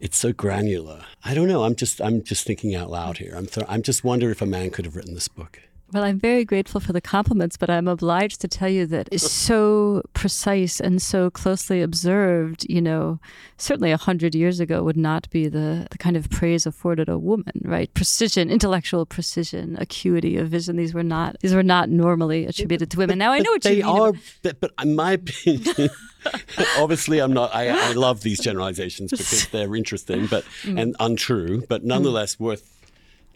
It's 0.00 0.16
so 0.16 0.32
granular. 0.32 1.04
I 1.24 1.34
don't 1.34 1.48
know. 1.48 1.64
I'm 1.64 1.74
just. 1.74 2.00
I'm 2.00 2.22
just 2.22 2.46
thinking 2.46 2.74
out 2.74 2.90
loud 2.90 3.18
here. 3.18 3.34
I'm. 3.36 3.46
Th- 3.46 3.66
I'm 3.68 3.82
just 3.82 4.04
wondering 4.04 4.30
if 4.30 4.40
a 4.40 4.46
man 4.46 4.70
could 4.70 4.84
have 4.84 4.94
written 4.94 5.14
this 5.14 5.28
book. 5.28 5.60
Well, 5.90 6.04
I'm 6.04 6.18
very 6.18 6.44
grateful 6.44 6.80
for 6.80 6.92
the 6.92 7.00
compliments, 7.00 7.56
but 7.56 7.70
I'm 7.70 7.88
obliged 7.88 8.42
to 8.42 8.48
tell 8.48 8.68
you 8.68 8.84
that 8.86 9.08
it's 9.10 9.30
so 9.30 10.02
precise 10.12 10.80
and 10.80 11.00
so 11.00 11.30
closely 11.30 11.80
observed. 11.80 12.66
You 12.68 12.82
know, 12.82 13.20
certainly 13.56 13.90
a 13.90 13.96
hundred 13.96 14.34
years 14.34 14.60
ago 14.60 14.82
would 14.82 14.98
not 14.98 15.30
be 15.30 15.48
the, 15.48 15.86
the 15.90 15.96
kind 15.96 16.14
of 16.14 16.28
praise 16.28 16.66
afforded 16.66 17.08
a 17.08 17.16
woman, 17.16 17.62
right? 17.64 17.92
Precision, 17.94 18.50
intellectual 18.50 19.06
precision, 19.06 19.76
acuity 19.80 20.36
of 20.36 20.48
vision. 20.48 20.76
These 20.76 20.92
were 20.92 21.02
not 21.02 21.40
these 21.40 21.54
were 21.54 21.62
not 21.62 21.88
normally 21.88 22.44
attributed 22.44 22.90
to 22.90 22.98
women. 22.98 23.16
Now 23.18 23.32
I 23.32 23.38
know 23.38 23.52
what 23.52 23.64
you 23.64 23.70
mean. 23.70 23.80
They 23.80 23.82
Are, 23.82 24.12
but, 24.42 24.60
but 24.60 24.72
in 24.82 24.94
my 24.94 25.12
opinion, 25.12 25.88
obviously 26.78 27.18
I'm 27.20 27.32
not. 27.32 27.54
I, 27.54 27.68
I 27.68 27.92
love 27.92 28.20
these 28.20 28.40
generalizations 28.40 29.10
because 29.10 29.48
they're 29.52 29.74
interesting, 29.74 30.26
but 30.26 30.44
mm. 30.64 30.78
and 30.78 30.94
untrue, 31.00 31.64
but 31.66 31.82
nonetheless 31.82 32.36
mm. 32.36 32.40
worth 32.40 32.77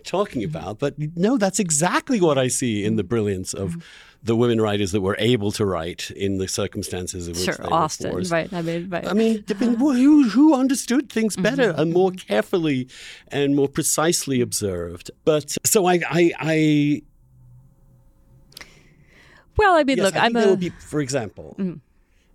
talking 0.04 0.44
about. 0.44 0.78
But 0.78 0.94
no, 1.16 1.38
that's 1.38 1.58
exactly 1.58 2.20
what 2.20 2.38
I 2.38 2.48
see 2.48 2.84
in 2.84 2.96
the 2.96 3.04
brilliance 3.04 3.54
of 3.54 3.76
the 4.22 4.36
women 4.36 4.60
writers 4.60 4.92
that 4.92 5.00
were 5.00 5.16
able 5.18 5.50
to 5.52 5.66
write 5.66 6.10
in 6.12 6.38
the 6.38 6.46
circumstances 6.46 7.26
of 7.26 7.36
which 7.36 7.44
sure, 7.44 7.56
they 7.58 7.68
Austen, 7.68 8.10
were 8.10 8.18
forced. 8.18 8.30
right? 8.30 8.52
I 8.52 8.62
mean, 8.62 8.88
right. 8.88 9.06
I 9.06 9.14
mean, 9.14 9.44
who, 9.58 10.28
who 10.28 10.54
understood 10.54 11.10
things 11.10 11.34
mm-hmm. 11.34 11.42
better 11.42 11.72
mm-hmm. 11.72 11.80
and 11.80 11.92
more 11.92 12.12
carefully 12.12 12.88
and 13.28 13.56
more 13.56 13.68
precisely 13.68 14.40
observed? 14.40 15.10
But 15.24 15.56
so 15.64 15.86
I, 15.86 16.00
I, 16.08 16.32
I 16.38 17.02
well, 19.56 19.74
I 19.74 19.84
mean, 19.84 19.98
yes, 19.98 20.04
look, 20.04 20.16
I 20.16 20.26
am 20.26 20.36
a. 20.36 20.40
There 20.40 20.50
would 20.50 20.60
be, 20.60 20.70
for 20.70 21.00
example, 21.00 21.56
mm. 21.58 21.80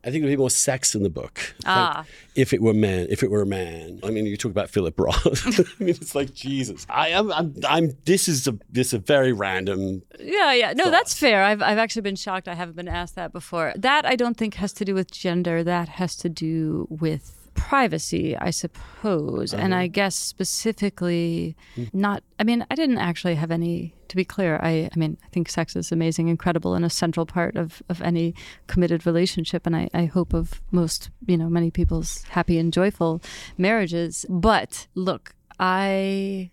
I 0.07 0.09
think 0.09 0.23
there'd 0.23 0.31
be 0.31 0.37
more 0.37 0.49
sex 0.49 0.95
in 0.95 1.03
the 1.03 1.09
book. 1.09 1.53
Ah. 1.65 2.05
if 2.33 2.53
it 2.53 2.61
were 2.61 2.73
man, 2.73 3.07
if 3.09 3.23
it 3.23 3.29
were 3.29 3.41
a 3.41 3.45
man. 3.45 3.99
I 4.05 4.09
mean, 4.09 4.25
you 4.25 4.37
talk 4.37 4.51
about 4.51 4.69
Philip 4.69 4.97
Roth. 4.97 5.59
I 5.59 5.83
mean, 5.83 5.89
it's 5.89 6.15
like 6.15 6.33
Jesus. 6.33 6.87
I 6.89 7.09
am. 7.09 7.29
I'm, 7.33 7.53
I'm. 7.67 7.97
This 8.05 8.29
is 8.29 8.47
a. 8.47 8.57
This 8.69 8.87
is 8.87 8.93
a 8.93 8.99
very 8.99 9.33
random. 9.33 10.03
Yeah, 10.17 10.53
yeah. 10.53 10.71
No, 10.71 10.85
thought. 10.85 10.91
that's 10.91 11.19
fair. 11.19 11.43
I've, 11.43 11.61
I've 11.61 11.77
actually 11.77 12.03
been 12.03 12.15
shocked. 12.15 12.47
I 12.47 12.53
haven't 12.53 12.77
been 12.77 12.87
asked 12.87 13.15
that 13.15 13.33
before. 13.33 13.73
That 13.75 14.05
I 14.05 14.15
don't 14.15 14.37
think 14.37 14.53
has 14.53 14.71
to 14.73 14.85
do 14.85 14.95
with 14.95 15.11
gender. 15.11 15.61
That 15.61 15.89
has 15.89 16.15
to 16.17 16.29
do 16.29 16.87
with 16.89 17.36
privacy, 17.57 18.37
I 18.37 18.51
suppose. 18.51 19.53
Uh-huh. 19.53 19.61
And 19.61 19.75
I 19.75 19.87
guess 19.87 20.15
specifically, 20.15 21.57
not, 21.91 22.23
I 22.39 22.43
mean, 22.45 22.65
I 22.71 22.75
didn't 22.75 22.99
actually 22.99 23.35
have 23.35 23.51
any, 23.51 23.93
to 24.07 24.15
be 24.15 24.23
clear, 24.23 24.57
I, 24.61 24.89
I 24.93 24.97
mean, 24.97 25.17
I 25.25 25.27
think 25.29 25.49
sex 25.49 25.75
is 25.75 25.91
amazing, 25.91 26.29
incredible, 26.29 26.75
and 26.75 26.85
a 26.85 26.89
central 26.89 27.25
part 27.25 27.57
of, 27.57 27.83
of 27.89 28.01
any 28.01 28.33
committed 28.67 29.05
relationship. 29.05 29.65
And 29.65 29.75
I, 29.75 29.89
I 29.93 30.05
hope 30.05 30.33
of 30.33 30.61
most, 30.71 31.09
you 31.25 31.35
know, 31.35 31.49
many 31.49 31.71
people's 31.71 32.23
happy 32.29 32.57
and 32.57 32.71
joyful 32.71 33.21
marriages. 33.57 34.25
But 34.29 34.87
look, 34.95 35.35
I, 35.59 36.51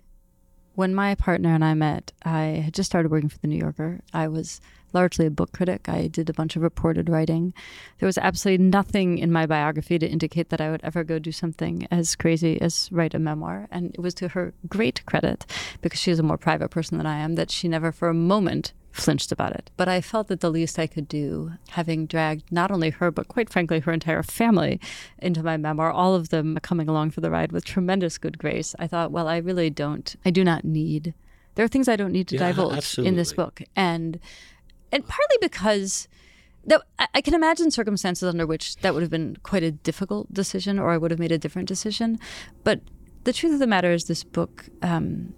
when 0.75 0.95
my 0.95 1.15
partner 1.15 1.55
and 1.55 1.65
I 1.65 1.75
met, 1.75 2.13
I 2.25 2.63
had 2.65 2.75
just 2.75 2.91
started 2.91 3.13
working 3.13 3.29
for 3.29 3.39
the 3.39 3.47
New 3.47 3.59
Yorker. 3.59 4.01
I 4.13 4.27
was 4.27 4.61
largely 4.95 5.27
a 5.27 5.31
book 5.31 5.53
critic. 5.53 5.89
I 5.89 6.07
did 6.07 6.31
a 6.31 6.35
bunch 6.35 6.57
of 6.57 6.63
reported 6.63 7.09
writing. 7.09 7.53
There 7.99 8.07
was 8.07 8.19
absolutely 8.19 8.65
nothing 8.65 9.19
in 9.19 9.33
my 9.33 9.47
biography 9.47 9.99
to 9.99 10.09
indicate 10.09 10.51
that 10.51 10.61
I 10.61 10.71
would 10.71 10.83
ever 10.85 11.05
go 11.05 11.19
do 11.19 11.33
something 11.33 11.87
as 11.91 12.15
crazy 12.15 12.61
as 12.61 12.89
write 12.93 13.15
a 13.15 13.19
memoir. 13.19 13.69
And 13.71 13.95
it 13.95 14.01
was 14.01 14.15
to 14.15 14.29
her 14.29 14.55
great 14.69 15.05
credit, 15.07 15.45
because 15.83 16.01
she 16.01 16.11
is 16.11 16.19
a 16.19 16.23
more 16.23 16.39
private 16.39 16.71
person 16.71 16.99
than 16.99 17.07
I 17.07 17.19
am, 17.19 17.35
that 17.35 17.51
she 17.51 17.69
never 17.69 17.93
for 17.93 18.09
a 18.09 18.15
moment 18.15 18.73
flinched 18.93 19.33
about 19.33 19.53
it. 19.53 19.73
But 19.77 19.89
I 19.89 20.01
felt 20.01 20.29
that 20.29 20.39
the 20.41 20.51
least 20.51 20.79
I 20.79 20.87
could 20.87 21.09
do, 21.09 21.55
having 21.71 22.07
dragged 22.07 22.53
not 22.53 22.71
only 22.71 22.91
her, 22.91 23.11
but 23.11 23.27
quite 23.27 23.51
frankly, 23.51 23.81
her 23.81 23.91
entire 23.93 24.23
family 24.23 24.81
into 25.19 25.43
my 25.43 25.57
memoir, 25.57 25.91
all 25.91 26.15
of 26.15 26.29
them 26.29 26.57
coming 26.63 26.89
along 26.89 27.11
for 27.11 27.21
the 27.21 27.31
ride 27.31 27.51
with 27.51 27.65
tremendous 27.65 28.19
good 28.19 28.39
grace, 28.39 28.73
I 28.79 28.87
thought, 28.87 29.11
well, 29.11 29.27
I 29.27 29.39
really 29.39 29.69
don't, 29.69 30.15
I 30.25 30.31
do 30.31 30.45
not 30.45 30.65
need, 30.65 31.13
there 31.57 31.65
are 31.65 31.69
things 31.69 31.89
I 31.89 31.97
don't 31.97 32.13
need 32.13 32.29
to 32.29 32.37
yeah, 32.37 32.49
divulge 32.49 32.77
absolutely. 32.77 33.09
in 33.09 33.17
this 33.17 33.33
book. 33.33 33.63
And 33.75 34.21
and 34.95 35.07
partly 35.07 35.37
because 35.41 36.09
that 36.67 36.81
I 37.13 37.21
can 37.21 37.35
imagine 37.35 37.71
circumstances 37.71 38.27
under 38.27 38.47
which 38.47 38.77
that 38.77 38.95
would 38.95 39.03
have 39.03 39.11
been 39.11 39.37
quite 39.43 39.63
a 39.63 39.71
difficult 39.71 40.33
decision, 40.33 40.79
or 40.79 40.93
I 40.93 40.97
would 40.97 41.11
have 41.11 41.21
made 41.21 41.33
a 41.33 41.39
different 41.39 41.69
decision. 41.69 42.19
But 42.63 42.81
the 43.25 43.33
truth 43.33 43.53
of 43.53 43.59
the 43.59 43.67
matter 43.67 43.93
is, 43.93 44.05
this 44.05 44.25
book. 44.25 44.67
Um, 44.81 45.35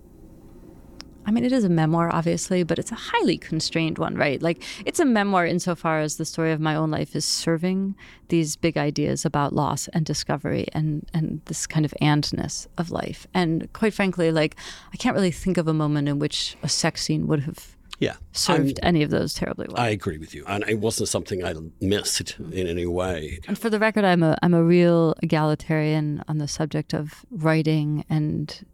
I 1.29 1.33
mean, 1.33 1.45
it 1.45 1.51
is 1.51 1.65
a 1.65 1.69
memoir, 1.69 2.15
obviously, 2.15 2.63
but 2.63 2.79
it's 2.79 2.93
a 2.93 2.97
highly 2.97 3.37
constrained 3.37 3.99
one, 3.99 4.15
right? 4.15 4.41
Like, 4.41 4.63
it's 4.85 5.01
a 5.01 5.05
memoir 5.05 5.45
insofar 5.45 5.99
as 5.99 6.17
the 6.17 6.25
story 6.25 6.53
of 6.53 6.61
my 6.61 6.77
own 6.77 6.93
life 6.93 7.17
is 7.17 7.25
serving 7.25 7.97
these 8.29 8.55
big 8.55 8.77
ideas 8.79 9.25
about 9.25 9.53
loss 9.53 9.89
and 9.89 10.07
discovery 10.07 10.69
and, 10.73 11.05
and 11.13 11.41
this 11.47 11.67
kind 11.67 11.85
of 11.85 11.93
andness 12.01 12.69
of 12.79 12.93
life. 12.93 13.27
And 13.35 13.73
quite 13.73 13.93
frankly, 13.93 14.31
like, 14.31 14.55
I 14.93 14.97
can't 14.97 15.17
really 15.17 15.33
think 15.33 15.57
of 15.57 15.67
a 15.67 15.75
moment 15.75 16.09
in 16.09 16.21
which 16.21 16.57
a 16.63 16.69
sex 16.69 17.03
scene 17.03 17.27
would 17.27 17.41
have 17.41 17.76
yeah, 17.99 18.17
served 18.33 18.79
I'm, 18.83 18.89
any 18.89 19.03
of 19.03 19.11
those 19.11 19.35
terribly 19.35 19.67
well. 19.69 19.81
I 19.81 19.89
agree 19.89 20.19
with 20.19 20.35
you, 20.35 20.45
and 20.47 20.65
it 20.69 20.79
wasn't 20.81 21.09
something 21.09 21.45
I 21.45 21.55
missed 21.81 22.39
in 22.39 22.67
any 22.67 22.87
way. 22.87 23.41
And 23.49 23.59
for 23.59 23.71
the 23.71 23.79
record, 23.79 24.05
I'm 24.05 24.23
a 24.23 24.37
I'm 24.43 24.55
a 24.55 24.63
real 24.63 25.15
egalitarian 25.23 26.23
on 26.29 26.39
the 26.39 26.49
subject 26.49 26.93
of 26.93 27.25
writing 27.31 28.05
and 28.11 28.67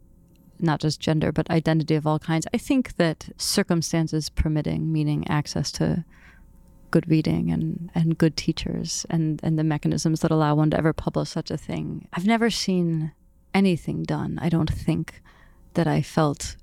not 0.59 0.79
just 0.79 0.99
gender, 0.99 1.31
but 1.31 1.49
identity 1.49 1.95
of 1.95 2.07
all 2.07 2.19
kinds. 2.19 2.47
I 2.53 2.57
think 2.57 2.95
that 2.95 3.29
circumstances 3.37 4.29
permitting, 4.29 4.91
meaning 4.91 5.27
access 5.27 5.71
to 5.73 6.05
good 6.89 7.09
reading 7.09 7.51
and, 7.51 7.89
and 7.95 8.17
good 8.17 8.37
teachers 8.37 9.05
and, 9.09 9.39
and 9.43 9.57
the 9.57 9.63
mechanisms 9.63 10.21
that 10.21 10.31
allow 10.31 10.55
one 10.55 10.69
to 10.69 10.77
ever 10.77 10.93
publish 10.93 11.29
such 11.29 11.49
a 11.49 11.57
thing. 11.57 12.07
I've 12.13 12.27
never 12.27 12.49
seen 12.49 13.11
anything 13.53 14.03
done, 14.03 14.37
I 14.41 14.49
don't 14.49 14.69
think, 14.69 15.21
that 15.73 15.87
I 15.87 16.01
felt 16.01 16.55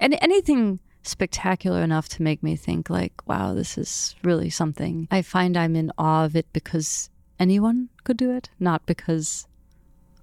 any, 0.00 0.20
anything 0.20 0.80
spectacular 1.08 1.82
enough 1.82 2.08
to 2.10 2.22
make 2.22 2.42
me 2.42 2.54
think 2.54 2.88
like 2.88 3.26
wow 3.26 3.54
this 3.54 3.76
is 3.76 4.14
really 4.22 4.50
something. 4.50 5.08
I 5.10 5.22
find 5.22 5.56
i'm 5.56 5.74
in 5.74 5.90
awe 5.98 6.24
of 6.24 6.36
it 6.36 6.46
because 6.52 7.10
anyone 7.40 7.88
could 8.04 8.16
do 8.16 8.30
it 8.30 8.50
not 8.60 8.86
because 8.86 9.47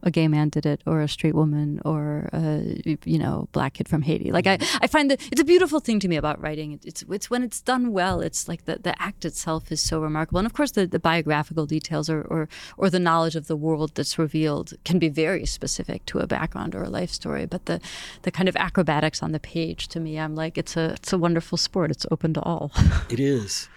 a 0.03 0.11
gay 0.11 0.27
man 0.27 0.49
did 0.49 0.65
it 0.65 0.81
or 0.85 1.01
a 1.01 1.07
straight 1.07 1.35
woman 1.35 1.81
or 1.83 2.29
a 2.33 2.81
you 3.05 3.17
know 3.17 3.47
black 3.51 3.73
kid 3.73 3.87
from 3.87 4.01
Haiti. 4.01 4.31
Like 4.31 4.47
I, 4.47 4.57
I 4.81 4.87
find 4.87 5.09
that 5.11 5.21
it's 5.31 5.41
a 5.41 5.45
beautiful 5.45 5.79
thing 5.79 5.99
to 5.99 6.07
me 6.07 6.15
about 6.15 6.41
writing. 6.41 6.79
It's 6.83 7.03
it's 7.03 7.29
when 7.29 7.43
it's 7.43 7.61
done 7.61 7.91
well. 7.91 8.21
It's 8.21 8.47
like 8.47 8.65
the, 8.65 8.77
the 8.81 8.99
act 9.01 9.25
itself 9.25 9.71
is 9.71 9.81
so 9.81 9.99
remarkable, 10.01 10.39
and 10.39 10.45
of 10.45 10.53
course 10.53 10.71
the, 10.71 10.85
the 10.85 10.99
biographical 10.99 11.65
details 11.65 12.09
or, 12.09 12.21
or 12.21 12.47
or 12.77 12.89
the 12.89 12.99
knowledge 12.99 13.35
of 13.35 13.47
the 13.47 13.55
world 13.55 13.91
that's 13.95 14.17
revealed 14.19 14.73
can 14.83 14.99
be 14.99 15.09
very 15.09 15.45
specific 15.45 16.05
to 16.07 16.19
a 16.19 16.27
background 16.27 16.75
or 16.75 16.83
a 16.83 16.89
life 16.89 17.11
story. 17.11 17.45
But 17.45 17.65
the 17.65 17.79
the 18.23 18.31
kind 18.31 18.49
of 18.49 18.55
acrobatics 18.55 19.23
on 19.23 19.31
the 19.31 19.39
page 19.39 19.87
to 19.89 19.99
me, 19.99 20.19
I'm 20.19 20.35
like 20.35 20.57
it's 20.57 20.77
a 20.77 20.93
it's 20.93 21.13
a 21.13 21.17
wonderful 21.17 21.57
sport. 21.57 21.91
It's 21.91 22.05
open 22.11 22.33
to 22.33 22.41
all. 22.41 22.71
it 23.09 23.19
is. 23.19 23.69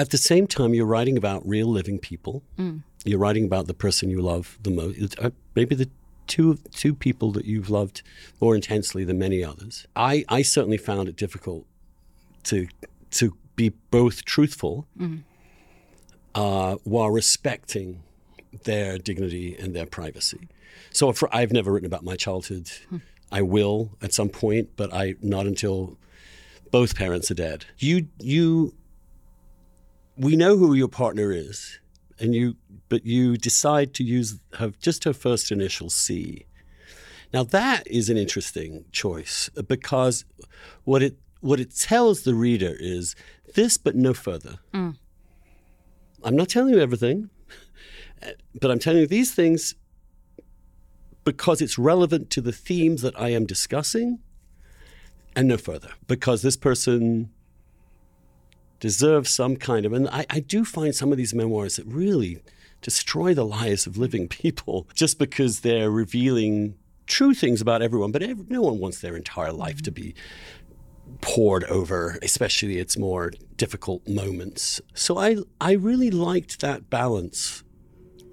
At 0.00 0.10
the 0.10 0.18
same 0.18 0.46
time, 0.46 0.72
you're 0.74 0.86
writing 0.86 1.16
about 1.16 1.46
real 1.46 1.68
living 1.68 1.98
people. 1.98 2.42
Mm 2.58 2.82
you're 3.04 3.18
writing 3.18 3.44
about 3.44 3.66
the 3.66 3.74
person 3.74 4.10
you 4.10 4.20
love 4.20 4.58
the 4.62 4.70
most, 4.70 5.18
uh, 5.18 5.30
maybe 5.54 5.74
the 5.74 5.88
two 6.26 6.58
two 6.72 6.94
people 6.94 7.32
that 7.32 7.44
you've 7.44 7.70
loved 7.70 8.02
more 8.40 8.54
intensely 8.54 9.04
than 9.04 9.18
many 9.18 9.42
others. 9.42 9.86
I, 9.96 10.24
I 10.28 10.42
certainly 10.42 10.76
found 10.76 11.08
it 11.08 11.16
difficult 11.16 11.66
to 12.44 12.68
to 13.12 13.36
be 13.56 13.70
both 13.90 14.24
truthful 14.24 14.86
mm-hmm. 14.98 15.18
uh, 16.34 16.76
while 16.84 17.10
respecting 17.10 18.02
their 18.64 18.98
dignity 18.98 19.56
and 19.58 19.74
their 19.74 19.86
privacy. 19.86 20.48
So 20.90 21.12
for, 21.12 21.34
I've 21.34 21.52
never 21.52 21.72
written 21.72 21.86
about 21.86 22.04
my 22.04 22.16
childhood. 22.16 22.70
Hmm. 22.88 22.98
I 23.32 23.42
will 23.42 23.92
at 24.02 24.12
some 24.12 24.28
point, 24.28 24.70
but 24.76 24.92
I 24.92 25.14
not 25.22 25.46
until 25.46 25.96
both 26.70 26.96
parents 26.96 27.30
are 27.30 27.34
dead. 27.34 27.66
You 27.78 28.08
you 28.18 28.74
we 30.20 30.36
know 30.36 30.56
who 30.58 30.74
your 30.74 30.88
partner 30.88 31.32
is, 31.32 31.80
and 32.18 32.34
you 32.34 32.56
but 32.90 33.06
you 33.06 33.36
decide 33.36 33.94
to 33.94 34.04
use 34.04 34.38
her, 34.54 34.72
just 34.80 35.04
her 35.04 35.14
first 35.14 35.50
initial 35.50 35.88
C. 35.88 36.44
Now 37.32 37.42
that 37.44 37.86
is 37.86 38.10
an 38.10 38.18
interesting 38.18 38.84
choice 38.92 39.48
because 39.66 40.24
what 40.84 41.02
it 41.02 41.16
what 41.40 41.58
it 41.58 41.74
tells 41.74 42.22
the 42.22 42.34
reader 42.34 42.76
is 42.78 43.16
this, 43.54 43.78
but 43.78 43.96
no 43.96 44.12
further. 44.12 44.58
Mm. 44.74 44.96
I'm 46.22 46.36
not 46.36 46.50
telling 46.50 46.74
you 46.74 46.80
everything, 46.80 47.30
but 48.60 48.70
I'm 48.70 48.78
telling 48.78 49.00
you 49.00 49.06
these 49.06 49.32
things 49.32 49.74
because 51.24 51.62
it's 51.62 51.78
relevant 51.78 52.28
to 52.30 52.42
the 52.42 52.52
themes 52.52 53.00
that 53.00 53.18
I 53.18 53.30
am 53.30 53.46
discussing, 53.46 54.18
and 55.34 55.48
no 55.48 55.56
further. 55.56 55.92
Because 56.06 56.42
this 56.42 56.58
person 56.58 57.30
deserves 58.80 59.30
some 59.30 59.56
kind 59.56 59.86
of, 59.86 59.92
and 59.92 60.08
I, 60.08 60.26
I 60.28 60.40
do 60.40 60.64
find 60.64 60.94
some 60.94 61.12
of 61.12 61.18
these 61.18 61.34
memoirs 61.34 61.76
that 61.76 61.86
really 61.86 62.42
destroy 62.82 63.34
the 63.34 63.44
lives 63.44 63.86
of 63.86 63.96
living 63.96 64.26
people 64.42 64.88
just 64.94 65.18
because 65.18 65.60
they're 65.60 65.90
revealing 65.90 66.74
true 67.06 67.34
things 67.34 67.60
about 67.60 67.82
everyone, 67.82 68.12
but 68.12 68.22
every, 68.22 68.44
no 68.48 68.62
one 68.62 68.78
wants 68.78 69.00
their 69.00 69.16
entire 69.16 69.52
life 69.52 69.82
to 69.82 69.90
be 69.90 70.14
poured 71.20 71.64
over, 71.64 72.18
especially 72.22 72.78
its 72.78 72.96
more 72.96 73.32
difficult 73.56 74.06
moments. 74.08 74.80
So 74.94 75.18
I 75.18 75.38
I 75.60 75.72
really 75.72 76.10
liked 76.10 76.60
that 76.60 76.88
balance 76.88 77.64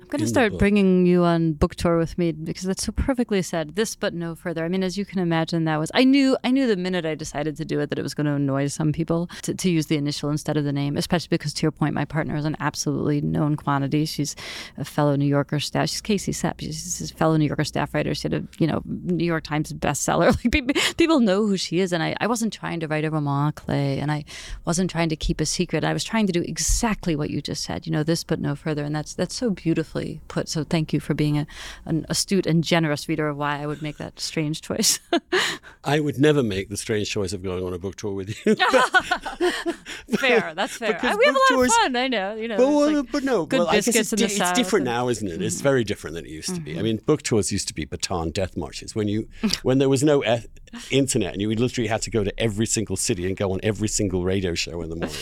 I'm 0.08 0.12
going 0.12 0.22
to 0.22 0.28
start 0.30 0.58
bringing 0.58 1.06
you 1.06 1.26
on 1.26 1.52
book 1.52 1.76
tour 1.76 1.98
with 1.98 2.18
me 2.18 2.32
because 2.32 2.64
that's 2.64 2.86
so 2.86 2.94
perfectly 2.94 3.42
said. 3.42 3.76
This, 3.76 3.94
but 3.94 4.14
no 4.14 4.36
further. 4.36 4.64
I 4.64 4.70
mean, 4.70 4.82
as 4.82 4.98
you 4.98 5.04
can 5.04 5.20
imagine, 5.20 5.66
that 5.66 5.76
was 5.76 5.92
I 5.94 6.06
knew 6.06 6.38
I 6.46 6.52
knew 6.52 6.66
the 6.66 6.78
minute 6.78 7.06
I 7.06 7.14
decided 7.14 7.58
to 7.58 7.66
do 7.66 7.82
it 7.82 7.90
that 7.90 8.00
it 8.00 8.04
was 8.04 8.14
going 8.14 8.26
to 8.26 8.32
annoy 8.32 8.68
some 8.68 8.94
people 8.94 9.30
to, 9.42 9.54
to 9.54 9.70
use 9.70 9.88
the 9.88 9.98
initial 9.98 10.30
instead 10.30 10.56
of 10.56 10.64
the 10.64 10.72
name, 10.72 10.96
especially 10.96 11.28
because 11.28 11.54
to 11.56 11.64
your 11.64 11.74
point, 11.74 11.94
my 11.94 12.06
partner 12.06 12.38
is 12.38 12.46
an 12.46 12.56
absolutely 12.62 13.20
known 13.20 13.58
quantity. 13.58 14.06
She's 14.06 14.34
a 14.78 14.86
fellow 14.86 15.18
New 15.18 15.26
Yorker 15.26 15.60
staff. 15.60 15.90
She's 15.90 16.00
Casey 16.00 16.32
Cep. 16.32 16.62
She's 16.62 17.12
a 17.12 17.14
fellow 17.14 17.36
New 17.36 17.48
Yorker 17.48 17.66
staff 17.66 17.94
writer. 17.94 18.16
She 18.16 18.30
had 18.30 18.34
a 18.34 18.48
you 18.60 18.68
know 18.68 18.82
New 18.86 19.26
York 19.26 19.44
Times 19.44 19.74
bestseller. 19.74 20.28
Like 20.38 20.78
people 20.98 21.20
know 21.20 21.46
who 21.46 21.58
she 21.58 21.80
is, 21.80 21.92
and 21.92 22.02
I, 22.02 22.16
I 22.22 22.28
wasn't 22.28 22.54
trying 22.54 22.80
to 22.80 22.88
write 22.88 23.04
a 23.04 23.12
roman 23.12 23.52
clay, 23.52 24.00
and 24.00 24.10
I 24.10 24.24
wasn't 24.64 24.90
trying 24.90 25.10
to 25.10 25.18
keep 25.18 25.42
a 25.42 25.46
secret. 25.46 25.84
I 25.84 25.92
was 25.92 26.04
trying 26.04 26.28
to 26.28 26.34
do 26.34 26.42
exactly 26.42 27.16
what 27.16 27.30
you 27.30 27.42
just 27.42 27.64
said. 27.64 27.86
You 27.86 27.92
know, 27.92 28.04
this, 28.04 28.24
but 28.24 28.40
no 28.40 28.56
further, 28.56 28.86
and 28.86 28.96
that's 28.96 29.14
that's 29.14 29.36
so 29.36 29.50
beautiful 29.50 29.97
beautifully 29.98 30.22
put. 30.28 30.50
So 30.50 30.64
thank 30.64 30.94
you 30.94 31.00
for 31.00 31.14
being 31.14 31.38
a, 31.38 31.48
an 31.86 32.06
astute 32.10 32.46
and 32.46 32.64
generous 32.64 33.08
reader 33.08 33.28
of 33.28 33.38
why 33.38 33.62
I 33.62 33.68
would 33.68 33.82
make 33.82 33.98
that 33.98 34.20
strange 34.20 34.62
choice. 34.62 35.00
I 35.84 36.00
would 36.00 36.18
never 36.18 36.44
make 36.44 36.70
the 36.70 36.78
strange 36.78 37.10
choice 37.10 37.34
of 37.34 37.44
going 37.44 37.64
on 37.64 37.74
a 37.74 37.80
book 37.80 37.96
tour 37.96 38.14
with 38.14 38.30
you. 38.46 38.56
fair, 40.18 40.54
that's 40.56 40.78
fair. 40.78 41.00
we 41.02 41.08
have 41.08 41.36
a 41.36 41.40
lot 41.40 41.48
tours, 41.50 41.72
of 41.72 41.78
fun. 41.78 41.96
I 41.96 42.08
know, 42.08 42.36
you 42.36 42.48
know. 42.48 42.58
But, 42.58 42.94
like 42.94 43.12
but 43.12 43.24
no, 43.24 43.44
well, 43.50 43.68
I 43.68 43.76
guess 43.76 43.88
it's, 43.88 44.12
di- 44.12 44.26
it's 44.26 44.52
different 44.54 44.86
now, 44.86 45.08
isn't 45.10 45.28
it? 45.28 45.42
It's 45.42 45.56
mm-hmm. 45.56 45.64
very 45.64 45.84
different 45.84 46.16
than 46.16 46.26
it 46.26 46.32
used 46.32 46.54
to 46.56 46.62
be. 46.62 46.72
Mm-hmm. 46.72 46.80
I 46.80 46.84
mean, 46.84 46.98
book 46.98 47.24
tours 47.24 47.52
used 47.52 47.68
to 47.70 47.74
be 47.74 47.86
Bataan 47.86 48.34
death 48.34 48.58
marches 48.58 48.96
when 48.96 49.08
you 49.08 49.28
when 49.64 49.78
there 49.78 49.90
was 49.90 50.04
no 50.04 50.24
e- 50.24 50.46
internet 50.92 51.34
and 51.34 51.42
you 51.42 51.50
literally 51.54 51.88
had 51.88 52.02
to 52.04 52.12
go 52.12 52.24
to 52.24 52.40
every 52.40 52.66
single 52.66 52.98
city 52.98 53.26
and 53.26 53.38
go 53.38 53.52
on 53.54 53.60
every 53.64 53.88
single 53.88 54.24
radio 54.24 54.54
show 54.54 54.82
in 54.82 54.90
the 54.90 54.96
morning. 54.96 55.18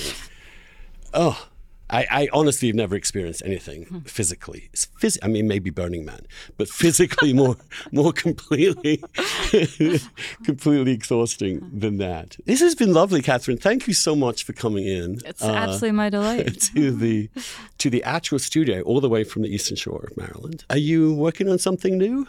oh 1.13 1.47
I, 1.89 2.07
I, 2.09 2.29
honestly 2.33 2.67
have 2.69 2.75
never 2.75 2.95
experienced 2.95 3.43
anything 3.45 3.83
hmm. 3.83 3.99
physically. 3.99 4.69
Phys- 4.73 5.19
I 5.21 5.27
mean, 5.27 5.47
maybe 5.47 5.69
Burning 5.69 6.03
Man, 6.03 6.21
but 6.57 6.67
physically 6.67 7.33
more, 7.41 7.57
more 7.91 8.11
completely, 8.11 9.03
completely 10.43 10.91
exhausting 10.91 11.69
than 11.71 11.97
that. 11.97 12.37
This 12.45 12.59
has 12.61 12.75
been 12.75 12.93
lovely, 12.93 13.21
Kathryn. 13.21 13.61
Thank 13.61 13.87
you 13.87 13.93
so 13.93 14.15
much 14.15 14.43
for 14.43 14.53
coming 14.53 14.85
in. 14.87 15.19
It's 15.25 15.43
uh, 15.43 15.51
absolutely 15.51 15.91
my 15.91 16.09
delight 16.15 16.59
to 16.73 16.91
the 16.91 17.29
to 17.77 17.89
the 17.89 18.03
actual 18.03 18.39
studio, 18.39 18.81
all 18.81 18.99
the 18.99 19.09
way 19.09 19.23
from 19.23 19.43
the 19.43 19.49
Eastern 19.49 19.77
Shore 19.77 20.07
of 20.09 20.17
Maryland. 20.17 20.65
Are 20.69 20.77
you 20.77 21.13
working 21.13 21.49
on 21.49 21.59
something 21.59 21.97
new? 21.97 22.27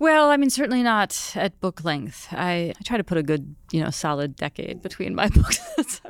Well, 0.00 0.30
I 0.30 0.36
mean, 0.36 0.48
certainly 0.50 0.82
not 0.84 1.32
at 1.34 1.60
book 1.60 1.82
length. 1.82 2.28
I, 2.30 2.72
I 2.78 2.82
try 2.84 2.98
to 2.98 3.04
put 3.04 3.18
a 3.18 3.22
good, 3.22 3.56
you 3.72 3.82
know, 3.82 3.90
solid 3.90 4.36
decade 4.36 4.80
between 4.80 5.14
my 5.14 5.28
books. 5.34 5.58
it's 5.76 6.00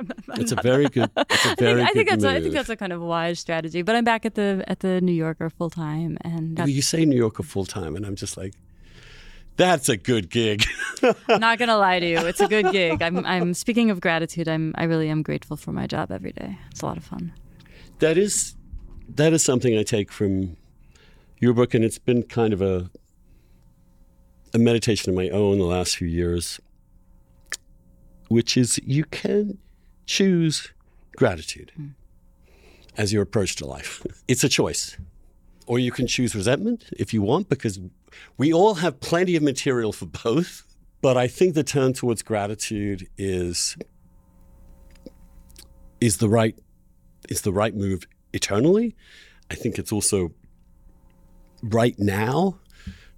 a 0.51 0.55
very 0.61 0.87
good. 0.89 1.09
It's 1.17 1.45
a 1.45 1.55
very 1.59 1.81
I 1.81 1.87
think, 1.87 1.89
I 1.89 1.93
think 1.93 2.09
that's 2.09 2.23
move. 2.23 2.31
A, 2.31 2.35
I 2.35 2.41
think 2.41 2.53
that's 2.53 2.69
a 2.69 2.75
kind 2.75 2.93
of 2.93 3.01
wise 3.01 3.39
strategy. 3.39 3.81
But 3.81 3.95
I'm 3.95 4.03
back 4.03 4.25
at 4.25 4.35
the 4.35 4.63
at 4.67 4.81
the 4.81 5.01
New 5.01 5.11
Yorker 5.13 5.49
full 5.49 5.71
time, 5.71 6.17
and 6.21 6.57
well, 6.57 6.69
you 6.69 6.83
say 6.83 7.03
New 7.03 7.17
Yorker 7.17 7.43
full 7.43 7.65
time, 7.65 7.95
and 7.95 8.05
I'm 8.05 8.15
just 8.15 8.37
like, 8.37 8.53
that's 9.57 9.89
a 9.89 9.97
good 9.97 10.29
gig. 10.29 10.65
I'm 11.27 11.39
not 11.39 11.57
gonna 11.57 11.77
lie 11.77 11.99
to 11.99 12.07
you, 12.07 12.19
it's 12.19 12.41
a 12.41 12.47
good 12.47 12.71
gig. 12.71 13.01
I'm 13.01 13.25
I'm 13.25 13.55
speaking 13.55 13.89
of 13.89 14.01
gratitude. 14.01 14.47
I'm 14.47 14.73
I 14.77 14.83
really 14.83 15.09
am 15.09 15.23
grateful 15.23 15.57
for 15.57 15.71
my 15.71 15.87
job 15.87 16.11
every 16.11 16.31
day. 16.31 16.59
It's 16.69 16.81
a 16.81 16.85
lot 16.85 16.97
of 16.97 17.03
fun. 17.03 17.33
That 17.99 18.17
is 18.19 18.55
that 19.15 19.33
is 19.33 19.43
something 19.43 19.75
I 19.77 19.83
take 19.83 20.11
from 20.11 20.57
your 21.39 21.53
book, 21.53 21.73
and 21.73 21.83
it's 21.83 21.97
been 21.97 22.21
kind 22.23 22.53
of 22.53 22.61
a 22.61 22.91
a 24.53 24.59
meditation 24.59 25.09
of 25.09 25.15
my 25.15 25.29
own 25.29 25.57
the 25.57 25.65
last 25.65 25.97
few 25.97 26.07
years, 26.07 26.59
which 28.27 28.57
is 28.57 28.79
you 28.85 29.05
can 29.05 29.57
choose 30.05 30.71
gratitude 31.15 31.71
mm. 31.79 31.91
as 32.97 33.13
your 33.13 33.21
approach 33.21 33.55
to 33.57 33.65
life. 33.65 34.05
It's 34.27 34.43
a 34.43 34.49
choice. 34.49 34.97
Or 35.65 35.77
you 35.77 35.91
can 35.91 36.07
choose 36.07 36.33
resentment 36.35 36.85
if 36.97 37.13
you 37.13 37.21
want, 37.21 37.47
because 37.47 37.79
we 38.37 38.51
all 38.51 38.75
have 38.75 38.99
plenty 38.99 39.35
of 39.35 39.43
material 39.43 39.91
for 39.91 40.07
both. 40.07 40.63
But 41.01 41.15
I 41.15 41.27
think 41.27 41.53
the 41.53 41.63
turn 41.63 41.93
towards 41.93 42.21
gratitude 42.23 43.07
is 43.17 43.77
is 46.01 46.17
the 46.17 46.29
right 46.29 46.57
is 47.29 47.41
the 47.41 47.51
right 47.51 47.75
move 47.75 48.07
eternally. 48.33 48.95
I 49.51 49.55
think 49.55 49.77
it's 49.77 49.91
also 49.91 50.31
right 51.61 51.97
now 51.99 52.59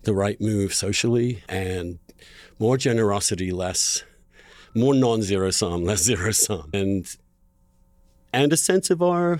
the 0.03 0.13
right 0.13 0.39
move 0.41 0.73
socially 0.73 1.43
and 1.47 1.99
more 2.59 2.77
generosity, 2.77 3.51
less, 3.51 4.03
more 4.75 4.93
non 4.93 5.21
zero 5.21 5.51
sum, 5.51 5.83
less 5.89 6.03
zero 6.03 6.31
sum. 6.31 6.69
And, 6.73 7.05
and 8.33 8.53
a 8.53 8.57
sense 8.57 8.89
of 8.89 9.01
our 9.01 9.39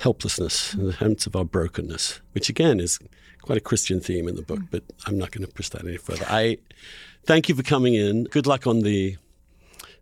helplessness, 0.00 0.74
a 0.74 0.92
sense 0.92 1.26
of 1.26 1.36
our 1.36 1.44
brokenness, 1.44 2.20
which 2.32 2.48
again 2.48 2.80
is 2.80 2.98
quite 3.42 3.58
a 3.58 3.60
Christian 3.60 4.00
theme 4.00 4.26
in 4.26 4.36
the 4.36 4.42
book, 4.42 4.60
but 4.70 4.82
I'm 5.06 5.18
not 5.18 5.30
going 5.30 5.46
to 5.46 5.52
push 5.52 5.68
that 5.70 5.84
any 5.84 5.98
further. 5.98 6.24
I 6.28 6.58
thank 7.26 7.48
you 7.48 7.54
for 7.54 7.62
coming 7.62 7.94
in. 7.94 8.24
Good 8.24 8.46
luck 8.46 8.66
on 8.66 8.80
the 8.80 9.16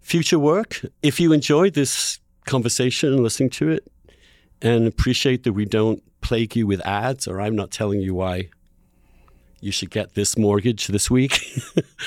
future 0.00 0.38
work. 0.38 0.80
If 1.02 1.18
you 1.18 1.32
enjoyed 1.32 1.74
this 1.74 2.20
conversation 2.46 3.12
and 3.12 3.22
listening 3.22 3.50
to 3.50 3.70
it, 3.70 3.92
and 4.62 4.86
appreciate 4.86 5.42
that 5.42 5.52
we 5.52 5.64
don't 5.64 6.02
plague 6.20 6.54
you 6.54 6.66
with 6.66 6.80
ads, 6.86 7.26
or 7.26 7.40
I'm 7.40 7.56
not 7.56 7.70
telling 7.70 8.00
you 8.00 8.14
why 8.14 8.48
you 9.62 9.72
should 9.72 9.90
get 9.90 10.14
this 10.14 10.36
mortgage 10.36 10.88
this 10.88 11.10
week, 11.10 11.40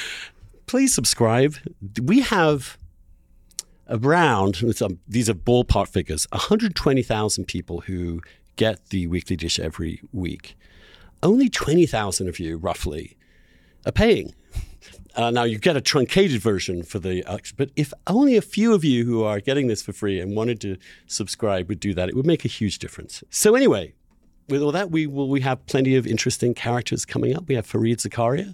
please 0.68 0.94
subscribe. 0.94 1.56
We 2.02 2.20
have 2.22 2.78
around, 3.90 4.56
these 5.08 5.30
are 5.30 5.34
ballpark 5.34 5.88
figures, 5.88 6.28
120,000 6.32 7.46
people 7.46 7.82
who 7.82 8.22
get 8.58 8.90
the 8.90 9.08
weekly 9.08 9.36
dish 9.36 9.60
every 9.60 10.02
week. 10.12 10.56
Only 11.24 11.50
20,000 11.50 12.28
of 12.28 12.40
you, 12.40 12.58
roughly, 12.58 13.18
are 13.86 13.92
paying. 13.92 14.36
Uh, 15.16 15.32
now 15.32 15.44
you 15.44 15.58
get 15.58 15.78
a 15.78 15.82
truncated 15.82 16.42
version 16.42 16.84
for 16.84 17.00
the, 17.00 17.24
uh, 17.24 17.38
but 17.56 17.72
if 17.78 17.94
only 18.06 18.36
a 18.36 18.42
few 18.42 18.74
of 18.74 18.84
you 18.84 19.06
who 19.06 19.24
are 19.24 19.40
getting 19.40 19.68
this 19.68 19.82
for 19.82 19.94
free 19.94 20.20
and 20.20 20.36
wanted 20.36 20.60
to 20.60 20.76
subscribe 21.08 21.70
would 21.70 21.80
do 21.80 21.94
that, 21.94 22.10
it 22.10 22.16
would 22.16 22.26
make 22.26 22.44
a 22.44 22.50
huge 22.50 22.80
difference. 22.80 23.24
So 23.30 23.56
anyway, 23.56 23.94
with 24.48 24.62
all 24.62 24.72
that, 24.72 24.92
we 24.92 25.08
will 25.08 25.30
we 25.30 25.42
have 25.42 25.66
plenty 25.66 25.96
of 25.96 26.06
interesting 26.06 26.54
characters 26.54 27.06
coming 27.06 27.36
up. 27.36 27.48
We 27.48 27.56
have 27.56 27.68
Fareed 27.68 27.98
Zakaria 27.98 28.54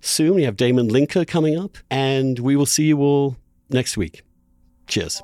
soon. 0.00 0.34
We 0.34 0.42
have 0.44 0.56
Damon 0.56 0.88
Linker 0.88 1.26
coming 1.26 1.58
up, 1.58 1.78
and 1.90 2.38
we 2.38 2.56
will 2.56 2.66
see 2.66 2.84
you 2.84 2.98
all 3.00 3.36
next 3.70 3.96
week. 3.96 4.22
Cheers. 4.86 5.22